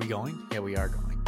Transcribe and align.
we 0.00 0.06
going? 0.06 0.46
Yeah, 0.50 0.60
we 0.60 0.76
are 0.76 0.88
going. 0.88 1.26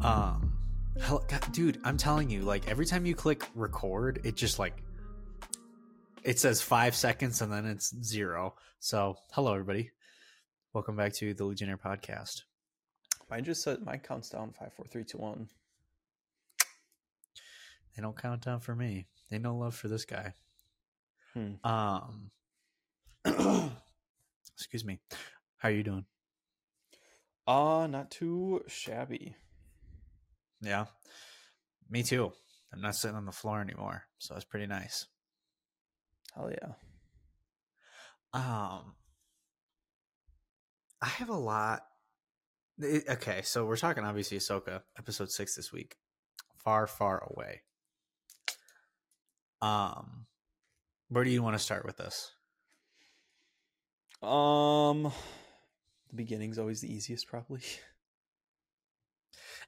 Um, 0.00 0.50
hell, 0.98 1.22
God, 1.28 1.52
dude, 1.52 1.78
I'm 1.84 1.98
telling 1.98 2.30
you, 2.30 2.40
like 2.42 2.66
every 2.66 2.86
time 2.86 3.04
you 3.04 3.14
click 3.14 3.46
record, 3.54 4.20
it 4.24 4.36
just 4.36 4.58
like 4.58 4.82
it 6.24 6.38
says 6.38 6.62
five 6.62 6.94
seconds 6.96 7.42
and 7.42 7.52
then 7.52 7.66
it's 7.66 7.94
zero. 8.02 8.54
So, 8.78 9.18
hello 9.32 9.52
everybody, 9.52 9.90
welcome 10.72 10.96
back 10.96 11.12
to 11.14 11.34
the 11.34 11.44
Legionnaire 11.44 11.76
podcast. 11.76 12.44
Mine 13.30 13.44
just 13.44 13.62
said 13.62 13.84
mine 13.84 14.00
counts 14.02 14.30
down 14.30 14.54
five, 14.58 14.72
four, 14.72 14.86
three, 14.86 15.04
two, 15.04 15.18
one. 15.18 15.50
They 17.94 18.00
don't 18.00 18.16
count 18.16 18.42
down 18.42 18.60
for 18.60 18.74
me. 18.74 19.08
They 19.30 19.38
no 19.38 19.54
love 19.54 19.74
for 19.74 19.88
this 19.88 20.06
guy. 20.06 20.32
Hmm. 21.34 21.66
Um, 21.66 22.30
excuse 24.56 24.86
me. 24.86 25.00
How 25.58 25.68
are 25.68 25.72
you 25.72 25.82
doing? 25.82 26.06
Uh 27.46 27.86
not 27.88 28.10
too 28.10 28.62
shabby. 28.66 29.36
Yeah, 30.60 30.86
me 31.88 32.02
too. 32.02 32.32
I'm 32.72 32.80
not 32.80 32.96
sitting 32.96 33.16
on 33.16 33.26
the 33.26 33.32
floor 33.32 33.60
anymore, 33.60 34.02
so 34.18 34.34
it's 34.34 34.44
pretty 34.44 34.66
nice. 34.66 35.06
Hell 36.34 36.50
yeah. 36.50 36.72
Um, 38.34 38.94
I 41.00 41.06
have 41.06 41.28
a 41.28 41.36
lot. 41.36 41.82
it- 42.78 43.08
okay, 43.08 43.42
so 43.42 43.64
we're 43.64 43.76
talking 43.76 44.04
obviously 44.04 44.38
Ahsoka 44.38 44.82
episode 44.98 45.30
six 45.30 45.54
this 45.54 45.72
week. 45.72 45.96
Far, 46.56 46.86
far 46.86 47.22
away. 47.30 47.62
Um, 49.62 50.26
where 51.08 51.24
do 51.24 51.30
you 51.30 51.42
want 51.42 51.56
to 51.56 51.62
start 51.62 51.86
with 51.86 51.96
this? 51.96 52.32
Um 54.22 55.12
the 56.08 56.16
beginning's 56.16 56.58
always 56.58 56.80
the 56.80 56.92
easiest 56.92 57.26
probably. 57.26 57.62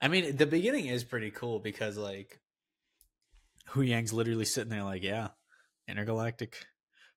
I 0.00 0.08
mean, 0.08 0.36
the 0.36 0.46
beginning 0.46 0.86
is 0.86 1.04
pretty 1.04 1.30
cool 1.30 1.58
because 1.58 1.96
like 1.96 2.40
Huyang's 3.70 4.12
literally 4.12 4.44
sitting 4.44 4.70
there 4.70 4.84
like, 4.84 5.02
yeah, 5.02 5.28
intergalactic 5.88 6.66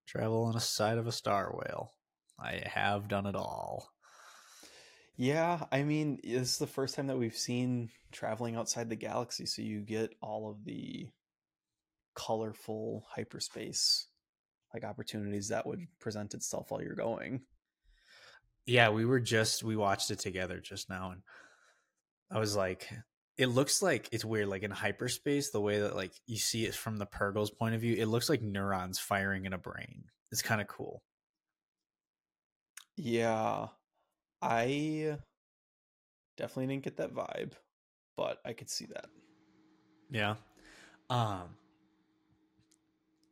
travel 0.07 0.43
on 0.43 0.53
the 0.53 0.59
side 0.59 0.97
of 0.97 1.07
a 1.07 1.11
star 1.11 1.53
whale. 1.53 1.93
I 2.39 2.63
have 2.65 3.07
done 3.07 3.27
it 3.27 3.35
all. 3.35 3.89
Yeah, 5.15 5.65
I 5.71 5.83
mean, 5.83 6.19
this 6.23 6.53
is 6.53 6.57
the 6.57 6.65
first 6.65 6.95
time 6.95 7.07
that 7.07 7.19
we've 7.19 7.37
seen 7.37 7.91
traveling 8.11 8.55
outside 8.55 8.89
the 8.89 8.95
galaxy, 8.95 9.45
so 9.45 9.61
you 9.61 9.81
get 9.81 10.15
all 10.21 10.49
of 10.49 10.65
the 10.65 11.07
colorful 12.15 13.05
hyperspace 13.09 14.07
like 14.73 14.83
opportunities 14.83 15.49
that 15.49 15.67
would 15.67 15.85
present 15.99 16.33
itself 16.33 16.71
while 16.71 16.81
you're 16.81 16.95
going. 16.95 17.41
Yeah, 18.65 18.89
we 18.89 19.05
were 19.05 19.19
just 19.19 19.63
we 19.63 19.75
watched 19.75 20.11
it 20.11 20.19
together 20.19 20.59
just 20.59 20.89
now 20.89 21.11
and 21.11 21.21
I 22.31 22.39
was 22.39 22.55
like 22.55 22.89
it 23.37 23.47
looks 23.47 23.81
like 23.81 24.07
it's 24.11 24.23
weird 24.23 24.47
like 24.47 24.63
in 24.63 24.71
hyperspace 24.71 25.49
the 25.49 25.61
way 25.61 25.79
that 25.79 25.95
like 25.95 26.13
you 26.27 26.37
see 26.37 26.65
it 26.65 26.75
from 26.75 26.97
the 26.97 27.05
Purrgil's 27.05 27.51
point 27.51 27.75
of 27.75 27.81
view, 27.81 27.95
it 27.95 28.05
looks 28.05 28.29
like 28.29 28.41
neurons 28.41 28.99
firing 28.99 29.45
in 29.45 29.53
a 29.53 29.57
brain. 29.57 30.05
It's 30.31 30.41
kind 30.41 30.61
of 30.61 30.67
cool. 30.67 31.01
Yeah. 32.97 33.67
I 34.41 35.17
definitely 36.37 36.67
didn't 36.67 36.83
get 36.83 36.97
that 36.97 37.13
vibe, 37.13 37.53
but 38.15 38.39
I 38.45 38.53
could 38.53 38.69
see 38.69 38.85
that. 38.93 39.07
Yeah. 40.09 40.35
Um 41.09 41.55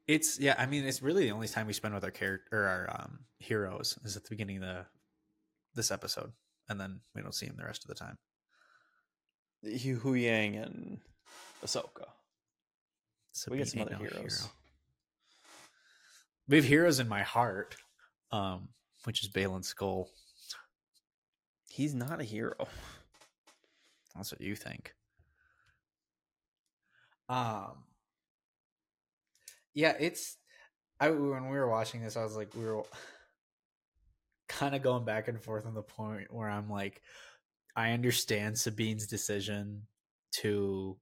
it's 0.07 0.39
yeah, 0.39 0.55
I 0.57 0.65
mean 0.65 0.85
it's 0.85 1.01
really 1.01 1.25
the 1.25 1.31
only 1.31 1.47
time 1.47 1.67
we 1.67 1.73
spend 1.73 1.93
with 1.93 2.03
our 2.03 2.11
character 2.11 2.47
or 2.51 2.65
our 2.65 3.01
um 3.01 3.19
heroes 3.37 3.97
is 4.03 4.17
at 4.17 4.23
the 4.23 4.29
beginning 4.29 4.57
of 4.57 4.63
the 4.63 4.85
this 5.79 5.91
episode 5.91 6.33
and 6.69 6.79
then 6.79 6.99
we 7.15 7.21
don't 7.21 7.33
see 7.33 7.47
him 7.47 7.55
the 7.57 7.65
rest 7.65 7.83
of 7.83 7.87
the 7.87 7.95
time. 7.95 8.17
Hu 9.63 9.99
Huyang 9.99 10.61
and 10.61 10.99
Ahsoka. 11.65 12.05
We 13.49 13.57
get 13.57 13.67
some 13.67 13.81
other 13.81 13.91
no 13.91 13.97
heroes. 13.97 14.39
hero. 14.39 14.51
We 16.47 16.57
have 16.57 16.65
heroes 16.65 16.99
in 16.99 17.07
my 17.07 17.21
heart, 17.21 17.75
um, 18.31 18.69
which 19.03 19.23
is 19.23 19.29
Baylan 19.29 19.61
Skoll. 19.61 20.07
He's 21.69 21.93
not 21.93 22.19
a 22.19 22.23
hero. 22.23 22.55
That's 24.15 24.31
what 24.31 24.41
you 24.41 24.55
think. 24.55 24.93
Um, 27.29 27.83
yeah, 29.73 29.93
it's. 29.99 30.37
I 30.99 31.09
when 31.11 31.47
we 31.49 31.57
were 31.57 31.69
watching 31.69 32.01
this, 32.01 32.17
I 32.17 32.23
was 32.23 32.35
like, 32.35 32.53
we 32.55 32.65
were 32.65 32.83
kind 34.49 34.75
of 34.75 34.81
going 34.81 35.05
back 35.05 35.27
and 35.29 35.41
forth 35.41 35.65
on 35.65 35.75
the 35.75 35.81
point 35.81 36.33
where 36.33 36.49
I'm 36.49 36.69
like, 36.69 37.01
I 37.75 37.91
understand 37.91 38.57
Sabine's 38.57 39.07
decision 39.07 39.83
to 40.41 40.97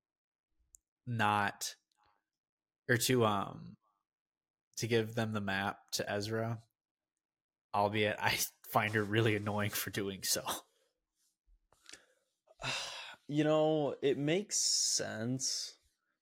not 1.07 1.73
or 2.89 2.97
to 2.97 3.25
um 3.25 3.77
to 4.75 4.87
give 4.87 5.15
them 5.15 5.33
the 5.33 5.41
map 5.41 5.79
to 5.93 6.11
Ezra, 6.11 6.59
albeit 7.73 8.17
I 8.19 8.37
find 8.69 8.93
her 8.93 9.03
really 9.03 9.35
annoying 9.35 9.71
for 9.71 9.89
doing 9.89 10.19
so. 10.23 10.43
You 13.29 13.43
know, 13.43 13.93
it 14.01 14.17
makes 14.17 14.57
sense 14.57 15.73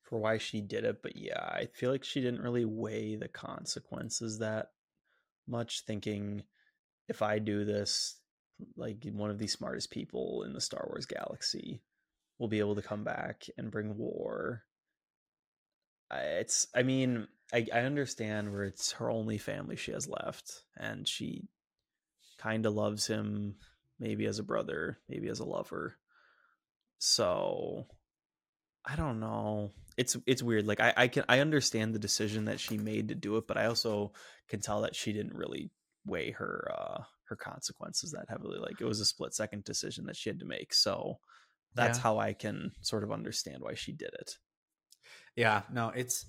for 0.02 0.18
why 0.18 0.40
she 0.40 0.60
did 0.60 0.86
it, 0.86 1.04
but 1.04 1.16
yeah, 1.16 1.40
I 1.40 1.68
feel 1.72 1.92
like 1.92 2.04
she 2.04 2.20
didn't 2.20 2.42
really 2.42 2.66
weigh 2.66 3.16
the 3.16 3.28
consequences 3.28 4.40
that 4.40 4.72
much, 5.48 5.84
thinking 5.86 6.42
if 7.08 7.22
I 7.22 7.40
do 7.40 7.66
this, 7.66 8.16
like 8.76 9.06
one 9.12 9.30
of 9.30 9.40
the 9.40 9.48
smartest 9.48 9.92
people 9.92 10.44
in 10.44 10.54
the 10.54 10.62
Star 10.62 10.86
Wars 10.88 11.06
galaxy 11.06 11.82
will 12.40 12.48
be 12.48 12.60
able 12.60 12.76
to 12.76 12.82
come 12.82 13.04
back 13.04 13.46
and 13.58 13.72
bring 13.72 13.98
war. 13.98 14.64
It's, 16.12 16.68
I 16.76 16.84
mean, 16.84 17.28
I, 17.54 17.68
I 17.74 17.80
understand 17.82 18.52
where 18.52 18.64
it's 18.64 18.94
her 18.94 19.10
only 19.10 19.38
family 19.38 19.76
she 19.76 19.92
has 19.92 20.08
left, 20.08 20.64
and 20.78 21.08
she 21.08 21.48
kind 22.38 22.66
of 22.66 22.74
loves 22.74 23.08
him, 23.08 23.56
maybe 24.00 24.26
as 24.26 24.40
a 24.40 24.44
brother, 24.44 25.00
maybe 25.10 25.28
as 25.30 25.40
a 25.40 25.46
lover. 25.46 25.96
So 26.98 27.88
I 28.86 28.96
don't 28.96 29.20
know. 29.20 29.72
It's 29.98 30.18
it's 30.26 30.44
weird. 30.44 30.68
Like 30.68 30.80
I, 30.80 30.94
I 30.96 31.08
can 31.08 31.24
I 31.28 31.40
understand 31.40 31.94
the 31.94 32.00
decision 32.00 32.46
that 32.46 32.60
she 32.60 32.78
made 32.78 33.08
to 33.08 33.16
do 33.16 33.38
it, 33.38 33.48
but 33.48 33.58
I 33.58 33.66
also 33.66 34.12
can 34.48 34.60
tell 34.60 34.82
that 34.82 34.96
she 34.96 35.14
didn't 35.14 35.36
really 35.36 35.72
weigh 36.06 36.32
her 36.32 36.72
uh 36.78 37.04
her 37.30 37.36
consequences 37.36 38.12
that 38.12 38.30
heavily. 38.30 38.60
Like 38.60 38.80
it 38.82 38.86
was 38.86 39.00
a 39.00 39.06
split 39.06 39.34
second 39.34 39.64
decision 39.64 40.06
that 40.06 40.16
she 40.16 40.30
had 40.30 40.40
to 40.40 40.46
make. 40.46 40.74
So 40.74 41.18
that's 41.74 41.98
Yeah. 41.98 42.04
how 42.04 42.20
I 42.20 42.34
can 42.34 42.72
sort 42.82 43.04
of 43.04 43.12
understand 43.12 43.58
why 43.62 43.74
she 43.74 43.92
did 43.92 44.12
it. 44.14 44.32
Yeah, 45.36 45.64
no, 45.72 45.90
it's 45.90 46.26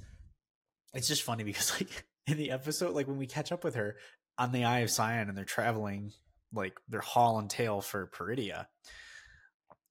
it's 0.95 1.09
just 1.09 1.23
funny 1.23 1.45
because 1.51 1.73
like 1.79 2.07
in 2.27 2.37
the 2.39 2.51
episode, 2.51 2.95
like 2.95 3.07
when 3.07 3.19
we 3.19 3.27
catch 3.27 3.53
up 3.53 3.63
with 3.65 3.75
her 3.75 3.97
on 4.39 4.53
the 4.53 4.65
Eye 4.65 4.81
of 4.81 4.91
Sion 4.91 5.29
and 5.29 5.37
they're 5.37 5.45
traveling, 5.45 6.13
like 6.53 6.79
they're 6.89 7.01
hauling 7.01 7.49
tail 7.49 7.81
for 7.81 8.07
Peridia. 8.09 8.67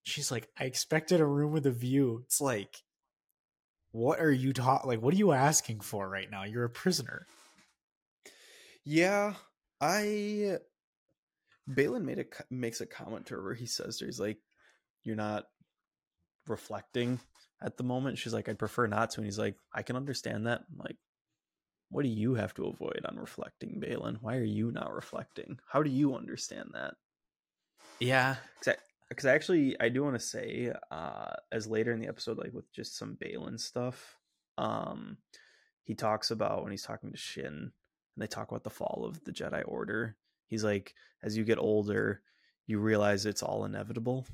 She's 0.03 0.31
like, 0.31 0.47
I 0.59 0.66
expected 0.66 1.19
a 1.19 1.25
room 1.25 1.51
with 1.51 1.66
a 1.66 1.72
view. 1.72 2.22
It's 2.25 2.40
like, 2.41 2.75
what 3.91 4.19
are 4.19 4.31
you 4.31 4.53
ta- 4.53 4.81
like? 4.85 5.01
What 5.01 5.13
are 5.13 5.18
you 5.18 5.31
asking 5.31 5.79
for 5.79 6.07
right 6.07 6.29
now? 6.29 6.44
You're 6.44 6.66
a 6.66 6.69
prisoner. 6.69 7.25
Yeah, 8.84 9.34
I 9.85 10.57
Baylan 11.69 12.03
made 12.03 12.19
a 12.19 12.25
makes 12.50 12.81
a 12.81 12.85
comment 12.85 13.28
to 13.28 13.35
her 13.35 13.44
where 13.44 13.53
he 13.53 13.66
says 13.66 13.97
to 13.97 14.06
her, 14.06 14.07
he's 14.07 14.19
like, 14.19 14.40
"You're 15.03 15.16
not 15.16 15.46
reflecting 16.47 17.19
at 17.62 17.78
the 17.78 17.84
moment." 17.84 18.18
She's 18.18 18.34
like, 18.34 18.50
"I'd 18.50 18.59
prefer 18.59 18.88
not 18.88 19.12
to," 19.12 19.19
and 19.19 19.25
he's 19.25 19.40
like, 19.40 19.56
"I 19.74 19.84
can 19.84 19.95
understand 19.95 20.47
that." 20.47 20.62
I'm 20.72 20.77
like, 20.77 20.98
what 21.89 22.04
do 22.04 22.10
you 22.10 22.33
have 22.36 22.54
to 22.56 22.65
avoid 22.65 23.01
on 23.06 23.18
reflecting, 23.18 23.80
Baylan? 23.80 24.18
Why 24.21 24.38
are 24.38 24.44
you 24.44 24.71
not 24.71 24.94
reflecting? 24.94 25.60
How 25.68 25.83
do 25.83 25.89
you 25.89 26.15
understand 26.15 26.71
that? 26.74 26.95
Yeah, 28.00 28.36
because 29.07 29.25
actually 29.25 29.80
I 29.80 29.89
do 29.89 30.04
want 30.04 30.15
to 30.15 30.25
say, 30.25 30.74
uh, 30.92 31.33
as 31.51 31.68
later 31.68 31.94
in 31.94 32.00
the 32.00 32.07
episode, 32.07 32.38
like 32.38 32.54
with 32.54 32.71
just 32.74 32.98
some 32.98 33.18
Baylan 33.24 33.60
stuff, 33.60 34.18
um, 34.57 35.18
he 35.83 35.94
talks 35.94 36.31
about 36.31 36.63
when 36.63 36.71
he's 36.71 36.83
talking 36.83 37.12
to 37.12 37.18
Shin, 37.18 37.71
and 38.15 38.23
they 38.23 38.27
talk 38.27 38.50
about 38.50 38.63
the 38.63 38.69
fall 38.69 39.06
of 39.07 39.23
the 39.23 39.31
Jedi 39.31 39.63
Order. 39.65 40.15
He's 40.47 40.63
like, 40.63 40.94
as 41.23 41.35
you 41.35 41.44
get 41.44 41.57
older, 41.57 42.21
you 42.67 42.79
realize 42.79 43.25
it's 43.25 43.44
all 43.44 43.65
inevitable, 43.65 44.25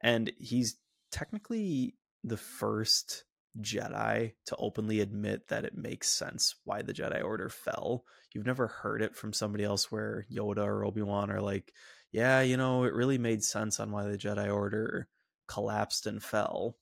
and 0.00 0.30
he's 0.38 0.76
technically 1.10 1.94
the 2.24 2.36
first 2.36 3.24
Jedi 3.60 4.32
to 4.46 4.56
openly 4.56 5.00
admit 5.00 5.48
that 5.48 5.64
it 5.64 5.76
makes 5.76 6.08
sense 6.08 6.56
why 6.64 6.82
the 6.82 6.92
Jedi 6.92 7.22
Order 7.22 7.48
fell. 7.48 8.04
You've 8.32 8.46
never 8.46 8.66
heard 8.66 9.00
it 9.02 9.14
from 9.14 9.32
somebody 9.32 9.64
else 9.64 9.92
where 9.92 10.26
Yoda 10.32 10.64
or 10.64 10.84
Obi 10.84 11.02
Wan 11.02 11.30
are 11.30 11.40
like, 11.40 11.72
yeah, 12.10 12.40
you 12.40 12.56
know, 12.56 12.84
it 12.84 12.94
really 12.94 13.18
made 13.18 13.44
sense 13.44 13.78
on 13.78 13.92
why 13.92 14.04
the 14.04 14.18
Jedi 14.18 14.52
Order 14.52 15.08
collapsed 15.46 16.06
and 16.06 16.22
fell. 16.22 16.76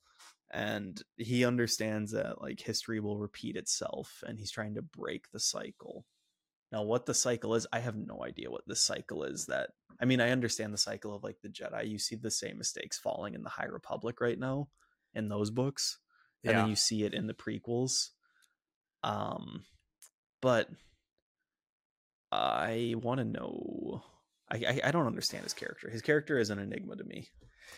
And 0.51 1.01
he 1.17 1.45
understands 1.45 2.11
that 2.11 2.41
like 2.41 2.59
history 2.59 2.99
will 2.99 3.17
repeat 3.17 3.55
itself 3.55 4.23
and 4.25 4.37
he's 4.37 4.51
trying 4.51 4.75
to 4.75 4.81
break 4.81 5.31
the 5.31 5.39
cycle. 5.39 6.05
Now, 6.73 6.81
what 6.81 7.05
the 7.05 7.13
cycle 7.13 7.53
is, 7.55 7.65
I 7.71 7.79
have 7.79 7.95
no 7.95 8.23
idea 8.25 8.49
what 8.51 8.67
the 8.67 8.75
cycle 8.75 9.23
is 9.23 9.45
that 9.45 9.69
I 10.01 10.05
mean, 10.05 10.19
I 10.19 10.31
understand 10.31 10.73
the 10.73 10.77
cycle 10.79 11.15
of 11.15 11.23
like 11.23 11.39
the 11.41 11.47
Jedi. 11.49 11.87
You 11.87 11.99
see 11.99 12.15
the 12.15 12.31
same 12.31 12.57
mistakes 12.57 12.97
falling 12.97 13.35
in 13.35 13.43
the 13.43 13.49
High 13.49 13.65
Republic 13.67 14.19
right 14.19 14.37
now 14.39 14.67
in 15.13 15.29
those 15.29 15.51
books, 15.51 15.99
and 16.43 16.51
Yeah. 16.51 16.61
then 16.61 16.69
you 16.69 16.75
see 16.75 17.03
it 17.03 17.13
in 17.13 17.27
the 17.27 17.33
prequels. 17.35 18.09
Um, 19.03 19.65
but 20.41 20.67
I 22.31 22.95
want 22.97 23.19
to 23.19 23.25
know. 23.25 24.03
I, 24.51 24.55
I 24.67 24.81
I 24.85 24.91
don't 24.91 25.07
understand 25.07 25.43
his 25.43 25.53
character. 25.53 25.89
His 25.89 26.01
character 26.01 26.37
is 26.39 26.49
an 26.49 26.59
enigma 26.59 26.95
to 26.95 27.03
me. 27.03 27.27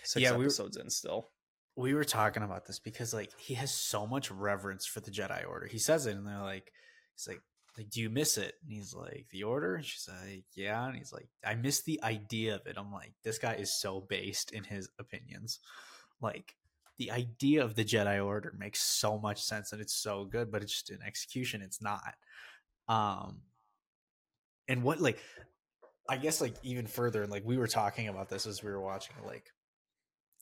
Six 0.03 0.21
Yeah, 0.24 0.31
we 0.31 0.38
were- 0.39 0.44
episodes 0.45 0.77
in 0.77 0.89
still. 0.89 1.30
we 1.75 1.94
were 1.94 2.06
talking 2.06 2.44
about 2.44 2.65
this 2.65 2.80
because 2.80 3.13
like 3.13 3.38
he 3.38 3.56
has 3.56 3.74
so 3.74 4.07
much 4.07 4.31
reverence 4.31 4.86
for 4.86 5.01
the 5.01 5.12
Jedi 5.12 5.45
Order. 5.48 5.68
He 5.68 5.80
says 5.80 6.06
it, 6.06 6.15
and 6.15 6.25
they're 6.25 6.39
like, 6.41 6.71
he's 7.15 7.27
like, 7.27 7.41
like, 7.77 7.89
do 7.89 8.01
you 8.01 8.10
miss 8.10 8.38
it? 8.38 8.56
And 8.63 8.72
he's 8.72 8.94
like, 8.94 9.25
the 9.31 9.44
Order. 9.44 9.75
And 9.75 9.86
she's 9.86 10.07
like, 10.07 10.45
yeah. 10.54 10.88
And 10.88 10.95
he's 10.95 11.12
like, 11.12 11.27
I 11.45 11.56
miss 11.56 11.81
the 11.83 12.01
idea 12.04 12.56
of 12.56 12.66
it. 12.66 12.77
I'm 12.77 12.92
like, 12.92 13.13
this 13.24 13.38
guy 13.38 13.54
is 13.56 13.80
so 13.80 14.01
based 14.01 14.51
in 14.51 14.63
his 14.63 14.89
opinions. 15.00 15.60
Like 16.22 16.56
the 16.98 17.12
idea 17.12 17.63
of 17.63 17.75
the 17.75 17.83
Jedi 17.83 18.24
Order 18.24 18.54
makes 18.57 18.81
so 18.81 19.18
much 19.18 19.44
sense 19.44 19.74
and 19.74 19.81
it's 19.81 19.95
so 19.95 20.25
good, 20.25 20.51
but 20.51 20.62
it's 20.62 20.72
just 20.72 20.89
in 20.89 21.01
execution, 21.01 21.62
it's 21.62 21.81
not. 21.81 22.16
Um, 22.88 23.42
and 24.68 24.81
what 24.83 25.01
like, 25.01 25.19
I 26.07 26.18
guess 26.18 26.39
like 26.39 26.56
even 26.63 26.88
further, 26.88 27.24
and 27.24 27.31
like 27.31 27.44
we 27.45 27.57
were 27.57 27.68
talking 27.68 28.07
about 28.07 28.30
this 28.30 28.45
as 28.45 28.63
we 28.63 28.69
were 28.69 28.81
watching, 28.81 29.16
like 29.25 29.51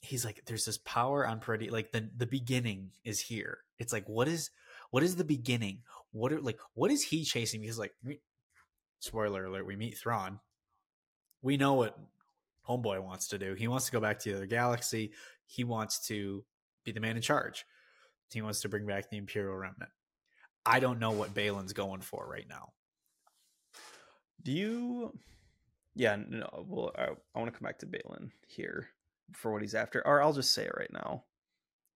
he's 0.03 0.25
like 0.25 0.43
there's 0.45 0.65
this 0.65 0.77
power 0.79 1.25
on 1.25 1.39
pretty 1.39 1.69
like 1.69 1.91
the 1.93 2.09
the 2.17 2.25
beginning 2.25 2.91
is 3.05 3.21
here 3.21 3.59
it's 3.79 3.93
like 3.93 4.07
what 4.07 4.27
is 4.27 4.49
what 4.93 5.01
is 5.01 5.15
the 5.15 5.23
beginning 5.23 5.79
what 6.11 6.31
are 6.31 6.39
like 6.39 6.59
what 6.75 6.91
is 6.91 7.03
he 7.03 7.23
chasing 7.23 7.61
because 7.61 7.79
like 7.79 7.93
spoiler 8.99 9.45
alert 9.45 9.65
we 9.65 9.75
meet 9.75 9.97
Thrawn 9.97 10.39
we 11.41 11.57
know 11.57 11.73
what 11.73 11.97
homeboy 12.69 13.03
wants 13.03 13.29
to 13.29 13.39
do 13.39 13.55
he 13.55 13.67
wants 13.67 13.87
to 13.87 13.91
go 13.91 13.99
back 13.99 14.19
to 14.19 14.29
the 14.29 14.35
other 14.37 14.45
galaxy 14.45 15.11
he 15.47 15.63
wants 15.63 16.05
to 16.07 16.45
be 16.85 16.91
the 16.91 16.99
man 16.99 17.15
in 17.15 17.23
charge 17.23 17.65
he 18.31 18.43
wants 18.43 18.61
to 18.61 18.69
bring 18.69 18.85
back 18.85 19.09
the 19.09 19.17
imperial 19.17 19.55
remnant 19.55 19.89
i 20.63 20.79
don't 20.79 20.99
know 20.99 21.11
what 21.11 21.33
Baylan's 21.33 21.73
going 21.73 22.01
for 22.01 22.27
right 22.29 22.47
now 22.47 22.69
Do 24.43 24.51
you? 24.51 25.17
Yeah, 25.95 26.17
no. 26.27 26.65
Well, 26.67 26.91
I, 26.97 27.07
I 27.35 27.39
want 27.39 27.51
to 27.51 27.57
come 27.57 27.65
back 27.65 27.79
to 27.79 27.85
Balin 27.87 28.31
here 28.47 28.89
for 29.33 29.51
what 29.51 29.61
he's 29.61 29.75
after, 29.75 30.05
or 30.05 30.21
I'll 30.21 30.33
just 30.33 30.53
say 30.53 30.65
it 30.65 30.73
right 30.77 30.91
now. 30.93 31.23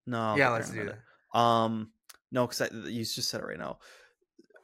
No, 0.07 0.19
I'll 0.19 0.37
get 0.37 0.49
there 0.49 0.61
in 0.61 0.71
a 0.71 0.83
minute. 0.83 0.99
Um, 1.33 1.91
no, 2.31 2.47
because 2.47 2.69
you 2.71 3.03
just 3.03 3.29
said 3.29 3.41
it 3.41 3.47
right 3.47 3.59
now. 3.59 3.79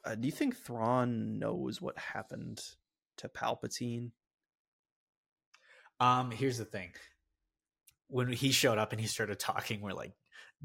Uh, 0.05 0.15
do 0.15 0.25
you 0.25 0.31
think 0.31 0.55
Thrawn 0.57 1.39
knows 1.39 1.81
what 1.81 1.97
happened 1.97 2.61
to 3.17 3.29
Palpatine? 3.29 4.11
Um, 5.99 6.31
here's 6.31 6.57
the 6.57 6.65
thing. 6.65 6.91
When 8.09 8.31
he 8.31 8.51
showed 8.51 8.77
up 8.77 8.91
and 8.91 8.99
he 8.99 9.07
started 9.07 9.39
talking, 9.39 9.81
we're 9.81 9.93
like, 9.93 10.13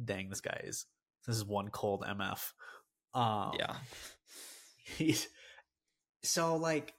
dang, 0.02 0.28
this 0.28 0.40
guy 0.40 0.60
is 0.64 0.86
this 1.26 1.36
is 1.36 1.44
one 1.44 1.68
cold 1.68 2.04
MF. 2.06 2.52
Um 3.14 3.52
yeah, 3.58 3.74
he's 4.96 5.28
so 6.22 6.56
like 6.56 6.94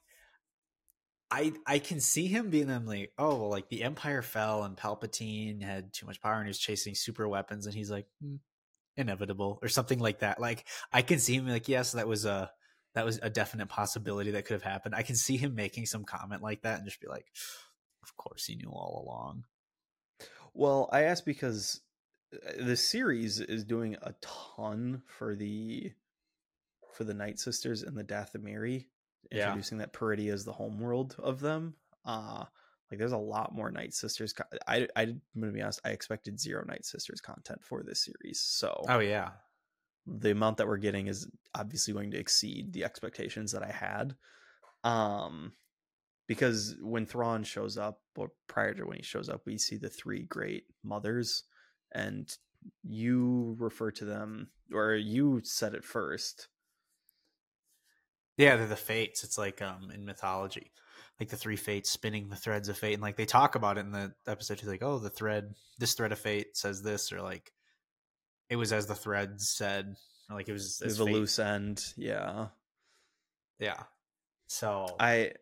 I 1.32 1.54
I 1.68 1.80
can 1.80 2.00
see 2.00 2.28
him 2.28 2.50
being 2.50 2.68
them 2.68 2.86
like, 2.86 3.12
oh 3.18 3.36
well, 3.36 3.50
like 3.50 3.70
the 3.70 3.84
Empire 3.84 4.22
fell 4.22 4.64
and 4.64 4.76
Palpatine 4.76 5.62
had 5.62 5.94
too 5.94 6.06
much 6.06 6.22
power 6.22 6.36
and 6.36 6.46
he 6.46 6.50
was 6.50 6.60
chasing 6.60 6.96
super 6.96 7.28
weapons 7.28 7.66
and 7.66 7.76
he's 7.76 7.92
like 7.92 8.08
"Hmm, 8.22 8.38
inevitable 9.00 9.60
or 9.62 9.68
something 9.70 10.00
like 10.00 10.20
that. 10.20 10.40
Like 10.40 10.66
I 10.92 11.02
can 11.02 11.20
see 11.20 11.36
him 11.36 11.48
like, 11.48 11.68
yes, 11.68 11.94
that 11.94 12.08
was 12.08 12.26
a 12.26 12.52
that 12.96 13.06
was 13.06 13.20
a 13.22 13.30
definite 13.30 13.70
possibility 13.70 14.32
that 14.32 14.46
could 14.46 14.56
have 14.56 14.64
happened. 14.64 14.96
I 14.96 15.04
can 15.04 15.16
see 15.16 15.38
him 15.38 15.56
making 15.56 15.86
some 15.86 16.04
comment 16.04 16.42
like 16.42 16.62
that 16.64 16.78
and 16.80 16.88
just 16.88 17.00
be 17.02 17.08
like, 17.08 17.26
of 18.04 18.16
course 18.18 18.46
he 18.46 18.56
knew 18.56 18.70
all 18.70 19.04
along. 19.06 19.44
Well, 20.54 20.90
I 20.92 21.04
asked 21.04 21.26
because 21.26 21.82
uh, 22.34 22.64
the 22.64 22.76
series 22.76 23.40
is 23.40 23.64
doing 23.64 23.96
a 24.02 24.14
ton 24.22 25.04
for 25.06 25.36
the 25.36 25.92
for 26.94 27.04
the 27.04 27.14
Night 27.14 27.40
Sisters 27.40 27.84
and 27.84 27.96
the 27.96 28.04
Dathomiri, 28.04 28.88
Yeah. 29.32 29.46
introducing 29.48 29.78
that 29.78 29.94
Peridia 29.94 30.34
is 30.34 30.44
the 30.44 30.52
homeworld 30.54 31.16
of 31.20 31.40
them. 31.40 31.76
Uh 32.04 32.46
like 32.92 32.98
there's 33.00 33.12
a 33.12 33.18
lot 33.18 33.54
more 33.54 33.72
Night 33.72 33.94
Sisters. 33.94 34.34
I 34.68 34.88
I 34.96 35.02
I'm 35.04 35.22
gonna 35.40 35.52
be 35.52 35.62
honest. 35.62 35.82
I 35.86 35.92
expected 35.92 36.40
zero 36.40 36.64
Night 36.68 36.86
Sisters 36.86 37.22
content 37.22 37.64
for 37.64 37.84
this 37.84 38.04
series, 38.06 38.40
so 38.42 38.84
Oh 38.88 39.00
yeah. 39.00 39.32
the 40.06 40.32
amount 40.32 40.58
that 40.58 40.68
we're 40.68 40.78
getting 40.78 41.08
is 41.08 41.28
obviously 41.56 41.94
going 41.94 42.12
to 42.12 42.18
exceed 42.18 42.74
the 42.74 42.84
expectations 42.84 43.52
that 43.52 43.64
I 43.64 43.72
had. 43.72 44.16
Um 44.84 45.54
because 46.28 46.76
when 46.80 47.08
Thrawn 47.08 47.44
shows 47.44 47.76
up, 47.78 48.02
or 48.16 48.32
prior 48.48 48.74
to 48.76 48.86
when 48.86 48.98
he 48.98 49.04
shows 49.04 49.30
up, 49.30 49.42
we 49.46 49.58
see 49.58 49.78
the 49.78 49.90
three 49.90 50.22
great 50.24 50.66
mothers, 50.84 51.44
and 51.92 52.32
you 52.84 53.56
refer 53.60 53.90
to 53.92 54.06
them, 54.06 54.52
or 54.72 54.94
you 54.94 55.42
said 55.44 55.74
it 55.74 55.84
first. 55.84 56.48
Yeah, 58.38 58.56
they're 58.56 58.68
the 58.68 58.76
fates. 58.76 59.24
It's 59.24 59.38
like 59.38 59.62
um 59.62 59.92
in 59.92 60.06
mythology. 60.06 60.72
Like 61.20 61.30
the 61.30 61.38
three 61.38 61.58
fates 61.58 61.92
spinning 61.92 62.30
the 62.30 62.36
threads 62.36 62.70
of 62.70 62.78
fate. 62.78 62.94
And 62.94 63.02
like 63.02 63.18
they 63.18 63.26
talk 63.26 63.56
about 63.56 63.78
it 63.78 63.82
in 63.82 63.92
the 63.92 64.14
episode. 64.26 64.60
He's 64.60 64.70
like, 64.70 64.84
oh, 64.84 65.00
the 65.00 65.10
thread, 65.10 65.54
this 65.78 65.94
thread 65.94 66.12
of 66.12 66.20
fate 66.20 66.56
says 66.56 66.82
this, 66.82 67.12
or 67.12 67.22
like 67.22 67.52
it 68.50 68.56
was 68.56 68.72
as 68.72 68.88
the 68.88 68.96
thread 68.96 69.42
said, 69.42 69.96
or 70.30 70.36
like 70.36 70.48
it 70.48 70.54
was 70.54 70.82
as 70.84 70.98
the 70.98 71.06
fate. 71.06 71.14
loose 71.14 71.40
end, 71.40 71.84
yeah. 71.98 72.48
Yeah. 73.60 73.84
So 74.48 74.96
I, 75.00 75.34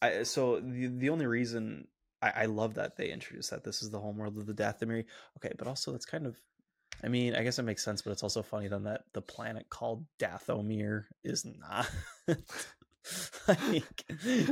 I 0.00 0.24
so 0.24 0.60
the 0.60 0.86
the 0.88 1.10
only 1.10 1.26
reason 1.26 1.88
I, 2.22 2.32
I 2.36 2.44
love 2.46 2.74
that 2.74 2.96
they 2.96 3.10
introduced 3.10 3.50
that 3.50 3.64
this 3.64 3.82
is 3.82 3.90
the 3.90 3.98
homeworld 3.98 4.38
of 4.38 4.46
the 4.46 4.54
Dathomiri. 4.54 5.04
Okay, 5.38 5.52
but 5.58 5.66
also 5.66 5.92
that's 5.92 6.06
kind 6.06 6.26
of, 6.26 6.36
I 7.02 7.08
mean, 7.08 7.34
I 7.34 7.42
guess 7.42 7.58
it 7.58 7.64
makes 7.64 7.84
sense, 7.84 8.00
but 8.00 8.12
it's 8.12 8.22
also 8.22 8.42
funny 8.42 8.68
then 8.68 8.84
that 8.84 9.04
the 9.12 9.22
planet 9.22 9.66
called 9.68 10.06
Dathomir 10.18 11.04
is 11.24 11.44
not. 11.44 11.90
like 13.48 14.04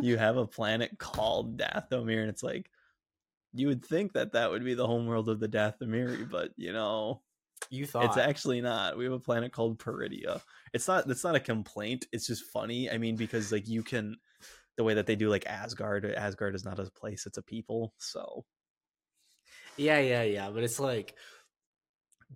you 0.02 0.16
have 0.16 0.36
a 0.36 0.46
planet 0.46 0.98
called 0.98 1.58
Dathomir, 1.58 2.20
and 2.20 2.30
it's 2.30 2.42
like 2.42 2.70
you 3.52 3.68
would 3.68 3.84
think 3.84 4.12
that 4.12 4.32
that 4.32 4.50
would 4.50 4.64
be 4.64 4.74
the 4.74 4.86
homeworld 4.86 5.28
of 5.28 5.40
the 5.40 5.48
Dathomiri, 5.48 6.28
but 6.28 6.50
you 6.56 6.72
know 6.72 7.22
you 7.68 7.86
thought 7.86 8.06
it's 8.06 8.16
actually 8.16 8.60
not. 8.60 8.96
We 8.96 9.04
have 9.04 9.12
a 9.12 9.18
planet 9.18 9.52
called 9.52 9.78
Peridia. 9.78 10.40
It's 10.72 10.88
not. 10.88 11.06
That's 11.06 11.24
not 11.24 11.34
a 11.34 11.40
complaint. 11.40 12.06
It's 12.12 12.26
just 12.26 12.44
funny. 12.44 12.90
I 12.90 12.98
mean, 12.98 13.16
because 13.16 13.52
like 13.52 13.68
you 13.68 13.82
can, 13.82 14.16
the 14.76 14.84
way 14.84 14.94
that 14.94 15.06
they 15.06 15.16
do 15.16 15.28
like 15.28 15.46
Asgard. 15.46 16.04
Asgard 16.04 16.54
is 16.54 16.64
not 16.64 16.78
a 16.78 16.90
place; 16.90 17.26
it's 17.26 17.38
a 17.38 17.42
people. 17.42 17.92
So 17.98 18.44
Yeah, 19.76 20.00
yeah, 20.00 20.22
yeah. 20.22 20.50
But 20.50 20.64
it's 20.64 20.80
like 20.80 21.14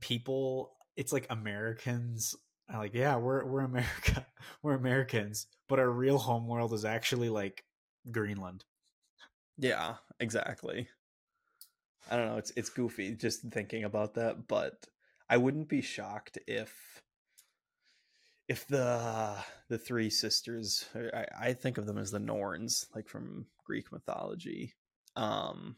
people 0.00 0.73
it's 0.97 1.12
like 1.12 1.26
Americans 1.30 2.35
are 2.71 2.78
like, 2.78 2.94
yeah, 2.94 3.16
we're 3.16 3.44
we're 3.44 3.61
America. 3.64 4.26
We're 4.62 4.75
Americans, 4.75 5.47
but 5.68 5.78
our 5.78 5.90
real 5.90 6.18
homeworld 6.18 6.73
is 6.73 6.85
actually 6.85 7.28
like 7.28 7.64
Greenland. 8.11 8.64
yeah, 9.59 9.97
exactly. 10.21 10.88
I 12.11 12.16
don't 12.16 12.28
know. 12.28 12.37
It's 12.37 12.52
it's 12.56 12.71
goofy 12.71 13.14
just 13.14 13.42
thinking 13.50 13.85
about 13.85 14.14
that, 14.14 14.47
but 14.49 14.87
I 15.28 15.37
wouldn't 15.38 15.68
be 15.68 15.80
shocked 15.83 16.38
if 16.47 17.02
if 18.49 18.66
the 18.68 19.37
the 19.68 19.78
three 19.78 20.11
sisters. 20.11 20.87
I, 20.94 21.26
I 21.40 21.52
think 21.54 21.78
of 21.78 21.87
them 21.87 21.99
as 21.99 22.11
the 22.11 22.18
Norns, 22.18 22.87
like 22.94 23.09
from 23.09 23.47
Greek 23.64 23.92
mythology. 23.92 24.75
Um, 25.16 25.76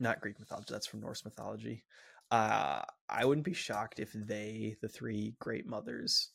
not 0.00 0.20
Greek 0.20 0.38
mythology. 0.38 0.68
That's 0.70 0.86
from 0.86 1.00
Norse 1.00 1.24
mythology. 1.24 1.84
Uh, 2.30 2.82
I 3.08 3.24
wouldn't 3.24 3.44
be 3.44 3.54
shocked 3.54 4.00
if 4.00 4.12
they, 4.12 4.76
the 4.82 4.88
three 4.88 5.36
great 5.38 5.66
mothers, 5.66 6.30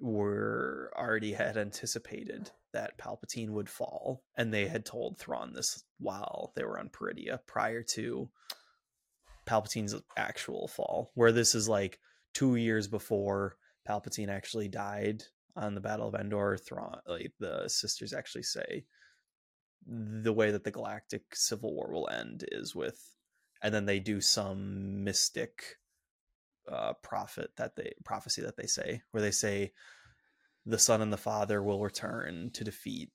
were 0.00 0.90
already 0.96 1.32
had 1.32 1.56
anticipated 1.56 2.50
that 2.72 2.98
Palpatine 2.98 3.50
would 3.50 3.68
fall, 3.68 4.24
and 4.36 4.52
they 4.52 4.66
had 4.66 4.84
told 4.84 5.18
Thrawn 5.18 5.52
this 5.52 5.84
while 5.98 6.52
they 6.56 6.64
were 6.64 6.78
on 6.78 6.88
Peridia 6.88 7.38
prior 7.46 7.82
to 7.94 8.28
Palpatine's 9.46 9.94
actual 10.16 10.66
fall. 10.66 11.12
Where 11.14 11.30
this 11.30 11.54
is 11.54 11.68
like 11.68 12.00
two 12.32 12.56
years 12.56 12.88
before 12.88 13.56
Palpatine 13.88 14.28
actually 14.28 14.68
died 14.68 15.22
on 15.54 15.76
the 15.76 15.80
Battle 15.80 16.08
of 16.08 16.16
Endor. 16.16 16.56
Thrawn, 16.56 16.98
like 17.06 17.32
the 17.38 17.68
sisters 17.68 18.12
actually 18.12 18.42
say, 18.42 18.86
the 19.86 20.32
way 20.32 20.50
that 20.50 20.64
the 20.64 20.72
Galactic 20.72 21.22
Civil 21.34 21.72
War 21.74 21.92
will 21.92 22.08
end 22.08 22.44
is 22.50 22.74
with, 22.74 23.13
and 23.64 23.74
then 23.74 23.86
they 23.86 23.98
do 23.98 24.20
some 24.20 25.02
mystic 25.02 25.78
uh, 26.70 26.92
prophet 27.02 27.50
that 27.56 27.74
they 27.76 27.94
prophecy 28.04 28.42
that 28.42 28.58
they 28.58 28.66
say, 28.66 29.00
where 29.10 29.22
they 29.22 29.30
say 29.30 29.72
the 30.66 30.78
son 30.78 31.00
and 31.00 31.12
the 31.12 31.16
father 31.16 31.62
will 31.62 31.82
return 31.82 32.50
to 32.52 32.62
defeat 32.62 33.10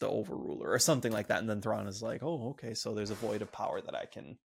the 0.00 0.08
overruler 0.08 0.66
or 0.66 0.78
something 0.80 1.12
like 1.12 1.28
that. 1.28 1.38
And 1.38 1.48
then 1.48 1.62
Thrawn 1.62 1.86
is 1.86 2.02
like, 2.02 2.22
oh, 2.24 2.50
okay, 2.50 2.74
so 2.74 2.94
there's 2.94 3.12
a 3.12 3.14
void 3.14 3.42
of 3.42 3.52
power 3.52 3.80
that 3.80 3.94
I 3.94 4.06
can 4.06 4.38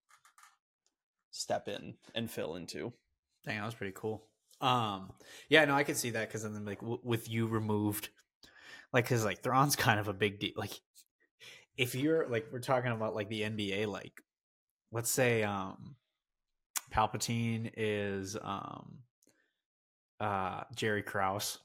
step 1.32 1.70
in 1.70 1.96
and 2.14 2.30
fill 2.30 2.56
into. 2.56 2.92
Dang, 3.46 3.60
that 3.60 3.66
was 3.66 3.76
pretty 3.76 3.94
cool. 3.96 4.26
Um, 4.60 5.14
yeah, 5.48 5.64
no, 5.64 5.74
I 5.74 5.84
could 5.84 5.98
see 5.98 6.10
that 6.12 6.28
because 6.28 6.44
then 6.44 6.66
like 6.66 6.82
w- 6.82 7.00
with 7.02 7.30
you 7.30 7.48
removed, 7.48 8.10
like, 8.92 9.06
because 9.06 9.24
like 9.24 9.42
Thrawn's 9.42 9.78
kind 9.78 10.02
of 10.02 10.10
a 10.10 10.14
big 10.14 10.42
deal. 10.42 10.54
Like, 10.58 10.82
if 11.78 11.96
you're 11.96 12.28
like 12.28 12.48
we're 12.52 12.60
talking 12.60 12.92
about 12.92 13.16
like 13.16 13.30
the 13.30 13.44
NBA, 13.44 13.88
like 13.88 14.22
let's 14.92 15.10
say 15.10 15.44
um 15.44 15.96
Palpatine 16.94 17.72
is 17.76 18.38
um 18.42 19.00
uh 20.20 20.64
Jerry 20.76 21.04
Krause 21.04 21.60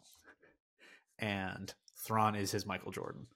and 1.18 1.72
Thrawn 1.98 2.34
is 2.34 2.50
his 2.50 2.66
Michael 2.66 2.90
Jordan. 2.90 3.26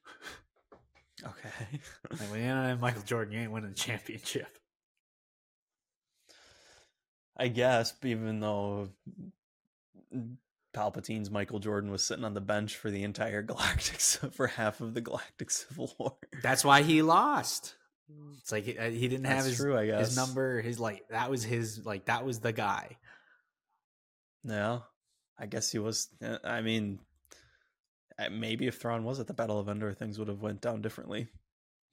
Okay. 1.24 1.80
like 2.10 2.30
when 2.30 2.40
you 2.40 2.48
don't 2.48 2.64
have 2.64 2.80
Michael 2.80 3.02
Jordan, 3.02 3.32
you 3.32 3.40
ain't 3.40 3.52
winning 3.52 3.70
the 3.70 3.76
championship. 3.76 4.58
I 7.36 7.48
guess, 7.48 7.94
even 8.02 8.40
though 8.40 8.88
Palpatine's 10.74 11.30
Michael 11.30 11.58
Jordan 11.58 11.90
was 11.90 12.04
sitting 12.04 12.24
on 12.24 12.34
the 12.34 12.40
bench 12.40 12.76
for 12.76 12.90
the 12.90 13.02
entire 13.02 13.42
Galactic 13.42 14.00
for 14.32 14.46
half 14.46 14.80
of 14.80 14.94
the 14.94 15.00
Galactic 15.00 15.50
Civil 15.50 15.92
War. 15.98 16.16
That's 16.42 16.64
why 16.64 16.82
he 16.82 17.02
lost. 17.02 17.76
It's 18.40 18.52
like 18.52 18.64
he, 18.64 18.78
uh, 18.78 18.90
he 18.90 19.08
didn't 19.08 19.26
have 19.26 19.44
his 19.44 19.56
true, 19.56 19.76
I 19.76 19.86
guess. 19.86 20.08
his 20.08 20.16
number. 20.16 20.60
His 20.60 20.78
like 20.78 21.02
that 21.10 21.30
was 21.30 21.42
his 21.42 21.84
like 21.84 22.04
that 22.06 22.24
was 22.24 22.38
the 22.40 22.52
guy. 22.52 22.96
No, 24.44 24.84
I 25.38 25.46
guess 25.46 25.72
he 25.72 25.78
was. 25.78 26.08
uh, 26.24 26.38
I 26.44 26.60
mean, 26.60 27.00
uh, 28.18 28.28
maybe 28.30 28.66
if 28.68 28.76
Thrawn 28.78 29.02
was 29.04 29.18
at 29.18 29.26
the 29.26 29.34
Battle 29.34 29.58
of 29.58 29.68
Endor, 29.68 29.92
things 29.92 30.18
would 30.18 30.28
have 30.28 30.40
went 30.42 30.60
down 30.60 30.82
differently. 30.82 31.26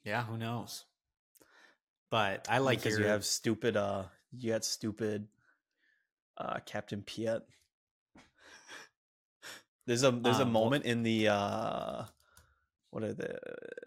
Yeah, 0.03 0.24
who 0.24 0.38
knows? 0.38 0.86
But 2.12 2.46
I 2.48 2.60
like 2.60 2.79
because 2.79 2.98
your 3.00 3.08
you 3.08 3.12
have 3.12 3.25
stupid. 3.25 3.75
Uh, 3.75 4.03
you 4.38 4.51
got 4.51 4.63
stupid. 4.65 5.27
Uh, 6.38 6.60
Captain 6.65 7.01
Piett. 7.01 7.41
There's 9.88 10.03
a 10.03 10.12
there's 10.12 10.39
a 10.39 10.43
Um, 10.43 10.53
well- 10.53 10.63
moment 10.65 10.86
in 10.86 11.03
the 11.03 11.27
uh, 11.29 12.03
what 12.91 13.03
are 13.03 13.13
the? 13.13 13.39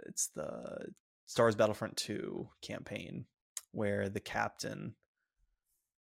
It's 0.07 0.27
the 0.29 0.93
Star 1.27 1.47
Wars 1.47 1.55
Battlefront 1.57 1.97
Two 1.97 2.49
campaign 2.63 3.27
where 3.73 4.09
the 4.09 4.21
captain 4.21 4.95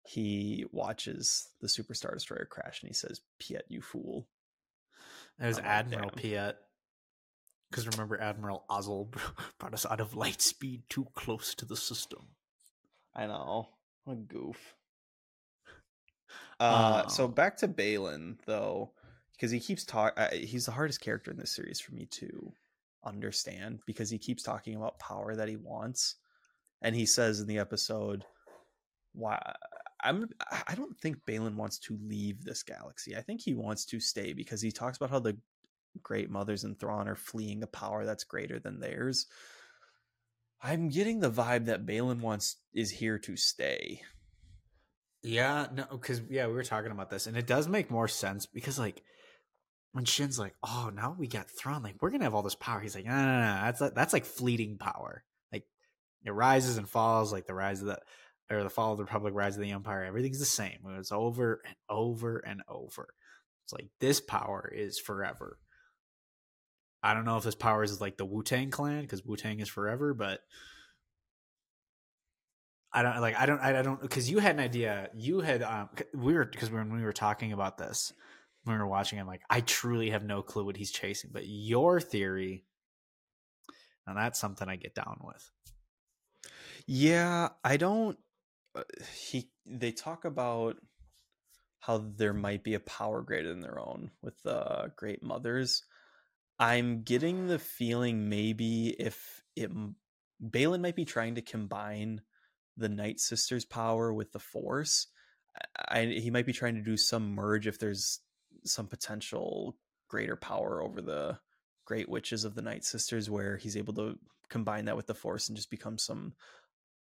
he 0.06 0.66
watches 0.72 1.50
the 1.60 1.68
Super 1.68 1.94
Star 1.94 2.14
Destroyer 2.14 2.48
crash 2.50 2.82
and 2.82 2.88
he 2.90 2.94
says, 2.94 3.22
"Piett, 3.42 3.64
you 3.68 3.82
fool." 3.82 4.28
it 5.40 5.46
was 5.46 5.58
I'm 5.60 5.66
Admiral. 5.66 6.12
Piett. 6.12 6.54
Because 7.70 7.86
remember, 7.88 8.20
Admiral 8.22 8.64
Ozzel 8.70 9.12
brought 9.60 9.74
us 9.74 9.86
out 9.86 10.00
of 10.00 10.16
light 10.16 10.42
speed 10.42 10.84
too 10.90 11.06
close 11.14 11.54
to 11.56 11.66
the 11.66 11.76
system. 11.76 12.28
I 13.14 13.28
know. 13.28 13.68
What 14.06 14.14
a 14.14 14.22
goof. 14.22 14.76
Uh, 16.60 17.08
so 17.08 17.26
Um, 17.26 17.32
back 17.32 17.58
to 17.58 17.68
Baylan 17.68 18.38
though, 18.46 18.92
because 19.34 19.52
he 19.52 19.60
keeps 19.60 19.84
talk. 19.84 20.14
Uh, 20.18 20.30
he's 20.32 20.66
the 20.66 20.72
hardest 20.72 21.02
character 21.02 21.30
in 21.32 21.38
this 21.38 21.54
series 21.54 21.80
for 21.80 21.94
me 21.94 22.06
to 22.12 22.54
understand 23.08 23.80
because 23.86 24.10
he 24.10 24.18
keeps 24.18 24.44
talking 24.44 24.76
about 24.76 25.00
power 25.00 25.36
that 25.36 25.48
he 25.48 25.56
wants, 25.56 26.16
and 26.82 26.96
he 26.96 27.06
says 27.06 27.40
in 27.40 27.48
the 27.48 27.60
episode, 27.60 28.26
"Why 29.14 29.56
I'm 30.02 30.30
I 30.68 30.76
don't 30.76 30.98
think 31.00 31.26
Baylan 31.26 31.56
wants 31.56 31.80
to 31.80 31.98
leave 32.02 32.44
this 32.44 32.64
galaxy. 32.64 33.16
I 33.16 33.22
think 33.22 33.42
he 33.42 33.56
wants 33.56 33.86
to 33.86 34.00
stay 34.00 34.34
because 34.34 34.62
he 34.62 34.72
talks 34.72 34.98
about 34.98 35.10
how 35.10 35.20
the 35.20 35.38
Great 36.04 36.30
Mothers 36.30 36.64
and 36.64 36.80
Thrawn 36.80 37.08
are 37.08 37.16
fleeing 37.16 37.64
a 37.64 37.68
power 37.68 38.06
that's 38.06 38.24
greater 38.24 38.60
than 38.60 38.80
theirs." 38.80 39.28
I'm 40.62 40.90
getting 40.90 41.20
the 41.20 41.32
vibe 41.32 41.66
that 41.66 41.86
Baylan 41.86 42.22
wants 42.22 42.58
is 42.74 42.90
here 42.90 43.20
to 43.20 43.38
stay. 43.38 44.02
Yeah, 45.22 45.68
no, 45.74 45.86
because 45.92 46.22
yeah, 46.30 46.48
we 46.48 46.54
were 46.54 46.64
talking 46.64 46.92
about 46.92 47.10
this, 47.10 47.28
and 47.28 47.38
it 47.38 47.48
does 47.48 47.68
make 47.68 47.92
more 47.92 48.08
sense 48.08 48.46
because 48.46 48.80
like 48.80 49.04
when 49.94 50.06
Shin's 50.06 50.40
like, 50.40 50.56
"Oh, 50.64 50.92
now 50.94 51.16
we 51.18 51.28
got 51.28 51.50
Thrawn, 51.50 51.84
like 51.84 51.96
we're 52.02 52.12
gonna 52.12 52.26
have 52.26 52.36
all 52.36 52.44
this 52.44 52.56
power." 52.56 52.80
He's 52.80 52.96
like, 52.96 53.06
"No, 53.06 53.16
no, 53.16 53.40
no, 53.40 53.62
that's 53.64 53.82
like, 53.82 53.96
that's 53.96 54.14
like 54.14 54.26
fleeting 54.26 54.78
power. 54.78 55.24
Like 55.52 55.66
it 56.26 56.32
rises 56.32 56.78
and 56.78 56.88
falls, 56.90 57.32
like 57.32 57.48
the 57.48 57.56
rise 57.56 57.82
of 57.82 57.88
the 57.88 58.00
or 58.50 58.64
the 58.64 58.70
fall 58.70 58.92
of 58.92 58.98
the 58.98 59.04
Republic, 59.04 59.34
rise 59.36 59.56
of 59.56 59.62
the 59.62 59.72
Empire. 59.72 60.04
Everything's 60.04 60.40
the 60.40 60.46
same. 60.46 60.80
It's 60.98 61.12
over 61.12 61.62
and 61.66 61.76
over 61.90 62.38
and 62.40 62.62
over. 62.70 63.10
It's 63.66 63.74
like 63.74 63.90
this 64.00 64.22
power 64.22 64.72
is 64.74 65.00
forever. 65.00 65.58
I 67.04 67.14
don't 67.14 67.26
know 67.26 67.38
if 67.38 67.44
this 67.44 67.56
power 67.56 67.84
is 67.84 68.02
like 68.02 68.18
the 68.18 68.26
Wu 68.26 68.44
Tang 68.44 68.72
Clan 68.72 69.02
because 69.02 69.26
Wu 69.26 69.36
Tang 69.36 69.60
is 69.60 69.70
forever, 69.70 70.14
but 70.14 70.42
I 72.92 73.04
don't 73.04 73.22
like 73.22 73.36
I 73.38 73.46
don't 73.46 73.60
I 73.60 73.82
don't 73.82 74.02
because 74.02 74.30
you 74.30 74.40
had 74.40 74.56
an 74.56 74.62
idea 74.62 75.10
you 75.14 75.42
had 75.42 75.62
um 75.62 75.90
we 76.14 76.34
were 76.34 76.46
because 76.46 76.72
when 76.72 76.92
we 76.94 77.04
were 77.04 77.14
talking 77.14 77.52
about 77.52 77.78
this 77.78 78.14
when 78.68 78.76
we 78.78 78.82
were 78.82 78.88
watching 78.88 79.20
I'm 79.20 79.28
like 79.28 79.42
I 79.50 79.62
truly 79.62 80.10
have 80.12 80.24
no 80.24 80.42
clue 80.42 80.66
what 80.66 80.78
he's 80.78 80.92
chasing 80.92 81.32
but 81.34 81.48
your 81.48 82.00
theory 82.00 82.66
and 84.06 84.18
that's 84.18 84.40
something 84.40 84.68
I 84.70 84.76
get 84.76 84.96
down 84.96 85.20
with 85.24 85.52
Yeah, 86.86 87.50
I 87.64 87.78
don't. 87.78 88.18
uh, 88.76 88.84
He 89.14 89.50
they 89.66 89.92
talk 89.92 90.26
about 90.26 90.78
how 91.80 91.98
there 91.98 92.34
might 92.34 92.64
be 92.64 92.74
a 92.74 92.80
power 92.80 93.22
greater 93.22 93.50
than 93.50 93.62
their 93.62 93.80
own 93.80 94.12
with 94.22 94.42
the 94.44 94.92
Great 94.96 95.22
Mothers. 95.24 95.84
I'm 96.60 97.04
getting 97.04 97.48
the 97.48 97.60
feeling 97.60 98.30
maybe 98.30 98.90
if 99.00 99.44
it 99.56 99.72
Baylan 100.42 100.82
might 100.82 100.96
be 100.96 101.06
trying 101.06 101.36
to 101.36 101.42
combine 101.42 102.22
the 102.78 102.90
Night 102.90 103.20
Sisters' 103.20 103.66
power 103.66 104.14
with 104.14 104.32
the 104.32 104.40
Force. 104.40 105.08
I- 105.78 106.06
he 106.06 106.30
might 106.30 106.46
be 106.46 106.54
trying 106.54 106.76
to 106.76 106.82
do 106.84 106.98
some 106.98 107.34
merge 107.34 107.68
if 107.68 107.80
there's 107.80 108.22
some 108.70 108.88
potential 108.88 109.76
greater 110.08 110.36
power 110.36 110.82
over 110.82 111.02
the 111.02 111.38
Great 111.86 112.10
Witches 112.10 112.44
of 112.44 112.56
the 112.56 112.62
Night 112.62 112.84
Sisters, 112.86 113.30
where 113.30 113.58
he's 113.58 113.78
able 113.78 113.94
to 113.96 114.18
combine 114.50 114.86
that 114.86 114.96
with 114.96 115.08
the 115.08 115.14
Force 115.14 115.48
and 115.48 115.56
just 115.56 115.70
become 115.70 115.98
some 115.98 116.34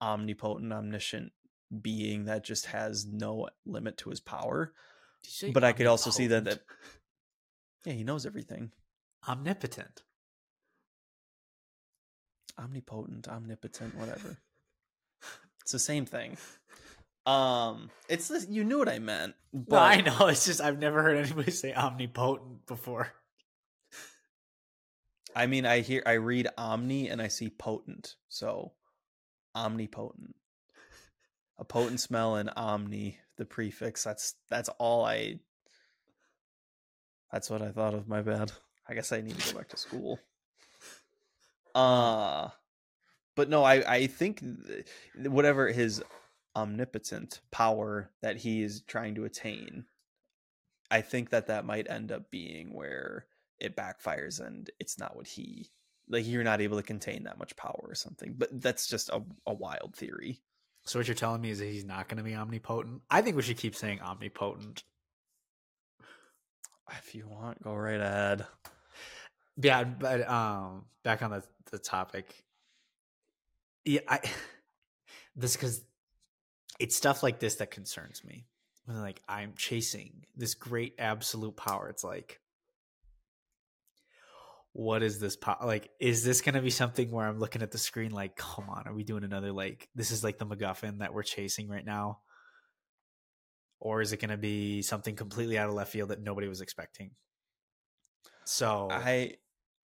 omnipotent, 0.03 0.73
omniscient 0.73 1.33
being 1.81 2.25
that 2.27 2.45
just 2.45 2.67
has 2.67 3.07
no 3.07 3.49
limit 3.65 3.97
to 3.99 4.11
his 4.11 4.21
power. 4.21 4.73
But 5.53 5.65
I 5.65 5.73
could 5.73 5.87
also 5.87 6.11
see 6.11 6.27
that- 6.29 6.45
that 6.45 6.63
Yeah, 7.85 7.95
he 7.95 8.05
knows 8.05 8.27
everything. 8.27 8.73
omnipotent 9.27 10.03
Omnipotent, 12.59 13.27
omnipotent, 13.29 13.95
whatever. 13.97 14.39
it's 15.61 15.73
the 15.73 15.79
same 15.79 16.07
thing. 16.07 16.37
Um, 17.27 17.91
it's 18.09 18.29
this, 18.29 18.47
you 18.49 18.65
knew 18.65 18.79
what 18.79 18.89
I 18.89 18.99
meant. 18.99 19.35
But 19.53 19.71
well 19.71 19.83
I 19.83 20.01
know 20.01 20.27
it's 20.27 20.45
just 20.45 20.61
I've 20.61 20.79
never 20.79 21.03
heard 21.03 21.17
anybody 21.17 21.51
say 21.51 21.73
omnipotent 21.75 22.67
before 22.67 23.13
I 25.37 25.47
mean, 25.47 25.67
I 25.67 25.81
hear, 25.81 26.03
I 26.07 26.13
read 26.13 26.49
omni 26.57 27.09
and 27.09 27.21
I 27.21 27.29
see 27.29 27.51
potent, 27.51 28.15
so 28.29 28.73
omnipotent. 29.57 30.37
A 31.59 31.65
potent 31.65 32.01
smell 32.01 32.37
and 32.37 32.51
omni, 32.57 33.19
the 33.37 33.45
prefix. 33.45 34.05
That's 34.05 34.35
that's 34.49 34.69
all 34.79 35.05
I. 35.05 35.39
That's 37.33 37.51
what 37.51 37.63
I 37.63 37.71
thought 37.71 37.95
of. 37.95 38.09
My 38.09 38.23
bad. 38.23 38.53
I 38.89 38.95
guess 38.95 39.13
I 39.13 39.21
need 39.21 39.39
to 39.39 39.53
go 39.53 39.59
back 39.59 39.69
to 39.69 39.77
school. 39.77 40.19
Uh 41.75 42.49
but 43.37 43.49
no, 43.49 43.65
I 43.65 43.75
I 43.93 44.07
think 44.07 44.41
th- 44.41 44.87
whatever 45.29 45.69
his 45.69 46.03
omnipotent 46.57 47.41
power 47.51 48.11
that 48.23 48.37
he 48.39 48.63
is 48.63 48.83
trying 48.83 49.15
to 49.17 49.25
attain, 49.25 49.85
I 50.91 51.01
think 51.01 51.31
that 51.31 51.49
that 51.49 51.65
might 51.65 51.91
end 51.91 52.13
up 52.13 52.31
being 52.31 52.73
where 52.75 53.27
it 53.61 53.77
backfires 53.77 54.41
and 54.45 54.71
it's 54.81 54.99
not 54.99 55.17
what 55.17 55.27
he 55.27 55.71
like. 56.09 56.27
You're 56.27 56.45
not 56.45 56.61
able 56.61 56.77
to 56.77 56.83
contain 56.83 57.25
that 57.25 57.39
much 57.39 57.57
power 57.57 57.81
or 57.83 57.95
something. 57.95 58.35
But 58.37 58.61
that's 58.61 58.87
just 58.87 59.09
a, 59.11 59.23
a 59.47 59.55
wild 59.55 59.95
theory. 59.97 60.41
so 60.85 60.99
what 60.99 61.09
you're 61.09 61.15
telling 61.15 61.41
me 61.41 61.51
is 61.51 61.59
that 61.61 61.67
he's 61.67 61.85
not 61.85 62.09
going 62.09 62.19
to 62.19 62.25
be 62.25 62.35
omnipotent 62.35 63.03
I 63.11 63.23
think 63.23 63.37
we 63.37 63.43
should 63.43 63.59
keep 63.59 63.75
saying 63.77 64.01
omnipotent 64.03 64.85
If 66.99 67.15
you 67.15 67.27
want, 67.29 67.63
go 67.63 67.75
right 67.75 68.01
ahead. 68.01 68.47
Yeah, 69.57 69.85
but 69.85 70.29
um, 70.29 70.85
back 71.03 71.23
on 71.23 71.31
the 71.31 71.45
the 71.71 71.79
topic. 71.79 72.35
Yeah, 73.85 74.01
I 74.09 74.21
this 75.37 75.57
because 75.57 75.83
it's 76.79 76.97
stuff 76.97 77.23
like 77.23 77.39
this 77.39 77.57
that 77.57 77.71
concerns 77.71 78.23
me. 78.25 78.47
When 78.85 79.01
like 79.01 79.23
I'm 79.29 79.55
chasing 79.57 80.25
this 80.37 80.55
great 80.55 80.95
absolute 80.99 81.57
power, 81.57 81.89
it's 81.89 82.05
like, 82.05 82.41
what 84.73 85.03
is 85.03 85.21
this 85.21 85.37
power? 85.37 85.59
Like, 85.65 85.91
is 86.01 86.25
this 86.25 86.41
gonna 86.41 86.61
be 86.61 86.71
something 86.71 87.11
where 87.11 87.27
I'm 87.27 87.39
looking 87.39 87.63
at 87.63 87.71
the 87.71 87.79
screen 87.79 88.11
like, 88.11 88.37
come 88.37 88.69
on, 88.69 88.87
are 88.87 88.95
we 88.95 89.05
doing 89.05 89.25
another 89.25 89.53
like 89.53 89.89
this 89.95 90.11
is 90.11 90.23
like 90.23 90.39
the 90.39 90.47
MacGuffin 90.47 90.99
that 90.99 91.15
we're 91.15 91.23
chasing 91.23 91.69
right 91.69 91.85
now? 91.85 92.21
Or 93.81 94.01
is 94.01 94.13
it 94.13 94.21
gonna 94.21 94.37
be 94.37 94.83
something 94.83 95.17
completely 95.17 95.59
out 95.59 95.69
of 95.69 95.75
left 95.75 95.93
field 95.93 96.11
that 96.11 96.23
nobody 96.23 96.49
was 96.49 96.61
expecting? 96.61 97.13
So 98.45 98.89
I 98.91 99.37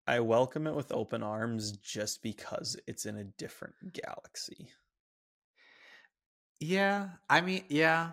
I 0.09 0.21
welcome 0.21 0.67
it 0.67 0.75
with 0.75 0.91
open 0.91 1.23
arms 1.23 1.73
just 1.73 2.23
because 2.23 2.77
it's 2.87 3.05
in 3.05 3.19
a 3.19 3.25
different 3.25 3.75
galaxy. 3.93 4.71
Yeah, 6.61 7.11
I 7.29 7.41
mean, 7.41 7.65
yeah. 7.69 8.13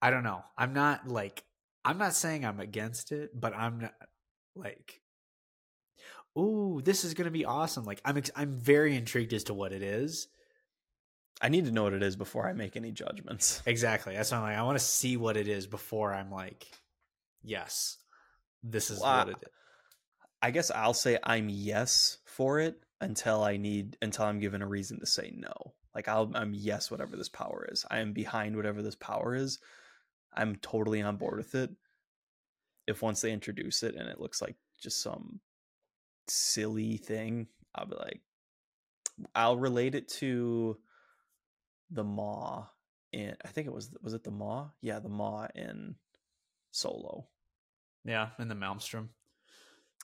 I 0.00 0.10
don't 0.10 0.24
know. 0.24 0.42
I'm 0.58 0.72
not 0.72 1.06
like 1.08 1.44
I'm 1.84 1.98
not 1.98 2.14
saying 2.14 2.44
I'm 2.44 2.60
against 2.60 3.12
it, 3.12 3.38
but 3.38 3.54
I'm 3.54 3.80
not 3.80 3.94
like 4.54 5.00
ooh, 6.38 6.80
this 6.84 7.04
is 7.04 7.14
gonna 7.14 7.30
be 7.30 7.44
awesome. 7.44 7.84
Like 7.84 8.00
I'm 8.04 8.16
ex- 8.16 8.30
I'm 8.34 8.52
very 8.52 8.96
intrigued 8.96 9.32
as 9.32 9.44
to 9.44 9.54
what 9.54 9.72
it 9.72 9.82
is. 9.82 10.28
I 11.40 11.48
need 11.48 11.64
to 11.64 11.72
know 11.72 11.82
what 11.84 11.92
it 11.92 12.02
is 12.02 12.14
before 12.16 12.48
I 12.48 12.52
make 12.52 12.76
any 12.76 12.92
judgments. 12.92 13.62
Exactly. 13.66 14.14
That's 14.14 14.30
why 14.30 14.38
I'm 14.38 14.42
like, 14.44 14.56
I 14.56 14.62
want 14.62 14.78
to 14.78 14.84
see 14.84 15.16
what 15.16 15.36
it 15.36 15.48
is 15.48 15.66
before 15.66 16.14
I'm 16.14 16.30
like, 16.30 16.66
yes, 17.42 17.98
this 18.62 18.90
is 18.90 19.00
Well, 19.00 19.26
what 19.26 19.28
it 19.28 19.36
is. 19.42 19.48
I 20.40 20.50
guess 20.50 20.70
I'll 20.70 20.94
say 20.94 21.18
I'm 21.22 21.48
yes 21.48 22.18
for 22.26 22.60
it 22.60 22.76
until 23.00 23.42
I 23.42 23.56
need 23.56 23.96
until 24.02 24.26
I'm 24.26 24.38
given 24.38 24.62
a 24.62 24.66
reason 24.66 25.00
to 25.00 25.06
say 25.06 25.32
no. 25.34 25.74
Like 25.94 26.08
I'll 26.08 26.30
I'm 26.34 26.54
yes 26.54 26.90
whatever 26.90 27.16
this 27.16 27.28
power 27.28 27.66
is. 27.70 27.84
I 27.90 28.00
am 28.00 28.12
behind 28.12 28.56
whatever 28.56 28.82
this 28.82 28.94
power 28.94 29.34
is. 29.34 29.58
I'm 30.34 30.56
totally 30.56 31.02
on 31.02 31.16
board 31.16 31.36
with 31.36 31.54
it. 31.54 31.70
If 32.86 33.02
once 33.02 33.20
they 33.20 33.32
introduce 33.32 33.82
it 33.82 33.94
and 33.94 34.08
it 34.08 34.20
looks 34.20 34.40
like 34.40 34.56
just 34.80 35.02
some 35.02 35.40
silly 36.28 36.96
thing, 36.96 37.48
I'll 37.74 37.86
be 37.86 37.96
like 37.96 38.20
I'll 39.34 39.58
relate 39.58 39.94
it 39.94 40.08
to 40.08 40.78
the 41.90 42.04
Maw 42.04 42.66
in 43.12 43.36
I 43.44 43.48
think 43.48 43.66
it 43.66 43.72
was 43.72 43.90
was 44.02 44.14
it 44.14 44.24
the 44.24 44.30
Maw? 44.30 44.70
Yeah, 44.80 44.98
the 44.98 45.08
Maw 45.08 45.48
in 45.54 45.96
Solo. 46.70 47.26
Yeah, 48.04 48.30
in 48.38 48.48
the 48.48 48.54
Maelstrom. 48.54 49.10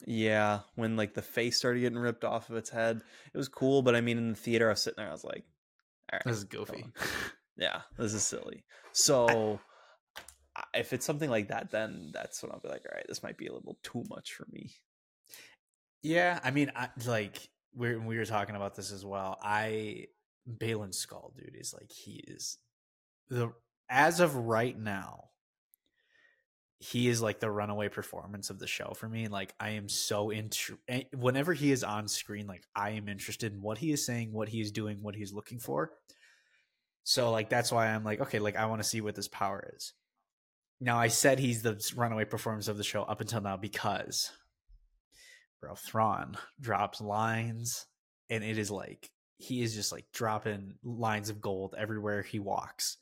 Yeah, 0.06 0.60
when 0.76 0.96
like 0.96 1.14
the 1.14 1.22
face 1.22 1.56
started 1.56 1.80
getting 1.80 1.98
ripped 1.98 2.24
off 2.24 2.50
of 2.50 2.56
its 2.56 2.70
head, 2.70 3.02
it 3.32 3.36
was 3.36 3.48
cool. 3.48 3.82
But 3.82 3.96
I 3.96 4.00
mean, 4.00 4.18
in 4.18 4.30
the 4.30 4.36
theater, 4.36 4.68
I 4.68 4.72
was 4.72 4.82
sitting 4.82 5.02
there, 5.02 5.08
I 5.08 5.12
was 5.12 5.24
like, 5.24 5.44
"All 6.12 6.16
right, 6.18 6.24
This 6.24 6.36
is 6.38 6.44
goofy. 6.44 6.86
yeah, 7.56 7.82
this 7.96 8.14
is 8.14 8.22
silly." 8.22 8.64
So, 8.92 9.60
I- 10.56 10.64
if 10.74 10.92
it's 10.92 11.06
something 11.06 11.30
like 11.30 11.48
that, 11.48 11.70
then 11.70 12.10
that's 12.12 12.42
when 12.42 12.52
I'll 12.52 12.60
be 12.60 12.68
like, 12.68 12.84
"All 12.90 12.94
right, 12.96 13.06
this 13.08 13.22
might 13.22 13.36
be 13.38 13.46
a 13.46 13.52
little 13.52 13.78
too 13.82 14.04
much 14.08 14.32
for 14.34 14.46
me." 14.50 14.70
Yeah, 16.02 16.38
I 16.44 16.50
mean, 16.50 16.70
I, 16.76 16.88
like 17.06 17.48
we 17.74 17.96
we 17.96 18.16
were 18.18 18.24
talking 18.24 18.56
about 18.56 18.74
this 18.74 18.92
as 18.92 19.04
well. 19.04 19.38
I 19.42 20.06
Baylan 20.48 20.90
Skoll, 20.94 21.34
dude, 21.36 21.56
is 21.58 21.74
like 21.74 21.90
he 21.90 22.24
is 22.26 22.58
the 23.28 23.52
as 23.90 24.20
of 24.20 24.34
right 24.36 24.78
now. 24.78 25.24
He 26.80 27.08
is 27.08 27.20
like 27.20 27.40
the 27.40 27.50
runaway 27.50 27.88
performance 27.88 28.50
of 28.50 28.58
the 28.58 28.68
show 28.68 28.92
for 28.96 29.08
me. 29.08 29.26
Like 29.28 29.54
I 29.58 29.70
am 29.70 29.88
so 29.88 30.30
into 30.30 30.78
eh, 30.86 31.02
whenever 31.16 31.52
he 31.52 31.72
is 31.72 31.82
on 31.82 32.06
screen. 32.06 32.46
Like 32.46 32.62
I 32.74 32.90
am 32.90 33.08
interested 33.08 33.52
in 33.52 33.60
what 33.60 33.78
he 33.78 33.92
is 33.92 34.06
saying, 34.06 34.32
what 34.32 34.48
he 34.48 34.60
is 34.60 34.70
doing, 34.70 35.02
what 35.02 35.16
he's 35.16 35.32
looking 35.32 35.58
for. 35.58 35.90
So 37.02 37.32
like 37.32 37.48
that's 37.48 37.72
why 37.72 37.88
I'm 37.88 38.04
like, 38.04 38.20
okay, 38.20 38.38
like 38.38 38.56
I 38.56 38.66
want 38.66 38.82
to 38.82 38.88
see 38.88 39.00
what 39.00 39.16
this 39.16 39.28
power 39.28 39.72
is. 39.74 39.92
Now 40.80 40.98
I 40.98 41.08
said 41.08 41.40
he's 41.40 41.62
the 41.62 41.82
runaway 41.96 42.24
performance 42.24 42.68
of 42.68 42.76
the 42.76 42.84
show 42.84 43.02
up 43.02 43.20
until 43.20 43.40
now 43.40 43.56
because 43.56 44.30
bro 45.60 45.74
Thrawn 45.74 46.36
drops 46.60 47.00
lines 47.00 47.86
and 48.30 48.44
it 48.44 48.58
is 48.58 48.70
like 48.70 49.10
he 49.38 49.62
is 49.62 49.74
just 49.74 49.90
like 49.90 50.04
dropping 50.12 50.74
lines 50.84 51.30
of 51.30 51.40
gold 51.40 51.74
everywhere 51.76 52.22
he 52.22 52.38
walks. 52.38 52.98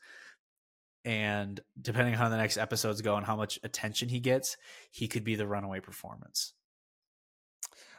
And 1.07 1.61
depending 1.81 2.15
on 2.15 2.19
how 2.19 2.29
the 2.29 2.37
next 2.37 2.59
episodes 2.59 3.01
go 3.01 3.15
and 3.17 3.25
how 3.25 3.37
much 3.37 3.61
attention 3.63 4.09
he 4.09 4.19
gets, 4.19 4.57
he 4.91 5.07
could 5.07 5.23
be 5.23 5.37
the 5.37 5.47
runaway 5.47 5.79
performance. 5.79 6.53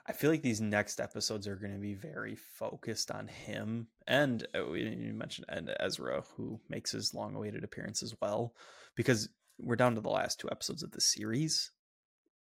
I 0.06 0.12
feel 0.12 0.30
like 0.30 0.42
these 0.42 0.62
next 0.62 1.00
episodes 1.00 1.48
are 1.48 1.56
going 1.56 1.74
to 1.74 1.80
be 1.80 1.94
very 1.94 2.36
focused 2.36 3.10
on 3.10 3.28
him, 3.28 3.88
and 4.08 4.46
uh, 4.54 4.66
we 4.66 4.84
you 4.84 5.14
mentioned 5.14 5.48
and 5.50 5.74
Ezra, 5.80 6.24
who 6.36 6.62
makes 6.70 6.92
his 6.92 7.14
long-awaited 7.14 7.64
appearance 7.64 8.02
as 8.04 8.16
well, 8.22 8.54
because 8.96 9.30
we're 9.60 9.76
down 9.76 9.96
to 9.96 10.02
the 10.02 10.10
last 10.10 10.40
two 10.40 10.50
episodes 10.50 10.84
of 10.84 10.92
the 10.92 11.02
series. 11.02 11.72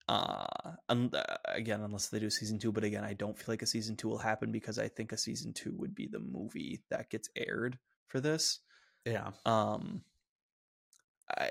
Uh, 0.08 0.46
un- 0.88 1.12
uh, 1.14 1.36
again, 1.46 1.82
unless 1.82 2.08
they 2.08 2.20
do 2.20 2.30
season 2.30 2.60
two, 2.60 2.72
but 2.72 2.86
again, 2.86 3.03
I 3.03 3.14
don't 3.14 3.38
feel 3.38 3.51
like 3.53 3.62
a 3.62 3.68
season 3.68 3.98
two 3.98 4.08
will 4.08 4.18
happen 4.18 4.51
because 4.51 4.80
I 4.80 4.88
think 4.88 5.12
a 5.12 5.18
season 5.18 5.51
two 5.51 5.74
would 5.77 5.94
be 5.94 6.08
the 6.08 6.20
movie 6.20 6.84
that 6.90 7.10
gets 7.10 7.30
aired 7.36 7.77
for 8.08 8.22
this. 8.22 8.60
Yeah. 9.06 9.32
Um, 9.46 10.03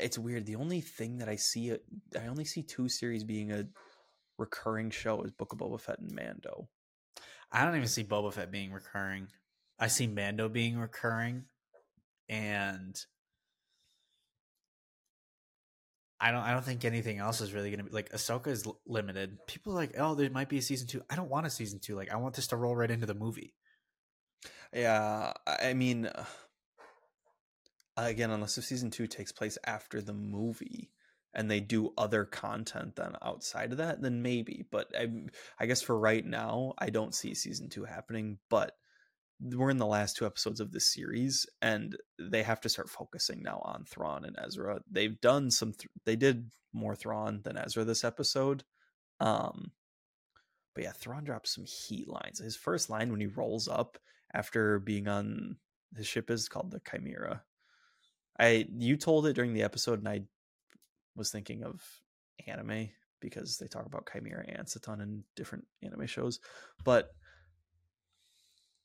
it's 0.00 0.18
weird. 0.18 0.46
The 0.46 0.56
only 0.56 0.80
thing 0.80 1.18
that 1.18 1.28
I 1.28 1.36
see, 1.36 1.72
I 1.72 2.26
only 2.28 2.44
see 2.44 2.62
two 2.62 2.88
series 2.88 3.24
being 3.24 3.52
a 3.52 3.66
recurring 4.38 4.90
show 4.90 5.22
is 5.22 5.30
Book 5.30 5.52
of 5.52 5.58
Boba 5.58 5.80
Fett 5.80 5.98
and 5.98 6.12
Mando. 6.12 6.68
I 7.52 7.64
don't 7.64 7.76
even 7.76 7.88
see 7.88 8.04
Boba 8.04 8.32
Fett 8.32 8.50
being 8.50 8.72
recurring. 8.72 9.28
I 9.78 9.88
see 9.88 10.06
Mando 10.06 10.48
being 10.48 10.78
recurring, 10.78 11.44
and 12.28 12.98
I 16.18 16.30
don't. 16.30 16.40
I 16.40 16.52
don't 16.52 16.64
think 16.64 16.84
anything 16.84 17.18
else 17.18 17.40
is 17.40 17.52
really 17.52 17.70
going 17.70 17.78
to 17.78 17.84
be 17.84 17.90
like 17.90 18.10
Ahsoka 18.10 18.48
is 18.48 18.66
l- 18.66 18.80
limited. 18.86 19.36
People 19.46 19.74
are 19.74 19.76
like, 19.76 19.94
oh, 19.98 20.14
there 20.14 20.30
might 20.30 20.48
be 20.48 20.58
a 20.58 20.62
season 20.62 20.86
two. 20.86 21.02
I 21.10 21.16
don't 21.16 21.28
want 21.28 21.46
a 21.46 21.50
season 21.50 21.78
two. 21.78 21.94
Like, 21.94 22.10
I 22.10 22.16
want 22.16 22.34
this 22.34 22.46
to 22.48 22.56
roll 22.56 22.74
right 22.74 22.90
into 22.90 23.06
the 23.06 23.14
movie. 23.14 23.54
Yeah, 24.72 25.34
I 25.46 25.68
I 25.68 25.74
mean, 25.74 26.06
uh, 26.06 26.24
again, 27.96 28.30
unless 28.30 28.58
if 28.58 28.64
season 28.64 28.90
two 28.90 29.06
takes 29.06 29.32
place 29.32 29.58
after 29.64 30.00
the 30.00 30.12
movie 30.12 30.90
and 31.34 31.50
they 31.50 31.60
do 31.60 31.92
other 31.98 32.24
content 32.24 32.96
then 32.96 33.12
outside 33.22 33.72
of 33.72 33.78
that, 33.78 34.00
then 34.00 34.22
maybe. 34.22 34.64
But 34.70 34.88
I, 34.98 35.08
I 35.58 35.66
guess 35.66 35.82
for 35.82 35.98
right 35.98 36.24
now, 36.24 36.74
I 36.78 36.90
don't 36.90 37.14
see 37.14 37.34
season 37.34 37.68
two 37.68 37.84
happening. 37.84 38.38
But 38.48 38.72
we're 39.40 39.70
in 39.70 39.76
the 39.76 39.86
last 39.86 40.16
two 40.16 40.26
episodes 40.26 40.60
of 40.60 40.72
this 40.72 40.92
series, 40.92 41.46
and 41.60 41.96
they 42.18 42.42
have 42.42 42.60
to 42.62 42.68
start 42.68 42.88
focusing 42.88 43.42
now 43.42 43.60
on 43.64 43.84
Thrawn 43.84 44.24
and 44.24 44.36
Ezra. 44.42 44.80
They've 44.90 45.20
done 45.20 45.50
some, 45.50 45.72
th- 45.72 45.90
they 46.04 46.16
did 46.16 46.50
more 46.72 46.96
Thrawn 46.96 47.40
than 47.44 47.58
Ezra 47.58 47.84
this 47.84 48.04
episode. 48.04 48.64
Um, 49.20 49.72
but 50.74 50.84
yeah, 50.84 50.92
Thrawn 50.92 51.24
drops 51.24 51.54
some 51.54 51.64
heat 51.64 52.08
lines. 52.08 52.38
His 52.38 52.56
first 52.56 52.90
line 52.90 53.10
when 53.10 53.20
he 53.20 53.26
rolls 53.26 53.68
up 53.68 53.98
after 54.32 54.78
being 54.78 55.08
on 55.08 55.56
his 55.96 56.06
ship 56.06 56.30
is 56.30 56.48
called 56.48 56.70
the 56.70 56.80
Chimera. 56.90 57.42
I 58.38 58.66
you 58.76 58.96
told 58.96 59.26
it 59.26 59.34
during 59.34 59.54
the 59.54 59.62
episode, 59.62 59.98
and 59.98 60.08
I 60.08 60.22
was 61.14 61.30
thinking 61.30 61.62
of 61.64 61.82
anime 62.46 62.90
because 63.20 63.56
they 63.58 63.66
talk 63.66 63.86
about 63.86 64.08
Chimera 64.12 64.44
ants 64.48 64.76
a 64.76 64.80
ton 64.80 65.00
in 65.00 65.24
different 65.34 65.64
anime 65.82 66.06
shows. 66.06 66.40
But 66.84 67.10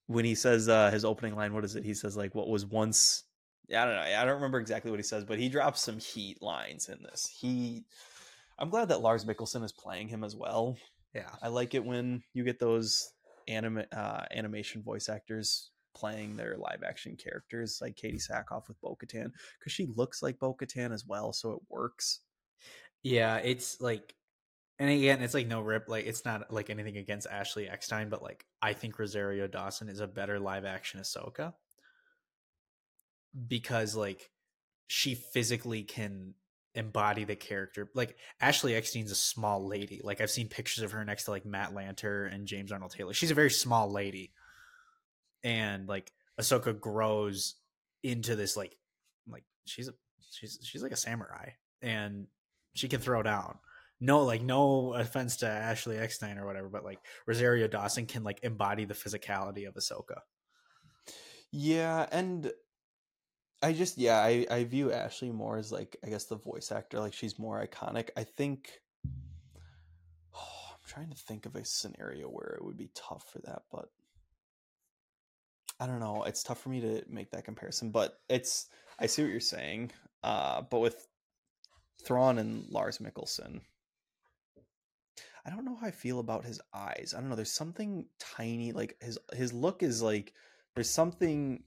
when 0.08 0.26
he 0.26 0.36
says 0.36 0.70
uh, 0.70 0.92
his 0.92 1.06
opening 1.06 1.36
line, 1.36 1.54
what 1.54 1.66
is 1.66 1.76
it? 1.76 1.84
He 1.84 1.94
says 1.94 2.18
like 2.18 2.36
what 2.36 2.50
was 2.50 2.66
once. 2.66 3.24
I 3.70 3.86
don't 3.86 3.96
know. 3.96 4.02
I 4.02 4.26
don't 4.26 4.36
remember 4.36 4.60
exactly 4.60 4.92
what 4.92 5.00
he 5.00 5.04
says, 5.04 5.24
but 5.24 5.40
he 5.40 5.48
drops 5.48 5.82
some 5.82 6.00
heat 6.00 6.42
lines 6.42 6.90
in 6.90 7.02
this. 7.04 7.30
He, 7.40 7.86
I'm 8.60 8.70
glad 8.70 8.90
that 8.90 9.02
Lars 9.02 9.24
Mikkelsen 9.24 9.64
is 9.64 9.72
playing 9.72 10.10
him 10.10 10.26
as 10.26 10.36
well. 10.36 10.78
Yeah. 11.14 11.30
I 11.42 11.48
like 11.48 11.74
it 11.74 11.86
when 11.86 12.24
you 12.34 12.44
get 12.44 12.60
those 12.60 13.14
anime 13.48 13.84
uh, 13.96 14.24
animation 14.32 14.84
voice 14.84 15.08
actors 15.08 15.72
playing 15.93 16.36
their 16.36 16.58
live 16.58 16.84
action 16.86 17.15
characters, 17.15 17.80
like 17.82 17.95
Katee 17.95 18.21
Sackhoff 18.21 18.67
with 18.67 18.80
Bo 18.82 18.97
Katan, 19.01 19.32
because 19.60 19.71
she 19.71 19.88
looks 19.95 20.21
like 20.21 20.39
Bo 20.39 20.54
Katan 20.54 20.93
as 20.93 21.06
well, 21.06 21.34
so 21.34 21.51
it 21.51 21.60
works. 21.69 22.19
Yeah, 23.04 23.38
it's 23.38 23.82
like, 23.82 24.13
and 24.80 24.89
again, 24.89 25.21
it's 25.21 25.34
like 25.34 25.47
no 25.47 25.62
rip. 25.62 25.88
Like, 25.88 26.06
it's 26.06 26.25
not 26.25 26.51
like 26.51 26.69
anything 26.69 26.97
against 26.97 27.27
Ashley 27.27 27.69
Eckstein, 27.69 28.10
but 28.10 28.23
like, 28.23 28.45
I 28.62 28.73
think 28.73 28.97
Rosario 28.97 29.47
Dawson 29.47 29.89
is 29.89 29.99
a 29.99 30.08
better 30.08 30.39
live 30.39 30.65
action 30.65 30.99
Ahsoka 30.99 31.54
because 33.47 33.95
like 33.95 34.30
she 34.88 35.15
physically 35.15 35.84
can 35.84 36.34
embody 36.75 37.23
the 37.23 37.36
character. 37.36 37.89
Like 37.93 38.15
Ashley 38.39 38.73
Eckstein's 38.73 39.12
a 39.12 39.15
small 39.15 39.67
lady. 39.67 40.01
Like 40.04 40.21
I've 40.21 40.32
seen 40.32 40.47
pictures 40.47 40.84
of 40.84 40.91
her 40.91 41.04
next 41.04 41.25
to 41.25 41.32
like 41.32 41.45
Matt 41.45 41.73
Lanter 41.73 42.34
and 42.34 42.47
James 42.47 42.71
Arnold 42.71 42.91
Taylor. 42.91 43.13
She's 43.13 43.32
a 43.32 43.36
very 43.36 43.51
small 43.51 43.91
lady, 43.91 44.32
and 45.43 45.88
like 45.88 46.12
Ahsoka 46.39 46.80
grows 46.80 47.56
into 48.04 48.36
this 48.36 48.58
like 48.58 48.75
like 49.30 49.43
she's 49.65 49.88
a 49.88 49.93
she's 50.32 50.60
she's 50.63 50.84
like 50.84 50.91
a 50.91 50.97
samurai 50.97 51.49
and 51.82 52.27
she 52.73 52.88
can 52.88 52.99
throw 52.99 53.23
down. 53.23 53.58
No, 53.99 54.23
like 54.23 54.41
no 54.41 54.93
offense 54.93 55.38
to 55.38 55.47
Ashley 55.47 55.97
Eckstein 55.97 56.39
or 56.39 56.45
whatever, 56.45 56.69
but 56.69 56.84
like 56.84 56.99
Rosario 57.27 57.67
Dawson 57.67 58.08
can 58.08 58.23
like 58.23 58.39
embody 58.43 58.86
the 58.86 58.95
physicality 58.95 59.67
of 59.67 59.75
Ahsoka. 59.75 60.21
Yeah, 61.51 62.08
and 62.12 62.51
I 63.62 63.73
just 63.73 63.97
yeah, 63.97 64.17
I 64.17 64.47
I 64.49 64.63
view 64.63 64.91
Ashley 64.91 65.32
more 65.32 65.58
as 65.58 65.71
like 65.71 65.97
I 66.04 66.10
guess 66.10 66.25
the 66.25 66.38
voice 66.38 66.71
actor, 66.71 66.99
like 66.99 67.13
she's 67.13 67.38
more 67.38 67.63
iconic. 67.63 68.10
I 68.17 68.23
think 68.23 68.71
oh, 70.34 70.39
I'm 70.71 70.88
trying 70.88 71.10
to 71.12 71.17
think 71.17 71.45
of 71.45 71.56
a 71.56 71.63
scenario 71.63 72.27
where 72.27 72.56
it 72.58 72.65
would 72.65 72.77
be 72.77 72.89
tough 72.95 73.25
for 73.32 73.39
that, 73.45 73.63
but 73.71 73.89
I 75.82 75.88
don't 75.88 76.00
know. 76.00 76.24
It's 76.26 76.44
tough 76.44 76.62
for 76.62 76.70
me 76.70 76.80
to 76.82 77.04
make 77.10 77.32
that 77.32 77.44
comparison, 77.44 77.89
but 77.89 78.20
it's 78.30 78.67
I 79.00 79.08
see 79.08 79.24
what 79.24 79.32
you're 79.32 79.39
saying. 79.39 79.91
Uh, 80.24 80.62
but 80.62 80.78
with 80.80 81.08
Thrawn 82.06 82.38
and 82.38 82.70
Lars 82.70 83.00
Mikkelsen, 83.00 83.62
I 85.44 85.50
don't 85.50 85.65
know 85.65 85.76
how 85.76 85.88
I 85.88 85.91
feel 85.91 86.20
about 86.20 86.46
his 86.46 86.62
eyes. 86.72 87.15
I 87.17 87.20
don't 87.20 87.30
know. 87.30 87.36
There's 87.36 87.52
something 87.52 88.06
tiny, 88.20 88.74
like 88.74 88.96
his 89.02 89.17
his 89.34 89.54
look 89.54 89.82
is 89.82 90.04
like 90.04 90.34
there's 90.76 90.89
something. 90.89 91.63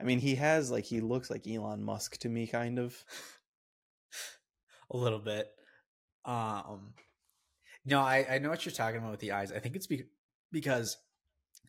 I 0.00 0.04
mean, 0.04 0.20
he 0.20 0.36
has 0.36 0.70
like 0.70 0.84
he 0.84 1.00
looks 1.00 1.28
like 1.28 1.44
Elon 1.44 1.82
Musk 1.82 2.18
to 2.18 2.28
me, 2.28 2.46
kind 2.46 2.78
of. 2.78 3.04
a 4.92 4.96
little 4.96 5.18
bit. 5.18 5.48
Um 6.24 6.94
No, 7.84 7.98
I, 8.00 8.26
I 8.30 8.38
know 8.38 8.50
what 8.50 8.64
you're 8.64 8.72
talking 8.72 8.98
about 8.98 9.10
with 9.10 9.20
the 9.20 9.32
eyes. 9.32 9.50
I 9.50 9.58
think 9.58 9.74
it's 9.74 9.88
be- 9.88 10.06
because 10.52 10.96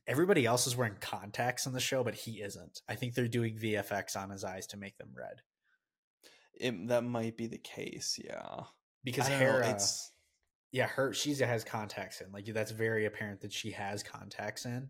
everybody 0.10 0.46
else 0.46 0.66
is 0.66 0.76
wearing 0.76 0.96
contacts 1.00 1.68
in 1.68 1.72
the 1.72 1.80
show, 1.80 2.04
but 2.04 2.16
he 2.16 2.42
isn't. 2.42 2.82
I 2.90 2.96
think 2.96 3.14
they're 3.14 3.28
doing 3.28 3.56
VFX 3.56 4.18
on 4.18 4.32
his 4.32 4.44
eyes 4.44 4.66
to 4.68 4.78
make 4.78 4.98
them 4.98 5.12
red. 5.16 5.42
It, 6.56 6.88
that 6.90 7.04
might 7.04 7.38
be 7.38 7.48
the 7.48 7.60
case, 7.60 8.20
yeah. 8.22 8.64
Because 9.04 9.30
don't 9.30 9.40
know, 9.40 9.46
Hera, 9.46 9.70
it's 9.70 10.12
yeah, 10.72 10.88
her 10.88 11.14
she 11.14 11.34
has 11.36 11.64
contacts 11.64 12.22
in. 12.22 12.32
Like 12.32 12.46
that's 12.46 12.72
very 12.72 13.06
apparent 13.06 13.42
that 13.42 13.54
she 13.54 13.72
has 13.72 14.04
contacts 14.04 14.66
in, 14.66 14.90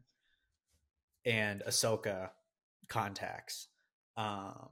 and 1.25 1.61
Ahsoka 1.67 2.29
contacts. 2.87 3.67
Um, 4.17 4.69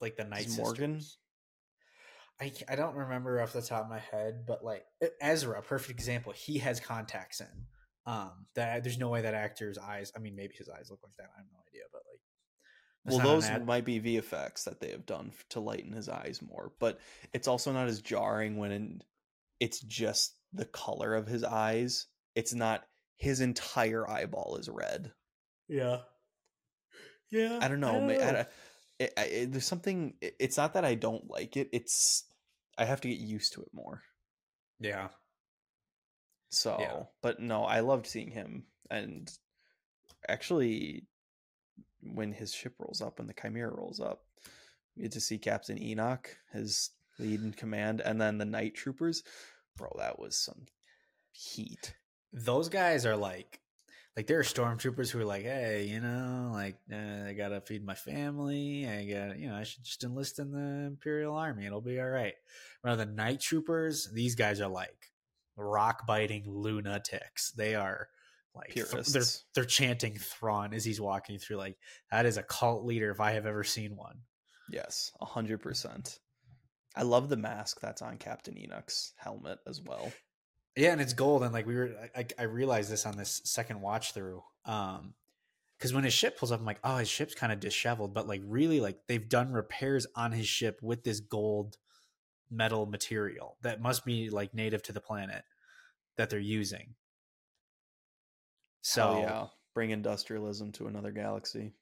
like 0.00 0.16
the 0.16 0.24
Night 0.24 0.44
Does 0.44 0.58
Morgan? 0.58 1.00
Sisters. 1.00 1.18
I 2.40 2.52
I 2.72 2.76
don't 2.76 2.96
remember 2.96 3.42
off 3.42 3.52
the 3.52 3.62
top 3.62 3.84
of 3.84 3.90
my 3.90 3.98
head, 3.98 4.44
but 4.46 4.64
like 4.64 4.84
Ezra, 5.20 5.60
perfect 5.60 5.90
example. 5.90 6.32
He 6.32 6.58
has 6.58 6.80
contacts 6.80 7.40
in. 7.40 7.66
Um, 8.06 8.46
that 8.54 8.82
there's 8.84 8.98
no 8.98 9.08
way 9.08 9.22
that 9.22 9.34
actor's 9.34 9.78
eyes. 9.78 10.12
I 10.14 10.18
mean, 10.18 10.36
maybe 10.36 10.54
his 10.56 10.68
eyes 10.68 10.88
look 10.90 11.00
like 11.02 11.16
that. 11.18 11.30
I 11.34 11.38
have 11.40 11.46
no 11.52 11.58
idea, 11.68 11.82
but 11.90 12.02
like, 12.10 12.20
that's 13.04 13.16
well, 13.16 13.34
those 13.34 13.44
ad- 13.46 13.66
might 13.66 13.84
be 13.84 14.00
VFX 14.00 14.64
that 14.64 14.80
they 14.80 14.90
have 14.90 15.06
done 15.06 15.32
to 15.50 15.60
lighten 15.60 15.92
his 15.92 16.08
eyes 16.08 16.40
more, 16.42 16.72
but 16.80 16.98
it's 17.32 17.48
also 17.48 17.72
not 17.72 17.88
as 17.88 18.00
jarring 18.02 18.56
when 18.58 18.72
in, 18.72 19.00
it's 19.60 19.80
just 19.80 20.34
the 20.52 20.64
color 20.66 21.14
of 21.14 21.26
his 21.26 21.44
eyes. 21.44 22.06
It's 22.34 22.52
not 22.54 22.84
his 23.16 23.40
entire 23.40 24.08
eyeball 24.08 24.56
is 24.56 24.68
red. 24.68 25.12
yeah, 25.68 26.00
yeah. 27.30 27.58
I 27.62 27.68
don't 27.68 27.80
know. 27.80 28.00
ma- 28.00 28.12
I 28.12 28.32
don't- 28.32 28.48
it, 28.98 29.12
I, 29.16 29.22
it- 29.24 29.52
there's 29.52 29.66
something. 29.66 30.14
it- 30.20 30.36
It's 30.38 30.56
not 30.56 30.74
that 30.74 30.84
I 30.84 30.94
don't 30.94 31.28
like 31.30 31.56
it. 31.56 31.68
It's 31.72 32.24
I 32.78 32.84
have 32.84 33.00
to 33.02 33.08
get 33.08 33.18
used 33.18 33.54
to 33.54 33.62
it 33.62 33.68
more. 33.72 34.02
yeah, 34.80 35.08
So, 36.54 36.76
but 37.22 37.40
no, 37.40 37.64
I 37.64 37.80
loved 37.80 38.06
seeing 38.06 38.30
him, 38.30 38.64
and 38.90 39.30
actually, 40.28 41.06
when 42.02 42.32
his 42.32 42.52
ship 42.54 42.74
rolls 42.78 43.00
up, 43.02 43.18
when 43.18 43.26
the 43.26 43.34
Chimera 43.34 43.74
rolls 43.74 44.00
up, 44.00 44.22
we 44.96 45.02
get 45.02 45.12
to 45.12 45.20
see 45.20 45.38
Captain 45.38 45.80
Enoch, 45.82 46.28
his 46.52 46.90
lead 47.18 47.42
in 47.42 47.52
command, 47.52 48.00
and 48.00 48.20
then 48.20 48.38
the 48.38 48.44
Night 48.44 48.74
Troopers. 48.74 49.22
Bro, 49.76 49.96
that 49.98 50.18
was 50.18 50.36
some 50.36 50.66
heat. 51.32 51.94
those 52.32 52.68
guys 52.68 53.04
are 53.04 53.16
like 53.16 53.60
like 54.16 54.28
there 54.28 54.38
are 54.38 54.44
stormtroopers 54.44 55.10
who 55.10 55.18
are 55.20 55.24
like 55.24 55.42
hey 55.42 55.84
you 55.88 56.00
know 56.00 56.50
like 56.52 56.76
uh, 56.92 57.28
i 57.28 57.32
gotta 57.36 57.60
feed 57.60 57.84
my 57.84 57.94
family 57.94 58.86
i 58.88 59.04
gotta 59.04 59.36
you 59.36 59.48
know 59.48 59.56
i 59.56 59.64
should 59.64 59.82
just 59.84 60.04
enlist 60.04 60.38
in 60.38 60.52
the 60.52 60.86
imperial 60.86 61.34
army 61.34 61.66
it'll 61.66 61.80
be 61.80 61.98
all 61.98 62.08
right 62.08 62.34
Now 62.84 62.94
the 62.94 63.06
night 63.06 63.40
troopers 63.40 64.08
these 64.12 64.34
guys 64.36 64.60
are 64.60 64.68
like 64.68 65.10
rock 65.56 66.06
biting 66.06 66.44
lunatics 66.46 67.52
they 67.52 67.74
are 67.74 68.08
like 68.54 68.72
th- 68.74 69.06
they're 69.06 69.22
they're 69.54 69.64
chanting 69.64 70.16
Thrawn 70.16 70.74
as 70.74 70.84
he's 70.84 71.00
walking 71.00 71.38
through 71.38 71.56
like 71.56 71.76
that 72.10 72.26
is 72.26 72.36
a 72.36 72.42
cult 72.42 72.84
leader 72.84 73.10
if 73.10 73.20
i 73.20 73.32
have 73.32 73.46
ever 73.46 73.64
seen 73.64 73.96
one 73.96 74.18
Yes, 74.70 75.12
a 75.20 75.24
hundred 75.24 75.60
percent. 75.60 76.18
I 76.96 77.02
love 77.02 77.28
the 77.28 77.36
mask 77.36 77.80
that's 77.80 78.02
on 78.02 78.18
Captain 78.18 78.56
Enoch's 78.56 79.12
helmet 79.16 79.58
as 79.66 79.80
well. 79.82 80.12
Yeah, 80.76 80.92
and 80.92 81.00
it's 81.00 81.12
gold, 81.12 81.42
and 81.42 81.52
like 81.52 81.66
we 81.66 81.74
were, 81.74 81.90
I, 82.16 82.26
I 82.38 82.44
realized 82.44 82.90
this 82.90 83.06
on 83.06 83.16
this 83.16 83.40
second 83.44 83.80
watch 83.80 84.12
through, 84.12 84.42
um, 84.64 85.14
because 85.78 85.92
when 85.92 86.04
his 86.04 86.14
ship 86.14 86.38
pulls 86.38 86.52
up, 86.52 86.60
I'm 86.60 86.66
like, 86.66 86.80
oh, 86.84 86.96
his 86.96 87.08
ship's 87.08 87.34
kind 87.34 87.52
of 87.52 87.60
disheveled, 87.60 88.14
but 88.14 88.26
like 88.26 88.42
really, 88.44 88.80
like 88.80 88.98
they've 89.06 89.28
done 89.28 89.52
repairs 89.52 90.06
on 90.16 90.32
his 90.32 90.46
ship 90.46 90.80
with 90.82 91.04
this 91.04 91.20
gold 91.20 91.76
metal 92.50 92.86
material 92.86 93.56
that 93.62 93.80
must 93.80 94.04
be 94.04 94.30
like 94.30 94.54
native 94.54 94.82
to 94.82 94.92
the 94.92 95.00
planet 95.00 95.42
that 96.16 96.30
they're 96.30 96.38
using. 96.38 96.94
So 98.82 99.14
So 99.14 99.18
yeah, 99.20 99.46
bring 99.74 99.90
industrialism 99.90 100.72
to 100.72 100.86
another 100.86 101.10
galaxy. 101.10 101.72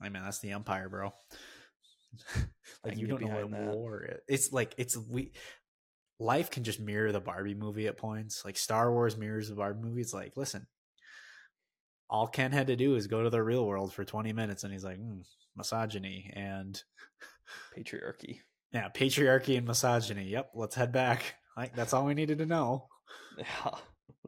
I 0.00 0.08
mean, 0.08 0.22
that's 0.22 0.40
the 0.40 0.52
Empire, 0.52 0.88
bro. 0.88 1.12
Like 2.84 2.98
you 2.98 3.06
don't 3.06 3.22
know 3.22 3.46
what 3.46 3.50
that. 3.50 3.74
war 3.74 4.04
is. 4.04 4.20
It's 4.28 4.52
like 4.52 4.74
it's 4.76 4.96
we. 4.96 5.32
Life 6.18 6.50
can 6.50 6.62
just 6.62 6.78
mirror 6.78 7.10
the 7.10 7.20
Barbie 7.20 7.54
movie 7.54 7.86
at 7.86 7.96
points. 7.96 8.44
Like 8.44 8.56
Star 8.56 8.92
Wars 8.92 9.16
mirrors 9.16 9.48
the 9.48 9.54
Barbie 9.54 9.82
movie. 9.82 10.02
It's 10.02 10.12
like, 10.12 10.36
listen, 10.36 10.66
all 12.10 12.26
Ken 12.26 12.52
had 12.52 12.66
to 12.66 12.76
do 12.76 12.96
is 12.96 13.06
go 13.06 13.22
to 13.22 13.30
the 13.30 13.42
real 13.42 13.66
world 13.66 13.92
for 13.92 14.04
20 14.04 14.32
minutes, 14.32 14.62
and 14.64 14.72
he's 14.72 14.84
like, 14.84 14.98
mm, 14.98 15.24
misogyny 15.56 16.30
and 16.34 16.80
Patriarchy. 17.76 18.40
Yeah, 18.72 18.88
patriarchy 18.88 19.56
and 19.58 19.66
misogyny. 19.66 20.24
Yep, 20.28 20.50
let's 20.54 20.74
head 20.74 20.92
back. 20.92 21.36
Like 21.56 21.74
that's 21.76 21.92
all 21.92 22.06
we 22.06 22.14
needed 22.14 22.38
to 22.38 22.46
know. 22.46 22.88
Yeah. 23.38 23.70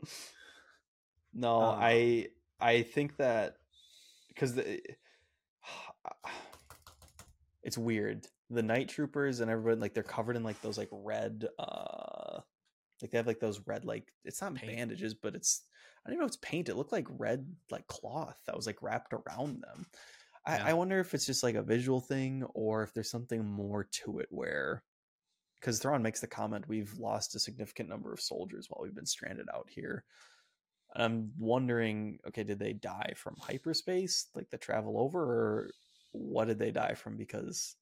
no, 1.35 1.61
Um, 1.63 1.79
I 1.81 2.29
I 2.61 2.83
think 2.83 3.17
that 3.17 3.57
because 4.29 4.55
the 4.55 4.81
it's 7.63 7.79
weird. 7.79 8.27
The 8.51 8.63
night 8.63 8.89
troopers 8.91 9.41
and 9.41 9.51
everybody 9.51 9.81
like 9.81 9.95
they're 9.95 10.03
covered 10.03 10.37
in 10.37 10.43
like 10.43 10.61
those 10.61 10.77
like 10.79 10.91
red 10.93 11.47
uh 11.59 12.41
like 13.03 13.11
they 13.11 13.17
have 13.19 13.27
like 13.27 13.41
those 13.41 13.61
red 13.67 13.85
like 13.85 14.13
it's 14.25 14.41
not 14.43 14.55
Paint. 14.55 14.77
bandages, 14.77 15.15
but 15.15 15.35
it's 15.35 15.63
I 16.05 16.11
don't 16.11 16.15
even 16.15 16.21
know 16.21 16.27
if 16.27 16.31
it's 16.33 16.39
paint. 16.43 16.69
It 16.69 16.77
looked 16.77 16.93
like 16.93 17.07
red 17.11 17.47
like 17.71 17.87
cloth 17.87 18.37
that 18.47 18.55
was 18.57 18.67
like 18.67 18.83
wrapped 18.83 19.15
around 19.15 19.63
them. 19.63 19.87
I, 20.47 20.57
Yeah. 20.57 20.67
I 20.67 20.73
wonder 20.75 21.01
if 21.01 21.15
it's 21.15 21.27
just 21.27 21.43
like 21.43 21.55
a 21.55 21.63
visual 21.63 22.01
thing 22.01 22.45
or 22.55 22.83
if 22.83 22.93
there's 22.93 23.11
something 23.11 23.45
more 23.45 23.85
to 23.85 24.19
it 24.19 24.29
where 24.31 24.83
because 25.65 25.79
Thrawn 25.79 26.03
makes 26.03 26.21
the 26.21 26.27
comment, 26.27 26.69
we've 26.69 26.93
lost 26.99 27.35
a 27.35 27.39
significant 27.39 27.89
number 27.89 28.13
of 28.13 28.21
soldiers 28.21 28.67
while 28.69 28.83
we've 28.83 28.95
been 28.95 29.07
stranded 29.07 29.47
out 29.55 29.67
here. 29.71 30.05
I'm 30.95 31.33
wondering, 31.39 32.19
okay, 32.29 32.45
did 32.45 32.59
they 32.59 32.75
die 32.75 33.15
from 33.17 33.37
hyperspace, 33.41 34.27
like 34.35 34.51
the 34.51 34.59
travel 34.59 34.99
over, 34.99 35.23
or 35.23 35.71
what 36.13 36.49
did 36.49 36.59
they 36.59 36.71
die 36.71 36.93
from? 36.93 37.17
Because 37.17 37.77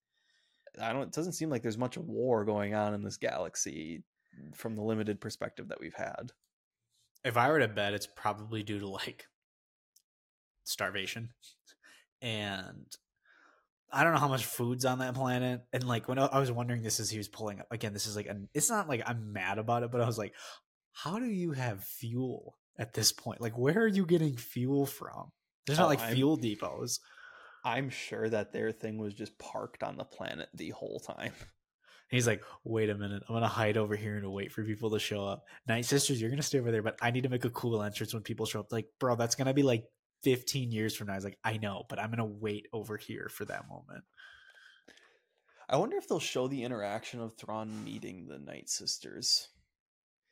I 0.81 0.93
don't. 0.93 1.03
It 1.03 1.13
doesn't 1.13 1.33
seem 1.33 1.51
like 1.51 1.63
there's 1.63 1.77
much 1.77 1.99
war 1.99 2.45
going 2.45 2.73
on 2.75 2.95
in 2.95 3.03
this 3.03 3.17
galaxy 3.17 4.05
from 4.55 4.77
the 4.77 4.83
limited 4.83 5.21
perspective 5.21 5.69
that 5.69 5.81
we've 5.81 5.93
had. 5.93 6.31
If 7.25 7.37
I 7.37 7.51
were 7.51 7.59
to 7.59 7.69
bet, 7.69 7.95
it's 7.95 8.07
probably 8.07 8.63
due 8.63 8.79
to 8.79 8.89
like 8.89 9.27
starvation 10.65 11.31
and 12.23 12.87
I 13.93 14.05
don't 14.05 14.15
know 14.15 14.21
how 14.21 14.29
much 14.29 14.47
food's 14.47 14.87
on 14.87 15.01
that 15.01 15.15
planet. 15.15 15.61
And 15.73 15.85
like 15.87 16.09
when 16.09 16.19
I 16.19 16.39
was 16.39 16.51
wondering 16.51 16.83
this 16.83 16.99
as 17.01 17.11
he 17.11 17.19
was 17.19 17.29
pulling 17.29 17.61
up 17.61 17.67
again, 17.71 17.93
this 17.93 18.07
is 18.07 18.17
like 18.17 18.27
an 18.27 18.49
it's 18.55 18.71
not 18.71 18.89
like 18.89 19.03
I'm 19.05 19.33
mad 19.35 19.59
about 19.59 19.83
it, 19.83 19.91
but 19.93 20.01
I 20.01 20.07
was 20.07 20.17
like, 20.17 20.33
how 20.93 21.19
do 21.19 21.27
you 21.27 21.53
have 21.53 21.85
fuel 21.85 22.57
at 22.79 22.95
this 22.95 23.13
point? 23.13 23.41
Like 23.43 23.59
where 23.59 23.79
are 23.81 23.87
you 23.87 24.07
getting 24.07 24.37
fuel 24.37 24.87
from? 24.87 25.31
There's 25.67 25.79
not 25.79 25.85
Oh, 25.87 25.89
like 25.89 26.01
I'm- 26.01 26.15
fuel 26.15 26.37
depots. 26.39 27.01
I'm 27.65 27.91
sure 27.91 28.29
that 28.29 28.53
their 28.53 28.73
thing 28.73 28.99
was 28.99 29.15
just 29.15 29.39
parked 29.39 29.83
on 29.85 29.97
the 29.97 30.05
planet 30.05 30.49
the 30.55 30.71
whole 30.71 30.99
time. 30.99 31.33
He's 32.11 32.27
like, 32.27 32.43
wait 32.65 32.91
a 32.91 32.95
minute, 32.95 33.23
I'm 33.29 33.35
gonna 33.37 33.47
hide 33.49 33.77
over 33.77 33.95
here 33.97 34.17
and 34.17 34.31
wait 34.33 34.53
for 34.53 34.63
people 34.65 34.91
to 34.91 34.99
show 34.99 35.25
up. 35.25 35.45
Night 35.69 35.85
Sisters, 35.87 36.21
you're 36.21 36.29
gonna 36.31 36.43
stay 36.43 36.59
over 36.59 36.71
there, 36.73 36.83
but 36.83 36.97
I 37.01 37.11
need 37.11 37.23
to 37.23 37.29
make 37.31 37.45
a 37.45 37.51
cool 37.51 37.83
entrance 37.83 38.13
when 38.13 38.23
people 38.23 38.45
show 38.47 38.61
up. 38.61 38.73
Like, 38.73 38.87
bro, 38.99 39.17
that's 39.17 39.35
gonna 39.35 39.55
be 39.55 39.63
like 39.63 39.85
15 40.23 40.71
years 40.71 40.95
from 40.95 41.09
now. 41.09 41.15
He's 41.15 41.25
like, 41.25 41.39
I 41.45 41.57
know, 41.59 41.85
but 41.89 41.99
I'm 41.99 42.11
gonna 42.11 42.25
wait 42.25 42.67
over 42.73 42.97
here 42.97 43.29
for 43.29 43.45
that 43.47 43.69
moment. 43.69 44.05
I 45.69 45.77
wonder 45.77 45.97
if 45.97 46.07
they'll 46.09 46.19
show 46.21 46.49
the 46.49 46.65
interaction 46.65 47.21
of 47.21 47.35
Thrawn 47.35 47.85
meeting 47.85 48.27
the 48.27 48.39
Night 48.39 48.69
Sisters. 48.69 49.49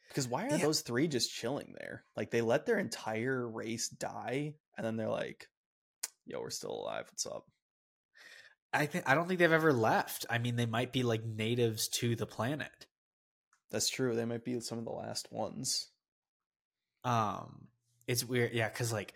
Because 0.09 0.26
why 0.29 0.46
are 0.46 0.50
Yeah. 0.50 0.59
those 0.59 0.83
three 0.83 1.09
just 1.09 1.33
chilling 1.33 1.74
there? 1.79 2.05
Like 2.16 2.31
they 2.31 2.42
let 2.42 2.66
their 2.66 2.79
entire 2.79 3.48
race 3.48 3.88
die, 3.88 4.57
and 4.76 4.85
then 4.85 4.96
they're 4.96 5.09
like, 5.09 5.48
"Yo, 6.26 6.40
we're 6.40 6.50
still 6.50 6.72
alive. 6.72 7.07
What's 7.11 7.26
up?" 7.26 7.46
I 8.72 8.87
think 8.87 9.09
I 9.09 9.14
don't 9.14 9.29
think 9.29 9.38
they've 9.38 9.50
ever 9.53 9.72
left. 9.72 10.26
I 10.29 10.38
mean, 10.38 10.57
they 10.57 10.66
might 10.66 10.92
be 10.92 11.03
like 11.05 11.24
natives 11.24 11.88
to 11.88 12.16
the 12.16 12.26
planet. 12.26 12.87
That's 13.70 13.88
true. 13.88 14.14
They 14.14 14.24
might 14.24 14.44
be 14.44 14.59
some 14.61 14.79
of 14.79 14.85
the 14.85 14.90
last 14.90 15.31
ones. 15.33 15.90
Um, 17.05 17.68
it's 18.07 18.24
weird, 18.24 18.53
yeah, 18.53 18.68
because 18.68 18.92
like 18.92 19.14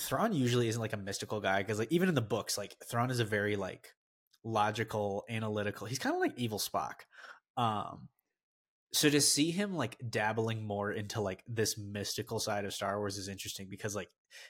Thrawn 0.00 0.32
usually 0.32 0.68
isn't 0.68 0.80
like 0.80 0.92
a 0.92 0.98
mystical 0.98 1.40
guy. 1.40 1.58
Because 1.58 1.78
like 1.78 1.92
even 1.92 2.08
in 2.08 2.14
the 2.14 2.20
books, 2.20 2.58
like 2.58 2.76
Thrawn 2.88 3.10
is 3.10 3.20
a 3.20 3.24
very 3.24 3.56
like 3.56 3.92
logical, 4.44 5.24
analytical. 5.28 5.86
He's 5.86 5.98
kind 5.98 6.14
of 6.14 6.20
like 6.20 6.38
evil 6.38 6.58
Spock. 6.58 7.00
Um, 7.56 8.08
so 8.92 9.08
to 9.08 9.20
see 9.20 9.52
him 9.52 9.76
like 9.76 9.96
dabbling 10.08 10.66
more 10.66 10.90
into 10.90 11.20
like 11.20 11.44
this 11.46 11.78
mystical 11.78 12.40
side 12.40 12.64
of 12.64 12.74
Star 12.74 12.98
Wars 12.98 13.18
is 13.18 13.28
interesting 13.28 13.68
because 13.70 13.94
like 13.94 14.08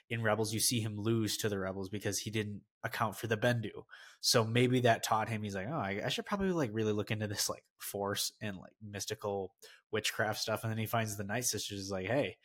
in 0.08 0.22
Rebels 0.22 0.54
you 0.54 0.60
see 0.60 0.80
him 0.80 0.98
lose 0.98 1.36
to 1.38 1.48
the 1.50 1.58
Rebels 1.58 1.90
because 1.90 2.18
he 2.18 2.30
didn't 2.30 2.62
account 2.82 3.16
for 3.16 3.26
the 3.26 3.36
Bendu. 3.36 3.84
So 4.20 4.44
maybe 4.44 4.80
that 4.80 5.02
taught 5.02 5.28
him 5.28 5.42
he's 5.42 5.54
like, 5.54 5.68
oh, 5.70 5.76
I, 5.76 6.00
I 6.06 6.08
should 6.08 6.24
probably 6.24 6.52
like 6.52 6.70
really 6.72 6.92
look 6.92 7.10
into 7.10 7.26
this 7.26 7.50
like 7.50 7.64
force 7.78 8.32
and 8.40 8.56
like 8.56 8.72
mystical 8.82 9.52
witchcraft 9.92 10.40
stuff. 10.40 10.62
And 10.62 10.70
then 10.70 10.78
he 10.78 10.86
finds 10.86 11.16
the 11.16 11.24
Night 11.24 11.44
Sisters 11.44 11.80
is 11.80 11.90
like, 11.90 12.06
hey, 12.06 12.38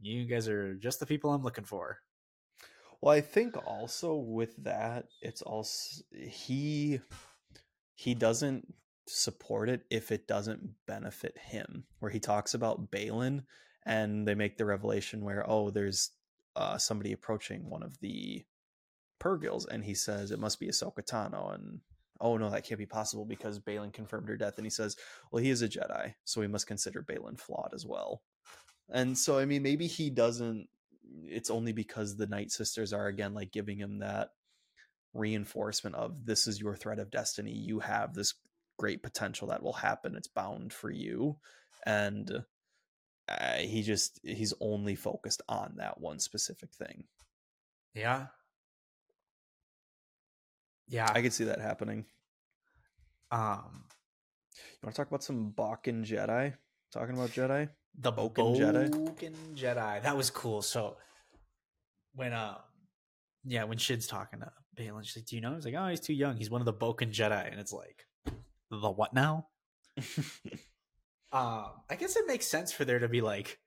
you 0.00 0.24
guys 0.24 0.48
are 0.48 0.74
just 0.76 1.00
the 1.00 1.06
people 1.06 1.32
I'm 1.32 1.42
looking 1.42 1.64
for. 1.64 1.98
Well, 3.00 3.14
I 3.14 3.20
think 3.20 3.56
also 3.66 4.14
with 4.14 4.56
that, 4.64 5.06
it's 5.22 5.42
also 5.42 6.02
he 6.12 7.00
he 7.94 8.14
doesn't 8.14 8.74
support 9.06 9.68
it 9.68 9.82
if 9.90 10.12
it 10.12 10.26
doesn't 10.26 10.70
benefit 10.86 11.36
him. 11.38 11.84
Where 11.98 12.10
he 12.10 12.20
talks 12.20 12.54
about 12.54 12.90
Baylan 12.90 13.44
and 13.86 14.26
they 14.26 14.34
make 14.34 14.58
the 14.58 14.66
revelation 14.66 15.24
where, 15.24 15.48
oh, 15.48 15.70
there's 15.70 16.10
uh, 16.56 16.78
somebody 16.78 17.12
approaching 17.12 17.68
one 17.68 17.82
of 17.82 17.98
the 18.00 18.44
Purrgils 19.20 19.66
and 19.68 19.84
he 19.84 19.94
says 19.94 20.30
it 20.30 20.38
must 20.38 20.60
be 20.60 20.68
Ahsoka 20.68 21.04
Tano 21.04 21.54
and 21.54 21.80
oh 22.20 22.36
no, 22.36 22.50
that 22.50 22.64
can't 22.64 22.78
be 22.78 22.86
possible 22.86 23.24
because 23.24 23.58
Baylan 23.58 23.92
confirmed 23.92 24.28
her 24.28 24.36
death. 24.36 24.58
And 24.58 24.66
he 24.66 24.70
says, 24.70 24.96
well, 25.30 25.42
he 25.42 25.50
is 25.50 25.62
a 25.62 25.68
Jedi, 25.68 26.14
so 26.24 26.40
we 26.40 26.48
must 26.48 26.66
consider 26.66 27.02
Baylan 27.02 27.38
flawed 27.38 27.72
as 27.74 27.86
well. 27.86 28.22
And 28.90 29.16
so, 29.16 29.38
I 29.38 29.44
mean, 29.44 29.62
maybe 29.62 29.86
he 29.86 30.10
doesn't. 30.10 30.68
It's 31.24 31.50
only 31.50 31.72
because 31.72 32.16
the 32.16 32.26
Night 32.26 32.50
Sisters 32.50 32.92
are 32.92 33.06
again 33.06 33.34
like 33.34 33.52
giving 33.52 33.78
him 33.78 33.98
that 33.98 34.30
reinforcement 35.14 35.96
of 35.96 36.24
this 36.24 36.46
is 36.46 36.60
your 36.60 36.76
thread 36.76 36.98
of 36.98 37.10
destiny. 37.10 37.52
You 37.52 37.80
have 37.80 38.14
this 38.14 38.34
great 38.78 39.02
potential 39.02 39.48
that 39.48 39.62
will 39.62 39.72
happen. 39.72 40.16
It's 40.16 40.28
bound 40.28 40.72
for 40.72 40.90
you, 40.90 41.36
and 41.84 42.44
uh, 43.28 43.56
he 43.56 43.82
just 43.82 44.20
he's 44.22 44.54
only 44.60 44.94
focused 44.94 45.42
on 45.48 45.74
that 45.76 46.00
one 46.00 46.18
specific 46.18 46.72
thing. 46.74 47.04
Yeah, 47.94 48.26
yeah, 50.88 51.08
I 51.12 51.22
could 51.22 51.32
see 51.32 51.44
that 51.44 51.60
happening. 51.60 52.04
Um, 53.30 53.84
you 54.56 54.78
want 54.82 54.94
to 54.94 55.00
talk 55.00 55.08
about 55.08 55.22
some 55.22 55.52
Bokken 55.52 56.04
Jedi? 56.04 56.54
Talking 56.92 57.14
about 57.14 57.30
Jedi, 57.30 57.68
the 57.98 58.12
Bokken 58.12 58.58
Jedi. 58.58 58.90
Bokken 58.90 59.34
Jedi. 59.54 60.02
That 60.02 60.16
was 60.16 60.30
cool. 60.30 60.60
So 60.60 60.96
when 62.14 62.32
uh, 62.32 62.58
yeah, 63.44 63.64
when 63.64 63.78
Shin's 63.78 64.06
talking 64.06 64.40
to 64.40 64.50
Baylan, 64.76 65.04
she's 65.04 65.16
like, 65.16 65.26
"Do 65.26 65.36
you 65.36 65.42
know?" 65.42 65.54
He's 65.54 65.64
like, 65.64 65.74
"Oh, 65.78 65.88
he's 65.88 66.00
too 66.00 66.14
young. 66.14 66.36
He's 66.36 66.50
one 66.50 66.60
of 66.60 66.64
the 66.64 66.72
Bokken 66.72 67.12
Jedi." 67.12 67.50
And 67.50 67.60
it's 67.60 67.72
like, 67.72 68.06
the 68.70 68.90
what 68.90 69.14
now? 69.14 69.46
um, 71.32 71.66
I 71.88 71.96
guess 71.98 72.16
it 72.16 72.26
makes 72.26 72.46
sense 72.46 72.72
for 72.72 72.84
there 72.84 72.98
to 72.98 73.08
be 73.08 73.20
like 73.20 73.58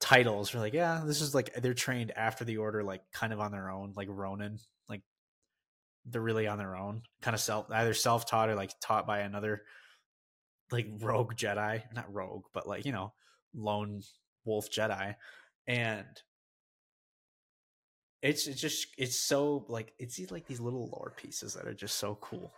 titles. 0.00 0.50
For 0.50 0.58
like, 0.58 0.74
yeah, 0.74 1.02
this 1.04 1.20
is 1.20 1.34
like 1.34 1.54
they're 1.54 1.74
trained 1.74 2.12
after 2.16 2.44
the 2.44 2.58
order, 2.58 2.82
like 2.82 3.02
kind 3.12 3.32
of 3.32 3.40
on 3.40 3.52
their 3.52 3.70
own, 3.70 3.92
like 3.96 4.08
Ronin, 4.10 4.58
like 4.88 5.02
they're 6.04 6.20
really 6.20 6.46
on 6.46 6.58
their 6.58 6.76
own, 6.76 7.02
kind 7.22 7.34
of 7.34 7.40
self 7.40 7.70
either 7.70 7.94
self 7.94 8.26
taught 8.26 8.48
or 8.48 8.54
like 8.54 8.72
taught 8.80 9.06
by 9.06 9.20
another 9.20 9.62
like 10.70 10.88
rogue 11.00 11.34
Jedi, 11.34 11.82
not 11.94 12.12
rogue, 12.12 12.44
but 12.52 12.66
like 12.66 12.84
you 12.84 12.92
know 12.92 13.12
lone 13.54 14.02
wolf 14.44 14.70
Jedi, 14.70 15.14
and 15.66 16.06
it's 18.22 18.46
it's 18.46 18.60
just 18.60 18.88
it's 18.98 19.18
so 19.18 19.64
like 19.68 19.92
it's 19.98 20.16
these 20.16 20.30
like 20.30 20.46
these 20.46 20.60
little 20.60 20.88
lore 20.88 21.12
pieces 21.16 21.54
that 21.54 21.66
are 21.66 21.74
just 21.74 21.96
so 21.98 22.16
cool. 22.20 22.52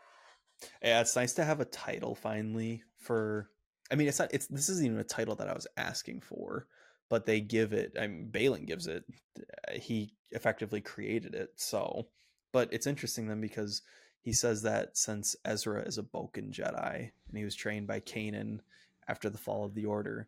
Yeah, 0.83 1.01
it's 1.01 1.17
nice 1.17 1.35
to 1.35 1.45
have 1.45 1.61
a 1.61 1.67
title 1.67 2.15
finally 2.15 2.83
for. 2.99 3.51
I 3.91 3.95
mean, 3.95 4.09
it's 4.09 4.19
not. 4.19 4.33
It's 4.33 4.47
this 4.47 4.69
isn't 4.69 4.87
even 4.87 4.99
a 4.99 5.05
title 5.05 5.37
that 5.37 5.49
I 5.49 5.55
was 5.55 5.67
asking 5.77 6.21
for, 6.21 6.67
but 7.11 7.27
they 7.27 7.41
give 7.41 7.73
it. 7.73 7.93
I 8.01 8.07
mean, 8.07 8.29
Baylan 8.31 8.67
gives 8.67 8.87
it. 8.87 9.05
Uh, 9.39 9.73
he 9.75 10.15
effectively 10.31 10.81
created 10.81 11.35
it, 11.35 11.51
so 11.57 12.09
but 12.53 12.73
it's 12.73 12.87
interesting 12.87 13.27
then 13.27 13.41
because 13.41 13.83
he 14.27 14.33
says 14.33 14.63
that 14.63 14.97
since 14.97 15.37
Ezra 15.45 15.83
is 15.83 15.99
a 15.99 16.03
Bokken 16.03 16.51
Jedi 16.51 16.97
and 17.29 17.39
he 17.39 17.45
was 17.45 17.55
trained 17.55 17.87
by 17.87 18.01
Kanan 18.01 18.59
after 19.07 19.31
the 19.31 19.39
fall 19.39 19.65
of 19.65 19.75
the 19.75 19.85
Order, 19.85 20.27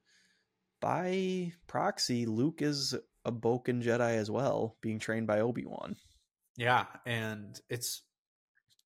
by 0.78 1.52
proxy, 1.66 2.24
Luke 2.24 2.62
is 2.62 2.94
a 3.24 3.32
Bokken 3.32 3.82
Jedi 3.82 4.14
as 4.14 4.30
well, 4.30 4.76
being 4.80 5.00
trained 5.00 5.26
by 5.26 5.40
Obi 5.40 5.64
Wan. 5.64 5.96
Yeah, 6.56 6.84
and 7.06 7.60
it's 7.68 8.02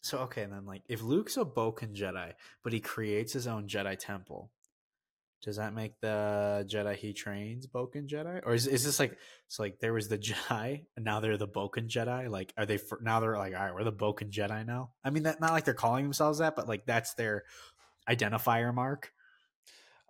so 0.00 0.20
okay. 0.20 0.44
And 0.44 0.52
Then, 0.54 0.64
like, 0.64 0.80
if 0.88 1.02
Luke's 1.02 1.36
a 1.36 1.44
Bokken 1.44 1.94
Jedi, 1.94 2.32
but 2.62 2.72
he 2.72 2.80
creates 2.80 3.34
his 3.34 3.46
own 3.46 3.68
Jedi 3.68 3.98
temple, 3.98 4.50
does 5.42 5.56
that 5.56 5.74
make 5.74 6.00
the 6.00 6.64
Jedi 6.70 6.94
he 6.94 7.12
trains 7.12 7.66
Bokken 7.66 8.08
Jedi, 8.08 8.40
or 8.44 8.54
is 8.54 8.66
is 8.66 8.84
this 8.84 9.00
like 9.00 9.18
so 9.48 9.64
like 9.64 9.80
there 9.80 9.92
was 9.92 10.08
the 10.08 10.18
Jedi 10.18 10.84
and 10.96 11.04
now 11.04 11.20
they're 11.20 11.36
the 11.36 11.48
Bokken 11.48 11.88
Jedi? 11.88 12.30
Like, 12.30 12.52
are 12.56 12.64
they 12.64 12.76
for, 12.78 13.00
now 13.02 13.20
they're 13.20 13.36
like 13.36 13.54
all 13.54 13.64
right, 13.64 13.74
we're 13.74 13.84
the 13.84 13.92
Bokken 13.92 14.30
Jedi 14.30 14.64
now? 14.64 14.92
I 15.04 15.10
mean, 15.10 15.24
that 15.24 15.40
not 15.40 15.52
like 15.52 15.64
they're 15.64 15.74
calling 15.74 16.04
themselves 16.04 16.38
that, 16.38 16.54
but 16.54 16.68
like 16.68 16.86
that's 16.86 17.14
their 17.14 17.44
identifier 18.08 18.72
mark. 18.72 19.12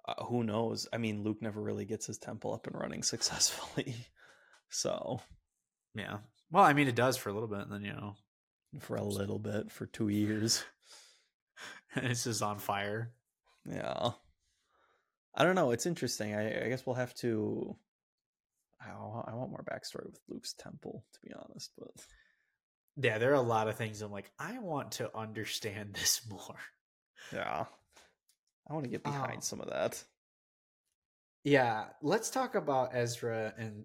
Uh, 0.07 0.25
who 0.25 0.45
knows? 0.45 0.87
I 0.93 0.99
mean, 0.99 1.23
Luke 1.23 1.41
never 1.41 1.63
really 1.63 1.85
gets 1.85 2.07
his 2.07 2.19
temple 2.19 2.53
up 2.53 2.67
and 2.67 2.79
running 2.79 3.03
successfully, 3.03 3.95
so 4.69 5.21
yeah. 5.95 6.19
Well, 6.51 6.65
I 6.65 6.75
mean, 6.75 6.89
it 6.89 6.97
does 6.97 7.17
for 7.17 7.31
a 7.31 7.33
little 7.33 7.49
bit, 7.49 7.61
and 7.61 7.73
then 7.73 7.85
you 7.85 7.95
know, 7.95 8.17
for 8.81 8.97
a 8.97 9.03
little 9.03 9.39
bit 9.39 9.71
for 9.71 9.87
two 9.87 10.09
years, 10.09 10.63
and 11.95 12.07
it's 12.11 12.25
just 12.25 12.43
on 12.43 12.59
fire. 12.59 13.13
Yeah. 13.65 14.11
I 15.35 15.45
don't 15.45 15.55
know. 15.55 15.71
It's 15.71 15.87
interesting. 15.87 16.35
I, 16.35 16.65
I 16.65 16.69
guess 16.69 16.87
we'll 16.87 16.97
have 16.97 17.15
to. 17.17 17.77
I, 18.81 18.91
I 18.91 19.35
want 19.35 19.51
more 19.51 19.65
backstory 19.71 20.07
with 20.07 20.21
Luke's 20.29 20.55
temple, 20.55 21.05
to 21.15 21.21
be 21.23 21.33
honest. 21.35 21.73
But 21.79 21.91
yeah, 22.97 23.19
there 23.19 23.31
are 23.31 23.35
a 23.35 23.41
lot 23.41 23.69
of 23.69 23.77
things 23.77 24.03
I'm 24.03 24.13
like, 24.13 24.31
I 24.39 24.59
want 24.59 24.93
to 24.93 25.17
understand 25.17 25.95
this 25.95 26.23
more. 26.29 26.59
Yeah, 27.33 27.65
I 28.69 28.73
want 28.73 28.85
to 28.85 28.91
get 28.91 29.05
behind 29.05 29.37
um, 29.37 29.41
some 29.41 29.61
of 29.61 29.71
that. 29.71 30.03
Yeah, 31.45 31.87
let's 32.03 32.31
talk 32.31 32.55
about 32.55 32.91
Ezra 32.95 33.53
and 33.59 33.85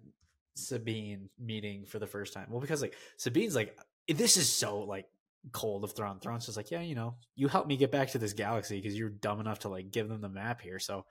Sabine 0.54 1.28
meeting 1.38 1.86
for 1.86 1.98
the 1.98 2.06
first 2.06 2.32
time. 2.32 2.46
Well, 2.50 2.60
because 2.60 2.82
like 2.82 2.94
Sabine's 3.16 3.54
like, 3.54 3.76
this 4.08 4.36
is 4.36 4.48
so 4.48 4.80
like 4.80 5.06
cold 5.52 5.84
of 5.84 5.92
Thrawn. 5.92 6.20
Thrawn's 6.20 6.46
just 6.46 6.56
like, 6.56 6.70
yeah, 6.70 6.80
you 6.80 6.94
know, 6.94 7.14
you 7.34 7.48
helped 7.48 7.68
me 7.68 7.76
get 7.76 7.90
back 7.90 8.10
to 8.10 8.18
this 8.18 8.32
galaxy 8.32 8.80
because 8.80 8.96
you're 8.96 9.08
dumb 9.08 9.40
enough 9.40 9.60
to 9.60 9.68
like 9.68 9.90
give 9.90 10.08
them 10.08 10.20
the 10.20 10.28
map 10.28 10.60
here. 10.60 10.78
So 10.78 11.04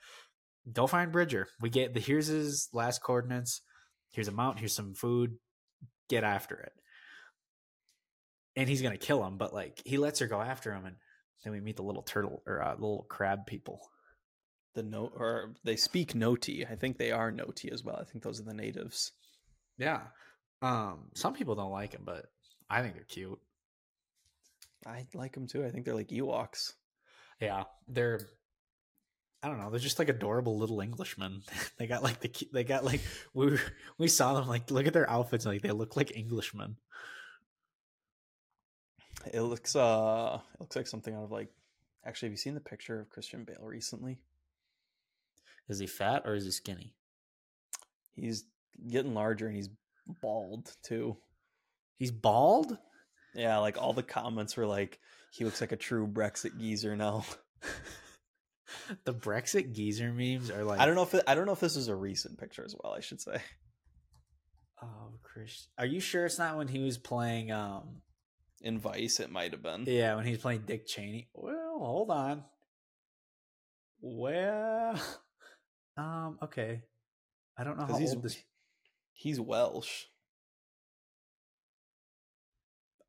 go 0.71 0.87
find 0.87 1.11
Bridger. 1.11 1.47
We 1.61 1.69
get 1.69 1.93
the 1.93 1.99
here's 1.99 2.27
his 2.27 2.69
last 2.73 3.01
coordinates. 3.01 3.61
Here's 4.11 4.27
a 4.27 4.31
mount. 4.31 4.59
Here's 4.59 4.73
some 4.73 4.93
food. 4.93 5.37
Get 6.09 6.23
after 6.23 6.55
it. 6.57 6.73
And 8.55 8.67
he's 8.67 8.81
gonna 8.81 8.97
kill 8.97 9.23
him, 9.25 9.37
but 9.37 9.53
like 9.53 9.81
he 9.85 9.97
lets 9.97 10.19
her 10.19 10.27
go 10.27 10.41
after 10.41 10.73
him, 10.73 10.85
and 10.85 10.95
then 11.43 11.53
we 11.53 11.59
meet 11.59 11.75
the 11.75 11.83
little 11.83 12.01
turtle 12.01 12.41
or 12.47 12.61
uh, 12.61 12.73
little 12.73 13.05
crab 13.09 13.45
people. 13.45 13.81
The 14.73 14.83
no 14.83 15.11
or 15.15 15.53
they 15.63 15.75
speak 15.75 16.15
Noti. 16.15 16.65
I 16.65 16.75
think 16.75 16.97
they 16.97 17.11
are 17.11 17.31
Noti 17.31 17.71
as 17.71 17.83
well. 17.83 17.97
I 17.99 18.03
think 18.03 18.23
those 18.23 18.39
are 18.39 18.45
the 18.45 18.53
natives. 18.53 19.11
Yeah. 19.77 20.01
Um. 20.61 21.09
Some 21.13 21.33
people 21.33 21.55
don't 21.55 21.71
like 21.71 21.91
them, 21.91 22.03
but 22.05 22.25
I 22.69 22.81
think 22.81 22.95
they're 22.95 23.03
cute. 23.03 23.39
I 24.85 25.05
like 25.13 25.33
them 25.33 25.47
too. 25.47 25.65
I 25.65 25.69
think 25.69 25.85
they're 25.85 25.95
like 25.95 26.09
Ewoks. 26.09 26.73
Yeah, 27.39 27.63
they're 27.87 28.21
I 29.43 29.47
don't 29.47 29.59
know. 29.59 29.69
They're 29.69 29.79
just 29.79 29.99
like 29.99 30.09
adorable 30.09 30.57
little 30.57 30.81
Englishmen. 30.81 31.41
they 31.77 31.87
got 31.87 32.03
like 32.03 32.19
the 32.19 32.31
they 32.51 32.63
got 32.63 32.83
like 32.83 33.01
we 33.33 33.57
we 33.97 34.07
saw 34.07 34.33
them 34.33 34.47
like 34.47 34.71
look 34.71 34.87
at 34.87 34.93
their 34.93 35.09
outfits 35.09 35.45
like 35.45 35.61
they 35.61 35.71
look 35.71 35.95
like 35.95 36.15
Englishmen. 36.15 36.77
It 39.33 39.41
looks 39.41 39.75
uh 39.75 40.39
it 40.53 40.59
looks 40.59 40.75
like 40.75 40.87
something 40.87 41.13
out 41.13 41.25
of 41.25 41.31
like 41.31 41.49
actually 42.05 42.27
have 42.27 42.33
you 42.33 42.37
seen 42.37 42.55
the 42.55 42.61
picture 42.61 42.99
of 42.99 43.09
Christian 43.09 43.43
Bale 43.43 43.65
recently? 43.65 44.17
Is 45.69 45.79
he 45.79 45.87
fat 45.87 46.23
or 46.25 46.33
is 46.33 46.45
he 46.45 46.51
skinny? 46.51 46.93
He's 48.15 48.45
getting 48.89 49.13
larger 49.13 49.47
and 49.47 49.55
he's 49.55 49.69
bald 50.21 50.75
too. 50.81 51.17
He's 51.97 52.11
bald? 52.11 52.77
Yeah, 53.35 53.57
like 53.57 53.77
all 53.79 53.93
the 53.93 54.03
comments 54.03 54.57
were 54.57 54.65
like 54.65 54.99
he 55.31 55.45
looks 55.45 55.61
like 55.61 55.73
a 55.73 55.77
true 55.77 56.07
Brexit 56.07 56.57
geezer 56.57 56.95
now. 56.95 57.23
the 59.05 59.13
Brexit 59.13 59.73
geezer 59.73 60.11
memes 60.11 60.49
are 60.49 60.63
like 60.63 60.79
I 60.79 60.85
don't 60.85 60.95
know 60.95 61.03
if 61.03 61.13
it, 61.13 61.23
I 61.27 61.35
don't 61.35 61.45
know 61.45 61.53
if 61.53 61.59
this 61.59 61.75
is 61.75 61.87
a 61.87 61.95
recent 61.95 62.37
picture 62.37 62.63
as 62.65 62.75
well. 62.81 62.93
I 62.93 62.99
should 62.99 63.21
say. 63.21 63.41
Oh, 64.81 65.13
Chris, 65.23 65.69
are 65.77 65.85
you 65.85 65.99
sure 65.99 66.25
it's 66.25 66.37
not 66.37 66.57
when 66.57 66.67
he 66.67 66.79
was 66.79 66.97
playing 66.97 67.51
um 67.51 68.01
in 68.61 68.79
Vice? 68.79 69.19
It 69.19 69.31
might 69.31 69.51
have 69.51 69.63
been. 69.63 69.85
Yeah, 69.87 70.15
when 70.15 70.25
he 70.25 70.31
was 70.31 70.41
playing 70.41 70.63
Dick 70.65 70.87
Cheney. 70.87 71.29
Well, 71.33 71.79
hold 71.79 72.11
on. 72.11 72.43
Well, 74.01 75.01
um, 75.97 76.37
okay. 76.43 76.83
I 77.57 77.63
don't 77.63 77.77
know 77.77 77.85
how 77.85 77.97
he's, 77.97 78.13
old 78.13 78.23
this. 78.23 78.37
He's 79.13 79.39
Welsh. 79.39 80.05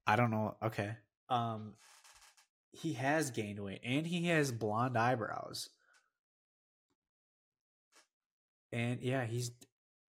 I 0.06 0.16
don't 0.16 0.30
know. 0.30 0.56
Okay. 0.62 0.96
Um, 1.28 1.74
he 2.72 2.94
has 2.94 3.30
gained 3.30 3.60
weight 3.60 3.80
and 3.84 4.06
he 4.06 4.26
has 4.28 4.52
blonde 4.52 4.96
eyebrows. 4.96 5.68
And 8.72 9.00
yeah, 9.00 9.24
he's 9.24 9.50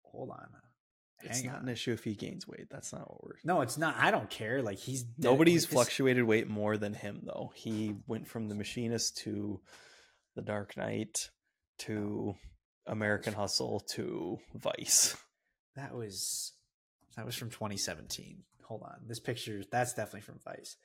hold 0.04 0.30
on. 0.30 0.48
Uh, 0.54 0.60
it's 1.24 1.44
not 1.44 1.58
on. 1.58 1.64
an 1.64 1.70
issue 1.70 1.92
if 1.92 2.04
he 2.04 2.14
gains 2.14 2.48
weight. 2.48 2.68
That's 2.70 2.94
not 2.94 3.10
what 3.10 3.24
we're. 3.24 3.36
No, 3.44 3.62
it's 3.62 3.78
not. 3.78 3.96
I 3.98 4.12
don't 4.12 4.30
care. 4.30 4.62
Like 4.62 4.78
he's 4.78 5.06
nobody's 5.18 5.66
fluctuated 5.66 6.24
weight 6.24 6.48
more 6.48 6.78
than 6.78 6.94
him 6.94 7.22
though. 7.24 7.52
He 7.56 7.96
went 8.08 8.28
from 8.28 8.50
the 8.50 8.56
machinist 8.56 9.18
to 9.20 9.60
the 10.36 10.42
Dark 10.42 10.78
Knight 10.78 11.30
to 11.80 12.36
oh. 12.36 12.92
American 12.92 13.34
Hustle 13.34 13.80
to 13.92 14.40
Vice. 14.56 15.16
That 15.76 15.96
was 15.96 16.54
that 17.16 17.26
was 17.26 17.36
from 17.36 17.50
2017. 17.50 18.44
Hold 18.68 18.84
on. 18.84 18.98
This 19.08 19.20
picture 19.20 19.64
that's 19.72 19.94
definitely 19.94 20.22
from 20.22 20.40
Vice. 20.44 20.78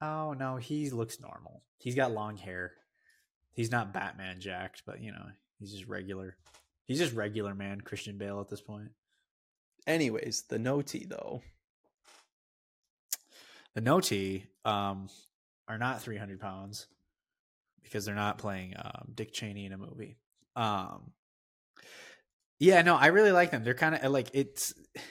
Oh 0.00 0.34
no, 0.34 0.56
he 0.56 0.90
looks 0.90 1.20
normal. 1.20 1.62
He's 1.78 1.94
got 1.94 2.12
long 2.12 2.36
hair. 2.36 2.72
He's 3.52 3.70
not 3.70 3.92
Batman 3.92 4.40
jacked, 4.40 4.82
but 4.86 5.00
you 5.00 5.12
know, 5.12 5.26
he's 5.58 5.72
just 5.72 5.86
regular. 5.86 6.36
He's 6.86 6.98
just 6.98 7.14
regular 7.14 7.54
man 7.54 7.80
Christian 7.80 8.18
Bale 8.18 8.40
at 8.40 8.48
this 8.48 8.60
point. 8.60 8.90
Anyways, 9.86 10.44
the 10.48 10.58
Noti 10.58 11.06
though. 11.08 11.42
The 13.74 13.80
Noti 13.80 14.46
um, 14.64 15.08
are 15.68 15.78
not 15.78 16.00
300 16.00 16.40
pounds 16.40 16.86
because 17.82 18.04
they're 18.04 18.14
not 18.14 18.38
playing 18.38 18.74
um, 18.76 19.12
Dick 19.14 19.32
Cheney 19.32 19.66
in 19.66 19.72
a 19.72 19.78
movie. 19.78 20.16
Um, 20.54 21.12
yeah, 22.58 22.82
no, 22.82 22.96
I 22.96 23.08
really 23.08 23.32
like 23.32 23.50
them. 23.50 23.64
They're 23.64 23.74
kind 23.74 23.94
of 23.94 24.12
like 24.12 24.30
it's. 24.34 24.74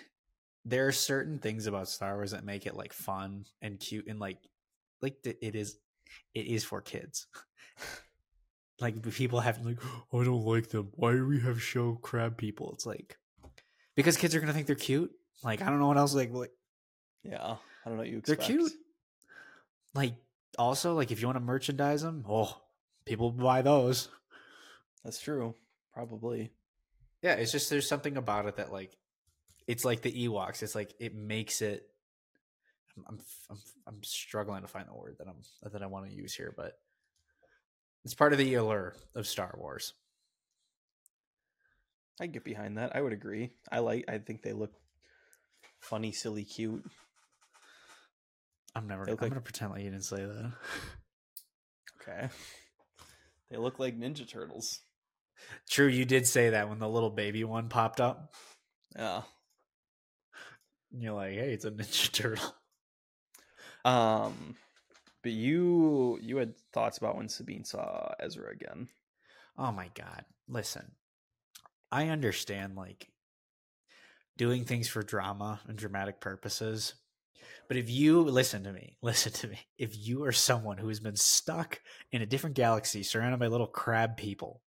There 0.68 0.88
are 0.88 0.92
certain 0.92 1.38
things 1.38 1.68
about 1.68 1.90
Star 1.90 2.16
Wars 2.16 2.32
that 2.32 2.44
make 2.44 2.66
it 2.66 2.76
like 2.76 2.92
fun 2.92 3.46
and 3.62 3.80
cute 3.80 4.08
and 4.08 4.20
like, 4.20 4.40
like 5.02 5.18
it 5.26 5.56
is, 5.56 5.78
it 6.34 6.46
is 6.48 6.64
for 6.64 6.82
kids. 6.82 7.28
like 8.80 9.02
people 9.14 9.40
have 9.40 9.64
like, 9.66 9.80
oh, 10.12 10.22
I 10.22 10.26
don't 10.26 10.46
like 10.46 10.70
them. 10.70 10.90
Why 10.94 11.14
do 11.14 11.26
we 11.26 11.40
have 11.42 11.62
show 11.62 11.96
crab 12.02 12.38
people? 12.38 12.72
It's 12.74 12.86
like 12.86 13.18
because 13.96 14.18
kids 14.18 14.36
are 14.36 14.40
gonna 14.40 14.54
think 14.54 14.68
they're 14.68 14.76
cute. 14.76 15.12
Like 15.44 15.62
I 15.62 15.70
don't 15.70 15.80
know 15.80 15.88
what 15.88 15.98
else. 15.98 16.14
Like, 16.14 16.32
like 16.34 16.52
yeah, 17.24 17.56
I 17.86 17.90
don't 17.90 17.98
know. 17.98 18.04
you 18.04 18.18
expect. 18.20 18.42
they're 18.42 18.58
cute. 18.58 18.72
Like 19.94 20.16
also 20.58 20.94
like 20.94 21.12
if 21.12 21.22
you 21.22 21.28
want 21.28 21.38
to 21.38 21.44
merchandise 21.44 22.02
them, 22.02 22.26
oh, 22.30 22.62
people 23.06 23.32
buy 23.32 23.62
those. 23.62 24.10
That's 25.04 25.22
true. 25.22 25.56
Probably. 25.94 26.52
Yeah, 27.22 27.34
it's 27.34 27.52
just 27.52 27.70
there's 27.70 27.88
something 27.88 28.18
about 28.18 28.48
it 28.48 28.58
that 28.58 28.72
like 28.72 28.98
it's 29.68 29.86
like 29.86 30.02
the 30.02 30.28
Ewoks. 30.28 30.62
It's 30.62 30.76
like 30.76 30.94
it 31.00 31.16
makes 31.16 31.62
it. 31.62 31.88
I'm 33.08 33.20
I'm 33.50 33.58
I'm 33.88 34.04
struggling 34.04 34.62
to 34.62 34.68
find 34.68 34.88
the 34.88 34.94
word 34.94 35.16
that 35.20 35.28
I'm 35.28 35.72
that 35.72 35.82
I 35.82 35.88
want 35.88 36.08
to 36.08 36.16
use 36.16 36.34
here, 36.34 36.54
but 36.56 36.78
it's 38.04 38.14
part 38.14 38.32
of 38.34 38.40
the 38.40 38.54
allure 38.54 38.96
of 39.16 39.28
Star 39.28 39.54
Wars. 39.58 39.94
I 42.20 42.28
get 42.28 42.44
behind 42.44 42.78
that. 42.78 42.96
I 42.96 43.02
would 43.02 43.14
agree. 43.14 43.52
I 43.72 43.80
like. 43.80 44.06
I 44.08 44.20
think 44.20 44.42
they 44.42 44.54
look 44.54 44.74
funny, 45.80 46.12
silly, 46.12 46.46
cute. 46.46 46.86
I'm 48.76 48.88
never. 48.88 49.04
I'm 49.04 49.10
like, 49.10 49.20
gonna 49.20 49.42
pretend 49.42 49.72
like 49.72 49.84
you 49.84 49.90
didn't 49.90 50.06
say 50.06 50.24
that. 50.24 50.54
Okay. 52.02 52.30
They 53.50 53.58
look 53.58 53.80
like 53.80 53.98
Ninja 53.98 54.28
Turtles. 54.28 54.80
True, 55.70 55.88
you 55.88 56.06
did 56.06 56.28
say 56.28 56.52
that 56.52 56.70
when 56.70 56.80
the 56.80 56.90
little 56.90 57.10
baby 57.10 57.44
one 57.44 57.70
popped 57.70 58.00
up. 58.00 58.34
Yeah. 58.96 59.22
And 60.92 61.02
you're 61.02 61.14
like, 61.14 61.34
hey, 61.34 61.52
it's 61.52 61.66
a 61.66 61.72
Ninja 61.72 62.12
Turtle. 62.14 62.56
Um, 63.86 64.56
but 65.22 65.32
you 65.32 66.20
you 66.22 66.38
had 66.38 66.58
thoughts 66.74 66.98
about 66.98 67.16
when 67.16 67.30
Sabine 67.30 67.64
saw 67.64 68.14
Ezra 68.20 68.52
again. 68.52 68.90
Oh 69.58 69.72
my 69.72 69.90
god! 69.94 70.26
Listen, 70.50 70.92
I 71.92 72.10
understand 72.10 72.76
like 72.76 73.08
doing 74.38 74.66
things 74.66 74.90
for 74.90 75.04
drama 75.04 75.62
and 75.68 75.78
dramatic 75.78 76.20
purposes, 76.20 76.96
but 77.68 77.78
if 77.78 77.90
you 77.90 78.22
listen 78.22 78.64
to 78.64 78.74
me, 78.74 78.98
listen 79.04 79.32
to 79.34 79.48
me. 79.48 79.60
If 79.78 79.96
you 79.96 80.24
are 80.26 80.32
someone 80.32 80.80
who 80.80 80.88
has 80.88 81.00
been 81.00 81.16
stuck 81.16 81.80
in 82.12 82.24
a 82.24 82.28
different 82.28 82.56
galaxy, 82.56 83.04
surrounded 83.04 83.40
by 83.40 83.48
little 83.48 83.68
crab 83.68 84.18
people, 84.18 84.62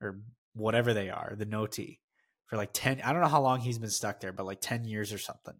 or 0.00 0.18
whatever 0.54 0.92
they 0.92 1.10
are, 1.10 1.34
the 1.36 1.46
Noti, 1.46 2.00
for 2.46 2.56
like 2.56 2.70
10, 2.72 3.00
I 3.02 3.12
don't 3.12 3.22
know 3.22 3.28
how 3.28 3.40
long 3.40 3.60
he's 3.60 3.78
been 3.78 3.88
stuck 3.88 4.20
there, 4.20 4.32
but 4.32 4.46
like 4.46 4.60
10 4.60 4.84
years 4.84 5.12
or 5.12 5.18
something. 5.18 5.54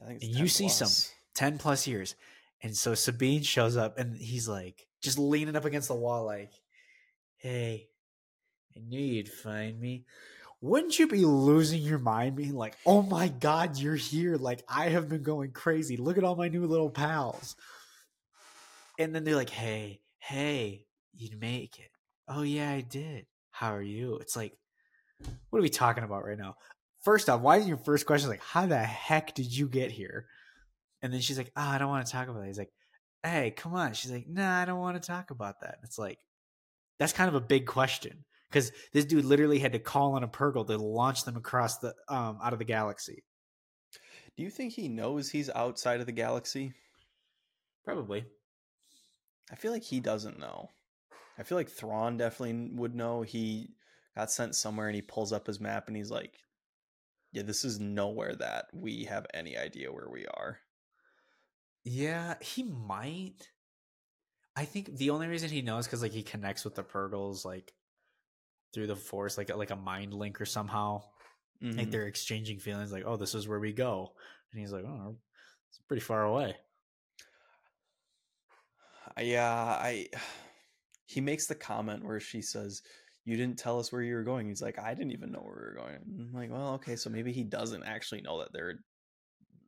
and 0.00 0.22
you 0.22 0.46
see 0.46 0.64
plus. 0.64 0.76
some 0.76 1.16
10 1.40 1.56
plus 1.56 1.86
years. 1.86 2.16
And 2.62 2.76
so 2.76 2.94
Sabine 2.94 3.42
shows 3.42 3.74
up 3.74 3.98
and 3.98 4.14
he's 4.14 4.46
like, 4.46 4.86
just 5.00 5.18
leaning 5.18 5.56
up 5.56 5.64
against 5.64 5.88
the 5.88 5.94
wall, 5.94 6.26
like, 6.26 6.52
hey, 7.38 7.88
I 8.76 8.80
knew 8.80 9.00
you'd 9.00 9.32
find 9.32 9.80
me. 9.80 10.04
Wouldn't 10.60 10.98
you 10.98 11.08
be 11.08 11.24
losing 11.24 11.80
your 11.80 11.98
mind 11.98 12.36
being 12.36 12.54
like, 12.54 12.76
oh 12.84 13.00
my 13.00 13.28
God, 13.28 13.78
you're 13.78 13.94
here? 13.94 14.36
Like, 14.36 14.62
I 14.68 14.90
have 14.90 15.08
been 15.08 15.22
going 15.22 15.52
crazy. 15.52 15.96
Look 15.96 16.18
at 16.18 16.24
all 16.24 16.36
my 16.36 16.48
new 16.48 16.66
little 16.66 16.90
pals. 16.90 17.56
And 18.98 19.14
then 19.14 19.24
they're 19.24 19.34
like, 19.34 19.48
hey, 19.48 20.02
hey, 20.18 20.84
you'd 21.14 21.40
make 21.40 21.78
it. 21.78 21.90
Oh, 22.28 22.42
yeah, 22.42 22.70
I 22.70 22.82
did. 22.82 23.24
How 23.50 23.74
are 23.74 23.80
you? 23.80 24.16
It's 24.16 24.36
like, 24.36 24.58
what 25.48 25.60
are 25.60 25.62
we 25.62 25.70
talking 25.70 26.04
about 26.04 26.26
right 26.26 26.36
now? 26.36 26.56
First 27.02 27.30
off, 27.30 27.40
why 27.40 27.56
is 27.56 27.66
your 27.66 27.78
first 27.78 28.04
question 28.04 28.28
like, 28.28 28.42
how 28.42 28.66
the 28.66 28.76
heck 28.76 29.34
did 29.34 29.56
you 29.56 29.68
get 29.68 29.90
here? 29.90 30.26
And 31.02 31.12
then 31.12 31.20
she's 31.20 31.38
like, 31.38 31.52
oh, 31.56 31.62
I 31.62 31.78
don't 31.78 31.88
want 31.88 32.06
to 32.06 32.12
talk 32.12 32.28
about 32.28 32.40
that. 32.40 32.46
He's 32.46 32.58
like, 32.58 32.72
hey, 33.22 33.50
come 33.50 33.74
on. 33.74 33.92
She's 33.94 34.10
like, 34.10 34.28
nah, 34.28 34.60
I 34.60 34.64
don't 34.64 34.80
want 34.80 35.00
to 35.00 35.06
talk 35.06 35.30
about 35.30 35.60
that. 35.60 35.78
It's 35.82 35.98
like, 35.98 36.18
that's 36.98 37.12
kind 37.12 37.28
of 37.28 37.34
a 37.34 37.40
big 37.40 37.66
question 37.66 38.24
because 38.50 38.72
this 38.92 39.04
dude 39.04 39.24
literally 39.24 39.58
had 39.58 39.72
to 39.72 39.78
call 39.78 40.14
on 40.14 40.24
a 40.24 40.28
Purrgil 40.28 40.66
to 40.66 40.76
launch 40.76 41.24
them 41.24 41.36
across 41.36 41.78
the 41.78 41.94
um 42.08 42.38
out 42.42 42.52
of 42.52 42.58
the 42.58 42.64
galaxy. 42.64 43.24
Do 44.36 44.42
you 44.42 44.50
think 44.50 44.72
he 44.72 44.88
knows 44.88 45.30
he's 45.30 45.50
outside 45.50 46.00
of 46.00 46.06
the 46.06 46.12
galaxy? 46.12 46.72
Probably. 47.84 48.24
I 49.50 49.56
feel 49.56 49.72
like 49.72 49.82
he 49.82 50.00
doesn't 50.00 50.38
know. 50.38 50.68
I 51.38 51.42
feel 51.42 51.58
like 51.58 51.70
Thrawn 51.70 52.18
definitely 52.18 52.70
would 52.74 52.94
know. 52.94 53.22
He 53.22 53.70
got 54.16 54.30
sent 54.30 54.54
somewhere 54.54 54.86
and 54.86 54.94
he 54.94 55.02
pulls 55.02 55.32
up 55.32 55.46
his 55.46 55.60
map 55.60 55.88
and 55.88 55.96
he's 55.96 56.10
like, 56.10 56.34
"Yeah, 57.32 57.42
this 57.42 57.64
is 57.64 57.80
nowhere 57.80 58.36
that 58.36 58.66
we 58.72 59.04
have 59.04 59.26
any 59.32 59.56
idea 59.56 59.92
where 59.92 60.08
we 60.08 60.26
are." 60.26 60.58
Yeah, 61.84 62.34
he 62.40 62.62
might. 62.62 63.48
I 64.56 64.64
think 64.64 64.96
the 64.96 65.10
only 65.10 65.28
reason 65.28 65.48
he 65.48 65.62
knows 65.62 65.86
because 65.86 66.02
like 66.02 66.12
he 66.12 66.22
connects 66.22 66.64
with 66.64 66.74
the 66.74 66.82
Purrgils 66.82 67.44
like 67.44 67.72
through 68.74 68.86
the 68.86 68.96
Force, 68.96 69.38
like 69.38 69.54
like 69.54 69.70
a 69.70 69.76
mind 69.76 70.12
link 70.12 70.40
or 70.40 70.46
somehow. 70.46 71.02
Mm-hmm. 71.62 71.78
Like 71.78 71.90
they're 71.90 72.06
exchanging 72.06 72.58
feelings, 72.58 72.92
like, 72.92 73.04
"Oh, 73.06 73.16
this 73.16 73.34
is 73.34 73.46
where 73.46 73.60
we 73.60 73.72
go," 73.72 74.12
and 74.52 74.60
he's 74.60 74.72
like, 74.72 74.84
"Oh, 74.84 75.16
it's 75.68 75.78
pretty 75.88 76.00
far 76.00 76.24
away." 76.24 76.56
Yeah, 79.20 79.54
I. 79.54 80.08
He 81.06 81.20
makes 81.20 81.48
the 81.48 81.56
comment 81.56 82.04
where 82.04 82.20
she 82.20 82.40
says, 82.40 82.82
"You 83.24 83.36
didn't 83.36 83.58
tell 83.58 83.80
us 83.80 83.90
where 83.90 84.00
you 84.00 84.14
were 84.14 84.22
going." 84.22 84.46
He's 84.46 84.62
like, 84.62 84.78
"I 84.78 84.94
didn't 84.94 85.10
even 85.10 85.32
know 85.32 85.40
where 85.40 85.56
we 85.56 85.60
were 85.60 85.84
going." 85.84 85.98
I'm 86.06 86.32
like, 86.32 86.52
well, 86.52 86.74
okay, 86.74 86.94
so 86.94 87.10
maybe 87.10 87.32
he 87.32 87.42
doesn't 87.42 87.82
actually 87.82 88.20
know 88.20 88.38
that 88.38 88.52
they're 88.52 88.78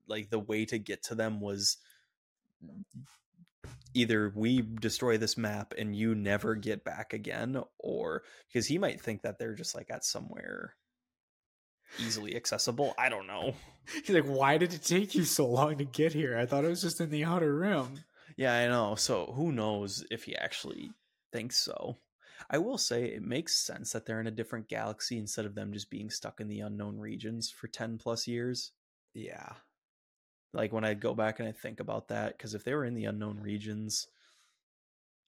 like 0.07 0.31
the 0.31 0.39
way 0.39 0.65
to 0.67 0.79
get 0.79 1.03
to 1.07 1.17
them 1.17 1.41
was 1.41 1.79
Um, 2.63 2.85
either 3.95 4.33
we 4.35 4.63
destroy 4.63 5.19
this 5.19 5.37
map 5.37 5.75
and 5.77 5.95
you 5.95 6.15
never 6.15 6.55
get 6.55 6.85
back 6.85 7.13
again 7.13 7.63
or 7.79 8.23
because 8.49 8.67
he 8.67 8.79
might 8.79 9.01
think 9.01 9.23
that 9.23 9.39
they're 9.39 9.55
just 9.55 9.75
like 9.75 9.91
at 9.91 10.05
somewhere 10.05 10.75
easily 11.99 12.35
accessible 12.35 12.95
i 12.99 13.09
don't 13.09 13.27
know. 13.27 13.55
He's 14.05 14.11
like 14.11 14.25
why 14.25 14.59
did 14.59 14.73
it 14.73 14.83
take 14.83 15.15
you 15.15 15.25
so 15.25 15.47
long 15.47 15.79
to 15.79 15.85
get 15.85 16.13
here? 16.13 16.39
I 16.39 16.47
thought 16.47 16.65
it 16.65 16.69
was 16.69 16.83
just 16.83 17.01
in 17.01 17.11
the 17.11 17.25
outer 17.25 17.55
rim. 17.55 18.01
Yeah 18.37 18.55
i 18.55 18.67
know 18.67 18.95
so 18.95 19.33
who 19.37 19.53
knows 19.53 20.05
if 20.11 20.25
he 20.25 20.37
actually 20.37 20.91
thinks 21.33 21.57
so. 21.57 21.99
I 22.51 22.59
will 22.59 22.79
say 22.79 23.05
it 23.05 23.23
makes 23.23 23.55
sense 23.55 23.93
that 23.93 24.05
they're 24.05 24.21
in 24.21 24.27
a 24.27 24.33
different 24.33 24.69
galaxy 24.69 25.17
instead 25.17 25.45
of 25.45 25.55
them 25.55 25.73
just 25.73 25.91
being 25.91 26.11
stuck 26.11 26.41
in 26.41 26.49
the 26.49 26.61
unknown 26.61 26.99
regions 26.99 27.51
for 27.51 27.69
10 27.69 27.99
plus 27.99 28.27
years. 28.27 28.73
Yeah 29.15 29.53
like 30.53 30.73
when 30.73 30.85
I 30.85 30.95
go 30.95 31.15
back 31.15 31.41
and 31.41 31.49
I 31.49 31.53
think 31.53 31.81
about 31.81 32.09
that, 32.09 32.37
because 32.37 32.55
if 32.55 32.65
they 32.65 32.75
were 32.75 32.85
in 32.85 32.95
the 32.95 33.07
unknown 33.07 33.41
regions, 33.41 34.07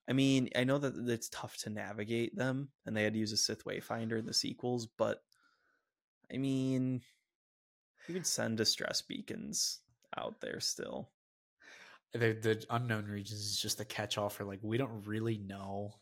I 0.08 0.12
mean, 0.12 0.50
I 0.54 0.64
know 0.64 0.78
that 0.78 0.94
it's 1.08 1.28
tough 1.30 1.56
to 1.58 1.70
navigate 1.70 2.36
them, 2.36 2.68
and 2.84 2.96
they 2.96 3.04
had 3.04 3.14
to 3.14 3.18
use 3.18 3.32
a 3.32 3.36
Sith 3.36 3.64
Wayfinder 3.64 4.18
in 4.18 4.26
the 4.26 4.34
sequels, 4.34 4.86
but 4.86 5.22
I 6.32 6.36
mean, 6.36 7.00
you 8.06 8.14
could 8.14 8.26
send 8.26 8.58
distress 8.58 9.00
beacons 9.02 9.80
out 10.16 10.40
there 10.40 10.60
still. 10.60 11.10
The, 12.12 12.32
the 12.32 12.64
unknown 12.70 13.06
regions 13.06 13.40
is 13.40 13.58
just 13.58 13.80
a 13.80 13.84
catch-all 13.84 14.28
for 14.28 14.44
like 14.44 14.60
we 14.62 14.76
don't 14.76 15.06
really 15.06 15.38
know 15.38 15.94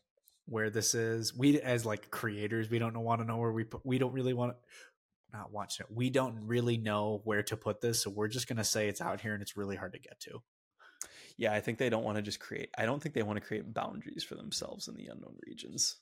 where 0.46 0.68
this 0.68 0.94
is. 0.94 1.34
We 1.34 1.60
as 1.60 1.86
like 1.86 2.10
creators, 2.10 2.70
we 2.70 2.78
don't 2.78 2.98
want 2.98 3.20
to 3.20 3.26
know 3.26 3.38
where 3.38 3.52
we 3.52 3.64
put. 3.64 3.86
We 3.86 3.98
don't 3.98 4.12
really 4.12 4.34
want 4.34 4.56
not 5.32 5.52
watching 5.52 5.86
it. 5.88 5.94
We 5.94 6.10
don't 6.10 6.46
really 6.46 6.76
know 6.76 7.20
where 7.24 7.42
to 7.44 7.56
put 7.56 7.80
this, 7.80 8.02
so 8.02 8.10
we're 8.10 8.28
just 8.28 8.48
gonna 8.48 8.64
say 8.64 8.88
it's 8.88 9.00
out 9.00 9.20
here 9.20 9.34
and 9.34 9.42
it's 9.42 9.56
really 9.56 9.76
hard 9.76 9.92
to 9.94 9.98
get 9.98 10.20
to. 10.20 10.42
Yeah, 11.36 11.52
I 11.52 11.60
think 11.60 11.78
they 11.78 11.88
don't 11.90 12.04
want 12.04 12.16
to 12.16 12.22
just 12.22 12.40
create. 12.40 12.70
I 12.76 12.84
don't 12.84 13.02
think 13.02 13.14
they 13.14 13.22
want 13.22 13.40
to 13.40 13.46
create 13.46 13.72
boundaries 13.72 14.22
for 14.24 14.34
themselves 14.34 14.88
in 14.88 14.96
the 14.96 15.06
unknown 15.06 15.36
regions. 15.46 15.96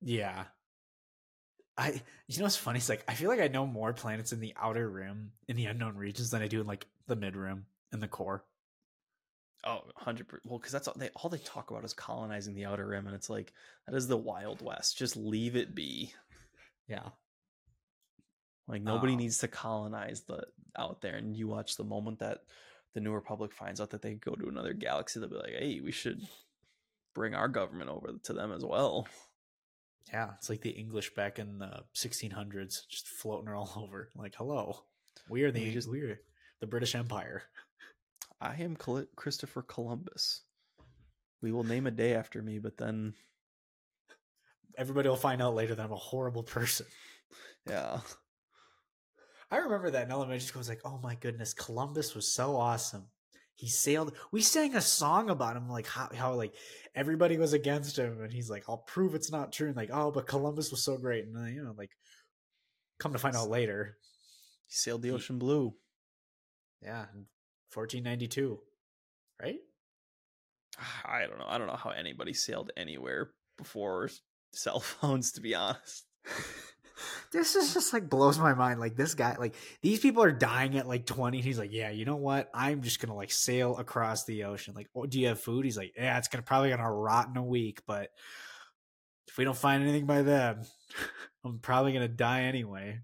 Yeah, 0.00 0.44
I. 1.76 2.00
You 2.28 2.38
know 2.38 2.44
what's 2.44 2.56
funny? 2.56 2.78
It's 2.78 2.88
like 2.88 3.04
I 3.08 3.14
feel 3.14 3.28
like 3.28 3.40
I 3.40 3.48
know 3.48 3.66
more 3.66 3.92
planets 3.92 4.32
in 4.32 4.40
the 4.40 4.54
outer 4.56 4.88
rim 4.88 5.32
in 5.48 5.56
the 5.56 5.66
unknown 5.66 5.96
regions 5.96 6.30
than 6.30 6.42
I 6.42 6.48
do 6.48 6.60
in 6.60 6.66
like 6.66 6.86
the 7.06 7.16
mid 7.16 7.36
rim 7.36 7.66
and 7.92 8.02
the 8.02 8.08
core. 8.08 8.44
Oh, 9.66 9.80
100 9.94 10.26
well 10.44 10.58
because 10.58 10.72
that's 10.72 10.88
all 10.88 10.94
they 10.98 11.08
all 11.16 11.30
they 11.30 11.38
talk 11.38 11.70
about 11.70 11.84
is 11.84 11.94
colonizing 11.94 12.54
the 12.54 12.66
outer 12.66 12.86
rim 12.86 13.06
and 13.06 13.16
it's 13.16 13.30
like 13.30 13.54
that 13.86 13.96
is 13.96 14.06
the 14.06 14.16
wild 14.16 14.60
west 14.60 14.98
just 14.98 15.16
leave 15.16 15.56
it 15.56 15.74
be 15.74 16.12
yeah 16.86 17.08
like 18.68 18.82
nobody 18.82 19.14
oh. 19.14 19.16
needs 19.16 19.38
to 19.38 19.48
colonize 19.48 20.22
the 20.22 20.46
out 20.76 21.00
there. 21.02 21.16
And 21.16 21.36
you 21.36 21.48
watch 21.48 21.76
the 21.76 21.84
moment 21.84 22.18
that 22.20 22.38
the 22.94 23.00
New 23.00 23.12
Republic 23.12 23.52
finds 23.52 23.80
out 23.80 23.90
that 23.90 24.02
they 24.02 24.14
go 24.14 24.34
to 24.34 24.48
another 24.48 24.72
galaxy, 24.72 25.20
they'll 25.20 25.28
be 25.28 25.36
like, 25.36 25.54
"Hey, 25.58 25.80
we 25.80 25.92
should 25.92 26.20
bring 27.14 27.34
our 27.34 27.48
government 27.48 27.90
over 27.90 28.12
to 28.24 28.32
them 28.32 28.52
as 28.52 28.64
well." 28.64 29.06
Yeah, 30.12 30.30
it's 30.36 30.50
like 30.50 30.60
the 30.60 30.70
English 30.70 31.14
back 31.14 31.38
in 31.38 31.58
the 31.58 31.84
1600s, 31.94 32.86
just 32.88 33.08
floating 33.08 33.48
all 33.48 33.72
over. 33.76 34.10
Like, 34.14 34.34
hello, 34.36 34.84
we 35.28 35.42
are 35.42 35.50
the 35.50 35.64
We 35.64 35.72
just- 35.72 35.90
we 35.90 36.02
are 36.02 36.20
the 36.60 36.66
British 36.66 36.94
Empire. 36.94 37.42
I 38.40 38.54
am 38.56 38.76
Col- 38.76 39.06
Christopher 39.16 39.62
Columbus. 39.62 40.42
We 41.40 41.52
will 41.52 41.64
name 41.64 41.86
a 41.86 41.90
day 41.90 42.14
after 42.14 42.42
me, 42.42 42.58
but 42.58 42.76
then, 42.76 43.14
Everybody 44.76 45.08
will 45.08 45.16
find 45.16 45.40
out 45.40 45.54
later 45.54 45.74
that 45.74 45.84
I'm 45.84 45.92
a 45.92 45.96
horrible 45.96 46.42
person. 46.42 46.86
yeah, 47.68 48.00
I 49.54 49.58
remember 49.58 49.88
that 49.90 50.06
in 50.06 50.10
elementary 50.10 50.40
school. 50.40 50.58
I 50.58 50.62
was 50.62 50.68
like, 50.68 50.80
oh 50.84 50.98
my 51.00 51.14
goodness, 51.14 51.54
Columbus 51.54 52.12
was 52.16 52.26
so 52.26 52.56
awesome. 52.56 53.06
He 53.54 53.68
sailed. 53.68 54.16
We 54.32 54.40
sang 54.42 54.74
a 54.74 54.80
song 54.80 55.30
about 55.30 55.56
him, 55.56 55.68
like 55.68 55.86
how, 55.86 56.08
how 56.12 56.34
like 56.34 56.54
everybody 56.96 57.38
was 57.38 57.52
against 57.52 57.96
him, 57.96 58.20
and 58.20 58.32
he's 58.32 58.50
like, 58.50 58.64
"I'll 58.68 58.78
prove 58.78 59.14
it's 59.14 59.30
not 59.30 59.52
true." 59.52 59.68
And 59.68 59.76
like, 59.76 59.90
oh, 59.92 60.10
but 60.10 60.26
Columbus 60.26 60.72
was 60.72 60.82
so 60.82 60.96
great, 60.98 61.24
and 61.26 61.36
uh, 61.36 61.44
you 61.44 61.62
know, 61.62 61.72
like, 61.78 61.92
come 62.98 63.12
to 63.12 63.18
find 63.20 63.36
out 63.36 63.48
later, 63.48 63.96
he 64.66 64.74
sailed 64.74 65.02
the 65.02 65.10
He- 65.10 65.14
ocean 65.14 65.38
blue. 65.38 65.72
yeah, 66.82 67.06
1492, 67.72 68.58
right? 69.40 69.58
I 71.04 71.26
don't 71.28 71.38
know. 71.38 71.46
I 71.46 71.58
don't 71.58 71.68
know 71.68 71.76
how 71.76 71.90
anybody 71.90 72.32
sailed 72.32 72.72
anywhere 72.76 73.30
before 73.56 74.10
cell 74.52 74.80
phones, 74.80 75.30
to 75.32 75.40
be 75.40 75.54
honest. 75.54 76.06
this 77.32 77.54
is 77.54 77.74
just 77.74 77.92
like 77.92 78.08
blows 78.08 78.38
my 78.38 78.54
mind. 78.54 78.80
Like 78.80 78.96
this 78.96 79.14
guy, 79.14 79.36
like 79.38 79.54
these 79.82 80.00
people 80.00 80.22
are 80.22 80.32
dying 80.32 80.76
at 80.76 80.88
like 80.88 81.06
20. 81.06 81.40
He's 81.40 81.58
like, 81.58 81.72
yeah, 81.72 81.90
you 81.90 82.04
know 82.04 82.16
what? 82.16 82.50
I'm 82.54 82.82
just 82.82 83.00
gonna 83.00 83.16
like 83.16 83.30
sail 83.30 83.76
across 83.76 84.24
the 84.24 84.44
ocean. 84.44 84.74
Like, 84.74 84.88
oh, 84.94 85.06
do 85.06 85.20
you 85.20 85.28
have 85.28 85.40
food? 85.40 85.64
He's 85.64 85.76
like, 85.76 85.92
yeah, 85.96 86.18
it's 86.18 86.28
gonna 86.28 86.42
probably 86.42 86.70
gonna 86.70 86.90
rot 86.90 87.28
in 87.28 87.36
a 87.36 87.44
week, 87.44 87.82
but 87.86 88.10
if 89.28 89.38
we 89.38 89.44
don't 89.44 89.56
find 89.56 89.82
anything 89.82 90.06
by 90.06 90.22
then, 90.22 90.64
I'm 91.44 91.58
probably 91.58 91.92
gonna 91.92 92.08
die 92.08 92.42
anyway. 92.42 93.00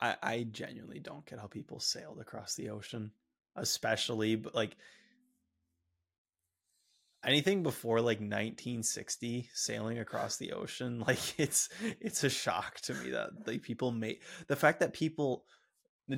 I, 0.00 0.16
I 0.22 0.46
genuinely 0.50 0.98
don't 0.98 1.24
get 1.26 1.38
how 1.38 1.46
people 1.46 1.80
sailed 1.80 2.18
across 2.20 2.54
the 2.54 2.70
ocean, 2.70 3.12
especially 3.56 4.36
but 4.36 4.54
like 4.54 4.76
anything 7.24 7.62
before 7.62 8.00
like 8.00 8.18
1960 8.18 9.48
sailing 9.54 9.98
across 9.98 10.36
the 10.36 10.52
ocean 10.52 11.00
like 11.06 11.38
it's 11.38 11.68
it's 12.00 12.24
a 12.24 12.30
shock 12.30 12.80
to 12.80 12.94
me 12.94 13.10
that 13.10 13.30
like 13.46 13.62
people 13.62 13.90
made 13.90 14.18
the 14.48 14.56
fact 14.56 14.80
that 14.80 14.92
people 14.92 15.44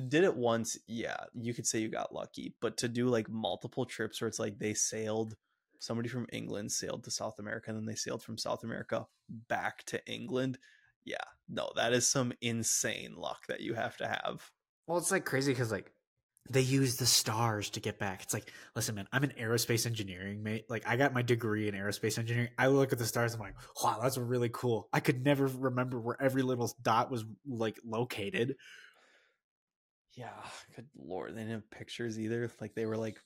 did 0.07 0.23
it 0.23 0.35
once 0.35 0.77
yeah 0.87 1.17
you 1.33 1.53
could 1.53 1.67
say 1.67 1.79
you 1.79 1.87
got 1.87 2.13
lucky 2.13 2.55
but 2.59 2.75
to 2.77 2.87
do 2.87 3.07
like 3.07 3.29
multiple 3.29 3.85
trips 3.85 4.19
where 4.19 4.27
it's 4.27 4.39
like 4.39 4.57
they 4.57 4.73
sailed 4.73 5.35
somebody 5.79 6.09
from 6.09 6.25
england 6.33 6.71
sailed 6.71 7.03
to 7.03 7.11
south 7.11 7.37
america 7.39 7.69
and 7.69 7.77
then 7.77 7.85
they 7.85 7.95
sailed 7.95 8.23
from 8.23 8.37
south 8.37 8.63
america 8.63 9.05
back 9.47 9.83
to 9.83 10.03
england 10.07 10.57
yeah 11.05 11.17
no 11.47 11.69
that 11.75 11.93
is 11.93 12.07
some 12.07 12.33
insane 12.41 13.13
luck 13.15 13.45
that 13.47 13.61
you 13.61 13.73
have 13.73 13.97
to 13.97 14.07
have. 14.07 14.51
Well, 14.87 14.97
it's 14.97 15.11
like 15.11 15.25
crazy 15.25 15.51
because 15.51 15.71
like 15.71 15.91
they 16.49 16.61
use 16.61 16.95
the 16.97 17.05
stars 17.05 17.69
to 17.71 17.79
get 17.79 17.97
back. 17.97 18.21
It's 18.21 18.33
like, 18.33 18.51
listen, 18.75 18.95
man, 18.95 19.07
I'm 19.11 19.23
an 19.23 19.33
aerospace 19.39 19.85
engineering, 19.85 20.43
mate. 20.43 20.65
Like 20.69 20.87
I 20.87 20.95
got 20.97 21.13
my 21.13 21.21
degree 21.23 21.67
in 21.67 21.75
aerospace 21.75 22.19
engineering. 22.19 22.49
I 22.57 22.67
look 22.67 22.93
at 22.93 22.99
the 22.99 23.05
stars, 23.05 23.33
and 23.33 23.41
I'm 23.41 23.47
like, 23.49 23.57
wow, 23.83 23.99
that's 24.01 24.17
really 24.17 24.49
cool. 24.53 24.87
I 24.93 24.99
could 24.99 25.23
never 25.25 25.47
remember 25.47 25.99
where 25.99 26.21
every 26.21 26.43
little 26.43 26.71
dot 26.83 27.09
was 27.11 27.25
like 27.47 27.79
located. 27.85 28.55
yeah 30.15 30.29
good 30.75 30.87
lord 30.97 31.31
they 31.35 31.39
didn't 31.41 31.51
have 31.51 31.71
pictures 31.71 32.19
either 32.19 32.49
like 32.61 32.73
they 32.75 32.85
were 32.85 32.97
like 32.97 33.19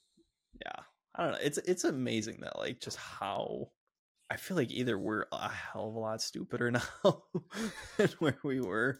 yeah 0.65 0.83
i 1.15 1.23
don't 1.23 1.33
know 1.33 1.39
it's 1.41 1.57
it's 1.59 1.83
amazing 1.83 2.39
that 2.41 2.57
like 2.57 2.79
just 2.79 2.97
how 2.97 3.67
i 4.29 4.37
feel 4.37 4.57
like 4.57 4.71
either 4.71 4.97
we're 4.97 5.25
a 5.31 5.49
hell 5.49 5.89
of 5.89 5.95
a 5.95 5.99
lot 5.99 6.21
stupider 6.21 6.71
now 7.03 7.23
than 7.97 8.09
where 8.19 8.37
we 8.43 8.59
were 8.59 8.99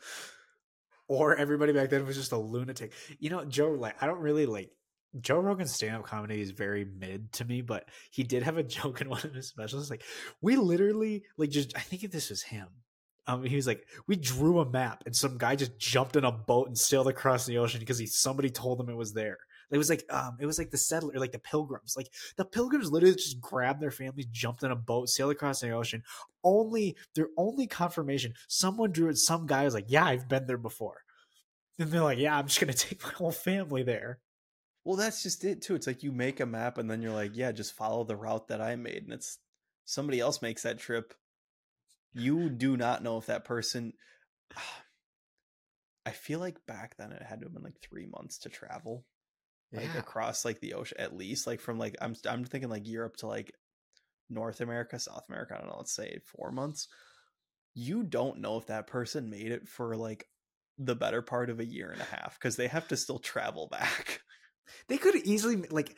Or 1.10 1.36
everybody 1.36 1.74
back 1.74 1.90
then 1.90 2.06
was 2.06 2.16
just 2.16 2.32
a 2.32 2.38
lunatic. 2.38 2.94
You 3.20 3.32
know, 3.32 3.44
Joe, 3.44 3.72
like, 3.72 4.02
I 4.02 4.08
don't 4.08 4.20
really 4.20 4.46
like 4.46 4.72
Joe 5.20 5.40
Rogan's 5.40 5.74
stand 5.74 5.96
up 5.96 6.04
comedy 6.04 6.40
is 6.40 6.52
very 6.52 6.86
mid 6.86 7.32
to 7.34 7.46
me, 7.46 7.62
but 7.62 7.90
he 8.12 8.24
did 8.24 8.44
have 8.44 8.58
a 8.58 8.64
joke 8.78 9.02
in 9.02 9.10
one 9.10 9.22
of 9.24 9.34
his 9.34 9.48
specials. 9.48 9.90
Like, 9.90 10.04
we 10.42 10.56
literally, 10.56 11.24
like, 11.38 11.50
just, 11.50 11.76
I 11.76 11.82
think 11.82 12.10
this 12.12 12.30
was 12.30 12.44
him. 12.44 12.68
Um, 13.28 13.44
he 13.44 13.56
was 13.56 13.68
like, 13.68 13.86
we 14.08 14.16
drew 14.16 14.60
a 14.60 14.70
map 14.70 15.04
and 15.06 15.16
some 15.16 15.38
guy 15.38 15.56
just 15.56 15.78
jumped 15.78 16.16
in 16.16 16.24
a 16.24 16.32
boat 16.32 16.68
and 16.68 16.78
sailed 16.78 17.08
across 17.08 17.46
the 17.46 17.60
ocean 17.60 17.80
because 17.80 18.00
he 18.00 18.08
somebody 18.08 18.50
told 18.50 18.80
him 18.80 18.90
it 18.90 18.96
was 18.96 19.14
there. 19.14 19.38
It 19.72 19.78
was 19.78 19.90
like, 19.90 20.04
um, 20.10 20.38
it 20.40 20.46
was 20.46 20.58
like 20.58 20.72
the 20.72 20.78
settler, 20.78 21.14
like 21.20 21.32
the 21.32 21.40
pilgrims. 21.40 21.96
Like 21.96 22.12
the 22.38 22.46
pilgrims 22.46 22.92
literally 22.92 23.16
just 23.16 23.40
grabbed 23.42 23.82
their 23.82 23.92
families, 23.92 24.26
jumped 24.32 24.64
in 24.64 24.72
a 24.72 24.76
boat, 24.76 25.10
sailed 25.10 25.32
across 25.32 25.62
the 25.62 25.72
ocean. 25.72 26.04
Only 26.44 26.96
their 27.16 27.28
only 27.38 27.68
confirmation, 27.68 28.34
someone 28.48 28.92
drew 28.92 29.10
it. 29.10 29.18
Some 29.18 29.46
guy 29.46 29.66
was 29.66 29.74
like, 29.74 29.86
yeah, 29.90 30.06
I've 30.06 30.28
been 30.30 30.48
there 30.48 30.58
before. 30.58 31.04
And 31.78 31.90
they're 31.92 32.04
like, 32.04 32.20
yeah, 32.20 32.38
I'm 32.38 32.48
just 32.48 32.60
gonna 32.60 32.74
take 32.88 33.04
my 33.04 33.12
whole 33.12 33.32
family 33.32 33.84
there. 33.84 34.20
well 34.84 34.96
that's 34.96 35.24
just 35.24 35.44
it 35.44 35.62
too 35.62 35.76
it's 35.76 35.88
like 35.88 36.04
you 36.04 36.12
make 36.12 36.40
a 36.40 36.46
map 36.46 36.78
and 36.78 36.90
then 36.90 37.02
you're 37.02 37.14
like 37.14 37.36
yeah 37.36 37.52
just 37.52 37.74
follow 37.76 38.04
the 38.04 38.16
route 38.16 38.48
that 38.48 38.62
i 38.62 38.76
made 38.76 39.04
and 39.04 39.14
it's 39.14 39.40
somebody 39.86 40.20
else 40.20 40.42
makes 40.42 40.64
that 40.64 40.80
trip 40.80 41.14
you 42.14 42.50
do 42.50 42.78
not 42.78 43.04
know 43.04 43.18
if 43.18 43.26
that 43.28 43.46
person 43.46 43.94
i 46.06 46.12
feel 46.12 46.40
like 46.40 46.66
back 46.66 46.96
then 46.98 47.12
it 47.12 47.22
had 47.22 47.40
to 47.40 47.46
have 47.46 47.54
been 47.54 47.64
like 47.64 47.80
three 47.82 48.08
months 48.08 48.38
to 48.40 48.50
travel 48.50 49.06
like 49.72 49.96
across 49.96 50.46
like 50.46 50.60
the 50.62 50.74
ocean 50.74 50.98
at 51.00 51.16
least 51.16 51.46
like 51.46 51.60
from 51.60 51.78
like 51.78 51.96
i'm 52.02 52.16
i'm 52.28 52.44
thinking 52.44 52.70
like 52.70 52.88
europe 52.88 53.16
to 53.18 53.28
like 53.28 53.54
north 54.30 54.62
america 54.62 54.98
south 54.98 55.24
america 55.30 55.54
i 55.54 55.60
don't 55.60 55.68
know 55.68 55.78
let's 55.78 55.96
say 55.96 56.20
four 56.26 56.52
months. 56.52 56.88
You 57.76 58.04
don't 58.04 58.40
know 58.40 58.58
if 58.58 58.68
that 58.68 58.88
person 58.88 59.30
made 59.30 59.52
it 59.52 59.68
for 59.68 59.96
like 59.96 60.26
the 60.78 60.96
better 60.96 61.22
part 61.22 61.50
of 61.50 61.60
a 61.60 61.66
year 61.66 61.92
and 61.92 62.02
a 62.02 62.06
half 62.06 62.38
because 62.38 62.56
they 62.56 62.68
have 62.68 62.88
to 62.90 62.98
still 62.98 63.20
travel 63.20 63.68
back. 63.72 64.22
They 64.88 64.98
could 64.98 65.16
easily 65.16 65.58
like 65.70 65.96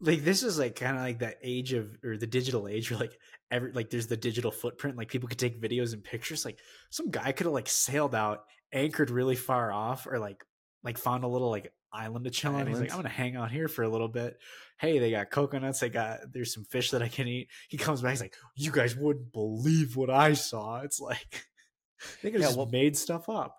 like 0.00 0.22
this 0.22 0.42
is 0.42 0.58
like 0.58 0.76
kind 0.76 0.96
of 0.96 1.02
like 1.02 1.20
that 1.20 1.38
age 1.42 1.72
of 1.72 1.96
or 2.04 2.16
the 2.16 2.26
digital 2.26 2.68
age 2.68 2.90
where 2.90 3.00
like 3.00 3.18
every 3.50 3.72
like 3.72 3.90
there's 3.90 4.06
the 4.06 4.16
digital 4.16 4.52
footprint 4.52 4.96
like 4.96 5.08
people 5.08 5.28
could 5.28 5.38
take 5.38 5.60
videos 5.60 5.92
and 5.92 6.04
pictures 6.04 6.44
like 6.44 6.58
some 6.90 7.10
guy 7.10 7.32
could 7.32 7.46
have 7.46 7.54
like 7.54 7.68
sailed 7.68 8.14
out 8.14 8.44
anchored 8.72 9.10
really 9.10 9.34
far 9.34 9.72
off 9.72 10.06
or 10.06 10.20
like 10.20 10.44
like 10.84 10.98
found 10.98 11.24
a 11.24 11.28
little 11.28 11.50
like 11.50 11.72
island 11.92 12.24
to 12.24 12.30
chill 12.30 12.54
on 12.54 12.66
he's 12.66 12.78
like 12.80 12.90
i'm 12.90 12.98
gonna 12.98 13.08
hang 13.08 13.36
out 13.36 13.50
here 13.50 13.68
for 13.68 13.82
a 13.82 13.88
little 13.88 14.08
bit. 14.08 14.38
Hey 14.78 14.98
they 14.98 15.10
got 15.10 15.30
coconuts 15.30 15.80
they 15.80 15.88
got 15.88 16.20
there's 16.32 16.52
some 16.54 16.64
fish 16.64 16.90
that 16.90 17.02
i 17.02 17.08
can 17.08 17.26
eat. 17.26 17.48
He 17.68 17.76
comes 17.78 18.02
back 18.02 18.10
he's 18.12 18.20
like 18.20 18.34
you 18.56 18.70
guys 18.70 18.94
wouldn't 18.96 19.32
believe 19.32 19.96
what 19.96 20.10
i 20.10 20.32
saw. 20.34 20.80
It's 20.80 21.00
like 21.00 21.46
they 22.22 22.30
could 22.30 22.40
Yeah, 22.40 22.46
just 22.48 22.56
well- 22.58 22.66
made 22.70 22.96
stuff 22.96 23.28
up. 23.28 23.58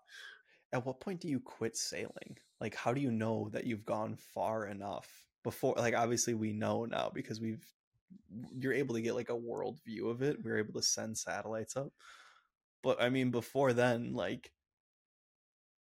At 0.71 0.85
what 0.85 0.99
point 0.99 1.19
do 1.21 1.27
you 1.27 1.39
quit 1.39 1.75
sailing? 1.75 2.37
Like 2.61 2.75
how 2.75 2.93
do 2.93 3.01
you 3.01 3.11
know 3.11 3.49
that 3.53 3.65
you've 3.65 3.85
gone 3.85 4.15
far 4.33 4.67
enough 4.67 5.07
before 5.43 5.73
like 5.77 5.95
obviously 5.95 6.33
we 6.35 6.53
know 6.53 6.85
now 6.85 7.09
because 7.13 7.39
we've 7.41 7.65
you're 8.57 8.73
able 8.73 8.95
to 8.95 9.01
get 9.01 9.15
like 9.15 9.29
a 9.29 9.35
world 9.35 9.79
view 9.85 10.09
of 10.09 10.21
it. 10.21 10.43
We 10.43 10.51
are 10.51 10.57
able 10.57 10.73
to 10.73 10.81
send 10.83 11.17
satellites 11.17 11.75
up. 11.75 11.91
But 12.83 13.01
i 13.01 13.09
mean 13.09 13.31
before 13.31 13.73
then 13.73 14.13
like 14.13 14.51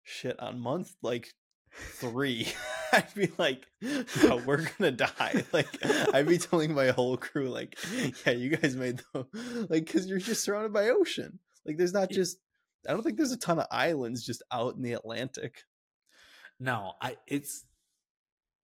shit 0.04 0.38
on 0.38 0.60
month 0.60 0.94
like 1.02 1.34
three 1.76 2.48
i'd 2.92 3.14
be 3.14 3.30
like 3.38 3.66
no, 3.82 4.36
we're 4.46 4.66
gonna 4.78 4.90
die. 4.90 5.44
Like 5.52 5.68
i'd 6.14 6.26
be 6.26 6.38
telling 6.38 6.74
my 6.74 6.88
whole 6.88 7.16
crew 7.16 7.48
like 7.48 7.76
yeah 8.24 8.32
you 8.32 8.56
guys 8.56 8.76
made 8.76 9.02
the 9.12 9.26
like 9.70 9.86
because 9.86 10.06
you're 10.06 10.18
just 10.18 10.42
surrounded 10.42 10.72
by 10.72 10.88
ocean. 10.88 11.38
Like 11.64 11.76
there's 11.76 11.92
not 11.92 12.10
just 12.10 12.38
i 12.88 12.92
don't 12.92 13.02
think 13.02 13.16
there's 13.16 13.32
a 13.32 13.38
ton 13.38 13.58
of 13.58 13.66
islands 13.70 14.24
just 14.24 14.42
out 14.52 14.76
in 14.76 14.82
the 14.82 14.92
atlantic. 14.92 15.62
No, 16.58 16.94
I 17.02 17.16
it's 17.26 17.64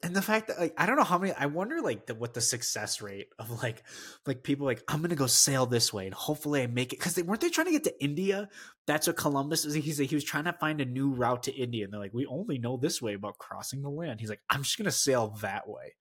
and 0.03 0.17
the 0.17 0.23
fact 0.23 0.49
that 0.49 0.59
like 0.59 0.75
I 0.77 0.87
don't 0.87 0.97
know 0.97 1.05
how 1.05 1.19
many 1.19 1.33
I 1.33 1.47
wonder 1.47 1.81
like 1.81 2.07
the, 2.07 2.15
what 2.15 2.35
the 2.35 2.41
success 2.41 3.01
rate 3.01 3.29
of 3.39 3.63
like 3.63 3.83
like 4.27 4.43
people 4.43 4.67
like 4.67 4.83
I'm 4.89 5.01
gonna 5.03 5.15
go 5.15 5.27
sail 5.27 5.67
this 5.67 5.93
way 5.93 6.07
and 6.07 6.15
hopefully 6.15 6.63
I 6.63 6.67
make 6.67 6.93
it 6.93 6.99
because 6.99 7.15
they 7.15 7.23
weren't 7.23 7.41
they 7.41 7.51
trying 7.51 7.67
to 7.67 7.73
get 7.73 7.85
to 7.85 8.03
India. 8.05 8.49
That's 8.87 9.07
what 9.07 9.17
Columbus 9.17 9.65
was. 9.65 9.75
He's 9.75 10.01
like 10.01 10.09
he 10.09 10.15
was 10.17 10.25
trying 10.25 10.45
to 10.45 10.53
find 10.55 10.81
a 10.81 10.85
new 10.85 11.11
route 11.11 11.45
to 11.45 11.55
India 11.55 11.85
and 11.85 11.93
they're 11.93 12.01
like 12.01 12.15
we 12.15 12.27
only 12.27 12.59
know 12.59 12.77
this 12.77 13.01
way 13.01 13.15
about 13.15 13.39
crossing 13.39 13.83
the 13.83 13.91
land. 13.91 14.21
He's 14.21 14.31
like 14.31 14.43
I'm 14.51 14.63
just 14.63 14.77
gonna 14.79 14.91
sail 14.91 15.37
that 15.43 15.69
way. 15.69 15.95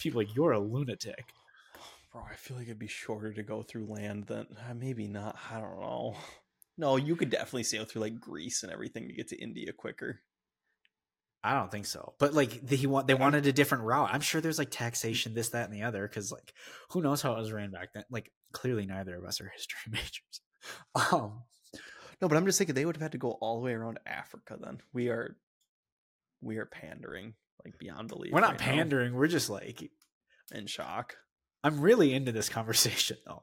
People 0.00 0.20
like 0.20 0.34
you're 0.34 0.52
a 0.52 0.60
lunatic. 0.60 1.24
bro 2.12 2.22
i 2.30 2.34
feel 2.34 2.56
like 2.56 2.66
it'd 2.66 2.78
be 2.78 2.86
shorter 2.86 3.32
to 3.32 3.42
go 3.42 3.62
through 3.62 3.86
land 3.86 4.24
than 4.26 4.46
uh, 4.68 4.74
maybe 4.74 5.06
not 5.06 5.36
i 5.50 5.60
don't 5.60 5.80
know 5.80 6.16
no 6.76 6.96
you 6.96 7.16
could 7.16 7.30
definitely 7.30 7.62
sail 7.62 7.84
through 7.84 8.02
like 8.02 8.20
greece 8.20 8.62
and 8.62 8.72
everything 8.72 9.08
to 9.08 9.14
get 9.14 9.28
to 9.28 9.36
india 9.40 9.72
quicker 9.72 10.20
I 11.44 11.54
don't 11.54 11.70
think 11.70 11.86
so. 11.86 12.14
But 12.18 12.34
like 12.34 12.66
the, 12.66 12.76
he 12.76 12.86
want 12.86 13.06
they 13.06 13.14
wanted 13.14 13.46
a 13.46 13.52
different 13.52 13.84
route. 13.84 14.10
I'm 14.12 14.20
sure 14.20 14.40
there's 14.40 14.58
like 14.58 14.70
taxation, 14.70 15.34
this, 15.34 15.50
that, 15.50 15.68
and 15.68 15.74
the 15.74 15.84
other. 15.84 16.06
Because 16.06 16.32
like 16.32 16.52
who 16.90 17.00
knows 17.00 17.22
how 17.22 17.34
it 17.34 17.38
was 17.38 17.52
ran 17.52 17.70
back 17.70 17.92
then? 17.94 18.04
Like 18.10 18.32
clearly 18.52 18.86
neither 18.86 19.16
of 19.16 19.24
us 19.24 19.40
are 19.40 19.52
history 19.54 19.78
majors. 19.90 20.40
Um, 21.12 21.42
no 22.20 22.26
but 22.26 22.36
i'm 22.36 22.46
just 22.46 22.58
thinking 22.58 22.74
they 22.74 22.84
would 22.84 22.96
have 22.96 23.02
had 23.02 23.12
to 23.12 23.18
go 23.18 23.30
all 23.40 23.60
the 23.60 23.64
way 23.64 23.72
around 23.72 24.00
africa 24.04 24.58
then 24.60 24.78
we 24.92 25.08
are 25.08 25.36
we 26.42 26.58
are 26.58 26.66
pandering 26.66 27.34
like 27.64 27.78
beyond 27.78 28.08
belief. 28.08 28.32
We're 28.32 28.40
not 28.40 28.52
right 28.52 28.60
now. 28.60 28.66
pandering. 28.66 29.14
We're 29.14 29.26
just 29.26 29.50
like 29.50 29.90
in 30.52 30.66
shock. 30.66 31.16
I'm 31.64 31.80
really 31.80 32.14
into 32.14 32.32
this 32.32 32.48
conversation 32.48 33.18
though. 33.26 33.42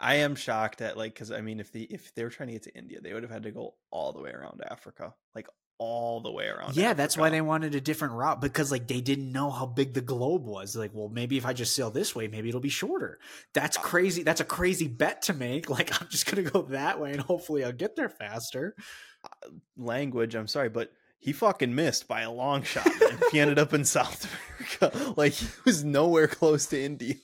I 0.00 0.16
am 0.16 0.34
shocked 0.34 0.80
at 0.80 0.96
like 0.96 1.14
because 1.14 1.30
I 1.30 1.40
mean 1.40 1.60
if 1.60 1.72
the 1.72 1.84
if 1.84 2.14
they 2.14 2.24
were 2.24 2.30
trying 2.30 2.48
to 2.48 2.54
get 2.54 2.64
to 2.64 2.76
India, 2.76 3.00
they 3.00 3.14
would 3.14 3.22
have 3.22 3.32
had 3.32 3.44
to 3.44 3.52
go 3.52 3.74
all 3.90 4.12
the 4.12 4.20
way 4.20 4.30
around 4.30 4.60
Africa, 4.68 5.14
like 5.34 5.48
all 5.78 6.20
the 6.20 6.30
way 6.30 6.46
around. 6.46 6.76
Yeah, 6.76 6.94
that's 6.94 7.16
why 7.16 7.30
they 7.30 7.40
wanted 7.40 7.74
a 7.74 7.80
different 7.80 8.14
route 8.14 8.40
because 8.40 8.70
like 8.70 8.86
they 8.86 9.00
didn't 9.00 9.32
know 9.32 9.50
how 9.50 9.66
big 9.66 9.94
the 9.94 10.00
globe 10.00 10.44
was. 10.44 10.76
Like, 10.76 10.92
well, 10.94 11.08
maybe 11.08 11.36
if 11.36 11.46
I 11.46 11.52
just 11.52 11.74
sail 11.74 11.90
this 11.90 12.14
way, 12.14 12.28
maybe 12.28 12.48
it'll 12.48 12.60
be 12.60 12.68
shorter. 12.68 13.18
That's 13.52 13.76
crazy. 13.76 14.22
That's 14.22 14.40
a 14.40 14.44
crazy 14.44 14.88
bet 14.88 15.22
to 15.22 15.34
make. 15.34 15.68
Like, 15.74 16.00
I'm 16.00 16.06
just 16.08 16.26
gonna 16.26 16.48
go 16.48 16.62
that 16.62 17.00
way 17.00 17.10
and 17.10 17.20
hopefully 17.20 17.64
I'll 17.64 17.72
get 17.72 17.96
there 17.96 18.08
faster. 18.08 18.76
Uh, 19.24 19.48
language. 19.76 20.36
I'm 20.36 20.46
sorry, 20.46 20.68
but 20.68 20.92
he 21.24 21.32
fucking 21.32 21.74
missed 21.74 22.06
by 22.06 22.20
a 22.20 22.30
long 22.30 22.62
shot. 22.64 22.86
Man. 23.00 23.18
he 23.32 23.40
ended 23.40 23.58
up 23.58 23.72
in 23.72 23.86
South 23.86 24.28
America, 24.78 25.14
like 25.16 25.32
he 25.32 25.46
was 25.64 25.82
nowhere 25.82 26.28
close 26.28 26.66
to 26.66 26.78
India. 26.78 27.14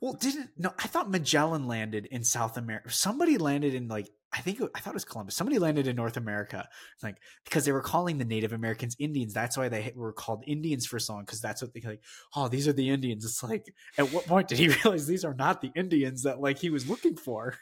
Well, 0.00 0.12
didn't 0.12 0.50
no? 0.56 0.72
I 0.78 0.86
thought 0.86 1.10
Magellan 1.10 1.66
landed 1.66 2.06
in 2.06 2.22
South 2.22 2.56
America. 2.56 2.88
Somebody 2.92 3.36
landed 3.36 3.74
in 3.74 3.88
like 3.88 4.08
I 4.32 4.42
think 4.42 4.60
it, 4.60 4.70
I 4.76 4.78
thought 4.78 4.90
it 4.90 4.94
was 4.94 5.04
Columbus. 5.04 5.34
Somebody 5.34 5.58
landed 5.58 5.88
in 5.88 5.96
North 5.96 6.16
America, 6.16 6.68
like 7.02 7.16
because 7.44 7.64
they 7.64 7.72
were 7.72 7.80
calling 7.80 8.18
the 8.18 8.24
Native 8.24 8.52
Americans 8.52 8.94
Indians. 9.00 9.34
That's 9.34 9.56
why 9.56 9.68
they 9.68 9.92
were 9.96 10.12
called 10.12 10.44
Indians 10.46 10.86
for 10.86 11.00
so 11.00 11.14
long. 11.14 11.24
Because 11.24 11.40
that's 11.40 11.62
what 11.62 11.74
they 11.74 11.80
like. 11.80 12.02
Oh, 12.36 12.46
these 12.46 12.68
are 12.68 12.72
the 12.72 12.90
Indians. 12.90 13.24
It's 13.24 13.42
like 13.42 13.74
at 13.98 14.12
what 14.12 14.26
point 14.26 14.46
did 14.46 14.58
he 14.58 14.68
realize 14.84 15.08
these 15.08 15.24
are 15.24 15.34
not 15.34 15.62
the 15.62 15.72
Indians 15.74 16.22
that 16.22 16.38
like 16.40 16.58
he 16.58 16.70
was 16.70 16.88
looking 16.88 17.16
for? 17.16 17.56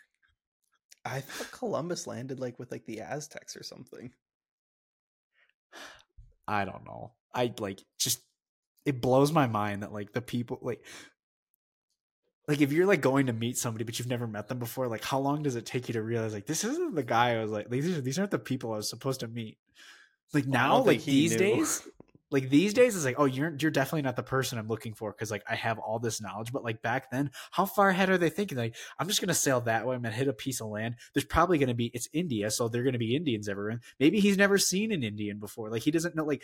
I 1.06 1.20
thought 1.20 1.58
Columbus 1.58 2.06
landed 2.06 2.38
like 2.38 2.58
with 2.58 2.70
like 2.70 2.84
the 2.84 3.00
Aztecs 3.00 3.56
or 3.56 3.62
something. 3.62 4.12
I 6.46 6.64
don't 6.64 6.84
know. 6.84 7.12
I 7.34 7.52
like 7.58 7.82
just 7.98 8.20
it 8.84 9.00
blows 9.00 9.32
my 9.32 9.46
mind 9.46 9.82
that 9.82 9.92
like 9.92 10.12
the 10.12 10.22
people 10.22 10.58
like 10.62 10.84
like 12.46 12.60
if 12.60 12.72
you're 12.72 12.86
like 12.86 13.00
going 13.00 13.26
to 13.26 13.32
meet 13.32 13.56
somebody 13.56 13.84
but 13.84 13.98
you've 13.98 14.08
never 14.08 14.26
met 14.26 14.48
them 14.48 14.58
before, 14.58 14.86
like 14.88 15.04
how 15.04 15.18
long 15.18 15.42
does 15.42 15.56
it 15.56 15.66
take 15.66 15.88
you 15.88 15.94
to 15.94 16.02
realize 16.02 16.34
like 16.34 16.46
this 16.46 16.64
isn't 16.64 16.94
the 16.94 17.02
guy 17.02 17.36
I 17.36 17.42
was 17.42 17.50
like 17.50 17.70
these 17.70 17.96
are 17.96 18.00
these 18.00 18.18
aren't 18.18 18.30
the 18.30 18.38
people 18.38 18.72
I 18.72 18.76
was 18.76 18.88
supposed 18.88 19.20
to 19.20 19.28
meet. 19.28 19.58
Like 20.32 20.46
now, 20.46 20.82
like 20.82 21.04
these 21.04 21.32
knew. 21.32 21.38
days, 21.38 21.82
like 22.30 22.48
these 22.48 22.74
days 22.74 22.96
it's 22.96 23.04
like 23.04 23.18
oh 23.18 23.26
you're 23.26 23.54
you're 23.58 23.70
definitely 23.70 24.02
not 24.02 24.16
the 24.16 24.22
person 24.22 24.58
I'm 24.58 24.68
looking 24.68 24.94
for 24.94 25.12
because 25.12 25.30
like 25.30 25.44
I 25.48 25.54
have 25.54 25.78
all 25.78 25.98
this 25.98 26.20
knowledge. 26.20 26.52
But 26.52 26.64
like 26.64 26.82
back 26.82 27.10
then, 27.10 27.30
how 27.50 27.66
far 27.66 27.90
ahead 27.90 28.10
are 28.10 28.18
they 28.18 28.30
thinking? 28.30 28.58
Like 28.58 28.76
I'm 28.98 29.08
just 29.08 29.20
gonna 29.20 29.34
sail 29.34 29.60
that 29.62 29.86
way. 29.86 29.94
I'm 29.94 30.02
gonna 30.02 30.14
hit 30.14 30.28
a 30.28 30.32
piece 30.32 30.60
of 30.60 30.68
land. 30.68 30.96
There's 31.12 31.24
probably 31.24 31.58
gonna 31.58 31.74
be 31.74 31.90
it's 31.94 32.08
India, 32.12 32.50
so 32.50 32.68
they're 32.68 32.82
gonna 32.82 32.98
be 32.98 33.14
Indians 33.14 33.48
everywhere. 33.48 33.80
Maybe 34.00 34.20
he's 34.20 34.38
never 34.38 34.58
seen 34.58 34.92
an 34.92 35.02
Indian 35.02 35.38
before. 35.38 35.70
Like 35.70 35.82
he 35.82 35.90
doesn't 35.90 36.16
know. 36.16 36.24
Like 36.24 36.42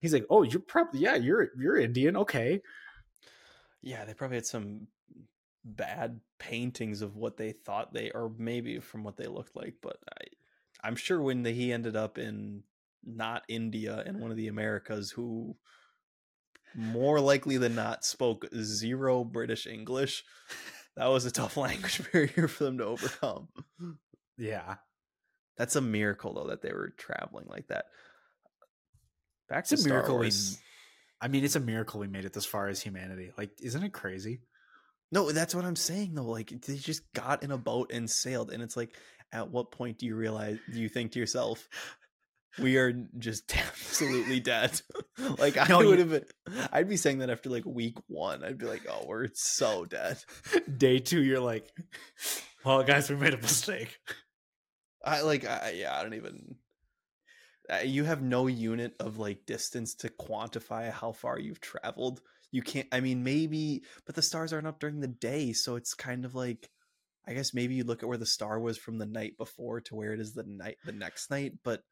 he's 0.00 0.12
like 0.12 0.26
oh 0.30 0.42
you're 0.42 0.60
probably 0.60 1.00
yeah 1.00 1.16
you're 1.16 1.48
you're 1.58 1.76
Indian 1.76 2.16
okay. 2.18 2.60
Yeah, 3.82 4.04
they 4.04 4.14
probably 4.14 4.36
had 4.36 4.46
some 4.46 4.88
bad 5.64 6.20
paintings 6.38 7.02
of 7.02 7.16
what 7.16 7.36
they 7.36 7.52
thought 7.52 7.92
they 7.92 8.10
or 8.10 8.30
maybe 8.38 8.78
from 8.78 9.02
what 9.02 9.16
they 9.16 9.26
looked 9.26 9.56
like, 9.56 9.74
but 9.82 9.96
I 10.20 10.24
I'm 10.84 10.96
sure 10.96 11.20
when 11.20 11.42
the, 11.42 11.50
he 11.50 11.72
ended 11.72 11.96
up 11.96 12.18
in 12.18 12.62
not 13.06 13.44
India 13.48 14.02
and 14.04 14.20
one 14.20 14.30
of 14.30 14.36
the 14.36 14.48
Americas 14.48 15.10
who 15.10 15.56
more 16.74 17.20
likely 17.20 17.56
than 17.56 17.74
not 17.74 18.04
spoke 18.04 18.46
zero 18.54 19.24
British 19.24 19.66
English, 19.66 20.24
that 20.96 21.06
was 21.06 21.24
a 21.24 21.30
tough 21.30 21.56
language 21.56 22.02
barrier 22.12 22.48
for 22.48 22.64
them 22.64 22.78
to 22.78 22.84
overcome. 22.84 23.48
Yeah, 24.36 24.76
That's 25.56 25.76
a 25.76 25.80
miracle 25.80 26.34
though 26.34 26.48
that 26.48 26.62
they 26.62 26.72
were 26.72 26.92
traveling 26.98 27.46
like 27.48 27.68
that. 27.68 27.86
Back 29.48 29.60
it's 29.60 29.68
to 29.70 29.74
a 29.76 29.78
Star 29.78 29.92
miracle. 29.92 30.16
We, 30.16 30.26
Wars. 30.26 30.58
I 31.20 31.28
mean, 31.28 31.44
it's 31.44 31.56
a 31.56 31.60
miracle 31.60 32.00
we 32.00 32.08
made 32.08 32.24
it 32.24 32.32
this 32.32 32.44
far 32.44 32.68
as 32.68 32.82
humanity. 32.82 33.30
Like, 33.38 33.50
isn't 33.62 33.82
it 33.82 33.92
crazy? 33.92 34.40
No, 35.12 35.30
that's 35.30 35.54
what 35.54 35.64
I'm 35.64 35.76
saying 35.76 36.14
though. 36.14 36.24
Like 36.24 36.48
they 36.66 36.76
just 36.76 37.10
got 37.14 37.42
in 37.42 37.52
a 37.52 37.58
boat 37.58 37.90
and 37.92 38.10
sailed, 38.10 38.50
and 38.50 38.62
it's 38.62 38.76
like, 38.76 38.94
at 39.32 39.50
what 39.50 39.70
point 39.70 39.98
do 39.98 40.06
you 40.06 40.16
realize? 40.16 40.58
Do 40.70 40.78
you 40.80 40.88
think 40.88 41.12
to 41.12 41.18
yourself, 41.18 41.68
we 42.58 42.76
are 42.76 42.92
just 43.18 43.56
absolutely 43.68 44.40
dead? 44.40 44.80
like 45.38 45.56
I 45.56 45.66
No, 45.68 45.78
would 45.78 45.98
have 45.98 46.10
been, 46.10 46.24
I'd 46.72 46.88
be 46.88 46.96
saying 46.96 47.18
that 47.18 47.30
after 47.30 47.50
like 47.50 47.64
week 47.64 47.96
one. 48.06 48.44
I'd 48.44 48.58
be 48.58 48.66
like, 48.66 48.86
oh, 48.88 49.04
we're 49.06 49.28
so 49.34 49.84
dead. 49.84 50.18
Day 50.76 50.98
two, 50.98 51.22
you're 51.22 51.40
like, 51.40 51.70
well, 52.64 52.82
guys, 52.82 53.10
we 53.10 53.16
made 53.16 53.34
a 53.34 53.38
mistake. 53.38 53.98
I 55.04 55.22
like, 55.22 55.44
I, 55.46 55.74
yeah, 55.76 55.96
I 55.96 56.02
don't 56.02 56.14
even. 56.14 56.56
Uh, 57.68 57.78
you 57.84 58.04
have 58.04 58.22
no 58.22 58.46
unit 58.46 58.94
of 59.00 59.18
like 59.18 59.44
distance 59.46 59.94
to 59.96 60.08
quantify 60.08 60.90
how 60.90 61.12
far 61.12 61.38
you've 61.38 61.60
traveled. 61.60 62.20
You 62.52 62.62
can't. 62.62 62.86
I 62.92 63.00
mean, 63.00 63.24
maybe, 63.24 63.82
but 64.04 64.14
the 64.14 64.22
stars 64.22 64.52
aren't 64.52 64.68
up 64.68 64.78
during 64.78 65.00
the 65.00 65.08
day, 65.08 65.52
so 65.52 65.76
it's 65.76 65.94
kind 65.94 66.24
of 66.24 66.34
like. 66.34 66.70
I 67.28 67.34
guess 67.34 67.52
maybe 67.52 67.74
you 67.74 67.82
look 67.82 68.04
at 68.04 68.08
where 68.08 68.18
the 68.18 68.24
star 68.24 68.60
was 68.60 68.78
from 68.78 68.98
the 68.98 69.04
night 69.06 69.36
before 69.36 69.80
to 69.80 69.96
where 69.96 70.12
it 70.12 70.20
is 70.20 70.32
the 70.32 70.44
night 70.44 70.76
the 70.84 70.92
next 70.92 71.28
night, 71.28 71.54
but 71.64 71.82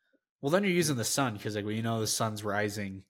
Well, 0.45 0.51
then 0.51 0.63
you're 0.63 0.73
using 0.75 0.97
the 0.97 1.05
sun 1.05 1.33
because, 1.33 1.57
like, 1.57 1.65
well, 1.65 1.73
you 1.73 1.81
know, 1.81 2.01
the 2.01 2.07
sun's 2.07 2.45
rising 2.45 3.05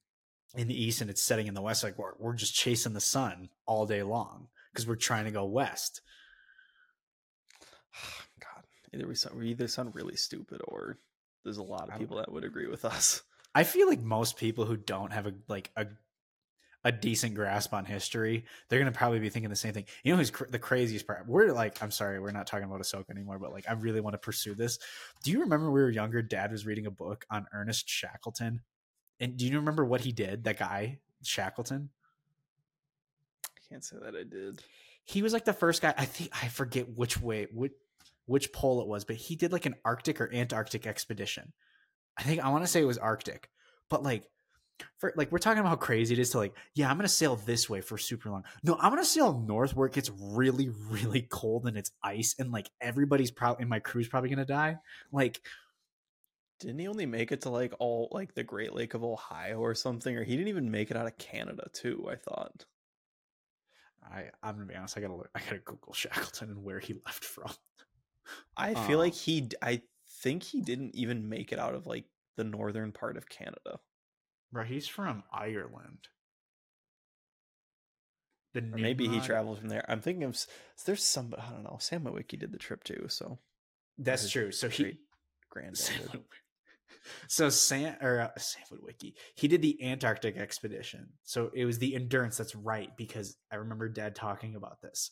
in 0.54 0.68
the 0.68 0.84
east 0.84 1.00
and 1.00 1.10
it's 1.10 1.20
setting 1.20 1.48
in 1.48 1.54
the 1.54 1.62
west. 1.62 1.82
Like, 1.82 1.98
we're, 1.98 2.12
we're 2.16 2.34
just 2.34 2.54
chasing 2.54 2.92
the 2.92 3.00
sun 3.00 3.48
all 3.66 3.86
day 3.86 4.04
long 4.04 4.46
because 4.72 4.86
we're 4.86 4.94
trying 4.94 5.24
to 5.24 5.32
go 5.32 5.44
west. 5.44 6.00
God, 8.40 8.62
either 8.92 9.08
we, 9.08 9.16
sound, 9.16 9.36
we 9.36 9.48
either 9.48 9.66
sound 9.66 9.96
really 9.96 10.14
stupid 10.14 10.60
or 10.68 10.98
there's 11.42 11.56
a 11.56 11.62
lot 11.64 11.88
of 11.88 11.98
people 11.98 12.18
that 12.18 12.30
would 12.30 12.44
agree 12.44 12.68
with 12.68 12.84
us. 12.84 13.24
I 13.52 13.64
feel 13.64 13.88
like 13.88 14.00
most 14.00 14.36
people 14.36 14.64
who 14.64 14.76
don't 14.76 15.12
have 15.12 15.26
a 15.26 15.34
like 15.48 15.72
a 15.74 15.86
a 16.84 16.92
decent 16.92 17.34
grasp 17.34 17.72
on 17.72 17.84
history, 17.84 18.44
they're 18.68 18.78
gonna 18.78 18.92
probably 18.92 19.18
be 19.18 19.30
thinking 19.30 19.50
the 19.50 19.56
same 19.56 19.72
thing. 19.72 19.86
You 20.02 20.12
know, 20.12 20.18
who's 20.18 20.30
cr- 20.30 20.44
the 20.44 20.58
craziest 20.58 21.06
part? 21.06 21.26
We're 21.26 21.52
like, 21.52 21.82
I'm 21.82 21.90
sorry, 21.90 22.20
we're 22.20 22.30
not 22.30 22.46
talking 22.46 22.66
about 22.66 22.80
Ahsoka 22.80 23.10
anymore, 23.10 23.38
but 23.38 23.52
like, 23.52 23.64
I 23.68 23.72
really 23.72 24.00
want 24.00 24.14
to 24.14 24.18
pursue 24.18 24.54
this. 24.54 24.78
Do 25.22 25.30
you 25.30 25.40
remember 25.40 25.66
when 25.66 25.74
we 25.74 25.82
were 25.82 25.90
younger? 25.90 26.22
Dad 26.22 26.52
was 26.52 26.66
reading 26.66 26.86
a 26.86 26.90
book 26.90 27.24
on 27.30 27.46
Ernest 27.52 27.88
Shackleton, 27.88 28.60
and 29.18 29.36
do 29.36 29.46
you 29.46 29.56
remember 29.56 29.84
what 29.84 30.02
he 30.02 30.12
did? 30.12 30.44
That 30.44 30.58
guy 30.58 30.98
Shackleton. 31.22 31.90
I 33.44 33.60
can't 33.68 33.84
say 33.84 33.96
that 34.02 34.14
I 34.14 34.24
did. 34.24 34.62
He 35.04 35.22
was 35.22 35.32
like 35.32 35.44
the 35.44 35.52
first 35.52 35.82
guy. 35.82 35.94
I 35.96 36.04
think 36.04 36.30
I 36.42 36.48
forget 36.48 36.88
which 36.88 37.20
way, 37.20 37.46
which 37.52 37.72
which 38.26 38.52
pole 38.52 38.80
it 38.80 38.88
was, 38.88 39.04
but 39.04 39.16
he 39.16 39.36
did 39.36 39.52
like 39.52 39.66
an 39.66 39.74
Arctic 39.84 40.20
or 40.20 40.32
Antarctic 40.32 40.86
expedition. 40.86 41.52
I 42.16 42.22
think 42.22 42.42
I 42.42 42.48
want 42.48 42.64
to 42.64 42.68
say 42.68 42.80
it 42.80 42.86
was 42.86 42.98
Arctic, 42.98 43.50
but 43.90 44.02
like 44.02 44.24
for 44.98 45.12
like 45.16 45.30
we're 45.32 45.38
talking 45.38 45.60
about 45.60 45.68
how 45.70 45.76
crazy 45.76 46.14
it 46.14 46.18
is 46.18 46.30
to 46.30 46.38
like, 46.38 46.54
yeah, 46.74 46.90
I'm 46.90 46.96
gonna 46.96 47.08
sail 47.08 47.36
this 47.36 47.68
way 47.70 47.80
for 47.80 47.98
super 47.98 48.30
long. 48.30 48.44
No, 48.62 48.76
I'm 48.80 48.90
gonna 48.90 49.04
sail 49.04 49.38
north 49.46 49.74
where 49.76 49.86
it 49.86 49.92
gets 49.94 50.10
really, 50.18 50.68
really 50.90 51.22
cold 51.22 51.66
and 51.66 51.76
it's 51.76 51.92
ice, 52.02 52.34
and 52.38 52.50
like 52.52 52.70
everybody's 52.80 53.30
probably 53.30 53.62
in 53.62 53.68
my 53.68 53.80
crew's 53.80 54.08
probably 54.08 54.30
gonna 54.30 54.44
die. 54.44 54.78
Like, 55.12 55.40
Didn't 56.60 56.78
he 56.78 56.88
only 56.88 57.06
make 57.06 57.32
it 57.32 57.42
to 57.42 57.50
like 57.50 57.74
all 57.78 58.08
like 58.12 58.34
the 58.34 58.44
Great 58.44 58.74
Lake 58.74 58.94
of 58.94 59.04
Ohio 59.04 59.58
or 59.60 59.74
something? 59.74 60.16
Or 60.16 60.24
he 60.24 60.32
didn't 60.36 60.48
even 60.48 60.70
make 60.70 60.90
it 60.90 60.96
out 60.96 61.06
of 61.06 61.18
Canada 61.18 61.68
too, 61.72 62.08
I 62.10 62.16
thought. 62.16 62.64
I 64.02 64.30
I'm 64.42 64.54
gonna 64.54 64.66
be 64.66 64.74
honest, 64.74 64.96
I 64.98 65.00
gotta 65.00 65.14
look, 65.16 65.30
I 65.34 65.40
gotta 65.40 65.58
Google 65.58 65.92
Shackleton 65.94 66.50
and 66.50 66.64
where 66.64 66.80
he 66.80 66.94
left 67.06 67.24
from. 67.24 67.50
I 68.56 68.74
feel 68.74 68.98
um 68.98 69.04
like 69.04 69.12
Oh. 69.14 69.16
he 69.16 69.50
i 69.62 69.82
think 70.22 70.42
he 70.42 70.60
didn't 70.62 70.94
even 70.94 71.28
make 71.28 71.52
it 71.52 71.58
out 71.58 71.74
of 71.74 71.86
like 71.86 72.06
the 72.36 72.44
northern 72.44 72.92
part 72.92 73.16
of 73.16 73.28
Canada. 73.28 73.80
Bro, 74.54 74.66
he's 74.66 74.86
from 74.86 75.24
Ireland. 75.32 76.06
The 78.52 78.62
maybe 78.62 79.08
he 79.08 79.18
traveled 79.18 79.58
from 79.58 79.68
there. 79.68 79.84
I'm 79.88 80.00
thinking 80.00 80.22
of 80.22 80.38
there's 80.86 81.04
some 81.04 81.34
I 81.36 81.50
don't 81.50 81.64
know. 81.64 81.78
Sam 81.80 82.04
Wiki 82.04 82.36
did 82.36 82.52
the 82.52 82.58
trip 82.58 82.84
too, 82.84 83.06
so 83.08 83.40
That's 83.98 84.30
true. 84.30 84.52
So 84.52 84.68
he 84.68 85.00
granddad. 85.50 86.20
so 87.26 87.48
Sam 87.48 87.96
or 88.00 88.20
uh, 88.20 88.38
Sam 88.38 88.78
Wiki, 88.80 89.16
he 89.34 89.48
did 89.48 89.60
the 89.60 89.82
Antarctic 89.84 90.36
expedition. 90.36 91.08
So 91.24 91.50
it 91.52 91.64
was 91.64 91.80
the 91.80 91.96
endurance. 91.96 92.36
That's 92.36 92.54
right 92.54 92.96
because 92.96 93.36
I 93.50 93.56
remember 93.56 93.88
Dad 93.88 94.14
talking 94.14 94.54
about 94.54 94.80
this. 94.82 95.10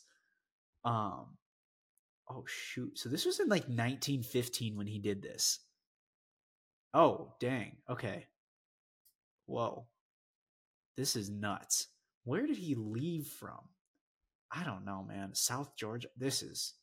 Um, 0.85 1.35
oh 2.29 2.45
shoot! 2.47 2.97
So 2.97 3.09
this 3.09 3.25
was 3.25 3.41
in 3.41 3.49
like 3.49 3.63
1915 3.63 4.77
when 4.77 4.87
he 4.87 4.99
did 4.99 5.21
this. 5.21 5.59
Oh 6.93 7.33
dang! 7.41 7.75
Okay. 7.89 8.27
Whoa, 9.53 9.85
this 10.97 11.15
is 11.15 11.29
nuts. 11.29 11.87
Where 12.23 12.47
did 12.47 12.57
he 12.57 12.73
leave 12.73 13.27
from? 13.27 13.59
I 14.51 14.63
don't 14.63 14.83
know, 14.83 15.05
man. 15.07 15.35
South 15.35 15.75
Georgia. 15.77 16.07
This 16.17 16.41
is. 16.41 16.73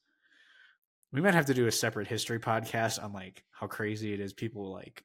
We 1.13 1.21
might 1.21 1.35
have 1.35 1.47
to 1.47 1.55
do 1.55 1.67
a 1.67 1.73
separate 1.73 2.07
history 2.07 2.39
podcast 2.39 3.03
on 3.03 3.13
like 3.13 3.43
how 3.51 3.67
crazy 3.67 4.13
it 4.13 4.21
is. 4.21 4.33
People 4.33 4.73
like 4.73 5.03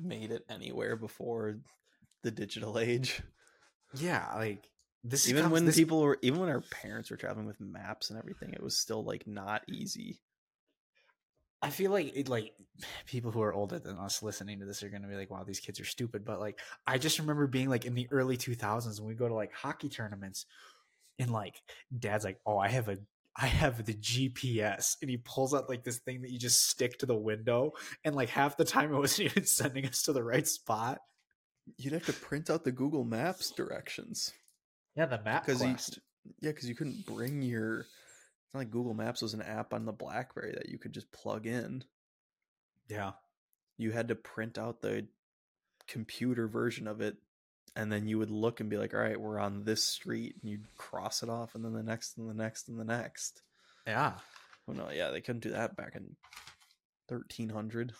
Made 0.00 0.30
it 0.30 0.44
anywhere 0.48 0.94
before 0.94 1.58
the 2.22 2.30
digital 2.30 2.78
age. 2.78 3.20
Yeah, 3.96 4.28
like 4.36 4.68
this. 5.02 5.28
even 5.28 5.42
comes- 5.42 5.52
when 5.52 5.64
this- 5.64 5.74
people 5.76 6.00
were 6.00 6.18
even 6.22 6.38
when 6.38 6.48
our 6.48 6.60
parents 6.60 7.10
were 7.10 7.16
traveling 7.16 7.46
with 7.46 7.60
maps 7.60 8.10
and 8.10 8.18
everything, 8.20 8.52
it 8.52 8.62
was 8.62 8.78
still 8.78 9.02
like 9.02 9.26
not 9.26 9.62
easy. 9.68 10.20
I 11.64 11.70
feel 11.70 11.90
like 11.90 12.12
it 12.14 12.28
like 12.28 12.52
people 13.06 13.30
who 13.30 13.42
are 13.42 13.54
older 13.54 13.78
than 13.78 13.98
us 13.98 14.22
listening 14.22 14.60
to 14.60 14.66
this 14.66 14.82
are 14.82 14.88
gonna 14.88 15.08
be 15.08 15.16
like, 15.16 15.30
wow, 15.30 15.44
these 15.44 15.60
kids 15.60 15.80
are 15.80 15.84
stupid. 15.84 16.24
But 16.24 16.40
like 16.40 16.60
I 16.86 16.98
just 16.98 17.18
remember 17.18 17.46
being 17.46 17.68
like 17.68 17.84
in 17.84 17.94
the 17.94 18.08
early 18.10 18.36
two 18.36 18.54
thousands 18.54 19.00
when 19.00 19.08
we 19.08 19.14
go 19.14 19.28
to 19.28 19.34
like 19.34 19.52
hockey 19.52 19.88
tournaments 19.88 20.46
and 21.18 21.30
like 21.30 21.60
dad's 21.96 22.24
like, 22.24 22.38
Oh, 22.46 22.58
I 22.58 22.68
have 22.68 22.88
a 22.88 22.98
I 23.36 23.46
have 23.46 23.84
the 23.84 23.94
GPS 23.94 24.96
and 25.00 25.10
he 25.10 25.16
pulls 25.16 25.54
out 25.54 25.68
like 25.68 25.82
this 25.82 25.98
thing 25.98 26.22
that 26.22 26.30
you 26.30 26.38
just 26.38 26.68
stick 26.68 26.98
to 26.98 27.06
the 27.06 27.16
window 27.16 27.72
and 28.04 28.14
like 28.14 28.28
half 28.28 28.56
the 28.56 28.64
time 28.64 28.92
it 28.92 28.98
wasn't 28.98 29.30
even 29.30 29.44
sending 29.44 29.86
us 29.86 30.02
to 30.02 30.12
the 30.12 30.22
right 30.22 30.46
spot. 30.46 30.98
You'd 31.78 31.94
have 31.94 32.06
to 32.06 32.12
print 32.12 32.50
out 32.50 32.62
the 32.62 32.72
Google 32.72 33.04
Maps 33.04 33.50
directions. 33.50 34.32
Yeah, 34.96 35.06
the 35.06 35.20
map 35.22 35.46
Because 35.46 35.62
quest. 35.62 35.98
Yeah, 36.40 36.50
because 36.50 36.68
you 36.68 36.74
couldn't 36.74 37.06
bring 37.06 37.42
your. 37.42 37.86
It's 38.54 38.58
not 38.58 38.66
like 38.66 38.70
Google 38.70 38.94
Maps 38.94 39.20
was 39.20 39.34
an 39.34 39.42
app 39.42 39.74
on 39.74 39.84
the 39.84 39.90
BlackBerry 39.90 40.52
that 40.52 40.68
you 40.68 40.78
could 40.78 40.92
just 40.92 41.10
plug 41.10 41.44
in. 41.44 41.82
yeah. 42.88 43.14
You 43.78 43.90
had 43.90 44.06
to 44.06 44.14
print 44.14 44.58
out 44.58 44.80
the 44.80 45.08
computer 45.88 46.46
version 46.46 46.86
of 46.86 47.00
it, 47.00 47.16
and 47.74 47.90
then 47.90 48.06
you 48.06 48.16
would 48.20 48.30
look 48.30 48.60
and 48.60 48.70
be 48.70 48.76
like, 48.76 48.94
"All 48.94 49.00
right, 49.00 49.20
we're 49.20 49.40
on 49.40 49.64
this 49.64 49.82
street," 49.82 50.36
and 50.40 50.48
you'd 50.48 50.68
cross 50.76 51.24
it 51.24 51.28
off, 51.28 51.56
and 51.56 51.64
then 51.64 51.72
the 51.72 51.82
next, 51.82 52.16
and 52.16 52.30
the 52.30 52.34
next, 52.34 52.68
and 52.68 52.78
the 52.78 52.84
next. 52.84 53.42
Yeah. 53.88 54.12
Oh 54.68 54.72
no, 54.72 54.88
yeah, 54.92 55.10
they 55.10 55.20
couldn't 55.20 55.42
do 55.42 55.50
that 55.50 55.74
back 55.74 55.96
in 55.96 56.14
thirteen 57.08 57.48
hundred. 57.48 57.92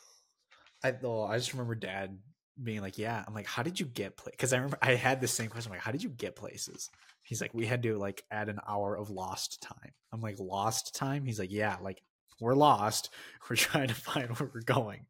I 0.85 0.93
though 0.93 1.25
I 1.25 1.37
just 1.39 1.53
remember 1.53 1.75
dad 1.75 2.17
being 2.63 2.81
like, 2.81 2.97
"Yeah." 2.97 3.25
I'm 3.27 3.35
like, 3.35 3.47
"How 3.47 3.65
did 3.65 3.81
you 3.81 3.87
get 3.87 4.17
place?" 4.17 4.35
Because 4.37 4.53
I 4.53 4.59
remember 4.59 4.79
I 4.81 4.95
had 4.95 5.21
the 5.21 5.27
same 5.27 5.51
question. 5.51 5.73
I'm 5.73 5.79
like, 5.79 5.85
"How 5.85 5.91
did 5.91 6.05
you 6.05 6.11
get 6.11 6.37
places?" 6.37 6.91
He's 7.25 7.41
like, 7.41 7.55
"We 7.55 7.66
had 7.66 7.83
to 7.83 7.99
like 7.99 8.25
add 8.31 8.49
an 8.49 8.61
hour 8.68 8.97
of 8.97 9.11
lost 9.11 9.61
time." 9.62 9.93
I'm 10.12 10.20
like, 10.20 10.39
"Lost 10.39 10.95
time?" 10.95 11.25
He's 11.25 11.39
like, 11.39 11.51
"Yeah, 11.51 11.77
like 11.81 12.03
we're 12.41 12.55
lost. 12.55 13.11
We're 13.51 13.57
trying 13.57 13.89
to 13.89 13.95
find 13.95 14.29
where 14.31 14.51
we're 14.55 14.62
going." 14.62 15.07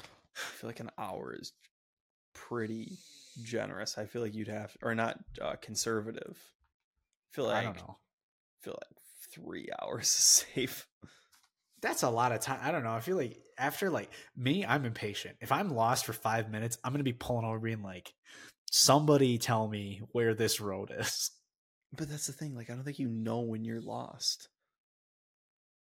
I 0.00 0.04
feel 0.58 0.68
like 0.68 0.80
an 0.80 0.90
hour 0.98 1.34
is 1.38 1.52
pretty 2.34 2.98
generous. 3.42 3.98
I 3.98 4.06
feel 4.06 4.22
like 4.22 4.34
you'd 4.34 4.48
have, 4.48 4.76
or 4.82 4.94
not 4.94 5.18
uh, 5.40 5.56
conservative. 5.60 6.36
I 6.36 7.34
feel 7.34 7.46
like 7.46 7.56
I 7.56 7.62
don't 7.62 7.76
know. 7.76 7.98
I 7.98 8.64
feel 8.64 8.78
like 8.80 9.00
three 9.32 9.68
hours 9.82 10.06
is 10.06 10.46
safe. 10.54 10.86
That's 11.82 12.02
a 12.02 12.10
lot 12.10 12.32
of 12.32 12.40
time. 12.40 12.60
I 12.62 12.70
don't 12.72 12.84
know. 12.84 12.92
I 12.92 13.00
feel 13.00 13.16
like 13.16 13.38
after 13.58 13.90
like 13.90 14.10
me, 14.36 14.64
I'm 14.64 14.84
impatient. 14.84 15.36
If 15.40 15.52
I'm 15.52 15.74
lost 15.74 16.04
for 16.04 16.12
five 16.12 16.50
minutes, 16.50 16.78
I'm 16.84 16.92
gonna 16.92 17.04
be 17.04 17.12
pulling 17.12 17.44
over, 17.44 17.58
being 17.58 17.82
like, 17.82 18.12
"Somebody 18.70 19.38
tell 19.38 19.68
me 19.68 20.02
where 20.12 20.34
this 20.34 20.60
road 20.60 20.92
is." 20.96 21.30
But 21.94 22.08
that's 22.08 22.26
the 22.26 22.32
thing. 22.32 22.54
Like, 22.54 22.70
I 22.70 22.74
don't 22.74 22.84
think 22.84 22.98
you 22.98 23.08
know 23.08 23.40
when 23.40 23.64
you're 23.64 23.80
lost. 23.80 24.48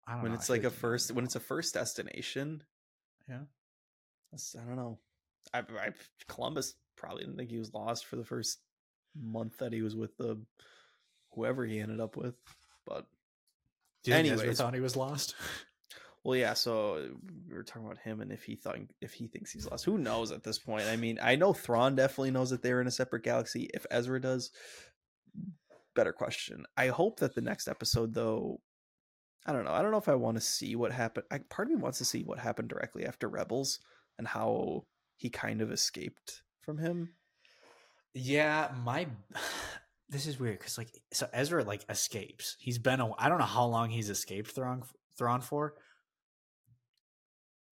I 0.06 0.12
don't 0.12 0.22
When 0.22 0.32
know. 0.32 0.36
I 0.36 0.38
it's 0.38 0.46
feel 0.46 0.56
like 0.56 0.64
a 0.64 0.70
first, 0.70 1.12
when 1.12 1.24
it's 1.24 1.36
a 1.36 1.40
first 1.40 1.74
destination. 1.74 2.62
Yeah. 3.28 3.40
That's, 4.30 4.54
I 4.56 4.64
don't 4.66 4.76
know. 4.76 4.98
I, 5.52 5.60
I 5.60 5.90
Columbus 6.28 6.74
probably 6.96 7.24
didn't 7.24 7.36
think 7.36 7.50
he 7.50 7.58
was 7.58 7.72
lost 7.72 8.06
for 8.06 8.16
the 8.16 8.24
first 8.24 8.58
month 9.20 9.58
that 9.58 9.72
he 9.72 9.82
was 9.82 9.96
with 9.96 10.16
the 10.16 10.38
whoever 11.32 11.64
he 11.64 11.80
ended 11.80 12.00
up 12.00 12.16
with. 12.16 12.34
But 12.86 13.06
Do 14.02 14.10
you 14.10 14.16
think 14.36 14.56
thought 14.56 14.74
he 14.74 14.80
was 14.80 14.96
lost? 14.96 15.34
Well, 16.26 16.36
yeah. 16.36 16.54
So 16.54 17.08
we 17.48 17.54
were 17.54 17.62
talking 17.62 17.86
about 17.86 17.98
him 17.98 18.20
and 18.20 18.32
if 18.32 18.42
he 18.42 18.56
thought 18.56 18.78
if 19.00 19.12
he 19.12 19.28
thinks 19.28 19.52
he's 19.52 19.70
lost. 19.70 19.84
Who 19.84 19.96
knows 19.96 20.32
at 20.32 20.42
this 20.42 20.58
point? 20.58 20.86
I 20.86 20.96
mean, 20.96 21.20
I 21.22 21.36
know 21.36 21.52
Thrawn 21.52 21.94
definitely 21.94 22.32
knows 22.32 22.50
that 22.50 22.62
they're 22.62 22.80
in 22.80 22.88
a 22.88 22.90
separate 22.90 23.22
galaxy. 23.22 23.70
If 23.72 23.86
Ezra 23.92 24.20
does, 24.20 24.50
better 25.96 26.12
question. 26.12 26.64
I 26.76 26.88
hope 26.88 27.20
that 27.20 27.34
the 27.34 27.40
next 27.40 27.66
episode, 27.66 28.14
though, 28.14 28.60
I 29.46 29.52
don't 29.52 29.64
know. 29.64 29.72
I 29.72 29.82
don't 29.82 29.90
know 29.90 29.98
if 29.98 30.08
I 30.08 30.14
want 30.14 30.36
to 30.36 30.40
see 30.40 30.76
what 30.76 30.92
happened. 30.92 31.26
I, 31.30 31.38
part 31.38 31.68
of 31.68 31.74
me 31.74 31.82
wants 31.82 31.98
to 31.98 32.04
see 32.04 32.22
what 32.22 32.38
happened 32.38 32.68
directly 32.68 33.06
after 33.06 33.28
Rebels 33.28 33.80
and 34.18 34.28
how 34.28 34.84
he 35.16 35.30
kind 35.30 35.60
of 35.62 35.72
escaped 35.72 36.42
from 36.60 36.78
him. 36.78 37.14
Yeah, 38.14 38.70
my 38.84 39.06
this 40.08 40.26
is 40.26 40.38
weird 40.38 40.58
because 40.58 40.78
like 40.78 40.90
so 41.12 41.28
Ezra 41.32 41.64
like 41.64 41.84
escapes. 41.88 42.56
He's 42.58 42.78
been 42.78 43.00
a 43.00 43.10
I 43.18 43.28
don't 43.28 43.38
know 43.38 43.44
how 43.44 43.66
long 43.66 43.90
he's 43.90 44.10
escaped 44.10 44.50
Thrawn 44.52 44.82
Thrawn 45.18 45.40
for. 45.40 45.74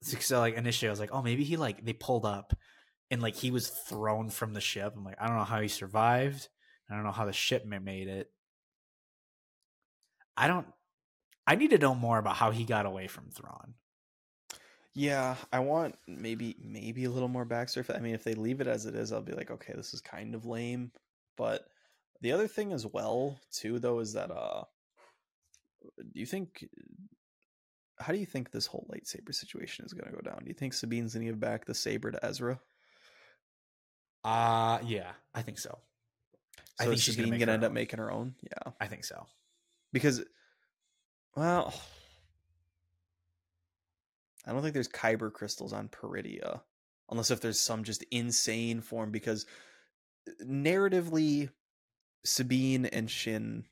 So, 0.03 0.39
like 0.39 0.57
initially 0.57 0.89
I 0.89 0.93
was 0.93 1.01
like, 1.01 1.13
oh 1.13 1.23
maybe 1.23 1.45
he 1.45 1.57
like 1.57 1.85
they 1.85 1.95
pulled 1.95 2.27
up 2.27 2.53
and 3.11 3.23
like 3.23 3.37
he 3.37 3.51
was 3.51 3.69
thrown 3.69 4.31
from 4.31 4.53
the 4.53 4.61
ship. 4.61 4.93
I'm 4.97 5.05
like, 5.05 5.17
I 5.21 5.27
don't 5.27 5.37
know 5.37 5.45
how 5.45 5.61
he 5.61 5.69
survived. 5.69 6.49
I 6.91 6.95
don't 6.95 7.05
know 7.05 7.13
how 7.13 7.25
the 7.25 7.33
ship 7.33 7.65
ma- 7.65 7.79
made 7.79 8.09
it. 8.09 8.31
I 10.37 10.49
don't. 10.49 10.67
I 11.47 11.57
need 11.57 11.71
to 11.71 11.79
know 11.79 11.95
more 11.95 12.19
about 12.19 12.37
how 12.37 12.51
he 12.51 12.65
got 12.65 12.87
away 12.87 13.07
from 13.07 13.31
Thrawn. 13.31 13.75
Yeah, 14.95 15.37
I 15.53 15.59
want 15.59 15.97
maybe 16.07 16.57
maybe 16.63 17.05
a 17.05 17.11
little 17.11 17.29
more 17.29 17.47
backstory. 17.47 17.95
I 17.95 18.01
mean, 18.01 18.15
if 18.15 18.25
they 18.25 18.35
leave 18.35 18.61
it 18.61 18.67
as 18.67 18.87
it 18.87 18.95
is, 18.95 19.13
I'll 19.13 19.23
be 19.23 19.33
like, 19.33 19.51
okay, 19.51 19.73
this 19.75 19.93
is 19.93 20.01
kind 20.01 20.35
of 20.35 20.47
lame. 20.47 20.93
But 21.37 21.67
the 22.21 22.33
other 22.33 22.47
thing 22.47 22.73
as 22.73 22.87
well, 22.87 23.39
too, 23.51 23.79
though, 23.79 23.99
is 23.99 24.13
that 24.13 24.31
uh, 24.31 24.65
do 25.99 26.21
you 26.21 26.27
think? 26.27 26.69
How 27.99 28.13
do 28.13 28.19
you 28.19 28.27
think 28.27 28.51
this 28.51 28.67
whole 28.67 28.89
lightsaber 28.93 29.33
situation 29.35 29.85
is 29.85 29.93
going 29.93 30.11
to 30.11 30.17
go 30.17 30.29
down? 30.29 30.41
Do 30.43 30.49
you 30.49 30.55
think 30.55 30.73
Sabine's 30.73 31.15
going 31.15 31.27
to 31.27 31.33
give 31.33 31.41
back 31.41 31.65
the 31.65 31.75
saber 31.75 32.11
to 32.11 32.25
Ezra? 32.25 32.59
Uh 34.25 34.79
yeah, 34.85 35.13
I 35.35 35.43
think 35.43 35.59
so. 35.59 35.79
I 36.81 36.85
think 36.85 37.01
she's 37.01 37.17
gonna 37.17 37.27
Sabine 37.27 37.39
going 37.39 37.47
to 37.47 37.53
her 37.53 37.55
end 37.55 37.65
up 37.65 37.73
making 37.73 37.99
her 37.99 38.11
own. 38.11 38.35
Yeah, 38.43 38.73
I 38.81 38.87
think 38.87 39.05
so. 39.05 39.27
because, 39.93 40.23
well, 41.37 41.73
I 44.47 44.53
don't 44.53 44.63
think 44.63 44.75
there's 44.75 44.89
kyber 44.89 45.33
crystals 45.33 45.73
on 45.73 45.89
Peridea, 45.89 46.61
unless 47.11 47.31
if 47.31 47.41
there's 47.41 47.61
some 47.61 47.85
just 47.85 48.05
insane 48.11 48.81
form. 48.81 49.11
Because 49.11 49.47
uh, 50.29 50.45
narratively, 50.45 51.51
Sabine 52.25 52.87
and 52.87 53.11
Shin, 53.11 53.65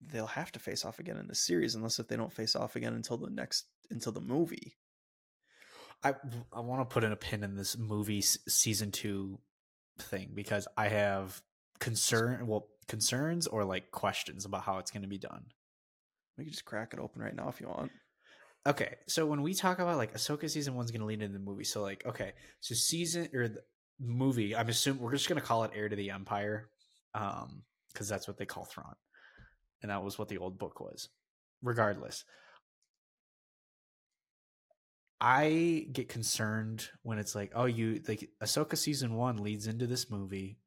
they'll 0.00 0.26
have 0.26 0.52
to 0.52 0.58
face 0.58 0.84
off 0.84 0.98
again 0.98 1.16
in 1.16 1.28
the 1.28 1.34
series, 1.34 1.74
unless 1.74 1.98
if 1.98 2.08
they 2.08 2.16
don't 2.16 2.32
face 2.32 2.56
off 2.56 2.76
again 2.76 2.94
until 2.94 3.16
the 3.16 3.30
next 3.30 3.66
until 3.90 4.12
the 4.12 4.20
movie. 4.20 4.76
I 6.02 6.14
I 6.52 6.60
want 6.60 6.88
to 6.88 6.92
put 6.92 7.04
in 7.04 7.12
a 7.12 7.16
pin 7.16 7.44
in 7.44 7.56
this 7.56 7.78
movie 7.78 8.20
season 8.20 8.90
two 8.90 9.38
thing 9.98 10.30
because 10.34 10.66
I 10.76 10.88
have 10.88 11.40
concern 11.80 12.46
well 12.46 12.68
concerns 12.88 13.46
or 13.46 13.64
like 13.64 13.90
questions 13.90 14.44
about 14.44 14.62
how 14.62 14.78
it's 14.78 14.90
going 14.90 15.02
to 15.02 15.08
be 15.08 15.18
done. 15.18 15.44
We 16.36 16.44
can 16.44 16.52
just 16.52 16.64
crack 16.64 16.92
it 16.92 16.98
open 16.98 17.22
right 17.22 17.34
now 17.34 17.48
if 17.48 17.60
you 17.60 17.68
want. 17.68 17.92
Okay, 18.66 18.94
so 19.06 19.26
when 19.26 19.42
we 19.42 19.54
talk 19.54 19.78
about 19.78 19.98
like 19.98 20.14
Ahsoka 20.14 20.48
season 20.48 20.74
one's 20.74 20.90
going 20.90 21.00
to 21.00 21.06
lead 21.06 21.22
into 21.22 21.38
the 21.38 21.44
movie, 21.44 21.64
so 21.64 21.82
like 21.82 22.04
okay, 22.06 22.32
so 22.60 22.74
season 22.74 23.28
or 23.34 23.48
the 23.48 23.60
movie, 24.00 24.56
I'm 24.56 24.68
assuming 24.68 25.02
we're 25.02 25.12
just 25.12 25.28
going 25.28 25.40
to 25.40 25.46
call 25.46 25.64
it 25.64 25.72
Heir 25.74 25.88
to 25.88 25.96
the 25.96 26.10
Empire, 26.10 26.70
um, 27.14 27.62
because 27.92 28.08
that's 28.08 28.26
what 28.26 28.38
they 28.38 28.46
call 28.46 28.64
Thrawn, 28.64 28.94
and 29.82 29.90
that 29.90 30.02
was 30.02 30.18
what 30.18 30.28
the 30.28 30.38
old 30.38 30.58
book 30.58 30.80
was. 30.80 31.10
Regardless, 31.62 32.24
I 35.20 35.86
get 35.92 36.08
concerned 36.08 36.88
when 37.02 37.18
it's 37.18 37.34
like, 37.34 37.52
oh, 37.54 37.64
you 37.66 38.00
like 38.06 38.28
Ahsoka 38.42 38.76
season 38.76 39.14
one 39.14 39.36
leads 39.36 39.66
into 39.66 39.86
this 39.86 40.10
movie. 40.10 40.58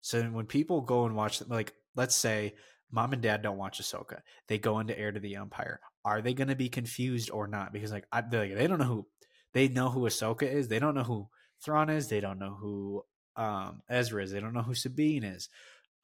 So 0.00 0.22
when 0.22 0.46
people 0.46 0.80
go 0.80 1.04
and 1.04 1.16
watch, 1.16 1.42
like, 1.48 1.74
let's 1.94 2.14
say 2.14 2.54
mom 2.90 3.12
and 3.12 3.20
dad 3.20 3.42
don't 3.42 3.58
watch 3.58 3.80
Ahsoka, 3.80 4.20
they 4.48 4.58
go 4.58 4.78
into 4.78 4.98
Heir 4.98 5.12
to 5.12 5.20
the 5.20 5.36
Empire. 5.36 5.80
Are 6.04 6.22
they 6.22 6.34
going 6.34 6.48
to 6.48 6.54
be 6.54 6.68
confused 6.68 7.30
or 7.30 7.48
not? 7.48 7.72
Because 7.72 7.90
like, 7.90 8.06
I, 8.12 8.20
like, 8.20 8.54
they 8.54 8.66
don't 8.66 8.78
know 8.78 8.84
who 8.84 9.06
they 9.52 9.68
know 9.68 9.90
who 9.90 10.02
Ahsoka 10.02 10.42
is. 10.42 10.68
They 10.68 10.78
don't 10.78 10.94
know 10.94 11.02
who 11.02 11.28
Thrawn 11.64 11.90
is. 11.90 12.08
They 12.08 12.20
don't 12.20 12.38
know 12.38 12.56
who 12.60 13.02
um, 13.36 13.82
Ezra 13.88 14.22
is. 14.22 14.30
They 14.30 14.40
don't 14.40 14.54
know 14.54 14.62
who 14.62 14.74
Sabine 14.74 15.24
is. 15.24 15.48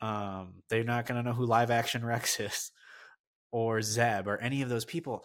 Um, 0.01 0.63
they're 0.69 0.85
not 0.85 1.07
going 1.07 1.23
to 1.23 1.29
know 1.29 1.35
who 1.35 1.47
live 1.47 1.71
action 1.71 2.05
Rex 2.05 2.41
is 2.41 2.73
or 3.53 3.83
Zeb 3.83 4.27
or 4.27 4.39
any 4.39 4.63
of 4.63 4.69
those 4.69 4.85
people 4.85 5.25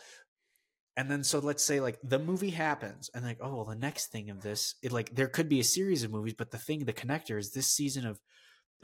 and 0.97 1.09
then 1.09 1.23
so 1.23 1.39
let's 1.39 1.63
say 1.63 1.79
like 1.79 1.99
the 2.03 2.19
movie 2.19 2.49
happens 2.49 3.09
and 3.13 3.23
like 3.23 3.37
oh 3.41 3.55
well 3.55 3.65
the 3.65 3.75
next 3.75 4.07
thing 4.07 4.29
of 4.29 4.41
this 4.41 4.75
it 4.81 4.91
like 4.91 5.15
there 5.15 5.27
could 5.27 5.47
be 5.47 5.59
a 5.59 5.63
series 5.63 6.03
of 6.03 6.11
movies 6.11 6.33
but 6.33 6.51
the 6.51 6.57
thing 6.57 6.83
the 6.83 6.93
connector 6.93 7.37
is 7.37 7.51
this 7.51 7.67
season 7.69 8.05
of 8.05 8.19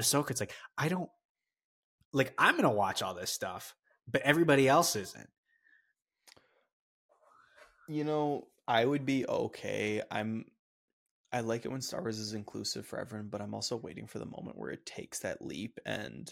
Ahsoka 0.01 0.31
it's 0.31 0.39
like 0.39 0.53
I 0.77 0.87
don't 0.87 1.09
like 2.13 2.33
I'm 2.37 2.55
gonna 2.55 2.71
watch 2.71 3.01
all 3.01 3.15
this 3.15 3.31
stuff 3.31 3.75
but 4.09 4.21
everybody 4.21 4.69
else 4.69 4.95
isn't 4.95 5.29
You 7.87 8.03
know, 8.03 8.47
I 8.67 8.85
would 8.85 9.05
be 9.05 9.27
okay. 9.27 10.01
I'm 10.09 10.45
I 11.31 11.41
like 11.41 11.65
it 11.65 11.71
when 11.71 11.81
Star 11.81 12.01
Wars 12.01 12.19
is 12.19 12.33
inclusive 12.33 12.85
for 12.85 12.99
everyone, 12.99 13.27
but 13.29 13.41
I'm 13.41 13.55
also 13.55 13.75
waiting 13.75 14.07
for 14.07 14.19
the 14.19 14.25
moment 14.25 14.57
where 14.57 14.69
it 14.69 14.85
takes 14.85 15.19
that 15.19 15.41
leap 15.41 15.79
and 15.85 16.31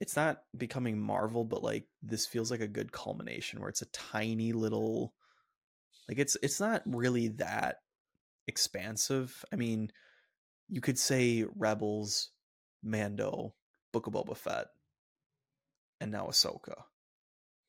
it's 0.00 0.16
not 0.16 0.42
becoming 0.56 1.00
Marvel, 1.00 1.44
but 1.44 1.62
like 1.62 1.86
this 2.02 2.26
feels 2.26 2.50
like 2.50 2.60
a 2.60 2.68
good 2.68 2.92
culmination 2.92 3.60
where 3.60 3.68
it's 3.68 3.82
a 3.82 3.86
tiny 3.86 4.52
little 4.52 5.12
like 6.08 6.18
it's 6.18 6.36
it's 6.42 6.60
not 6.60 6.82
really 6.86 7.28
that 7.28 7.76
expansive. 8.46 9.44
I 9.52 9.56
mean, 9.56 9.90
you 10.68 10.80
could 10.80 10.98
say 10.98 11.44
Rebels, 11.56 12.30
Mando, 12.82 13.54
Book 13.92 14.06
of 14.06 14.14
Boba 14.14 14.36
Fett, 14.36 14.66
and 16.00 16.10
now 16.12 16.26
Ahsoka. 16.26 16.84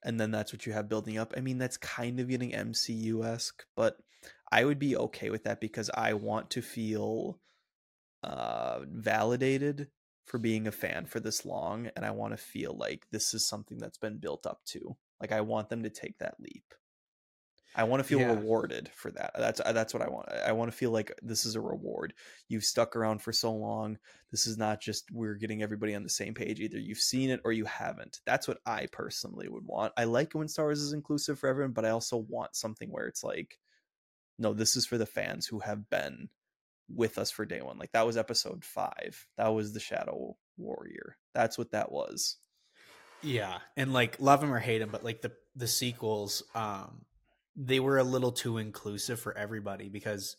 and 0.03 0.19
then 0.19 0.31
that's 0.31 0.53
what 0.53 0.65
you 0.65 0.73
have 0.73 0.89
building 0.89 1.17
up. 1.17 1.33
I 1.35 1.41
mean, 1.41 1.57
that's 1.57 1.77
kind 1.77 2.19
of 2.19 2.29
getting 2.29 2.51
MCU 2.51 3.25
esque, 3.25 3.65
but 3.75 3.97
I 4.51 4.63
would 4.65 4.79
be 4.79 4.95
okay 4.95 5.29
with 5.29 5.43
that 5.43 5.59
because 5.61 5.89
I 5.93 6.13
want 6.13 6.51
to 6.51 6.61
feel 6.61 7.39
uh, 8.23 8.79
validated 8.85 9.87
for 10.29 10.37
being 10.37 10.67
a 10.67 10.71
fan 10.71 11.07
for 11.07 11.19
this 11.19 11.43
long, 11.43 11.89
and 11.95 12.05
I 12.05 12.11
want 12.11 12.33
to 12.33 12.37
feel 12.37 12.77
like 12.77 13.07
this 13.11 13.33
is 13.33 13.47
something 13.47 13.79
that's 13.79 13.97
been 13.97 14.19
built 14.19 14.45
up 14.45 14.61
to. 14.67 14.95
Like 15.19 15.31
I 15.31 15.41
want 15.41 15.69
them 15.69 15.81
to 15.83 15.89
take 15.89 16.19
that 16.19 16.35
leap. 16.39 16.63
I 17.75 17.83
want 17.83 17.99
to 17.99 18.07
feel 18.07 18.19
yeah. 18.19 18.33
rewarded 18.33 18.91
for 18.93 19.09
that. 19.11 19.31
That's 19.35 19.59
uh, 19.63 19.73
that's 19.73 19.91
what 19.91 20.03
I 20.03 20.09
want. 20.09 20.29
I 20.29 20.51
want 20.51 20.71
to 20.71 20.77
feel 20.77 20.91
like 20.91 21.11
this 21.23 21.45
is 21.45 21.55
a 21.55 21.61
reward. 21.61 22.13
You've 22.47 22.63
stuck 22.63 22.95
around 22.95 23.23
for 23.23 23.33
so 23.33 23.51
long. 23.51 23.97
This 24.31 24.45
is 24.45 24.57
not 24.57 24.81
just 24.81 25.09
we're 25.11 25.35
getting 25.35 25.63
everybody 25.63 25.95
on 25.95 26.03
the 26.03 26.09
same 26.09 26.35
page. 26.35 26.59
Either 26.59 26.77
you've 26.77 26.99
seen 26.99 27.31
it 27.31 27.41
or 27.43 27.51
you 27.51 27.65
haven't. 27.65 28.19
That's 28.25 28.47
what 28.47 28.59
I 28.67 28.87
personally 28.91 29.49
would 29.49 29.65
want. 29.65 29.93
I 29.97 30.03
like 30.03 30.33
when 30.33 30.47
Star 30.47 30.65
Wars 30.65 30.81
is 30.81 30.93
inclusive 30.93 31.39
for 31.39 31.47
everyone, 31.49 31.73
but 31.73 31.85
I 31.85 31.89
also 31.89 32.17
want 32.17 32.55
something 32.55 32.89
where 32.91 33.07
it's 33.07 33.23
like, 33.23 33.57
no, 34.37 34.53
this 34.53 34.75
is 34.75 34.85
for 34.85 34.99
the 34.99 35.05
fans 35.07 35.47
who 35.47 35.59
have 35.59 35.89
been 35.89 36.29
with 36.93 37.17
us 37.17 37.31
for 37.31 37.45
day 37.45 37.61
one. 37.61 37.77
Like 37.77 37.91
that 37.93 38.05
was 38.05 38.17
episode 38.17 38.63
five. 38.63 39.25
That 39.37 39.49
was 39.49 39.73
the 39.73 39.79
Shadow 39.79 40.35
Warrior. 40.57 41.17
That's 41.33 41.57
what 41.57 41.71
that 41.71 41.91
was. 41.91 42.37
Yeah, 43.21 43.57
and 43.75 43.93
like 43.93 44.17
love 44.19 44.43
him 44.43 44.53
or 44.53 44.59
hate 44.59 44.81
him, 44.81 44.89
but 44.91 45.03
like 45.03 45.21
the 45.21 45.33
the 45.55 45.67
sequels, 45.67 46.41
um, 46.55 47.05
they 47.61 47.79
were 47.79 47.97
a 47.97 48.03
little 48.03 48.31
too 48.31 48.57
inclusive 48.57 49.19
for 49.19 49.37
everybody 49.37 49.89
because 49.89 50.37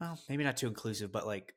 well 0.00 0.18
maybe 0.28 0.44
not 0.44 0.56
too 0.56 0.68
inclusive 0.68 1.10
but 1.10 1.26
like 1.26 1.54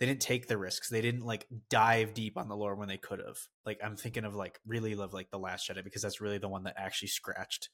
they 0.00 0.06
didn't 0.06 0.20
take 0.20 0.48
the 0.48 0.58
risks 0.58 0.88
they 0.88 1.00
didn't 1.00 1.24
like 1.24 1.46
dive 1.70 2.12
deep 2.12 2.36
on 2.36 2.48
the 2.48 2.56
lore 2.56 2.74
when 2.74 2.88
they 2.88 2.96
could 2.96 3.20
have 3.20 3.38
like 3.64 3.78
i'm 3.84 3.96
thinking 3.96 4.24
of 4.24 4.34
like 4.34 4.58
really 4.66 4.96
love 4.96 5.12
like 5.12 5.30
the 5.30 5.38
last 5.38 5.68
jedi 5.68 5.84
because 5.84 6.02
that's 6.02 6.20
really 6.20 6.38
the 6.38 6.48
one 6.48 6.64
that 6.64 6.74
actually 6.76 7.08
scratched 7.08 7.68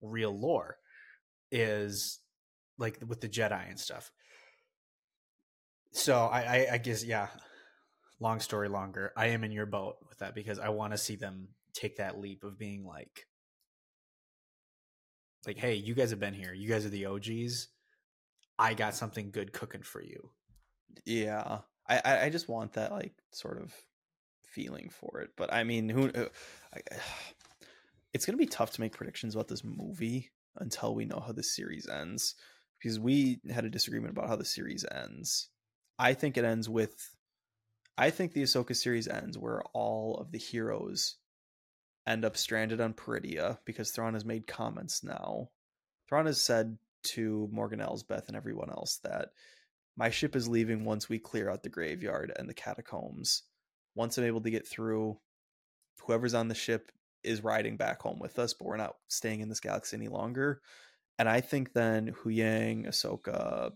real 0.00 0.38
lore 0.38 0.78
is 1.50 2.20
like 2.78 2.98
with 3.06 3.20
the 3.20 3.28
jedi 3.28 3.68
and 3.68 3.78
stuff 3.78 4.10
so 5.96 6.26
i 6.26 6.40
i, 6.40 6.66
I 6.72 6.78
guess 6.78 7.04
yeah 7.04 7.28
long 8.20 8.40
story 8.40 8.68
longer 8.68 9.12
i 9.16 9.26
am 9.28 9.44
in 9.44 9.52
your 9.52 9.66
boat 9.66 9.96
with 10.08 10.18
that 10.18 10.34
because 10.34 10.58
i 10.58 10.68
want 10.68 10.92
to 10.92 10.98
see 10.98 11.16
them 11.16 11.48
take 11.74 11.96
that 11.96 12.20
leap 12.20 12.44
of 12.44 12.58
being 12.58 12.84
like 12.84 13.26
like, 15.46 15.58
hey, 15.58 15.74
you 15.74 15.94
guys 15.94 16.10
have 16.10 16.20
been 16.20 16.34
here. 16.34 16.52
You 16.52 16.68
guys 16.68 16.84
are 16.84 16.90
the 16.90 17.06
OGs. 17.06 17.68
I 18.58 18.74
got 18.74 18.94
something 18.94 19.30
good 19.30 19.52
cooking 19.52 19.82
for 19.82 20.02
you. 20.02 20.30
Yeah, 21.04 21.60
I 21.88 22.24
I 22.24 22.30
just 22.30 22.48
want 22.48 22.72
that 22.72 22.90
like 22.90 23.12
sort 23.32 23.60
of 23.60 23.72
feeling 24.44 24.88
for 24.90 25.20
it. 25.20 25.30
But 25.36 25.52
I 25.52 25.64
mean, 25.64 25.88
who? 25.88 26.08
Uh, 26.08 26.28
I, 26.74 26.80
it's 28.12 28.24
gonna 28.24 28.38
be 28.38 28.46
tough 28.46 28.72
to 28.72 28.80
make 28.80 28.96
predictions 28.96 29.34
about 29.34 29.48
this 29.48 29.62
movie 29.62 30.30
until 30.56 30.94
we 30.94 31.04
know 31.04 31.22
how 31.24 31.32
the 31.32 31.42
series 31.42 31.86
ends, 31.86 32.34
because 32.80 32.98
we 32.98 33.40
had 33.50 33.66
a 33.66 33.70
disagreement 33.70 34.12
about 34.12 34.28
how 34.28 34.36
the 34.36 34.44
series 34.44 34.86
ends. 34.90 35.50
I 35.98 36.14
think 36.14 36.36
it 36.36 36.44
ends 36.44 36.68
with. 36.68 37.14
I 37.98 38.10
think 38.10 38.32
the 38.32 38.42
Ahsoka 38.42 38.76
series 38.76 39.08
ends 39.08 39.38
where 39.38 39.62
all 39.72 40.18
of 40.18 40.30
the 40.30 40.38
heroes 40.38 41.16
end 42.06 42.24
up 42.24 42.36
stranded 42.36 42.80
on 42.80 42.94
Peridea 42.94 43.58
because 43.64 43.90
Thrawn 43.90 44.14
has 44.14 44.24
made 44.24 44.46
comments 44.46 45.02
now. 45.02 45.48
Thrawn 46.08 46.26
has 46.26 46.40
said 46.40 46.78
to 47.04 47.48
Morgan 47.50 47.80
Elsbeth 47.80 48.28
and 48.28 48.36
everyone 48.36 48.70
else 48.70 49.00
that 49.02 49.30
my 49.96 50.10
ship 50.10 50.36
is 50.36 50.48
leaving 50.48 50.84
once 50.84 51.08
we 51.08 51.18
clear 51.18 51.50
out 51.50 51.62
the 51.62 51.68
graveyard 51.68 52.32
and 52.36 52.48
the 52.48 52.54
catacombs. 52.54 53.42
Once 53.94 54.18
I'm 54.18 54.24
able 54.24 54.42
to 54.42 54.50
get 54.50 54.68
through, 54.68 55.18
whoever's 56.02 56.34
on 56.34 56.48
the 56.48 56.54
ship 56.54 56.92
is 57.24 57.42
riding 57.42 57.76
back 57.76 58.02
home 58.02 58.18
with 58.18 58.38
us, 58.38 58.52
but 58.52 58.66
we're 58.66 58.76
not 58.76 58.96
staying 59.08 59.40
in 59.40 59.48
this 59.48 59.60
galaxy 59.60 59.96
any 59.96 60.08
longer. 60.08 60.60
And 61.18 61.28
I 61.28 61.40
think 61.40 61.72
then 61.72 62.14
Huyang, 62.22 62.86
Ahsoka, 62.86 63.72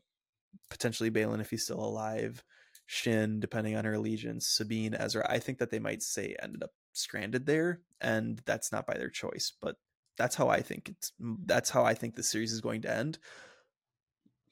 potentially 0.68 1.10
Baylan 1.10 1.40
if 1.40 1.50
he's 1.50 1.64
still 1.64 1.84
alive, 1.84 2.42
Shin, 2.86 3.40
depending 3.40 3.76
on 3.76 3.84
her 3.84 3.94
allegiance, 3.94 4.48
Sabine, 4.48 4.94
Ezra, 4.94 5.26
I 5.28 5.38
think 5.38 5.58
that 5.58 5.70
they 5.70 5.78
might 5.78 6.02
say 6.02 6.36
ended 6.42 6.62
up 6.62 6.70
stranded 6.92 7.46
there 7.46 7.80
and 8.00 8.40
that's 8.46 8.72
not 8.72 8.86
by 8.86 8.94
their 8.94 9.08
choice 9.08 9.52
but 9.60 9.76
that's 10.16 10.34
how 10.34 10.48
i 10.48 10.60
think 10.60 10.88
it's 10.88 11.12
mm, 11.22 11.36
that's 11.46 11.70
how 11.70 11.84
i 11.84 11.94
think 11.94 12.14
the 12.14 12.22
series 12.22 12.52
is 12.52 12.60
going 12.60 12.82
to 12.82 12.94
end. 12.94 13.18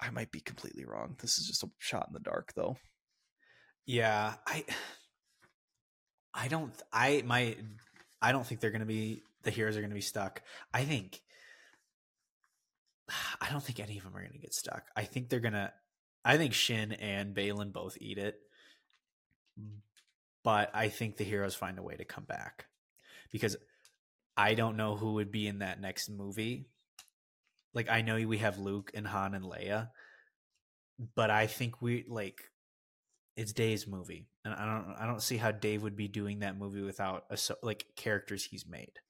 I 0.01 0.11
might 0.11 0.30
be 0.30 0.38
completely 0.38 0.84
wrong. 0.84 1.16
This 1.20 1.38
is 1.38 1.46
just 1.49 1.64
a 1.64 1.70
shot 1.78 2.07
in 2.07 2.12
the 2.12 2.20
dark 2.20 2.53
though. 2.55 2.76
Yeah 3.86 4.34
i 4.46 4.64
i 6.32 6.49
don't 6.49 6.72
i 6.92 7.22
my 7.26 7.57
i 8.22 8.30
don't 8.30 8.46
think 8.46 8.61
they're 8.61 8.70
going 8.70 8.80
to 8.80 8.86
be 8.86 9.22
the 9.42 9.51
heroes 9.51 9.76
are 9.76 9.80
going 9.80 9.90
to 9.90 9.94
be 9.94 10.01
stuck. 10.01 10.42
I 10.72 10.84
think 10.84 11.20
i 13.40 13.51
don't 13.51 13.62
think 13.62 13.80
any 13.80 13.99
of 13.99 14.05
them 14.05 14.16
are 14.16 14.20
going 14.20 14.32
to 14.32 14.38
get 14.38 14.55
stuck. 14.55 14.84
I 14.96 15.03
think 15.03 15.28
they're 15.28 15.40
going 15.40 15.55
to 15.55 15.72
i 16.25 16.37
think 16.37 16.55
shin 16.55 16.93
and 16.93 17.35
Baylan 17.35 17.73
both 17.73 17.97
eat 18.01 18.19
it 18.19 18.41
but 20.49 20.71
I 20.73 20.89
think 20.89 21.16
the 21.16 21.25
heroes 21.25 21.55
find 21.55 21.79
a 21.79 21.83
way 21.83 21.97
to 21.97 22.05
come 22.05 22.25
back 22.25 22.66
because 23.31 23.57
I 24.37 24.55
don't 24.55 24.77
know 24.77 24.97
who 24.97 25.14
would 25.14 25.31
be 25.31 25.47
in 25.47 25.59
that 25.59 25.81
next 25.81 26.09
movie. 26.09 26.69
Like 27.75 27.91
I 27.91 28.03
know 28.03 28.16
we 28.27 28.39
have 28.39 28.59
Luke 28.59 28.91
and 28.95 29.07
Han 29.07 29.35
and 29.35 29.45
Leia, 29.45 29.91
but 31.14 31.31
I 31.31 31.47
think 31.47 31.83
we 31.83 32.05
like 32.09 32.41
it's 33.37 33.53
Dave's 33.53 33.87
movie, 33.87 34.27
and 34.45 34.55
I 34.55 34.64
don't 34.64 34.97
I 34.99 35.07
don't 35.07 35.23
see 35.23 35.37
how 35.37 35.51
Dave 35.51 35.83
would 35.83 35.97
be 35.97 36.09
doing 36.09 36.39
that 36.39 36.57
movie 36.57 36.83
without 36.83 37.25
a 37.31 37.39
like 37.62 37.85
characters 37.95 38.45
he's 38.45 38.66
made. 38.66 39.01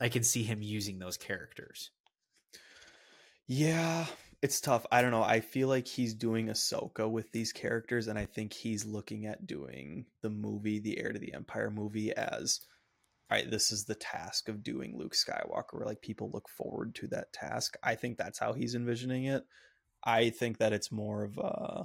I 0.00 0.08
can 0.08 0.22
see 0.22 0.44
him 0.44 0.62
using 0.62 0.98
those 0.98 1.16
characters. 1.16 1.90
Yeah, 3.46 4.06
it's 4.44 4.60
tough. 4.60 4.84
I 4.92 5.00
don't 5.00 5.10
know. 5.10 5.22
I 5.22 5.40
feel 5.40 5.68
like 5.68 5.88
he's 5.88 6.12
doing 6.12 6.48
Ahsoka 6.48 7.10
with 7.10 7.32
these 7.32 7.50
characters, 7.50 8.08
and 8.08 8.18
I 8.18 8.26
think 8.26 8.52
he's 8.52 8.84
looking 8.84 9.24
at 9.24 9.46
doing 9.46 10.04
the 10.20 10.28
movie, 10.28 10.78
the 10.78 10.98
Heir 10.98 11.14
to 11.14 11.18
the 11.18 11.32
Empire 11.32 11.70
movie, 11.70 12.14
as 12.14 12.60
all 13.30 13.38
right, 13.38 13.50
this 13.50 13.72
is 13.72 13.86
the 13.86 13.94
task 13.94 14.50
of 14.50 14.62
doing 14.62 14.98
Luke 14.98 15.14
Skywalker, 15.14 15.72
where 15.72 15.86
like 15.86 16.02
people 16.02 16.30
look 16.30 16.50
forward 16.50 16.94
to 16.96 17.06
that 17.06 17.32
task. 17.32 17.78
I 17.82 17.94
think 17.94 18.18
that's 18.18 18.38
how 18.38 18.52
he's 18.52 18.74
envisioning 18.74 19.24
it. 19.24 19.46
I 20.04 20.28
think 20.28 20.58
that 20.58 20.74
it's 20.74 20.92
more 20.92 21.24
of 21.24 21.38
a. 21.38 21.84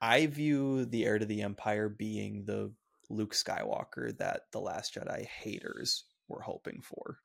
I 0.00 0.26
view 0.26 0.84
the 0.84 1.04
Heir 1.04 1.18
to 1.18 1.26
the 1.26 1.42
Empire 1.42 1.88
being 1.88 2.44
the 2.44 2.70
Luke 3.10 3.34
Skywalker 3.34 4.16
that 4.18 4.42
the 4.52 4.60
Last 4.60 4.94
Jedi 4.94 5.26
haters 5.26 6.04
were 6.28 6.42
hoping 6.42 6.80
for. 6.80 7.18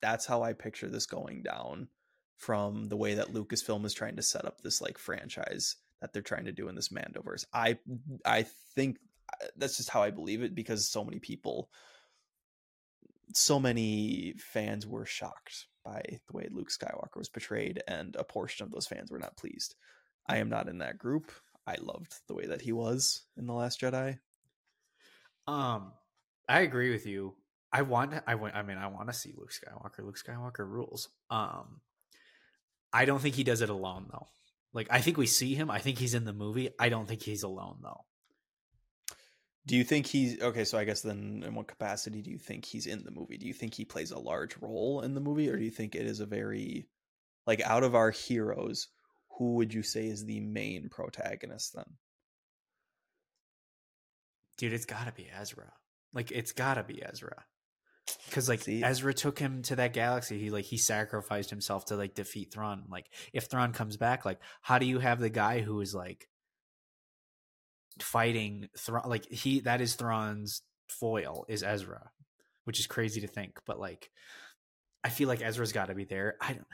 That's 0.00 0.24
how 0.24 0.42
I 0.42 0.54
picture 0.54 0.88
this 0.88 1.04
going 1.04 1.42
down 1.42 1.88
from 2.36 2.88
the 2.88 2.96
way 2.96 3.14
that 3.14 3.32
Lucasfilm 3.32 3.84
is 3.84 3.94
trying 3.94 4.16
to 4.16 4.22
set 4.22 4.44
up 4.44 4.60
this 4.60 4.80
like 4.80 4.98
franchise 4.98 5.76
that 6.00 6.12
they're 6.12 6.22
trying 6.22 6.44
to 6.44 6.52
do 6.52 6.68
in 6.68 6.74
this 6.74 6.90
Mandoverse. 6.90 7.44
I 7.52 7.78
I 8.24 8.46
think 8.74 8.98
uh, 9.42 9.46
that's 9.56 9.76
just 9.76 9.90
how 9.90 10.02
I 10.02 10.10
believe 10.10 10.42
it 10.42 10.54
because 10.54 10.88
so 10.88 11.04
many 11.04 11.18
people 11.18 11.70
so 13.34 13.58
many 13.58 14.34
fans 14.38 14.86
were 14.86 15.04
shocked 15.04 15.66
by 15.84 16.00
the 16.26 16.36
way 16.36 16.48
Luke 16.50 16.70
Skywalker 16.70 17.16
was 17.16 17.28
portrayed 17.28 17.82
and 17.88 18.14
a 18.16 18.24
portion 18.24 18.64
of 18.64 18.72
those 18.72 18.86
fans 18.86 19.10
were 19.10 19.18
not 19.18 19.36
pleased. 19.36 19.74
I 20.28 20.38
am 20.38 20.48
not 20.48 20.68
in 20.68 20.78
that 20.78 20.98
group. 20.98 21.30
I 21.66 21.76
loved 21.80 22.14
the 22.28 22.34
way 22.34 22.46
that 22.46 22.62
he 22.62 22.72
was 22.72 23.22
in 23.36 23.46
the 23.46 23.52
last 23.52 23.80
Jedi. 23.80 24.18
Um 25.46 25.92
I 26.48 26.60
agree 26.60 26.90
with 26.90 27.06
you. 27.06 27.34
I 27.72 27.82
want 27.82 28.14
I 28.26 28.36
want 28.36 28.54
I 28.54 28.62
mean 28.62 28.78
I 28.78 28.86
want 28.86 29.08
to 29.08 29.14
see 29.14 29.34
Luke 29.36 29.52
Skywalker. 29.52 30.04
Luke 30.04 30.18
Skywalker 30.18 30.68
rules. 30.68 31.08
Um 31.30 31.80
I 32.96 33.04
don't 33.04 33.20
think 33.20 33.34
he 33.34 33.44
does 33.44 33.60
it 33.60 33.68
alone 33.68 34.06
though. 34.10 34.28
Like 34.72 34.88
I 34.90 35.00
think 35.02 35.18
we 35.18 35.26
see 35.26 35.54
him. 35.54 35.70
I 35.70 35.80
think 35.80 35.98
he's 35.98 36.14
in 36.14 36.24
the 36.24 36.32
movie. 36.32 36.70
I 36.78 36.88
don't 36.88 37.06
think 37.06 37.22
he's 37.22 37.42
alone 37.42 37.80
though. 37.82 38.06
Do 39.66 39.76
you 39.76 39.84
think 39.84 40.06
he's 40.06 40.40
okay? 40.40 40.64
So 40.64 40.78
I 40.78 40.84
guess 40.84 41.02
then, 41.02 41.44
in 41.46 41.54
what 41.54 41.68
capacity 41.68 42.22
do 42.22 42.30
you 42.30 42.38
think 42.38 42.64
he's 42.64 42.86
in 42.86 43.04
the 43.04 43.10
movie? 43.10 43.36
Do 43.36 43.46
you 43.46 43.52
think 43.52 43.74
he 43.74 43.84
plays 43.84 44.12
a 44.12 44.18
large 44.18 44.56
role 44.62 45.02
in 45.02 45.14
the 45.14 45.20
movie, 45.20 45.50
or 45.50 45.58
do 45.58 45.64
you 45.64 45.70
think 45.70 45.94
it 45.94 46.06
is 46.06 46.20
a 46.20 46.26
very 46.26 46.88
like 47.46 47.60
out 47.60 47.84
of 47.84 47.94
our 47.94 48.10
heroes, 48.10 48.88
who 49.36 49.54
would 49.56 49.74
you 49.74 49.82
say 49.82 50.06
is 50.06 50.24
the 50.24 50.40
main 50.40 50.88
protagonist 50.88 51.74
then? 51.74 51.98
Dude, 54.56 54.72
it's 54.72 54.86
got 54.86 55.04
to 55.04 55.12
be 55.12 55.28
Ezra. 55.38 55.70
Like 56.14 56.30
it's 56.30 56.52
got 56.52 56.74
to 56.74 56.82
be 56.82 57.02
Ezra 57.04 57.44
because 58.26 58.48
like 58.48 58.60
See? 58.60 58.82
Ezra 58.82 59.14
took 59.14 59.38
him 59.38 59.62
to 59.62 59.76
that 59.76 59.92
galaxy. 59.92 60.38
He 60.38 60.50
like 60.50 60.64
he 60.64 60.76
sacrificed 60.76 61.50
himself 61.50 61.86
to 61.86 61.96
like 61.96 62.14
defeat 62.14 62.52
Thrawn. 62.52 62.84
Like 62.88 63.06
if 63.32 63.46
Thrawn 63.46 63.72
comes 63.72 63.96
back, 63.96 64.24
like 64.24 64.40
how 64.62 64.78
do 64.78 64.86
you 64.86 64.98
have 64.98 65.20
the 65.20 65.30
guy 65.30 65.60
who 65.60 65.80
is 65.80 65.94
like 65.94 66.28
fighting 68.00 68.68
Thrawn? 68.78 69.08
Like 69.08 69.30
he 69.30 69.60
that 69.60 69.80
is 69.80 69.94
Thrawn's 69.94 70.62
foil 70.88 71.44
is 71.48 71.62
Ezra, 71.62 72.10
which 72.64 72.78
is 72.78 72.86
crazy 72.86 73.20
to 73.20 73.28
think. 73.28 73.60
But 73.66 73.80
like 73.80 74.10
I 75.02 75.08
feel 75.08 75.28
like 75.28 75.42
Ezra's 75.42 75.72
got 75.72 75.86
to 75.86 75.94
be 75.94 76.04
there. 76.04 76.36
I 76.40 76.52
don't. 76.52 76.66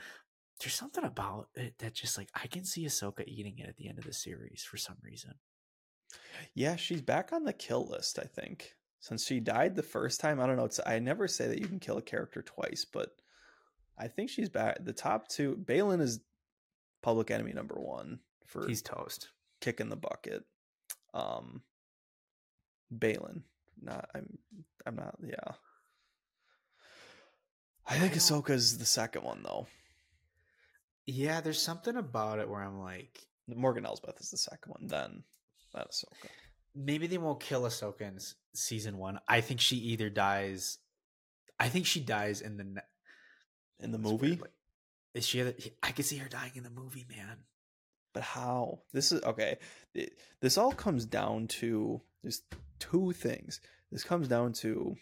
There's 0.59 0.75
something 0.75 1.03
about 1.03 1.49
it 1.55 1.77
that 1.79 1.93
just 1.93 2.17
like 2.17 2.29
I 2.35 2.47
can 2.47 2.63
see 2.63 2.85
Ahsoka 2.85 3.23
eating 3.27 3.59
it 3.59 3.67
at 3.67 3.77
the 3.77 3.89
end 3.89 3.97
of 3.97 4.05
the 4.05 4.13
series 4.13 4.63
for 4.63 4.77
some 4.77 4.97
reason. 5.03 5.33
Yeah, 6.53 6.75
she's 6.75 7.01
back 7.01 7.33
on 7.33 7.43
the 7.43 7.53
kill 7.53 7.87
list. 7.87 8.19
I 8.19 8.25
think 8.25 8.73
since 9.03 9.25
she 9.27 9.41
died 9.41 9.75
the 9.75 9.83
first 9.83 10.21
time, 10.21 10.39
I 10.39 10.47
don't 10.47 10.55
know. 10.55 10.63
It's 10.63 10.79
I 10.85 10.97
never 10.99 11.27
say 11.27 11.49
that 11.49 11.59
you 11.59 11.67
can 11.67 11.81
kill 11.81 11.97
a 11.97 12.01
character 12.01 12.41
twice, 12.41 12.85
but 12.85 13.09
I 13.99 14.07
think 14.07 14.29
she's 14.29 14.47
back. 14.47 14.77
The 14.85 14.93
top 14.93 15.27
two, 15.27 15.57
Baylan 15.61 15.99
is 15.99 16.21
public 17.01 17.29
enemy 17.29 17.51
number 17.51 17.75
one 17.75 18.19
for 18.47 18.65
He's 18.65 18.81
toast. 18.81 19.27
kicking 19.59 19.89
the 19.89 19.97
bucket. 19.97 20.45
Um, 21.13 21.63
Baylan, 22.97 23.41
not 23.81 24.09
I'm. 24.15 24.37
I'm 24.85 24.95
not. 24.95 25.15
Yeah, 25.21 25.51
I 27.85 27.99
think 27.99 28.13
I 28.13 28.15
don't- 28.15 28.17
Ahsoka's 28.45 28.77
the 28.77 28.85
second 28.85 29.23
one 29.25 29.43
though. 29.43 29.67
Yeah, 31.05 31.41
there's 31.41 31.61
something 31.61 31.97
about 31.97 32.39
it 32.39 32.47
where 32.49 32.61
I'm 32.63 32.79
like, 32.79 33.27
Morgan 33.49 33.85
Elsbeth 33.85 34.21
is 34.21 34.31
the 34.31 34.37
second 34.37 34.71
one. 34.71 34.87
Then 34.87 35.23
not 35.75 35.91
Ahsoka. 35.91 36.29
Maybe 36.75 37.07
they 37.07 37.17
won't 37.17 37.39
kill 37.39 37.63
Ahsoka 37.63 38.01
in 38.01 38.17
season 38.53 38.97
one. 38.97 39.19
I 39.27 39.41
think 39.41 39.59
she 39.59 39.77
either 39.77 40.09
dies. 40.09 40.79
I 41.59 41.69
think 41.69 41.85
she 41.85 41.99
dies 41.99 42.41
in 42.41 42.57
the 42.57 42.83
In 43.79 43.91
the 43.91 43.97
weird, 43.97 44.21
movie, 44.21 44.35
like- 44.37 44.51
is 45.13 45.25
she? 45.27 45.41
I 45.83 45.91
could 45.91 46.05
see 46.05 46.17
her 46.17 46.27
dying 46.29 46.53
in 46.55 46.63
the 46.63 46.69
movie, 46.69 47.05
man. 47.09 47.45
but 48.13 48.23
how? 48.23 48.81
This 48.91 49.11
is 49.11 49.23
okay. 49.23 49.57
it- 49.95 50.17
this 50.39 50.57
all 50.57 50.71
comes 50.71 51.05
down 51.05 51.47
to 51.47 52.01
there's 52.21 52.41
two 52.79 53.11
things. 53.13 53.59
This 53.91 54.03
comes 54.03 54.27
down 54.27 54.53
to 54.53 54.95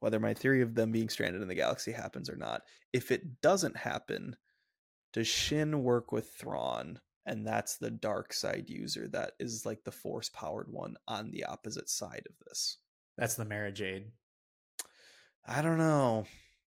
whether 0.00 0.18
my 0.20 0.34
theory 0.34 0.62
of 0.62 0.74
them 0.74 0.92
being 0.92 1.08
stranded 1.08 1.40
in 1.42 1.48
the 1.48 1.54
galaxy 1.54 1.92
happens 1.92 2.28
or 2.30 2.36
not. 2.36 2.62
If 2.92 3.10
it 3.10 3.40
doesn't 3.40 3.76
happen, 3.76 4.36
does 5.12 5.26
Shin 5.26 5.82
work 5.82 6.12
with 6.12 6.30
Thrawn? 6.30 7.00
And 7.26 7.46
that's 7.46 7.76
the 7.76 7.90
dark 7.90 8.32
side 8.32 8.70
user 8.70 9.08
that 9.08 9.32
is 9.40 9.66
like 9.66 9.82
the 9.84 9.90
force 9.90 10.28
powered 10.28 10.68
one 10.70 10.96
on 11.08 11.32
the 11.32 11.44
opposite 11.44 11.88
side 11.88 12.22
of 12.28 12.36
this. 12.46 12.78
That's 13.18 13.34
the 13.34 13.44
Mara 13.44 13.72
Jade. 13.72 14.12
I 15.46 15.60
don't 15.60 15.78
know. 15.78 16.24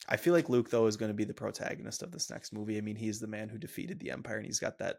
I 0.08 0.16
feel 0.16 0.34
like 0.34 0.48
Luke 0.48 0.70
though 0.70 0.86
is 0.86 0.96
going 0.96 1.10
to 1.10 1.16
be 1.16 1.24
the 1.24 1.34
protagonist 1.34 2.02
of 2.02 2.10
this 2.10 2.30
next 2.30 2.52
movie. 2.52 2.76
I 2.76 2.80
mean, 2.80 2.96
he's 2.96 3.20
the 3.20 3.26
man 3.26 3.48
who 3.48 3.58
defeated 3.58 3.98
the 3.98 4.10
Empire, 4.10 4.36
and 4.36 4.46
he's 4.46 4.60
got 4.60 4.78
that 4.78 4.98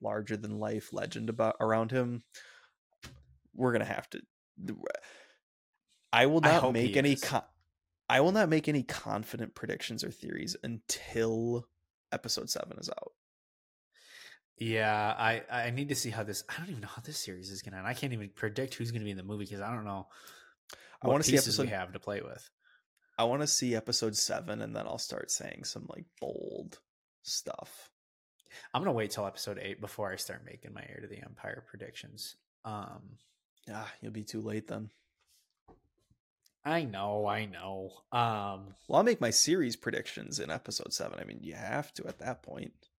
larger 0.00 0.36
than 0.36 0.58
life 0.58 0.92
legend 0.92 1.28
about 1.28 1.56
around 1.60 1.90
him. 1.90 2.22
We're 3.54 3.72
gonna 3.72 3.84
have 3.84 4.08
to. 4.10 4.22
I 6.12 6.26
will 6.26 6.40
not 6.40 6.62
hope 6.62 6.74
make 6.74 6.96
any. 6.96 7.16
Con- 7.16 7.42
I 8.08 8.20
will 8.20 8.32
not 8.32 8.48
make 8.48 8.68
any 8.68 8.82
confident 8.82 9.54
predictions 9.54 10.02
or 10.02 10.10
theories 10.10 10.56
until 10.62 11.66
Episode 12.12 12.50
Seven 12.50 12.78
is 12.78 12.88
out. 12.88 13.12
Yeah, 14.60 15.14
I 15.18 15.42
I 15.50 15.70
need 15.70 15.88
to 15.88 15.94
see 15.94 16.10
how 16.10 16.22
this. 16.22 16.44
I 16.48 16.58
don't 16.58 16.68
even 16.68 16.82
know 16.82 16.88
how 16.88 17.00
this 17.02 17.16
series 17.16 17.50
is 17.50 17.62
gonna. 17.62 17.78
end. 17.78 17.86
I 17.86 17.94
can't 17.94 18.12
even 18.12 18.28
predict 18.28 18.74
who's 18.74 18.90
gonna 18.90 19.04
be 19.04 19.10
in 19.10 19.16
the 19.16 19.22
movie 19.22 19.44
because 19.46 19.62
I 19.62 19.74
don't 19.74 19.86
know. 19.86 20.06
I 21.02 21.06
what 21.06 21.12
want 21.14 21.24
to 21.24 21.30
see 21.30 21.36
episode. 21.38 21.62
we 21.62 21.68
have 21.70 21.92
to 21.94 21.98
play 21.98 22.20
with. 22.20 22.48
I 23.18 23.24
want 23.24 23.40
to 23.42 23.46
see 23.46 23.74
Episode 23.74 24.16
Seven, 24.16 24.60
and 24.62 24.76
then 24.76 24.86
I'll 24.86 24.98
start 24.98 25.30
saying 25.30 25.64
some 25.64 25.86
like 25.88 26.04
bold 26.20 26.78
stuff. 27.22 27.90
I'm 28.74 28.82
gonna 28.82 28.92
wait 28.92 29.10
till 29.12 29.26
episode 29.26 29.58
eight 29.62 29.80
before 29.80 30.12
I 30.12 30.16
start 30.16 30.44
making 30.44 30.74
my 30.74 30.82
heir 30.88 31.00
to 31.00 31.08
the 31.08 31.22
empire 31.22 31.64
predictions. 31.66 32.36
Um, 32.64 33.16
Ah, 33.70 33.90
you'll 34.02 34.12
be 34.12 34.24
too 34.24 34.40
late 34.40 34.66
then. 34.68 34.90
I 36.64 36.82
know, 36.84 37.26
I 37.26 37.46
know. 37.46 37.92
Um, 38.12 38.74
Well, 38.88 38.98
I'll 38.98 39.02
make 39.02 39.20
my 39.20 39.30
series 39.30 39.76
predictions 39.76 40.38
in 40.38 40.50
episode 40.50 40.92
seven. 40.92 41.18
I 41.18 41.24
mean, 41.24 41.38
you 41.42 41.54
have 41.54 41.94
to 41.94 42.06
at 42.06 42.18
that 42.18 42.42
point. 42.42 42.89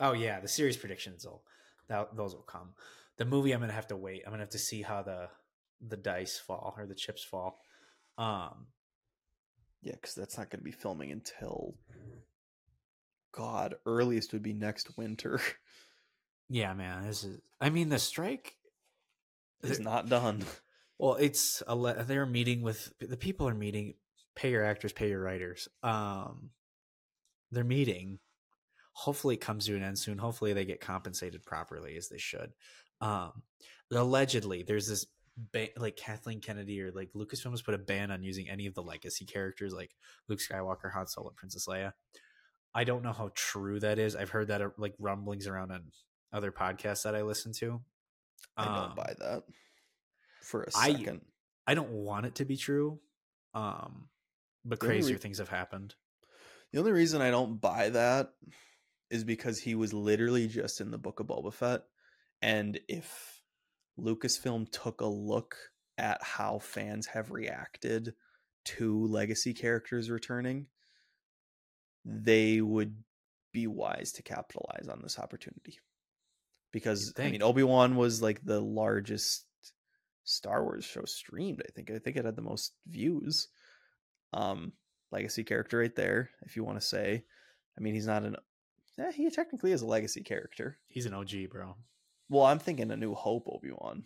Oh 0.00 0.12
yeah, 0.12 0.40
the 0.40 0.48
series 0.48 0.76
predictions 0.76 1.24
will 1.24 1.42
that 1.88 2.14
those 2.16 2.34
will 2.34 2.42
come. 2.42 2.70
The 3.16 3.24
movie, 3.24 3.52
I'm 3.52 3.60
gonna 3.60 3.72
have 3.72 3.88
to 3.88 3.96
wait. 3.96 4.22
I'm 4.24 4.32
gonna 4.32 4.42
have 4.42 4.50
to 4.50 4.58
see 4.58 4.82
how 4.82 5.02
the 5.02 5.28
the 5.80 5.96
dice 5.96 6.38
fall 6.38 6.74
or 6.76 6.86
the 6.86 6.94
chips 6.94 7.22
fall. 7.24 7.60
Um, 8.16 8.66
Yeah, 9.82 9.92
because 9.92 10.14
that's 10.14 10.36
not 10.36 10.50
going 10.50 10.58
to 10.58 10.64
be 10.64 10.72
filming 10.72 11.12
until 11.12 11.74
God 13.32 13.76
earliest 13.86 14.32
would 14.32 14.42
be 14.42 14.52
next 14.52 14.96
winter. 14.98 15.40
yeah, 16.48 16.74
man, 16.74 17.02
this 17.06 17.22
is. 17.24 17.40
I 17.60 17.70
mean, 17.70 17.88
the 17.88 17.98
strike. 17.98 18.56
is 19.62 19.80
not 19.80 20.08
done. 20.08 20.44
Well, 21.00 21.14
it's 21.14 21.62
a 21.68 21.76
le- 21.76 22.02
they're 22.02 22.26
meeting 22.26 22.60
with 22.60 22.92
the 22.98 23.16
people 23.16 23.46
are 23.46 23.54
meeting. 23.54 23.94
Pay 24.34 24.50
your 24.50 24.64
actors, 24.64 24.92
pay 24.92 25.08
your 25.10 25.20
writers. 25.20 25.68
Um, 25.80 26.50
they're 27.52 27.62
meeting. 27.62 28.18
Hopefully, 29.02 29.34
it 29.36 29.40
comes 29.40 29.66
to 29.66 29.76
an 29.76 29.82
end 29.84 29.98
soon. 29.98 30.18
Hopefully, 30.18 30.52
they 30.52 30.64
get 30.64 30.80
compensated 30.80 31.44
properly 31.44 31.96
as 31.96 32.08
they 32.08 32.18
should. 32.18 32.52
Um, 33.00 33.42
allegedly, 33.92 34.64
there's 34.64 34.88
this 34.88 35.06
ban- 35.52 35.68
like 35.76 35.96
Kathleen 35.96 36.40
Kennedy 36.40 36.80
or 36.82 36.90
like 36.90 37.10
Lucasfilm 37.14 37.52
has 37.52 37.62
put 37.62 37.74
a 37.74 37.78
ban 37.78 38.10
on 38.10 38.24
using 38.24 38.48
any 38.48 38.66
of 38.66 38.74
the 38.74 38.82
legacy 38.82 39.24
characters 39.24 39.72
like 39.72 39.92
Luke 40.28 40.40
Skywalker, 40.40 40.92
Han 40.92 41.06
Solo, 41.06 41.30
Princess 41.36 41.66
Leia. 41.68 41.92
I 42.74 42.82
don't 42.84 43.04
know 43.04 43.12
how 43.12 43.30
true 43.34 43.78
that 43.80 43.98
is. 44.00 44.16
I've 44.16 44.30
heard 44.30 44.48
that 44.48 44.60
uh, 44.62 44.70
like 44.78 44.94
rumblings 44.98 45.46
around 45.46 45.70
on 45.70 45.84
other 46.32 46.50
podcasts 46.52 47.04
that 47.04 47.14
I 47.14 47.22
listen 47.22 47.52
to. 47.60 47.80
I 48.56 48.64
don't 48.64 48.74
Um, 48.90 48.94
buy 48.96 49.14
that 49.20 49.44
for 50.42 50.64
a 50.64 50.70
second. 50.72 51.20
I 51.66 51.74
don't 51.74 51.90
want 51.90 52.26
it 52.26 52.34
to 52.36 52.44
be 52.44 52.56
true. 52.56 52.98
Um, 53.54 54.08
but 54.64 54.80
The 54.80 54.86
crazier 54.86 55.14
re- 55.14 55.20
things 55.20 55.38
have 55.38 55.48
happened. 55.48 55.94
the 56.72 56.78
only 56.80 56.92
reason 56.92 57.22
I 57.22 57.30
don't 57.30 57.60
buy 57.60 57.90
that 57.90 58.32
is 59.10 59.24
because 59.24 59.58
he 59.58 59.74
was 59.74 59.92
literally 59.92 60.48
just 60.48 60.80
in 60.80 60.90
the 60.90 60.98
book 60.98 61.20
of 61.20 61.26
Boba 61.26 61.52
Fett. 61.52 61.82
And 62.42 62.78
if 62.88 63.40
Lucasfilm 63.98 64.70
took 64.70 65.00
a 65.00 65.06
look 65.06 65.56
at 65.96 66.22
how 66.22 66.58
fans 66.58 67.06
have 67.06 67.30
reacted 67.30 68.14
to 68.64 69.06
legacy 69.06 69.54
characters 69.54 70.10
returning, 70.10 70.66
they 72.04 72.60
would 72.60 72.96
be 73.52 73.66
wise 73.66 74.12
to 74.12 74.22
capitalize 74.22 74.88
on 74.88 75.00
this 75.02 75.18
opportunity. 75.18 75.78
Because 76.70 77.14
I 77.18 77.30
mean. 77.30 77.42
Obi 77.42 77.62
Wan 77.62 77.96
was 77.96 78.22
like 78.22 78.44
the 78.44 78.60
largest 78.60 79.46
Star 80.24 80.62
Wars 80.62 80.84
show 80.84 81.04
streamed. 81.06 81.62
I 81.66 81.72
think 81.72 81.90
I 81.90 81.98
think 81.98 82.16
it 82.16 82.26
had 82.26 82.36
the 82.36 82.42
most 82.42 82.74
views. 82.86 83.48
Um, 84.34 84.72
legacy 85.10 85.42
character 85.42 85.78
right 85.78 85.94
there, 85.96 86.30
if 86.42 86.54
you 86.54 86.64
want 86.64 86.78
to 86.78 86.86
say. 86.86 87.24
I 87.76 87.80
mean, 87.80 87.94
he's 87.94 88.06
not 88.06 88.24
an. 88.24 88.36
Eh, 88.98 89.12
he 89.12 89.30
technically 89.30 89.72
is 89.72 89.82
a 89.82 89.86
legacy 89.86 90.22
character. 90.22 90.78
He's 90.88 91.06
an 91.06 91.14
OG, 91.14 91.50
bro. 91.50 91.76
Well, 92.28 92.44
I'm 92.44 92.58
thinking 92.58 92.90
a 92.90 92.96
New 92.96 93.14
Hope 93.14 93.48
Obi 93.48 93.70
Wan. 93.70 94.04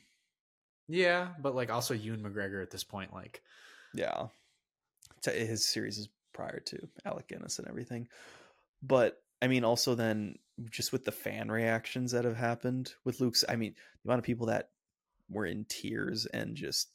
Yeah, 0.89 1.29
but 1.41 1.55
like 1.55 1.71
also 1.71 1.95
Ewan 1.95 2.23
McGregor 2.23 2.63
at 2.63 2.71
this 2.71 2.85
point, 2.85 3.13
like 3.15 3.43
Yeah, 3.95 4.27
his 5.25 5.67
series 5.67 5.99
is 5.99 6.09
prior 6.33 6.61
to 6.61 6.89
Alec 7.05 7.29
Guinness 7.29 7.59
and 7.59 7.69
everything. 7.69 8.09
But 8.83 9.23
I 9.41 9.49
mean, 9.49 9.65
also 9.65 9.95
then 9.95 10.39
just 10.71 10.93
with 10.93 11.05
the 11.05 11.13
fan 11.13 11.51
reactions 11.51 12.13
that 12.13 12.25
have 12.25 12.37
happened 12.37 12.95
with 13.05 13.21
Luke's. 13.21 13.45
I 13.49 13.57
mean, 13.57 13.75
the 14.03 14.09
amount 14.09 14.19
of 14.19 14.25
people 14.25 14.47
that 14.47 14.71
were 15.29 15.47
in 15.47 15.65
tears 15.69 16.27
and 16.27 16.55
just 16.55 16.91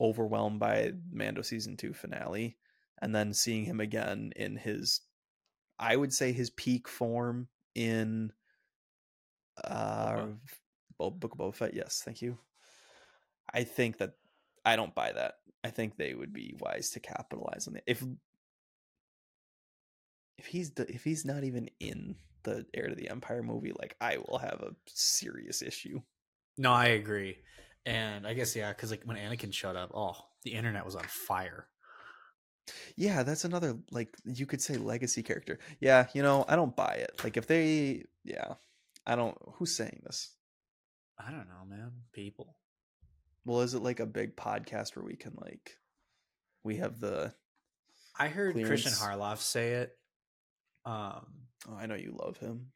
overwhelmed 0.00 0.60
by 0.60 0.92
Mando 1.12 1.42
season 1.42 1.76
two 1.76 1.92
finale, 1.92 2.56
and 3.02 3.14
then 3.14 3.34
seeing 3.34 3.64
him 3.64 3.80
again 3.80 4.32
in 4.36 4.56
his, 4.56 5.00
I 5.78 5.96
would 5.96 6.12
say 6.12 6.32
his 6.32 6.50
peak 6.50 6.88
form 6.88 7.48
in 7.74 8.32
uh 9.64 10.26
Book 10.98 11.32
of 11.32 11.38
Boba 11.38 11.54
Fett. 11.54 11.74
Yes, 11.74 12.02
thank 12.04 12.22
you. 12.22 12.38
I 13.52 13.64
think 13.64 13.98
that 13.98 14.12
I 14.64 14.76
don't 14.76 14.94
buy 14.94 15.12
that. 15.12 15.34
I 15.64 15.70
think 15.70 15.96
they 15.96 16.14
would 16.14 16.32
be 16.32 16.54
wise 16.58 16.90
to 16.90 17.00
capitalize 17.00 17.66
on 17.68 17.76
it. 17.76 17.84
If 17.86 18.04
if 20.38 20.46
he's 20.46 20.70
the, 20.70 20.88
if 20.92 21.04
he's 21.04 21.24
not 21.24 21.44
even 21.44 21.68
in 21.80 22.14
the 22.44 22.64
Heir 22.74 22.88
to 22.88 22.94
the 22.94 23.10
Empire 23.10 23.42
movie, 23.42 23.72
like 23.78 23.96
I 24.00 24.18
will 24.18 24.38
have 24.38 24.60
a 24.62 24.74
serious 24.86 25.62
issue. 25.62 26.00
no, 26.56 26.72
I 26.72 26.86
agree. 26.86 27.38
And 27.86 28.26
I 28.26 28.34
guess 28.34 28.54
yeah, 28.54 28.70
because 28.70 28.90
like 28.90 29.02
when 29.04 29.16
Anakin 29.16 29.52
showed 29.52 29.76
up, 29.76 29.90
oh, 29.94 30.16
the 30.44 30.52
internet 30.52 30.84
was 30.84 30.94
on 30.94 31.04
fire. 31.04 31.66
Yeah, 32.96 33.22
that's 33.22 33.44
another 33.44 33.78
like 33.90 34.14
you 34.24 34.46
could 34.46 34.60
say 34.60 34.76
legacy 34.76 35.22
character. 35.22 35.58
Yeah, 35.80 36.06
you 36.14 36.22
know, 36.22 36.44
I 36.48 36.56
don't 36.56 36.74
buy 36.74 36.94
it. 36.94 37.20
Like 37.22 37.36
if 37.36 37.46
they 37.46 38.04
yeah, 38.24 38.54
I 39.06 39.16
don't 39.16 39.36
who's 39.54 39.76
saying 39.76 40.02
this? 40.04 40.30
I 41.18 41.30
don't 41.30 41.48
know, 41.48 41.64
man. 41.68 41.92
People. 42.12 42.56
Well, 43.44 43.62
is 43.62 43.74
it 43.74 43.82
like 43.82 44.00
a 44.00 44.06
big 44.06 44.36
podcast 44.36 44.94
where 44.94 45.04
we 45.04 45.16
can 45.16 45.32
like 45.40 45.76
we 46.62 46.76
have 46.76 47.00
the 47.00 47.32
I 48.18 48.28
heard 48.28 48.54
Christian 48.54 48.92
Harloff 48.92 49.38
say 49.38 49.72
it. 49.72 49.96
Um, 50.84 51.26
oh, 51.68 51.76
I 51.78 51.86
know 51.86 51.94
you 51.94 52.16
love 52.18 52.38
him. 52.38 52.72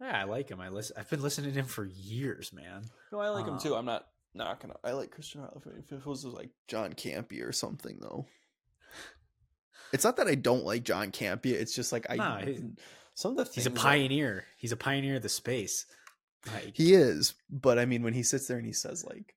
yeah, 0.00 0.20
I 0.20 0.24
like 0.24 0.50
him. 0.50 0.60
I 0.60 0.68
listen. 0.68 0.96
I've 0.98 1.08
been 1.08 1.22
listening 1.22 1.52
to 1.52 1.58
him 1.58 1.66
for 1.66 1.84
years, 1.84 2.52
man. 2.52 2.84
No, 3.12 3.20
I 3.20 3.28
like 3.28 3.46
him 3.46 3.58
too. 3.58 3.74
Um, 3.74 3.80
I'm 3.80 3.84
not 3.86 4.06
not 4.34 4.60
gonna. 4.60 4.74
I 4.82 4.92
like 4.92 5.10
Christian 5.10 5.42
Harloff. 5.42 5.66
If 5.78 5.92
it 5.92 6.06
was 6.06 6.24
like 6.24 6.50
John 6.66 6.92
Campea 6.92 7.46
or 7.46 7.52
something, 7.52 7.98
though. 8.00 8.26
It's 9.92 10.04
not 10.04 10.16
that 10.16 10.28
I 10.28 10.34
don't 10.34 10.64
like 10.64 10.82
John 10.84 11.10
Campea. 11.10 11.52
It's 11.54 11.74
just 11.74 11.92
like 11.92 12.06
I. 12.10 12.16
Nah, 12.16 12.38
he- 12.40 12.62
some 13.14 13.36
of 13.36 13.46
the 13.46 13.52
He's 13.52 13.66
a 13.66 13.70
pioneer. 13.70 14.44
He's 14.58 14.72
a 14.72 14.76
pioneer 14.76 15.16
of 15.16 15.22
the 15.22 15.28
space. 15.28 15.86
Like, 16.46 16.76
He 16.76 16.94
is, 16.94 17.34
but 17.50 17.78
I 17.78 17.84
mean, 17.84 18.02
when 18.04 18.14
he 18.14 18.22
sits 18.22 18.46
there 18.46 18.58
and 18.58 18.66
he 18.66 18.72
says 18.72 19.04
like, 19.04 19.34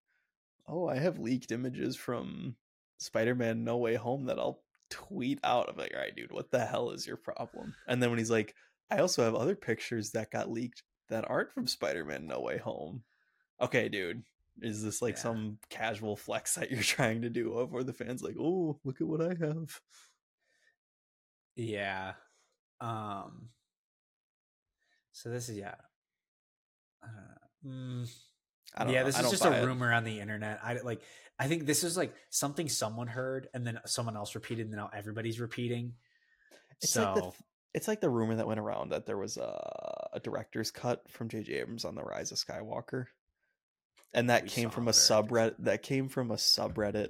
oh, 0.67 0.87
I 0.87 0.97
have 0.99 1.17
leaked 1.17 1.51
images 1.51 1.95
from 1.95 2.55
Spider-Man 2.99 3.63
No 3.63 3.77
Way 3.77 3.95
Home 3.95 4.25
that 4.27 4.37
I'll 4.37 4.61
tweet 4.91 5.39
out. 5.43 5.67
I'm 5.67 5.77
like, 5.77 5.93
all 5.95 5.99
right, 6.01 6.15
dude, 6.15 6.31
what 6.31 6.51
the 6.51 6.63
hell 6.63 6.91
is 6.91 7.07
your 7.07 7.17
problem? 7.17 7.73
And 7.87 8.01
then 8.03 8.11
when 8.11 8.19
he's 8.19 8.29
like, 8.29 8.53
I 8.91 8.99
also 8.99 9.23
have 9.23 9.33
other 9.33 9.55
pictures 9.55 10.11
that 10.11 10.29
got 10.31 10.51
leaked 10.51 10.83
that 11.09 11.27
aren't 11.29 11.51
from 11.51 11.65
Spider-Man 11.65 12.27
No 12.27 12.39
Way 12.41 12.59
Home. 12.59 13.01
Okay, 13.59 13.89
dude. 13.89 14.21
Is 14.61 14.83
this 14.83 15.01
like 15.01 15.15
Yeah. 15.15 15.21
some 15.21 15.57
casual 15.69 16.15
flex 16.15 16.53
that 16.55 16.69
you're 16.69 16.83
trying 16.83 17.23
to 17.23 17.29
do 17.31 17.55
uh, 17.57 17.61
of 17.61 17.71
where 17.71 17.83
the 17.83 17.93
fans 17.93 18.21
like, 18.21 18.35
oh, 18.39 18.79
look 18.83 19.01
at 19.01 19.07
what 19.07 19.21
I 19.21 19.33
have? 19.43 19.81
Yeah. 21.61 22.13
Um. 22.79 23.49
So 25.11 25.29
this 25.29 25.49
is 25.49 25.57
yeah. 25.57 25.75
Uh, 27.03 27.07
mm, 27.65 28.11
I 28.75 28.83
don't 28.83 28.93
yeah, 28.93 29.01
know. 29.01 29.05
this 29.05 29.19
is 29.19 29.31
just 29.31 29.45
a 29.45 29.61
it. 29.61 29.65
rumor 29.65 29.93
on 29.93 30.03
the 30.03 30.19
internet. 30.19 30.59
I 30.63 30.79
like. 30.83 31.01
I 31.37 31.47
think 31.47 31.65
this 31.65 31.83
is 31.83 31.97
like 31.97 32.13
something 32.29 32.69
someone 32.69 33.07
heard, 33.07 33.47
and 33.53 33.65
then 33.65 33.79
someone 33.85 34.15
else 34.15 34.35
repeated, 34.35 34.67
and 34.67 34.75
now 34.75 34.89
everybody's 34.93 35.39
repeating. 35.39 35.93
It's 36.81 36.93
so 36.93 37.03
like 37.03 37.15
the 37.15 37.21
th- 37.21 37.33
it's 37.73 37.87
like 37.87 38.01
the 38.01 38.09
rumor 38.09 38.35
that 38.35 38.47
went 38.47 38.59
around 38.59 38.89
that 38.89 39.05
there 39.05 39.17
was 39.17 39.37
a, 39.37 40.09
a 40.13 40.19
director's 40.19 40.71
cut 40.71 41.09
from 41.09 41.29
J.J. 41.29 41.53
Abrams 41.53 41.85
on 41.85 41.95
the 41.95 42.03
Rise 42.03 42.31
of 42.31 42.37
Skywalker, 42.37 43.05
and 44.13 44.29
that 44.29 44.43
We 44.43 44.49
came 44.49 44.69
from 44.69 44.87
a 44.87 44.91
subreddit. 44.91 45.55
That 45.59 45.83
came 45.83 46.09
from 46.09 46.31
a 46.31 46.35
subreddit 46.35 47.09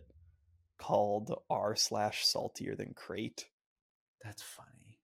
called 0.77 1.33
r 1.49 1.75
slash 1.75 2.25
saltier 2.25 2.75
than 2.75 2.93
Crait. 2.93 3.45
That's 4.23 4.41
funny. 4.41 4.99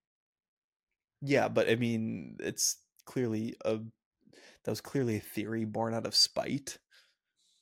Yeah, 1.22 1.48
but 1.48 1.70
I 1.70 1.76
mean, 1.76 2.38
it's 2.40 2.78
clearly 3.06 3.56
a 3.66 3.80
that 4.64 4.72
was 4.72 4.82
clearly 4.82 5.18
a 5.18 5.22
theory 5.22 5.66
born 5.66 5.94
out 5.94 6.06
of 6.06 6.16
spite, 6.16 6.78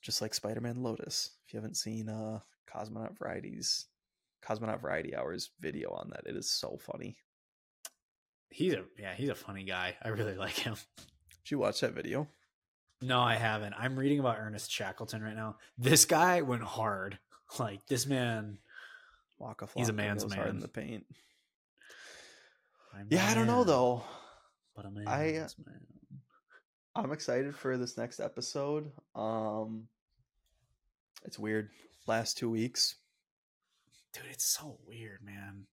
just 0.02 0.22
like 0.22 0.34
Spider-Man 0.34 0.84
Lotus. 0.84 1.32
If 1.48 1.54
you 1.54 1.58
haven't 1.58 1.78
seen 1.78 2.10
uh 2.10 2.40
Cosmonaut 2.74 3.18
Varieties, 3.18 3.86
Cosmonaut 4.44 4.82
Variety 4.82 5.16
Hours 5.16 5.52
video 5.60 5.92
on 5.92 6.10
that, 6.10 6.30
it 6.30 6.36
is 6.36 6.52
so 6.52 6.78
funny. 6.78 7.18
He's 8.50 8.74
a 8.74 8.84
yeah, 9.00 9.14
he's 9.14 9.30
a 9.30 9.36
funny 9.36 9.64
guy. 9.64 9.96
I 10.04 10.10
really 10.10 10.36
like 10.38 10.56
him. 10.56 10.76
Did 10.98 11.52
you 11.52 11.60
watch 11.60 11.82
that 11.82 11.94
video? 11.94 12.28
No, 13.02 13.22
I 13.22 13.36
haven't. 13.36 13.76
I'm 13.78 13.98
reading 13.98 14.20
about 14.20 14.38
Ernest 14.40 14.72
Shackleton 14.72 15.22
right 15.22 15.36
now. 15.36 15.58
This 15.78 16.06
guy 16.06 16.42
went 16.42 16.64
hard. 16.64 17.20
Like 17.60 17.86
this 17.88 18.08
man. 18.08 18.58
Waka 19.38 19.68
He's 19.76 19.90
a 19.90 19.94
man's 19.94 20.24
hard 20.24 20.48
in 20.48 20.56
man. 20.56 20.62
the 20.62 20.68
paint. 20.68 21.06
I'm 22.96 23.08
Yeah, 23.10 23.28
I 23.28 23.34
don't 23.34 23.48
know 23.48 23.64
though. 23.64 24.04
But 24.76 24.92
man's 24.94 25.08
I, 25.08 25.32
man. 25.66 25.82
I'm 26.96 27.12
excited 27.12 27.56
for 27.56 27.78
this 27.78 27.98
next 27.98 28.20
episode. 28.20 28.92
Um 29.16 29.88
it's 31.24 31.40
weird. 31.40 31.70
Last 32.08 32.38
two 32.38 32.50
weeks. 32.50 32.96
Dude, 34.14 34.24
it's 34.32 34.46
so 34.46 34.80
weird, 34.88 35.20
man. 35.24 35.66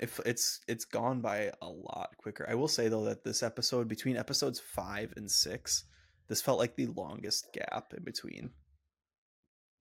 If 0.00 0.20
it's 0.24 0.60
it's 0.66 0.84
gone 0.84 1.20
by 1.20 1.52
a 1.60 1.68
lot 1.68 2.10
quicker. 2.16 2.46
I 2.48 2.54
will 2.54 2.68
say 2.68 2.88
though 2.88 3.04
that 3.04 3.24
this 3.24 3.42
episode 3.42 3.88
between 3.88 4.16
episodes 4.16 4.60
five 4.60 5.12
and 5.16 5.30
six, 5.30 5.84
this 6.28 6.40
felt 6.40 6.58
like 6.58 6.76
the 6.76 6.86
longest 6.86 7.52
gap 7.52 7.92
in 7.96 8.04
between. 8.04 8.50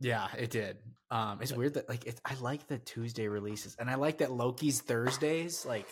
Yeah, 0.01 0.27
it 0.37 0.49
did. 0.49 0.77
Um, 1.11 1.39
it's 1.41 1.53
weird 1.53 1.75
that 1.75 1.87
like 1.87 2.05
it, 2.07 2.19
I 2.25 2.33
like 2.41 2.67
the 2.67 2.79
Tuesday 2.79 3.27
releases, 3.27 3.75
and 3.75 3.89
I 3.89 3.95
like 3.95 4.17
that 4.17 4.31
Loki's 4.31 4.81
Thursdays. 4.81 5.63
Like, 5.63 5.87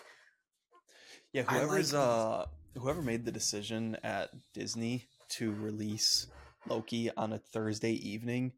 Yeah, 1.34 1.44
I 1.48 1.54
like 1.54 1.64
whoever's 1.64 1.94
uh 1.94 2.46
whoever 2.78 3.02
made 3.02 3.26
the 3.26 3.32
decision 3.32 3.98
at 4.04 4.30
Disney 4.54 5.08
to 5.30 5.54
release 5.54 6.28
Loki 6.68 7.10
on 7.16 7.34
a 7.34 7.38
Thursday 7.38 7.94
evening, 7.94 8.54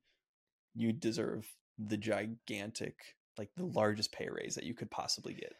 you 0.73 0.93
deserve 0.93 1.47
the 1.77 1.97
gigantic, 1.97 2.95
like 3.37 3.49
the 3.55 3.65
largest 3.65 4.11
pay 4.11 4.29
raise 4.29 4.55
that 4.55 4.63
you 4.63 4.73
could 4.73 4.91
possibly 4.91 5.33
get. 5.33 5.53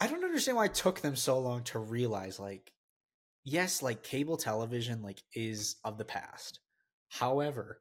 I 0.00 0.06
don't 0.06 0.24
understand 0.24 0.56
why 0.56 0.66
it 0.66 0.74
took 0.74 1.00
them 1.00 1.16
so 1.16 1.38
long 1.38 1.62
to 1.64 1.78
realize. 1.78 2.38
Like, 2.38 2.72
yes, 3.44 3.82
like 3.82 4.02
cable 4.02 4.36
television 4.36 5.02
like 5.02 5.22
is 5.34 5.76
of 5.84 5.98
the 5.98 6.04
past. 6.04 6.60
However, 7.08 7.80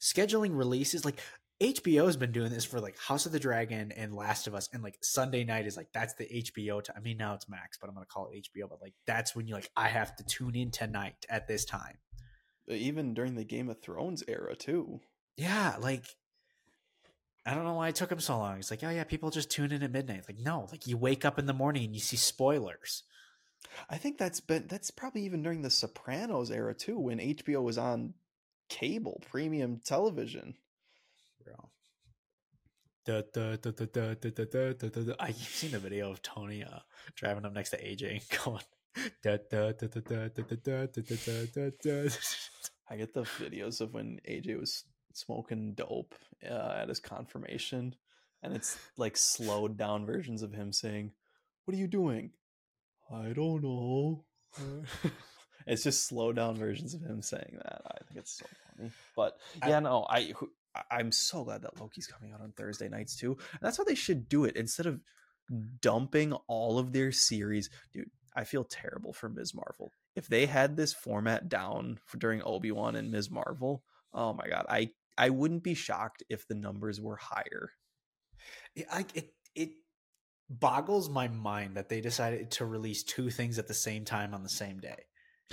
scheduling 0.00 0.56
releases 0.56 1.04
like 1.04 1.20
HBO's 1.60 2.18
been 2.18 2.32
doing 2.32 2.50
this 2.50 2.66
for 2.66 2.80
like 2.80 2.98
House 2.98 3.24
of 3.24 3.32
the 3.32 3.40
Dragon 3.40 3.90
and 3.92 4.14
Last 4.14 4.46
of 4.46 4.54
Us, 4.54 4.68
and 4.72 4.82
like 4.82 4.98
Sunday 5.00 5.42
night 5.42 5.66
is 5.66 5.76
like 5.76 5.88
that's 5.92 6.14
the 6.14 6.24
HBO 6.26 6.82
time. 6.82 6.96
I 6.98 7.00
mean, 7.00 7.16
now 7.16 7.34
it's 7.34 7.48
Max, 7.48 7.78
but 7.80 7.88
I'm 7.88 7.94
gonna 7.94 8.06
call 8.06 8.28
it 8.28 8.44
HBO. 8.44 8.68
But 8.68 8.82
like 8.82 8.94
that's 9.06 9.34
when 9.34 9.46
you 9.46 9.54
like 9.54 9.70
I 9.74 9.88
have 9.88 10.14
to 10.16 10.24
tune 10.24 10.54
in 10.54 10.70
tonight 10.70 11.24
at 11.30 11.48
this 11.48 11.64
time. 11.64 11.96
Uh, 12.70 12.74
even 12.74 13.14
during 13.14 13.36
the 13.36 13.44
Game 13.44 13.70
of 13.70 13.80
Thrones 13.80 14.22
era 14.28 14.54
too. 14.54 15.00
Yeah, 15.38 15.76
like 15.80 16.04
I 17.46 17.54
don't 17.54 17.64
know 17.64 17.74
why 17.74 17.88
it 17.88 17.94
took 17.94 18.12
him 18.12 18.20
so 18.20 18.36
long. 18.36 18.58
It's 18.58 18.70
like, 18.70 18.84
oh 18.84 18.90
yeah, 18.90 19.04
people 19.04 19.30
just 19.30 19.50
tune 19.50 19.72
in 19.72 19.82
at 19.82 19.92
midnight. 19.92 20.24
Like, 20.28 20.40
no, 20.40 20.66
like 20.70 20.86
you 20.86 20.98
wake 20.98 21.24
up 21.24 21.38
in 21.38 21.46
the 21.46 21.54
morning 21.54 21.84
and 21.84 21.94
you 21.94 22.00
see 22.00 22.16
spoilers. 22.16 23.04
I 23.88 23.96
think 23.96 24.18
that's 24.18 24.40
been 24.40 24.66
that's 24.68 24.90
probably 24.90 25.22
even 25.22 25.42
during 25.42 25.62
the 25.62 25.70
Sopranos 25.70 26.50
era 26.50 26.74
too, 26.74 26.98
when 26.98 27.18
HBO 27.18 27.62
was 27.62 27.78
on 27.78 28.12
cable 28.68 29.22
premium 29.30 29.80
television. 29.84 30.54
Bro. 31.46 31.70
Da, 33.04 33.22
da, 33.32 33.54
da, 33.56 33.70
da, 33.70 33.84
da, 33.86 34.14
da, 34.14 34.30
da, 34.30 34.44
da, 34.44 34.72
da, 34.72 34.88
da, 34.88 35.00
da. 35.02 35.12
I 35.20 35.28
keep 35.28 35.46
seeing 35.46 35.72
the 35.72 35.78
video 35.78 36.10
of 36.10 36.20
Tony 36.22 36.64
uh, 36.64 36.80
driving 37.14 37.44
up 37.44 37.52
next 37.52 37.70
to 37.70 37.76
AJ 37.80 38.10
and 38.10 38.44
going 38.44 38.62
da, 39.22 39.36
da, 39.48 39.70
da, 39.72 39.86
da, 39.86 40.00
da, 40.00 40.28
da, 40.28 40.42
da, 40.44 40.86
da, 40.86 40.86
da, 40.86 41.16
da, 41.24 41.46
da, 41.54 41.70
da. 41.82 42.08
I 42.90 42.96
get 42.96 43.14
the 43.14 43.22
videos 43.22 43.80
of 43.80 43.94
when 43.94 44.18
AJ 44.28 44.58
was 44.58 44.84
smoking 45.12 45.74
dope 45.74 46.14
uh, 46.50 46.74
at 46.82 46.88
his 46.88 46.98
confirmation, 46.98 47.94
and 48.42 48.52
it's 48.54 48.76
like 48.96 49.16
slowed 49.16 49.76
down 49.76 50.04
versions 50.04 50.42
of 50.42 50.52
him 50.52 50.72
saying, 50.72 51.12
"What 51.64 51.76
are 51.76 51.80
you 51.80 51.86
doing?" 51.86 52.30
I 53.12 53.28
don't 53.34 53.62
know. 53.62 54.24
it's 55.66 55.84
just 55.84 56.08
slowed 56.08 56.36
down 56.36 56.56
versions 56.56 56.92
of 56.94 57.02
him 57.02 57.22
saying 57.22 57.58
that. 57.62 57.82
I 57.86 57.98
think 58.04 58.18
it's 58.18 58.32
so 58.38 58.46
funny. 58.76 58.90
But 59.14 59.38
I- 59.62 59.68
yeah, 59.68 59.78
no, 59.80 60.06
I 60.08 60.32
who- 60.36 60.46
I- 60.46 60.50
I'm 60.90 61.12
so 61.12 61.44
glad 61.44 61.62
that 61.62 61.80
Loki's 61.80 62.06
coming 62.06 62.32
out 62.32 62.40
on 62.40 62.52
Thursday 62.52 62.88
nights 62.88 63.16
too. 63.16 63.32
And 63.32 63.60
that's 63.60 63.76
how 63.76 63.84
they 63.84 63.94
should 63.94 64.28
do 64.28 64.44
it 64.44 64.56
instead 64.56 64.86
of 64.86 65.00
dumping 65.80 66.32
all 66.48 66.78
of 66.78 66.92
their 66.92 67.12
series. 67.12 67.70
Dude, 67.92 68.10
I 68.34 68.44
feel 68.44 68.64
terrible 68.64 69.12
for 69.12 69.28
Ms. 69.28 69.54
Marvel. 69.54 69.92
If 70.14 70.28
they 70.28 70.46
had 70.46 70.76
this 70.76 70.92
format 70.92 71.48
down 71.48 71.98
for 72.04 72.18
during 72.18 72.42
Obi-Wan 72.42 72.96
and 72.96 73.10
Ms. 73.10 73.30
Marvel, 73.30 73.82
oh 74.12 74.32
my 74.32 74.46
god, 74.48 74.66
I 74.68 74.90
I 75.18 75.30
wouldn't 75.30 75.62
be 75.62 75.74
shocked 75.74 76.22
if 76.28 76.46
the 76.46 76.54
numbers 76.54 77.00
were 77.00 77.16
higher. 77.16 77.70
It, 78.74 78.86
I, 78.92 79.06
it, 79.14 79.32
it 79.54 79.70
boggles 80.50 81.08
my 81.08 81.28
mind 81.28 81.76
that 81.76 81.88
they 81.88 82.00
decided 82.02 82.50
to 82.52 82.66
release 82.66 83.02
two 83.02 83.30
things 83.30 83.58
at 83.58 83.66
the 83.66 83.74
same 83.74 84.04
time 84.04 84.34
on 84.34 84.42
the 84.42 84.48
same 84.48 84.78
day. 84.78 85.04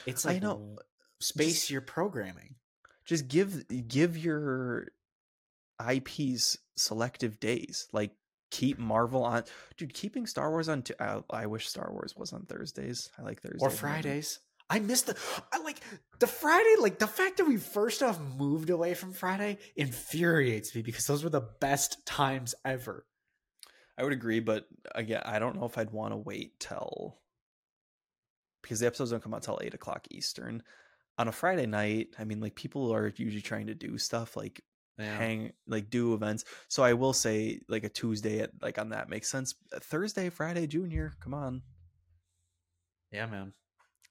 It's 0.05 0.25
I 0.25 0.33
like 0.33 0.41
know. 0.43 0.77
space 1.19 1.53
Just- 1.61 1.69
your 1.69 1.81
programming. 1.81 2.55
Just 3.05 3.27
give 3.27 3.65
give 3.87 4.17
your 4.17 4.87
IPs 5.79 6.57
selective 6.75 7.39
days. 7.39 7.87
Like 7.91 8.11
keep 8.51 8.79
Marvel 8.79 9.23
on, 9.23 9.43
dude. 9.77 9.93
Keeping 9.93 10.27
Star 10.27 10.49
Wars 10.49 10.69
on. 10.69 10.83
T- 10.83 10.93
I, 10.99 11.21
I 11.29 11.45
wish 11.47 11.67
Star 11.67 11.89
Wars 11.91 12.15
was 12.15 12.33
on 12.33 12.45
Thursdays. 12.45 13.09
I 13.17 13.23
like 13.23 13.41
Thursdays 13.41 13.61
or 13.61 13.69
Fridays. 13.69 14.39
I 14.69 14.79
missed 14.79 15.07
the 15.07 15.17
I 15.51 15.59
like 15.59 15.79
the 16.19 16.27
Friday 16.27 16.75
like 16.79 16.99
the 16.99 17.07
fact 17.07 17.37
that 17.37 17.45
we 17.45 17.57
first 17.57 18.01
off 18.01 18.19
moved 18.37 18.69
away 18.69 18.93
from 18.93 19.11
Friday 19.11 19.57
infuriates 19.75 20.73
me 20.73 20.81
because 20.81 21.05
those 21.05 21.23
were 21.23 21.29
the 21.29 21.47
best 21.59 22.05
times 22.05 22.55
ever. 22.63 23.05
I 23.97 24.03
would 24.03 24.13
agree, 24.13 24.39
but 24.39 24.65
again, 24.95 25.21
I 25.25 25.37
don't 25.39 25.55
know 25.55 25.65
if 25.65 25.77
I'd 25.77 25.91
want 25.91 26.13
to 26.13 26.17
wait 26.17 26.59
till 26.59 27.19
because 28.61 28.79
the 28.79 28.87
episodes 28.87 29.11
don't 29.11 29.21
come 29.21 29.33
out 29.33 29.43
till 29.43 29.59
eight 29.61 29.73
o'clock 29.73 30.07
Eastern 30.09 30.63
on 31.17 31.27
a 31.27 31.31
Friday 31.31 31.65
night. 31.65 32.09
I 32.17 32.23
mean, 32.23 32.39
like 32.39 32.55
people 32.55 32.91
are 32.93 33.13
usually 33.15 33.41
trying 33.41 33.67
to 33.67 33.75
do 33.75 33.97
stuff 33.97 34.35
like 34.35 34.63
hang, 34.97 35.53
like 35.67 35.89
do 35.89 36.13
events. 36.13 36.45
So 36.67 36.83
I 36.83 36.93
will 36.93 37.13
say, 37.13 37.61
like 37.67 37.83
a 37.83 37.89
Tuesday 37.89 38.39
at 38.39 38.51
like 38.61 38.77
on 38.77 38.89
that 38.89 39.09
makes 39.09 39.29
sense. 39.29 39.55
Thursday, 39.73 40.29
Friday, 40.29 40.67
Junior, 40.67 41.13
come 41.19 41.33
on. 41.33 41.61
Yeah, 43.11 43.25
man. 43.27 43.53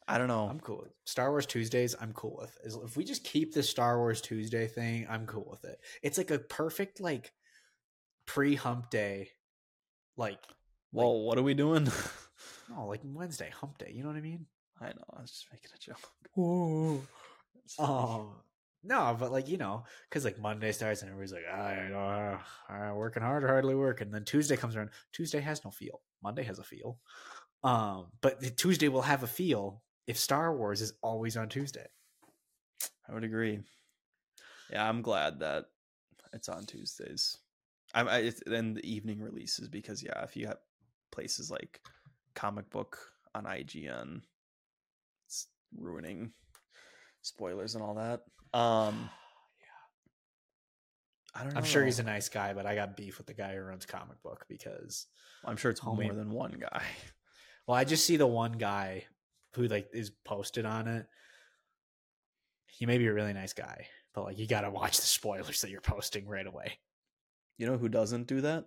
I 0.09 0.18
don't 0.18 0.28
know. 0.28 0.47
I'm 0.49 0.61
cool 0.61 0.80
with 0.83 0.93
Star 1.05 1.30
Wars 1.30 1.47
Tuesdays. 1.47 1.95
I'm 2.01 2.12
cool 2.12 2.37
with 2.41 2.57
if 2.85 2.97
we 2.97 3.05
just 3.05 3.24
keep 3.24 3.55
the 3.55 3.62
Star 3.62 3.99
Wars 3.99 4.20
Tuesday 4.20 4.66
thing. 4.66 5.07
I'm 5.09 5.26
cool 5.26 5.47
with 5.51 5.64
it. 5.64 5.78
It's 6.03 6.18
like 6.18 6.30
a 6.30 6.39
perfect 6.39 7.01
like 7.01 7.33
pre 8.26 8.55
hump 8.55 8.91
day, 8.91 9.30
like 10.16 10.39
well, 10.93 11.20
what 11.20 11.39
are 11.39 11.43
we 11.43 11.55
doing? 11.55 11.85
no, 12.68 12.87
like 12.87 13.01
Wednesday 13.05 13.51
hump 13.51 13.78
day. 13.78 13.93
You 13.95 14.03
know 14.03 14.09
what 14.09 14.16
I 14.16 14.22
mean? 14.22 14.47
I 14.80 14.87
know. 14.87 15.05
I 15.16 15.22
was 15.22 15.30
just 15.30 15.47
making 15.53 15.70
a 15.74 15.78
joke. 15.78 16.11
Oh, 16.37 17.01
oh, 17.78 18.35
no, 18.85 19.16
but 19.18 19.30
like 19.30 19.49
you 19.49 19.59
know, 19.59 19.85
because 20.09 20.24
like 20.24 20.39
Monday 20.39 20.72
starts 20.72 21.03
and 21.03 21.11
everybody's 21.11 21.33
like, 21.33 21.45
ah, 21.53 21.72
you 21.72 21.89
know, 21.91 22.39
uh, 22.68 22.95
working 22.95 23.22
hard, 23.22 23.45
hardly 23.45 23.74
working. 23.74 24.11
Then 24.11 24.24
Tuesday 24.24 24.57
comes 24.57 24.76
around. 24.76 24.91
Tuesday 25.12 25.41
has 25.41 25.64
no 25.64 25.70
feel. 25.70 26.01
Monday 26.22 26.43
has 26.45 26.59
a 26.59 26.64
feel. 26.64 26.99
Um, 27.62 28.07
but 28.20 28.57
Tuesday 28.57 28.89
will 28.89 29.03
have 29.03 29.22
a 29.22 29.28
feel 29.28 29.83
if 30.07 30.18
Star 30.18 30.57
Wars 30.57 30.80
is 30.80 30.95
always 31.03 31.37
on 31.37 31.49
Tuesday. 31.49 31.87
I 33.09 33.14
would 33.14 33.24
agree. 33.24 33.61
Yeah, 34.70 34.89
I'm 34.89 35.03
glad 35.03 35.41
that 35.41 35.66
it's 36.33 36.49
on 36.49 36.64
Tuesdays. 36.66 37.39
I'm 37.95 38.09
I, 38.09 38.33
then 38.47 38.74
the 38.74 38.91
evening 38.91 39.20
releases 39.20 39.68
because 39.68 40.03
yeah, 40.03 40.22
if 40.24 40.37
you 40.37 40.47
have 40.47 40.59
places 41.12 41.51
like 41.51 41.80
comic 42.35 42.68
book 42.70 42.99
on 43.35 43.45
IGN, 43.45 44.22
it's 45.26 45.47
ruining 45.76 46.33
spoilers 47.20 47.74
and 47.74 47.85
all 47.85 47.95
that. 47.95 48.22
Um, 48.55 49.11
I 51.34 51.44
don't 51.44 51.55
know. 51.55 51.59
I'm 51.59 51.64
sure 51.64 51.84
he's 51.84 51.98
a 51.98 52.03
nice 52.05 52.28
guy, 52.28 52.53
but 52.53 52.66
I 52.66 52.74
got 52.74 52.96
beef 52.96 53.18
with 53.18 53.26
the 53.26 53.34
guy 53.34 53.55
who 53.55 53.62
runs 53.62 53.86
comic 53.86 54.22
book 54.22 54.44
because 54.48 55.07
I'm 55.44 55.57
sure 55.57 55.70
it's 55.70 55.82
more 55.82 56.12
than 56.12 56.30
one 56.30 56.57
guy. 56.61 56.82
well, 57.66 57.76
I 57.76 57.84
just 57.84 58.05
see 58.05 58.16
the 58.16 58.26
one 58.26 58.53
guy 58.53 59.05
who 59.55 59.66
like 59.66 59.88
is 59.92 60.11
posted 60.11 60.66
on 60.66 60.88
it. 60.88 61.07
He 62.66 62.86
may 62.86 62.98
be 62.98 63.07
a 63.07 63.14
really 63.14 63.32
nice 63.32 63.53
guy, 63.53 63.86
but 64.14 64.24
like 64.24 64.38
you 64.38 64.46
got 64.46 64.62
to 64.62 64.70
watch 64.70 64.98
the 64.98 65.07
spoilers 65.07 65.61
that 65.62 65.70
you're 65.70 65.80
posting 65.80 66.26
right 66.26 66.46
away. 66.46 66.78
You 67.59 67.66
know 67.66 67.78
who 67.78 67.88
doesn't 67.88 68.26
do 68.26 68.42
that? 68.42 68.64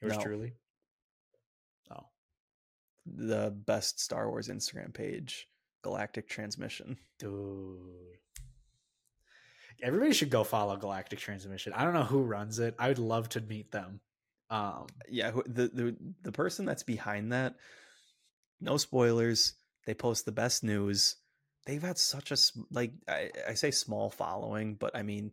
Yours 0.00 0.16
No. 0.16 0.22
truly. 0.22 0.52
Oh, 1.90 2.06
The 3.06 3.50
best 3.50 4.00
Star 4.00 4.28
Wars 4.28 4.48
Instagram 4.48 4.94
page, 4.94 5.48
Galactic 5.82 6.28
Transmission. 6.28 6.96
dude. 7.18 7.78
Everybody 9.80 10.12
should 10.12 10.30
go 10.30 10.42
follow 10.42 10.76
Galactic 10.76 11.20
Transmission. 11.20 11.72
I 11.72 11.84
don't 11.84 11.94
know 11.94 12.02
who 12.02 12.22
runs 12.22 12.58
it. 12.58 12.74
I 12.80 12.88
would 12.88 12.98
love 12.98 13.28
to 13.30 13.40
meet 13.40 13.70
them. 13.70 14.00
Um, 14.50 14.86
Yeah, 15.08 15.30
the 15.46 15.68
the 15.68 15.96
the 16.22 16.32
person 16.32 16.64
that's 16.64 16.82
behind 16.82 17.32
that. 17.32 17.54
No 18.60 18.76
spoilers. 18.76 19.54
They 19.86 19.94
post 19.94 20.24
the 20.24 20.32
best 20.32 20.64
news. 20.64 21.14
They've 21.64 21.82
had 21.82 21.96
such 21.96 22.32
a 22.32 22.36
like 22.72 22.92
I, 23.06 23.30
I 23.50 23.54
say 23.54 23.70
small 23.70 24.10
following, 24.10 24.74
but 24.74 24.96
I 24.96 25.02
mean 25.02 25.30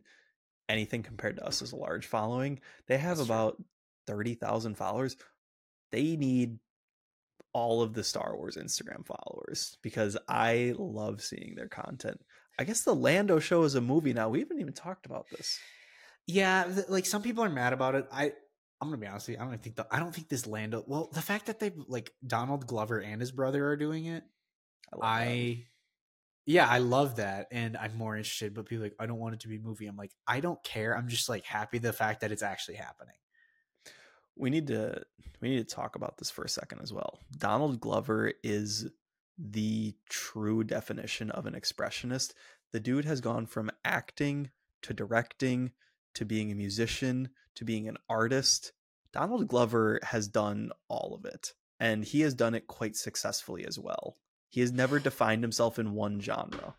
anything 0.68 1.02
compared 1.02 1.36
to 1.36 1.44
us 1.46 1.60
is 1.60 1.72
a 1.72 1.76
large 1.76 2.06
following. 2.06 2.60
They 2.86 2.98
have 2.98 3.16
That's 3.16 3.26
true. 3.26 3.34
about 3.34 3.62
thirty 4.06 4.34
thousand 4.34 4.76
followers. 4.76 5.16
They 5.90 6.14
need 6.16 6.58
all 7.56 7.80
of 7.80 7.94
the 7.94 8.04
Star 8.04 8.36
Wars 8.36 8.58
Instagram 8.58 9.06
followers 9.06 9.78
because 9.80 10.14
I 10.28 10.74
love 10.76 11.22
seeing 11.22 11.54
their 11.56 11.68
content. 11.68 12.20
I 12.58 12.64
guess 12.64 12.82
the 12.82 12.94
Lando 12.94 13.38
show 13.38 13.62
is 13.62 13.74
a 13.74 13.80
movie 13.80 14.12
now. 14.12 14.28
We 14.28 14.40
haven't 14.40 14.60
even 14.60 14.74
talked 14.74 15.06
about 15.06 15.24
this. 15.30 15.58
Yeah, 16.26 16.64
th- 16.64 16.88
like 16.90 17.06
some 17.06 17.22
people 17.22 17.42
are 17.42 17.48
mad 17.48 17.72
about 17.72 17.94
it. 17.94 18.06
I 18.12 18.32
I'm 18.78 18.88
gonna 18.88 18.98
be 18.98 19.06
honest 19.06 19.28
with 19.28 19.38
you. 19.38 19.42
I 19.42 19.48
don't 19.48 19.62
think 19.62 19.76
the, 19.76 19.86
I 19.90 20.00
don't 20.00 20.14
think 20.14 20.28
this 20.28 20.46
Lando. 20.46 20.84
Well, 20.86 21.08
the 21.14 21.22
fact 21.22 21.46
that 21.46 21.58
they 21.58 21.72
like 21.88 22.12
Donald 22.26 22.66
Glover 22.66 23.00
and 23.00 23.22
his 23.22 23.32
brother 23.32 23.66
are 23.68 23.76
doing 23.76 24.04
it, 24.04 24.22
I. 25.00 25.18
I 25.18 25.66
yeah, 26.48 26.68
I 26.68 26.78
love 26.78 27.16
that, 27.16 27.48
and 27.50 27.76
I'm 27.76 27.96
more 27.96 28.16
interested. 28.16 28.54
But 28.54 28.66
people 28.66 28.84
are 28.84 28.88
like, 28.88 28.96
I 29.00 29.06
don't 29.06 29.18
want 29.18 29.34
it 29.34 29.40
to 29.40 29.48
be 29.48 29.56
a 29.56 29.60
movie. 29.60 29.86
I'm 29.86 29.96
like, 29.96 30.12
I 30.28 30.40
don't 30.40 30.62
care. 30.62 30.96
I'm 30.96 31.08
just 31.08 31.28
like 31.28 31.44
happy 31.46 31.78
the 31.78 31.92
fact 31.92 32.20
that 32.20 32.32
it's 32.32 32.42
actually 32.42 32.76
happening. 32.76 33.16
We 34.36 34.50
need 34.50 34.66
to 34.68 35.02
we 35.40 35.50
need 35.50 35.68
to 35.68 35.74
talk 35.74 35.96
about 35.96 36.18
this 36.18 36.30
for 36.30 36.44
a 36.44 36.48
second 36.48 36.80
as 36.82 36.92
well. 36.92 37.20
Donald 37.36 37.80
Glover 37.80 38.32
is 38.42 38.88
the 39.38 39.94
true 40.08 40.64
definition 40.64 41.30
of 41.30 41.46
an 41.46 41.54
expressionist. 41.54 42.32
The 42.72 42.80
dude 42.80 43.04
has 43.04 43.20
gone 43.20 43.46
from 43.46 43.70
acting 43.84 44.50
to 44.82 44.94
directing 44.94 45.72
to 46.14 46.24
being 46.24 46.50
a 46.50 46.54
musician 46.54 47.30
to 47.54 47.64
being 47.64 47.88
an 47.88 47.96
artist. 48.08 48.72
Donald 49.12 49.48
Glover 49.48 49.98
has 50.02 50.28
done 50.28 50.70
all 50.88 51.14
of 51.14 51.24
it 51.24 51.54
and 51.80 52.04
he 52.04 52.20
has 52.20 52.34
done 52.34 52.54
it 52.54 52.66
quite 52.66 52.96
successfully 52.96 53.66
as 53.66 53.78
well. 53.78 54.16
He 54.48 54.60
has 54.60 54.72
never 54.72 54.98
defined 54.98 55.42
himself 55.42 55.78
in 55.78 55.92
one 55.92 56.20
genre. 56.20 56.76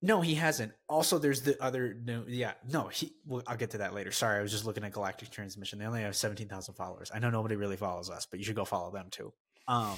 No, 0.00 0.20
he 0.20 0.36
hasn't. 0.36 0.72
Also, 0.88 1.18
there's 1.18 1.42
the 1.42 1.60
other 1.62 1.96
no, 2.04 2.24
yeah, 2.28 2.52
no. 2.70 2.86
He. 2.86 3.14
Well, 3.26 3.42
I'll 3.46 3.56
get 3.56 3.70
to 3.70 3.78
that 3.78 3.94
later. 3.94 4.12
Sorry, 4.12 4.38
I 4.38 4.42
was 4.42 4.52
just 4.52 4.64
looking 4.64 4.84
at 4.84 4.92
Galactic 4.92 5.30
Transmission. 5.30 5.78
They 5.80 5.86
only 5.86 6.02
have 6.02 6.14
seventeen 6.14 6.48
thousand 6.48 6.74
followers. 6.74 7.10
I 7.12 7.18
know 7.18 7.30
nobody 7.30 7.56
really 7.56 7.76
follows 7.76 8.08
us, 8.08 8.24
but 8.24 8.38
you 8.38 8.44
should 8.44 8.54
go 8.54 8.64
follow 8.64 8.92
them 8.92 9.06
too. 9.10 9.32
Um, 9.66 9.96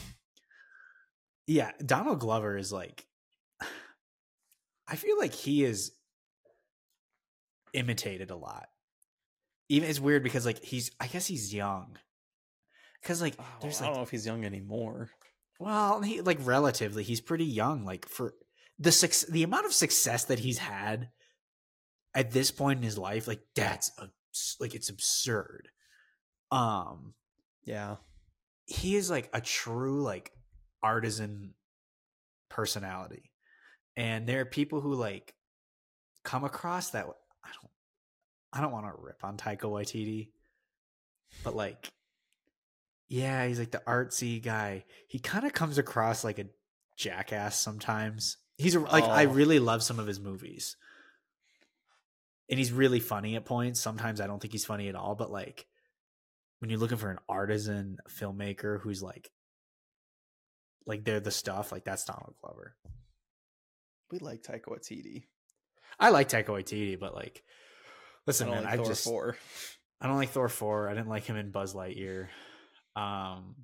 yeah, 1.46 1.72
Donald 1.84 2.20
Glover 2.20 2.56
is 2.56 2.72
like. 2.72 3.06
I 4.88 4.96
feel 4.96 5.18
like 5.18 5.34
he 5.34 5.64
is 5.64 5.92
imitated 7.74 8.30
a 8.30 8.36
lot. 8.36 8.68
Even 9.68 9.90
it's 9.90 10.00
weird 10.00 10.22
because 10.22 10.46
like 10.46 10.64
he's. 10.64 10.90
I 10.98 11.08
guess 11.08 11.26
he's 11.26 11.52
young. 11.52 11.98
Because 13.02 13.20
like 13.20 13.36
there's 13.60 13.80
I 13.80 13.84
like 13.84 13.90
don't 13.90 13.98
know 13.98 14.02
if 14.02 14.10
he's 14.10 14.26
young 14.26 14.46
anymore. 14.46 15.10
well, 15.58 16.00
he 16.00 16.22
like 16.22 16.38
relatively, 16.40 17.02
he's 17.02 17.20
pretty 17.20 17.44
young. 17.44 17.84
Like 17.84 18.08
for 18.08 18.34
the 18.80 18.90
suc- 18.90 19.28
the 19.30 19.42
amount 19.44 19.66
of 19.66 19.72
success 19.72 20.24
that 20.24 20.38
he's 20.40 20.58
had 20.58 21.10
at 22.14 22.32
this 22.32 22.50
point 22.50 22.78
in 22.78 22.82
his 22.82 22.98
life, 22.98 23.28
like 23.28 23.42
that's 23.54 23.92
abs- 24.02 24.56
like 24.58 24.74
it's 24.74 24.88
absurd. 24.88 25.68
Um, 26.50 27.14
Yeah. 27.64 27.96
he 28.66 28.96
is 28.96 29.08
like 29.10 29.30
a 29.32 29.40
true 29.40 30.02
like 30.02 30.32
artisan 30.82 31.54
personality, 32.48 33.30
and 33.96 34.26
there 34.26 34.40
are 34.40 34.44
people 34.46 34.80
who 34.80 34.94
like 34.94 35.34
come 36.24 36.42
across 36.44 36.90
that. 36.90 37.04
I 37.44 37.48
don't, 37.60 37.70
I 38.52 38.60
don't 38.60 38.72
want 38.72 38.86
to 38.86 39.00
rip 39.00 39.22
on 39.22 39.36
Taika 39.36 39.62
Waititi, 39.70 40.30
but 41.44 41.54
like 41.54 41.92
yeah, 43.08 43.46
he's 43.46 43.58
like 43.58 43.72
the 43.72 43.82
artsy 43.86 44.40
guy. 44.42 44.84
He 45.08 45.18
kind 45.18 45.44
of 45.44 45.52
comes 45.52 45.78
across 45.78 46.22
like 46.24 46.38
a 46.38 46.46
jackass 46.96 47.56
sometimes. 47.60 48.36
He's 48.60 48.74
a, 48.74 48.80
like 48.80 49.04
I 49.04 49.24
Oh. 49.26 49.30
really 49.30 49.58
love 49.58 49.82
some 49.82 49.98
of 49.98 50.06
his 50.06 50.20
movies. 50.20 50.76
And 52.48 52.58
he's 52.58 52.72
really 52.72 53.00
funny 53.00 53.36
at 53.36 53.44
points. 53.44 53.80
Sometimes 53.80 54.20
I 54.20 54.26
don't 54.26 54.40
think 54.40 54.52
he's 54.52 54.64
funny 54.64 54.88
at 54.88 54.94
all, 54.96 55.14
but 55.14 55.30
like 55.30 55.66
when 56.58 56.68
you're 56.68 56.80
looking 56.80 56.98
for 56.98 57.10
an 57.10 57.18
artisan 57.28 57.98
filmmaker 58.08 58.80
who's 58.80 59.02
like 59.02 59.30
like 60.86 61.04
they're 61.04 61.20
the 61.20 61.30
stuff, 61.30 61.70
like 61.72 61.84
that's 61.84 62.04
Donald 62.04 62.34
Glover. 62.42 62.74
We 64.10 64.18
like 64.18 64.42
Taika 64.42 64.64
Waititi. 64.68 65.24
I 65.98 66.10
like 66.10 66.28
Taika 66.28 66.46
Waititi, 66.46 66.98
but 66.98 67.14
like 67.14 67.42
listen, 68.26 68.48
I 68.48 68.54
don't 68.54 68.56
man, 68.56 68.64
like 68.64 68.72
I 68.74 68.76
Thor 68.78 68.86
just 68.86 69.04
4. 69.04 69.36
I 70.00 70.06
don't 70.08 70.16
like 70.16 70.30
Thor 70.30 70.48
4. 70.48 70.88
I 70.88 70.94
didn't 70.94 71.08
like 71.08 71.24
him 71.24 71.36
in 71.36 71.50
Buzz 71.52 71.74
Lightyear. 71.74 72.28
Um 72.96 73.54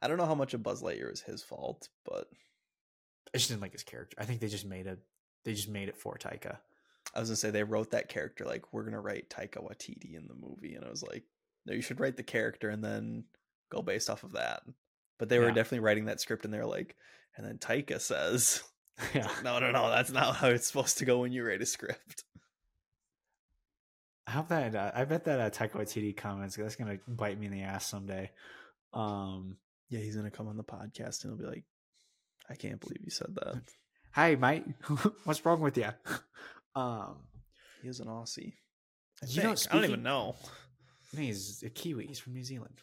I 0.00 0.08
don't 0.08 0.16
know 0.16 0.26
how 0.26 0.34
much 0.34 0.54
of 0.54 0.62
Buzz 0.62 0.82
Lightyear 0.82 1.12
is 1.12 1.20
his 1.20 1.42
fault, 1.42 1.88
but 2.06 2.26
I 3.34 3.38
just 3.38 3.48
didn't 3.50 3.62
like 3.62 3.72
his 3.72 3.82
character. 3.84 4.16
I 4.20 4.24
think 4.24 4.40
they 4.40 4.48
just 4.48 4.66
made 4.66 4.86
it. 4.86 4.98
They 5.44 5.54
just 5.54 5.68
made 5.68 5.88
it 5.88 5.96
for 5.96 6.16
Taika. 6.18 6.58
I 7.14 7.20
was 7.20 7.28
gonna 7.28 7.36
say 7.36 7.50
they 7.50 7.62
wrote 7.64 7.90
that 7.92 8.08
character 8.08 8.44
like 8.44 8.72
we're 8.72 8.84
gonna 8.84 9.00
write 9.00 9.30
Taika 9.30 9.56
Waititi 9.64 10.14
in 10.16 10.26
the 10.28 10.34
movie, 10.34 10.74
and 10.74 10.84
I 10.84 10.90
was 10.90 11.02
like, 11.02 11.24
no, 11.66 11.72
you 11.72 11.80
should 11.82 12.00
write 12.00 12.16
the 12.16 12.22
character 12.22 12.68
and 12.70 12.82
then 12.84 13.24
go 13.70 13.82
based 13.82 14.10
off 14.10 14.22
of 14.24 14.32
that. 14.32 14.62
But 15.18 15.28
they 15.28 15.38
were 15.38 15.48
Yeah. 15.48 15.54
definitely 15.54 15.80
writing 15.80 16.06
that 16.06 16.20
script, 16.20 16.44
and 16.44 16.52
they're 16.52 16.66
like, 16.66 16.96
and 17.36 17.46
then 17.46 17.58
Taika 17.58 18.00
says, 18.00 18.62
Yeah, 19.14 19.30
no, 19.44 19.58
no, 19.58 19.70
no, 19.70 19.88
that's 19.90 20.10
not 20.10 20.36
how 20.36 20.48
it's 20.48 20.66
supposed 20.66 20.98
to 20.98 21.04
go 21.04 21.18
when 21.20 21.32
you 21.32 21.44
write 21.46 21.62
a 21.62 21.66
script. 21.66 22.24
I 24.26 24.32
hope 24.32 24.48
that. 24.48 24.74
Uh, 24.74 24.92
I 24.94 25.04
bet 25.04 25.24
that 25.24 25.40
uh, 25.40 25.50
Taika 25.50 25.72
Waititi 25.72 26.16
comments. 26.16 26.56
That's 26.56 26.76
gonna 26.76 26.98
bite 27.08 27.38
me 27.38 27.46
in 27.46 27.52
the 27.52 27.62
ass 27.62 27.86
someday. 27.86 28.30
Um, 28.92 29.56
Yeah, 29.88 30.00
he's 30.00 30.16
gonna 30.16 30.30
come 30.30 30.48
on 30.48 30.56
the 30.56 30.64
podcast 30.64 31.24
and 31.24 31.32
he'll 31.32 31.36
be 31.36 31.44
like, 31.52 31.64
I 32.50 32.54
can't 32.56 32.80
believe 32.80 33.00
you 33.04 33.10
said 33.10 33.34
that. 33.36 33.62
Hey, 34.12 34.34
mate. 34.34 34.64
What's 35.24 35.44
wrong 35.46 35.60
with 35.60 35.76
you? 35.78 35.88
Um, 36.74 37.16
He 37.82 37.88
is 37.88 38.00
an 38.00 38.06
Aussie. 38.08 38.54
I, 39.22 39.26
You 39.26 39.42
know, 39.42 39.54
think. 39.54 39.68
I 39.70 39.74
don't 39.74 39.84
even 39.84 39.90
speaking- 39.90 40.02
know. 40.02 40.36
he's 41.16 41.62
a 41.64 41.70
Kiwi. 41.70 42.06
He's 42.06 42.18
from 42.18 42.32
New 42.34 42.42
Zealand. 42.44 42.80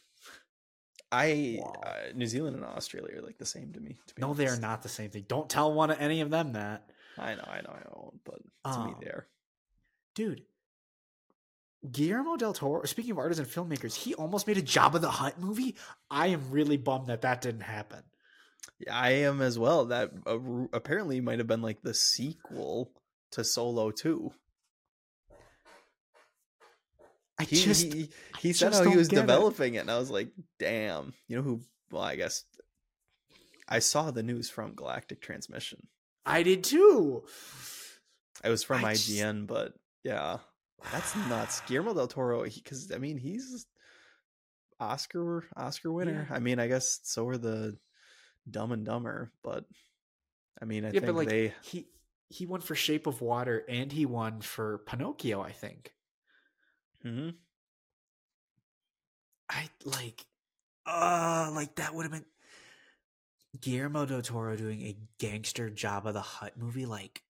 I 1.11 1.59
Wow. 1.61 1.73
uh, 1.85 2.11
New 2.15 2.27
Zealand 2.27 2.55
and 2.57 2.65
Australia 2.65 3.17
are 3.17 3.21
like 3.21 3.37
the 3.37 3.45
same 3.45 3.71
to 3.73 3.79
me. 3.79 3.97
To 4.07 4.13
No, 4.21 4.33
they 4.33 4.47
are 4.47 4.57
not 4.59 4.83
the 4.83 4.89
same 4.89 5.09
thing. 5.09 5.25
Don't 5.27 5.49
tell 5.49 5.73
one 5.73 5.89
of 5.89 5.99
any 6.01 6.19
of 6.21 6.29
them 6.29 6.53
that, 6.53 6.89
I 7.17 7.35
know, 7.35 7.43
I 7.47 7.61
know, 7.61 7.71
I 7.71 7.79
know, 7.79 8.13
but 8.25 8.39
to 8.73 8.79
me 8.85 8.91
Um, 8.93 8.97
they 9.01 9.07
are. 9.07 9.27
dude. 10.15 10.43
Guillermo 11.91 12.35
del 12.37 12.53
Toro. 12.53 12.83
Speaking 12.85 13.11
of 13.11 13.19
artists 13.19 13.39
and 13.41 13.49
filmmakers, 13.49 13.95
he 13.95 14.13
almost 14.15 14.47
made 14.47 14.57
a 14.57 14.61
Jabba 14.61 14.99
the 14.99 15.09
Hutt 15.11 15.39
movie. 15.39 15.75
I 16.09 16.27
am 16.27 16.51
really 16.51 16.77
bummed 16.77 17.07
that 17.07 17.21
that 17.21 17.41
didn't 17.41 17.61
happen. 17.61 18.03
Yeah, 18.79 18.95
I 18.97 19.09
am 19.11 19.41
as 19.41 19.57
well. 19.57 19.85
That 19.85 20.11
uh, 20.25 20.37
apparently 20.73 21.19
might 21.21 21.39
have 21.39 21.47
been 21.47 21.61
like 21.63 21.81
the 21.81 21.93
sequel 21.93 22.91
to 23.31 23.43
Solo 23.43 23.91
2. 23.91 24.31
I 27.39 27.43
He 27.43 27.55
just 27.63 27.93
he, 27.93 28.09
I 28.35 28.51
said 28.51 28.71
just 28.71 28.83
how 28.83 28.89
he 28.89 28.97
was 28.97 29.07
get 29.07 29.19
it. 29.19 29.21
developing 29.21 29.75
it. 29.75 29.79
and 29.79 29.91
I 29.91 29.97
was 29.99 30.09
like, 30.09 30.29
"Damn." 30.59 31.13
You 31.27 31.37
know 31.37 31.43
who 31.43 31.61
well, 31.91 32.01
I 32.01 32.15
guess 32.15 32.45
I 33.69 33.79
saw 33.79 34.09
the 34.11 34.23
news 34.23 34.49
from 34.49 34.73
Galactic 34.73 35.21
Transmission. 35.21 35.87
I 36.25 36.43
did 36.43 36.63
too. 36.63 37.23
It 38.43 38.49
was 38.49 38.63
from 38.63 38.83
I 38.83 38.93
just- 38.93 39.09
IGN, 39.09 39.47
but 39.47 39.73
yeah. 40.03 40.37
That's 40.91 41.15
nuts. 41.15 41.61
Guillermo 41.67 41.93
del 41.93 42.07
Toro 42.07 42.43
cuz 42.65 42.91
I 42.91 42.97
mean, 42.97 43.17
he's 43.17 43.65
Oscar 44.79 45.45
Oscar 45.55 45.91
winner. 45.91 46.27
Yeah. 46.29 46.35
I 46.35 46.39
mean, 46.39 46.59
I 46.59 46.67
guess 46.67 46.99
so 47.03 47.27
are 47.27 47.37
the 47.37 47.77
Dumb 48.49 48.71
and 48.71 48.85
Dumber, 48.85 49.31
but 49.43 49.65
I 50.61 50.65
mean, 50.65 50.85
I 50.85 50.91
yeah, 50.91 50.99
think 51.01 51.15
like 51.15 51.29
they 51.29 51.53
he 51.61 51.87
he 52.29 52.45
won 52.45 52.61
for 52.61 52.75
Shape 52.75 53.07
of 53.07 53.21
Water 53.21 53.63
and 53.67 53.91
he 53.91 54.05
won 54.05 54.41
for 54.41 54.79
Pinocchio. 54.79 55.41
I 55.41 55.51
think. 55.51 55.93
hmm 57.03 57.29
I 59.49 59.69
like, 59.85 60.25
uh, 60.85 61.51
like 61.53 61.75
that 61.75 61.93
would 61.93 62.03
have 62.03 62.11
been 62.11 62.25
Guillermo 63.59 64.05
del 64.05 64.21
Toro 64.21 64.55
doing 64.55 64.81
a 64.83 64.97
gangster 65.19 65.69
Jabba 65.69 66.13
the 66.13 66.21
Hutt 66.21 66.57
movie. 66.57 66.85
Like, 66.85 67.21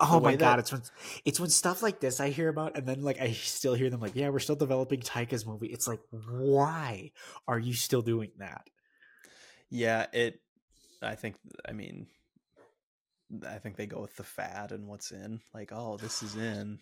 oh 0.00 0.20
my 0.20 0.36
god, 0.36 0.58
it's 0.58 0.72
when 0.72 0.82
it's 1.24 1.40
when 1.40 1.50
stuff 1.50 1.82
like 1.82 2.00
this 2.00 2.20
I 2.20 2.30
hear 2.30 2.48
about, 2.48 2.76
and 2.76 2.86
then 2.86 3.02
like 3.02 3.20
I 3.20 3.32
still 3.32 3.74
hear 3.74 3.90
them 3.90 4.00
like, 4.00 4.14
yeah, 4.14 4.28
we're 4.30 4.38
still 4.38 4.56
developing 4.56 5.00
Taika's 5.00 5.46
movie. 5.46 5.68
It's 5.68 5.86
like, 5.88 6.00
why 6.10 7.12
are 7.46 7.58
you 7.58 7.74
still 7.74 8.02
doing 8.02 8.30
that? 8.38 8.68
Yeah, 9.74 10.06
it. 10.12 10.40
I 11.02 11.16
think. 11.16 11.34
I 11.68 11.72
mean, 11.72 12.06
I 13.46 13.58
think 13.58 13.76
they 13.76 13.86
go 13.86 14.00
with 14.00 14.14
the 14.14 14.22
fad 14.22 14.70
and 14.70 14.86
what's 14.86 15.10
in. 15.10 15.40
Like, 15.52 15.70
oh, 15.72 15.96
this 15.96 16.22
is 16.22 16.36
in. 16.52 16.78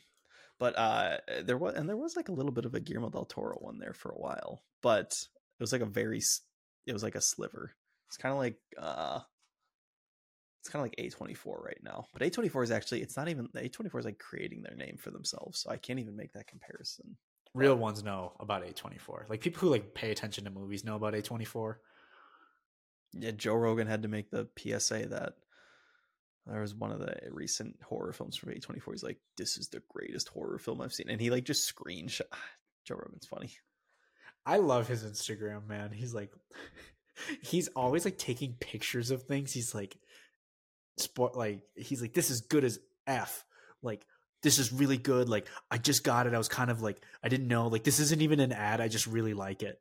But 0.58 0.78
uh 0.78 1.16
there 1.44 1.56
was, 1.56 1.74
and 1.74 1.88
there 1.88 1.96
was 1.96 2.16
like 2.16 2.28
a 2.28 2.32
little 2.32 2.52
bit 2.52 2.66
of 2.66 2.74
a 2.74 2.80
Guillermo 2.80 3.08
del 3.08 3.24
Toro 3.24 3.56
one 3.60 3.78
there 3.78 3.94
for 3.94 4.10
a 4.10 4.18
while, 4.18 4.62
but 4.82 5.10
it 5.10 5.62
was 5.62 5.72
like 5.72 5.80
a 5.80 5.86
very. 5.86 6.20
It 6.86 6.92
was 6.92 7.02
like 7.02 7.14
a 7.14 7.22
sliver. 7.22 7.72
It's 8.08 8.18
kind 8.18 8.32
of 8.32 8.38
like. 8.38 8.58
uh 8.78 9.20
it's 10.60 10.68
kind 10.68 10.86
of 10.86 10.92
like 10.92 11.12
A24 11.12 11.64
right 11.64 11.80
now. 11.82 12.06
But 12.12 12.22
A24 12.22 12.62
is 12.62 12.70
actually, 12.70 13.02
it's 13.02 13.16
not 13.16 13.28
even, 13.28 13.48
A24 13.48 13.98
is 13.98 14.04
like 14.04 14.20
creating 14.20 14.62
their 14.62 14.76
name 14.76 14.96
for 14.96 15.10
themselves. 15.10 15.58
So 15.58 15.70
I 15.70 15.76
can't 15.76 15.98
even 15.98 16.14
make 16.14 16.34
that 16.34 16.46
comparison. 16.46 17.16
Real 17.52 17.74
ones 17.74 18.04
know 18.04 18.32
about 18.38 18.64
A 18.64 18.72
twenty 18.72 18.96
four. 18.96 19.26
Like 19.28 19.40
people 19.40 19.58
who 19.60 19.70
like 19.70 19.92
pay 19.92 20.12
attention 20.12 20.44
to 20.44 20.50
movies 20.50 20.84
know 20.84 20.94
about 20.94 21.16
A 21.16 21.22
twenty 21.22 21.44
four. 21.44 21.80
Yeah, 23.12 23.32
Joe 23.32 23.54
Rogan 23.54 23.86
had 23.86 24.02
to 24.02 24.08
make 24.08 24.30
the 24.30 24.48
PSA 24.56 25.08
that 25.08 25.34
there 26.46 26.60
was 26.60 26.74
one 26.74 26.90
of 26.90 26.98
the 26.98 27.14
recent 27.30 27.76
horror 27.82 28.12
films 28.12 28.36
from 28.36 28.52
A24. 28.52 28.92
He's 28.92 29.02
like, 29.02 29.18
"This 29.36 29.56
is 29.56 29.68
the 29.68 29.82
greatest 29.88 30.28
horror 30.28 30.58
film 30.58 30.80
I've 30.80 30.92
seen," 30.92 31.10
and 31.10 31.20
he 31.20 31.30
like 31.30 31.44
just 31.44 31.72
screenshot. 31.72 32.22
Ah, 32.32 32.38
Joe 32.84 32.96
Rogan's 32.96 33.26
funny. 33.26 33.50
I 34.44 34.56
love 34.56 34.88
his 34.88 35.04
Instagram, 35.04 35.68
man. 35.68 35.92
He's 35.92 36.14
like, 36.14 36.32
he's 37.42 37.68
always 37.68 38.04
like 38.04 38.18
taking 38.18 38.54
pictures 38.54 39.10
of 39.10 39.22
things. 39.22 39.52
He's 39.52 39.74
like, 39.74 39.96
sport, 40.96 41.36
like 41.36 41.62
he's 41.76 42.00
like, 42.00 42.14
this 42.14 42.30
is 42.30 42.40
good 42.40 42.64
as 42.64 42.80
f. 43.06 43.44
Like 43.82 44.04
this 44.42 44.58
is 44.58 44.72
really 44.72 44.98
good. 44.98 45.28
Like 45.28 45.46
I 45.70 45.78
just 45.78 46.02
got 46.02 46.26
it. 46.26 46.34
I 46.34 46.38
was 46.38 46.48
kind 46.48 46.70
of 46.70 46.82
like, 46.82 47.00
I 47.22 47.28
didn't 47.28 47.48
know. 47.48 47.68
Like 47.68 47.84
this 47.84 48.00
isn't 48.00 48.22
even 48.22 48.40
an 48.40 48.52
ad. 48.52 48.80
I 48.80 48.88
just 48.88 49.06
really 49.06 49.34
like 49.34 49.62
it. 49.62 49.80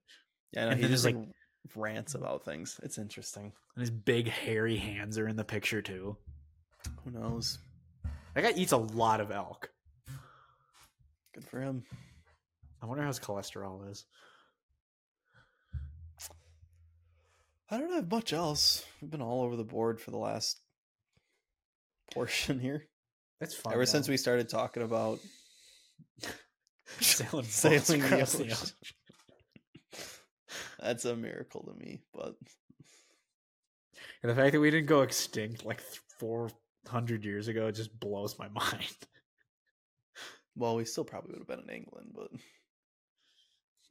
Yeah, 0.52 0.66
no, 0.66 0.72
And 0.72 0.80
he 0.82 0.88
just 0.88 1.04
there's, 1.04 1.16
like 1.16 1.28
rants 1.76 2.16
about 2.16 2.44
things. 2.44 2.80
It's 2.84 2.98
interesting. 2.98 3.52
And 3.76 3.82
his 3.82 3.92
big 3.92 4.28
hairy 4.28 4.78
hands 4.78 5.18
are 5.18 5.28
in 5.28 5.36
the 5.36 5.44
picture 5.44 5.82
too. 5.82 6.18
Who 7.04 7.12
knows? 7.12 7.60
That 8.34 8.44
guy 8.44 8.54
eats 8.56 8.72
a 8.72 8.78
lot 8.78 9.22
of 9.22 9.32
elk. 9.32 9.70
Good 11.34 11.46
for 11.46 11.62
him. 11.62 11.84
I 12.82 12.86
wonder 12.86 13.04
how 13.04 13.10
his 13.10 13.20
cholesterol 13.20 13.90
is. 13.90 14.06
I 17.70 17.78
don't 17.78 17.94
have 17.94 18.12
much 18.12 18.34
else. 18.34 18.84
We've 19.02 19.10
been 19.12 19.22
all 19.22 19.44
over 19.44 19.56
the 19.56 19.64
board 19.64 20.02
for 20.02 20.12
the 20.12 20.18
last 20.18 20.60
portion 22.14 22.60
here. 22.60 22.88
That's 23.40 23.56
fine. 23.56 23.74
Ever 23.74 23.86
since 23.86 24.10
we 24.10 24.18
started 24.18 24.50
talking 24.50 24.84
about 24.84 25.20
sailing, 27.00 27.46
sailing 27.50 28.04
across 28.04 28.34
the 28.34 28.52
ocean. 28.52 28.70
That's 30.82 31.06
a 31.06 31.16
miracle 31.16 31.64
to 31.64 31.74
me, 31.86 32.02
but 32.14 32.36
And 34.24 34.32
the 34.32 34.36
fact 34.36 34.54
that 34.54 34.60
we 34.60 34.72
didn't 34.72 34.88
go 34.88 35.02
extinct 35.02 35.64
like 35.66 35.82
four 36.20 36.50
hundred 36.88 37.24
years 37.24 37.48
ago 37.48 37.70
just 37.72 37.98
blows 38.00 38.38
my 38.40 38.48
mind. 38.56 38.96
well, 40.56 40.76
we 40.76 40.86
still 40.86 41.04
probably 41.06 41.32
would 41.34 41.40
have 41.40 41.48
been 41.48 41.70
in 41.70 41.76
England, 41.76 42.12
but 42.16 42.30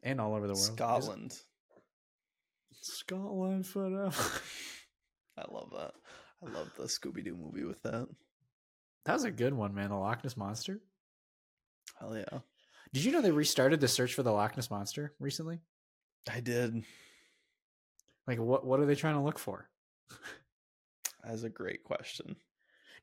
And 0.03 0.21
all 0.21 0.35
over 0.35 0.47
the 0.47 0.55
world. 0.55 0.59
Scotland. 0.65 1.39
Scotland 2.83 3.67
forever. 3.67 4.11
I 5.39 5.45
love 5.53 5.71
that. 5.77 5.93
I 6.47 6.51
love 6.51 6.71
the 6.77 6.85
Scooby 6.85 7.23
Doo 7.25 7.37
movie 7.37 7.65
with 7.65 7.83
that. 7.83 8.09
That 9.05 9.13
was 9.15 9.25
a 9.25 9.31
good 9.31 9.55
one, 9.55 9.75
man. 9.75 9.91
The 9.91 9.97
Loch 9.97 10.25
Ness 10.25 10.37
Monster. 10.37 10.81
Hell 11.99 12.17
yeah. 12.17 12.39
Did 12.93 13.05
you 13.05 13.13
know 13.13 13.21
they 13.21 13.31
restarted 13.31 13.81
the 13.81 13.89
search 13.89 14.15
for 14.15 14.23
the 14.23 14.33
Loch 14.33 14.57
Ness 14.57 14.71
Monster 14.71 15.15
recently? 15.21 15.61
I 16.29 16.41
did. 16.41 16.83
Like 18.27 18.39
what 18.39 18.65
what 18.65 18.81
are 18.81 18.87
they 18.87 18.95
trying 18.95 19.15
to 19.15 19.21
look 19.21 19.39
for? 19.39 19.69
That's 21.25 21.43
a 21.43 21.51
great 21.51 21.85
question. 21.85 22.37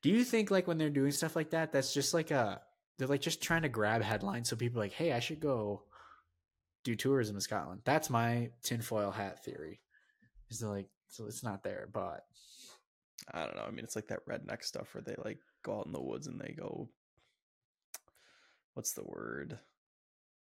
Do 0.02 0.10
you 0.10 0.24
think 0.24 0.52
like 0.52 0.68
when 0.68 0.78
they're 0.78 0.90
doing 0.90 1.12
stuff 1.12 1.36
like 1.36 1.52
that, 1.52 1.72
that's 1.72 1.94
just 1.94 2.14
like 2.14 2.32
a 2.32 2.62
they're 2.98 3.08
like 3.08 3.22
just 3.22 3.42
trying 3.42 3.62
to 3.64 3.70
grab 3.70 4.02
headlines 4.02 4.50
so 4.50 4.56
people 4.56 4.80
are 4.80 4.86
like, 4.86 4.94
hey, 4.94 5.12
I 5.14 5.20
should 5.20 5.40
go 5.40 5.84
do 6.84 6.96
tourism 6.96 7.36
in 7.36 7.42
Scotland. 7.42 7.82
That's 7.84 8.10
my 8.10 8.50
tinfoil 8.64 9.12
hat 9.12 9.44
theory. 9.44 9.82
Is 10.50 10.60
they're 10.60 10.70
like, 10.70 10.88
so 11.10 11.26
it's 11.26 11.44
not 11.44 11.64
there, 11.64 11.90
but 11.92 12.26
I 13.34 13.46
don't 13.46 13.56
know. 13.56 13.66
I 13.68 13.72
mean, 13.72 13.84
it's 13.84 13.96
like 13.96 14.08
that 14.08 14.26
redneck 14.28 14.64
stuff 14.64 14.94
where 14.94 15.02
they 15.02 15.16
like 15.24 15.40
go 15.64 15.80
out 15.80 15.86
in 15.86 15.92
the 15.92 16.02
woods 16.02 16.28
and 16.28 16.40
they 16.40 16.54
go. 16.58 16.90
What's 18.74 18.94
the 18.94 19.04
word? 19.04 19.60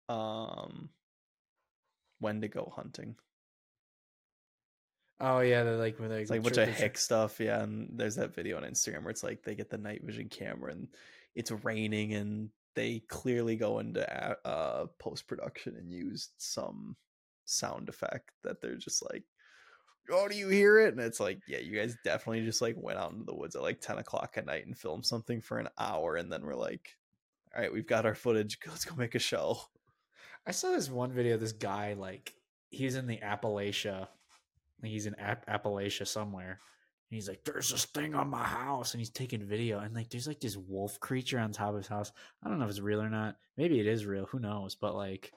Um, 0.09 0.89
when 2.23 2.41
to 2.41 2.47
go 2.47 2.73
hunting? 2.75 3.15
oh 5.23 5.39
yeah, 5.39 5.63
they're 5.63 5.77
like, 5.77 5.99
where 5.99 6.09
they 6.09 6.21
It's 6.21 6.29
like 6.29 6.41
a 6.41 6.43
bunch 6.43 6.57
of 6.57 6.69
hick 6.69 6.97
stuff, 6.97 7.39
yeah. 7.39 7.63
And 7.63 7.89
there's 7.93 8.15
that 8.15 8.35
video 8.35 8.57
on 8.57 8.63
Instagram 8.63 9.03
where 9.03 9.11
it's 9.11 9.23
like 9.23 9.43
they 9.43 9.55
get 9.55 9.69
the 9.69 9.77
night 9.77 10.03
vision 10.03 10.29
camera 10.29 10.71
and 10.71 10.87
it's 11.33 11.51
raining 11.51 12.13
and 12.13 12.49
they 12.75 12.99
clearly 13.07 13.55
go 13.55 13.79
into 13.79 14.07
uh, 14.45 14.85
post 14.99 15.27
production 15.27 15.75
and 15.77 15.91
use 15.91 16.29
some 16.37 16.95
sound 17.45 17.89
effect 17.89 18.31
that 18.43 18.61
they're 18.61 18.75
just 18.75 19.03
like, 19.11 19.23
"Oh, 20.11 20.27
do 20.27 20.35
you 20.35 20.49
hear 20.49 20.79
it?" 20.79 20.93
And 20.93 21.01
it's 21.01 21.19
like, 21.19 21.39
yeah, 21.47 21.59
you 21.59 21.77
guys 21.77 21.95
definitely 22.03 22.43
just 22.45 22.61
like 22.61 22.75
went 22.77 22.99
out 22.99 23.11
into 23.11 23.25
the 23.25 23.35
woods 23.35 23.55
at 23.55 23.61
like 23.61 23.79
ten 23.79 23.99
o'clock 23.99 24.33
at 24.37 24.45
night 24.45 24.65
and 24.65 24.77
filmed 24.77 25.05
something 25.05 25.39
for 25.39 25.59
an 25.59 25.69
hour, 25.77 26.15
and 26.15 26.31
then 26.31 26.43
we're 26.43 26.55
like, 26.55 26.97
"All 27.55 27.61
right, 27.61 27.71
we've 27.73 27.87
got 27.87 28.05
our 28.05 28.15
footage. 28.15 28.59
Let's 28.67 28.85
go 28.85 28.95
make 28.95 29.15
a 29.15 29.19
show." 29.19 29.59
I 30.45 30.51
saw 30.51 30.71
this 30.71 30.89
one 30.89 31.11
video. 31.11 31.37
This 31.37 31.53
guy, 31.53 31.93
like, 31.93 32.33
he's 32.69 32.95
in 32.95 33.07
the 33.07 33.17
Appalachia. 33.17 34.07
He's 34.83 35.05
in 35.05 35.15
App- 35.15 35.45
Appalachia 35.47 36.05
somewhere. 36.05 36.59
And 37.09 37.15
he's 37.15 37.29
like, 37.29 37.43
"There's 37.45 37.69
this 37.69 37.85
thing 37.85 38.15
on 38.15 38.29
my 38.29 38.43
house," 38.43 38.93
and 38.93 38.99
he's 38.99 39.09
taking 39.09 39.45
video. 39.45 39.79
And 39.79 39.95
like, 39.95 40.09
there's 40.09 40.27
like 40.27 40.39
this 40.41 40.57
wolf 40.57 40.99
creature 40.99 41.39
on 41.39 41.51
top 41.51 41.69
of 41.69 41.75
his 41.77 41.87
house. 41.87 42.11
I 42.43 42.49
don't 42.49 42.59
know 42.59 42.65
if 42.65 42.71
it's 42.71 42.79
real 42.79 43.01
or 43.01 43.09
not. 43.09 43.37
Maybe 43.55 43.79
it 43.79 43.87
is 43.87 44.05
real. 44.05 44.25
Who 44.25 44.39
knows? 44.39 44.75
But 44.75 44.95
like, 44.95 45.31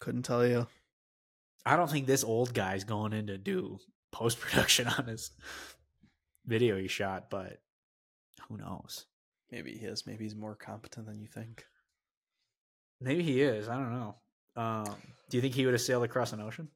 Couldn't 0.00 0.24
tell 0.24 0.46
you. 0.46 0.66
I 1.64 1.76
don't 1.76 1.90
think 1.90 2.06
this 2.06 2.24
old 2.24 2.54
guy's 2.54 2.84
going 2.84 3.12
in 3.12 3.28
to 3.28 3.38
do 3.38 3.78
post 4.10 4.40
production 4.40 4.86
on 4.98 5.06
his 5.06 5.30
video 6.46 6.76
he 6.76 6.88
shot. 6.88 7.30
But 7.30 7.60
who 8.48 8.58
knows? 8.58 9.06
Maybe 9.50 9.72
he 9.76 9.86
is. 9.86 10.06
Maybe 10.06 10.24
he's 10.24 10.34
more 10.36 10.54
competent 10.56 11.06
than 11.06 11.20
you 11.20 11.26
think. 11.28 11.64
Maybe 13.02 13.22
he 13.22 13.42
is. 13.42 13.68
I 13.68 13.74
don't 13.74 13.92
know. 13.92 14.14
Um, 14.56 14.96
do 15.28 15.36
you 15.36 15.40
think 15.40 15.54
he 15.54 15.64
would 15.64 15.74
have 15.74 15.80
sailed 15.80 16.04
across 16.04 16.32
an 16.32 16.40
ocean? 16.40 16.68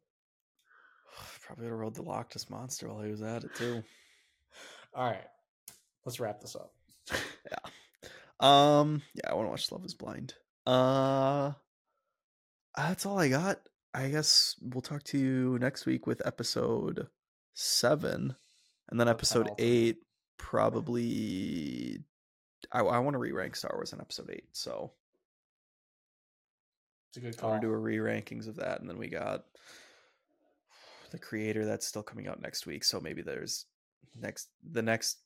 Probably 1.46 1.64
would 1.64 1.70
have 1.70 1.78
rode 1.78 1.94
the 1.94 2.02
Loch 2.02 2.34
Ness 2.34 2.50
monster 2.50 2.88
while 2.88 3.02
he 3.02 3.10
was 3.10 3.22
at 3.22 3.44
it 3.44 3.54
too. 3.54 3.82
All 4.94 5.04
right, 5.04 5.24
let's 6.04 6.20
wrap 6.20 6.40
this 6.40 6.56
up. 6.56 6.72
Yeah. 7.48 7.70
Um, 8.40 9.02
yeah, 9.14 9.30
I 9.30 9.34
want 9.34 9.46
to 9.46 9.50
watch 9.50 9.70
Love 9.70 9.84
Is 9.84 9.94
Blind. 9.94 10.34
Uh, 10.66 11.52
that's 12.76 13.06
all 13.06 13.20
I 13.20 13.28
got. 13.28 13.60
I 13.94 14.08
guess 14.08 14.56
we'll 14.60 14.82
talk 14.82 15.04
to 15.04 15.18
you 15.18 15.58
next 15.60 15.86
week 15.86 16.08
with 16.08 16.26
episode 16.26 17.06
seven, 17.54 18.34
and 18.88 18.98
then 18.98 19.08
episode 19.08 19.50
eight. 19.58 19.98
Probably, 20.38 22.00
I, 22.72 22.80
I 22.80 22.98
want 22.98 23.14
to 23.14 23.18
re-rank 23.18 23.54
Star 23.54 23.70
Wars 23.74 23.92
in 23.92 24.00
episode 24.00 24.30
eight, 24.32 24.48
so 24.52 24.90
It's 27.16 27.24
a 27.24 27.30
good 27.30 27.36
call. 27.38 27.50
want 27.50 27.62
to 27.62 27.68
do 27.68 27.72
a 27.72 27.76
re-rankings 27.78 28.46
of 28.46 28.56
that, 28.56 28.80
and 28.80 28.90
then 28.90 28.98
we 28.98 29.08
got 29.08 29.44
the 31.12 31.18
creator 31.18 31.64
that's 31.64 31.86
still 31.86 32.02
coming 32.02 32.26
out 32.28 32.42
next 32.42 32.66
week. 32.66 32.84
So 32.84 33.00
maybe 33.00 33.22
there's 33.22 33.64
next 34.20 34.48
the 34.70 34.82
next 34.82 35.18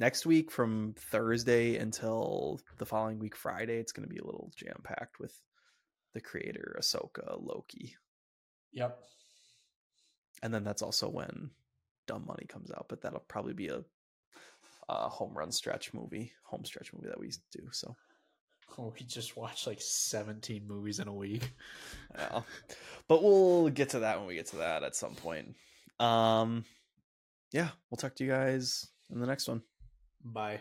next 0.00 0.24
week 0.24 0.50
from 0.50 0.94
Thursday 1.10 1.76
until 1.76 2.60
the 2.78 2.86
following 2.86 3.18
week 3.18 3.36
Friday. 3.36 3.78
It's 3.78 3.92
going 3.92 4.08
to 4.08 4.14
be 4.14 4.20
a 4.20 4.24
little 4.24 4.50
jam 4.56 4.80
packed 4.84 5.18
with 5.20 5.38
the 6.14 6.20
creator, 6.20 6.76
Ahsoka, 6.80 7.36
Loki, 7.38 7.94
Yep. 8.72 8.98
and 10.42 10.54
then 10.54 10.64
that's 10.64 10.82
also 10.82 11.10
when 11.10 11.50
Dumb 12.06 12.24
Money 12.26 12.46
comes 12.48 12.70
out. 12.70 12.86
But 12.88 13.02
that'll 13.02 13.20
probably 13.20 13.52
be 13.52 13.68
a, 13.68 13.84
a 14.88 15.08
home 15.10 15.36
run 15.36 15.52
stretch 15.52 15.92
movie, 15.92 16.32
home 16.44 16.64
stretch 16.64 16.92
movie 16.94 17.08
that 17.08 17.20
we 17.20 17.30
do. 17.52 17.68
So 17.72 17.94
we 18.78 19.04
just 19.06 19.36
watched 19.36 19.66
like 19.66 19.80
17 19.80 20.66
movies 20.66 21.00
in 21.00 21.08
a 21.08 21.12
week. 21.12 21.52
yeah, 22.16 22.42
but 23.08 23.22
we'll 23.22 23.68
get 23.70 23.90
to 23.90 24.00
that 24.00 24.18
when 24.18 24.26
we 24.28 24.34
get 24.34 24.46
to 24.48 24.56
that 24.56 24.82
at 24.82 24.94
some 24.94 25.14
point. 25.14 25.56
Um, 25.98 26.64
yeah, 27.52 27.68
we'll 27.90 27.96
talk 27.96 28.14
to 28.16 28.24
you 28.24 28.30
guys 28.30 28.86
in 29.10 29.20
the 29.20 29.26
next 29.26 29.48
one. 29.48 29.62
Bye. 30.24 30.60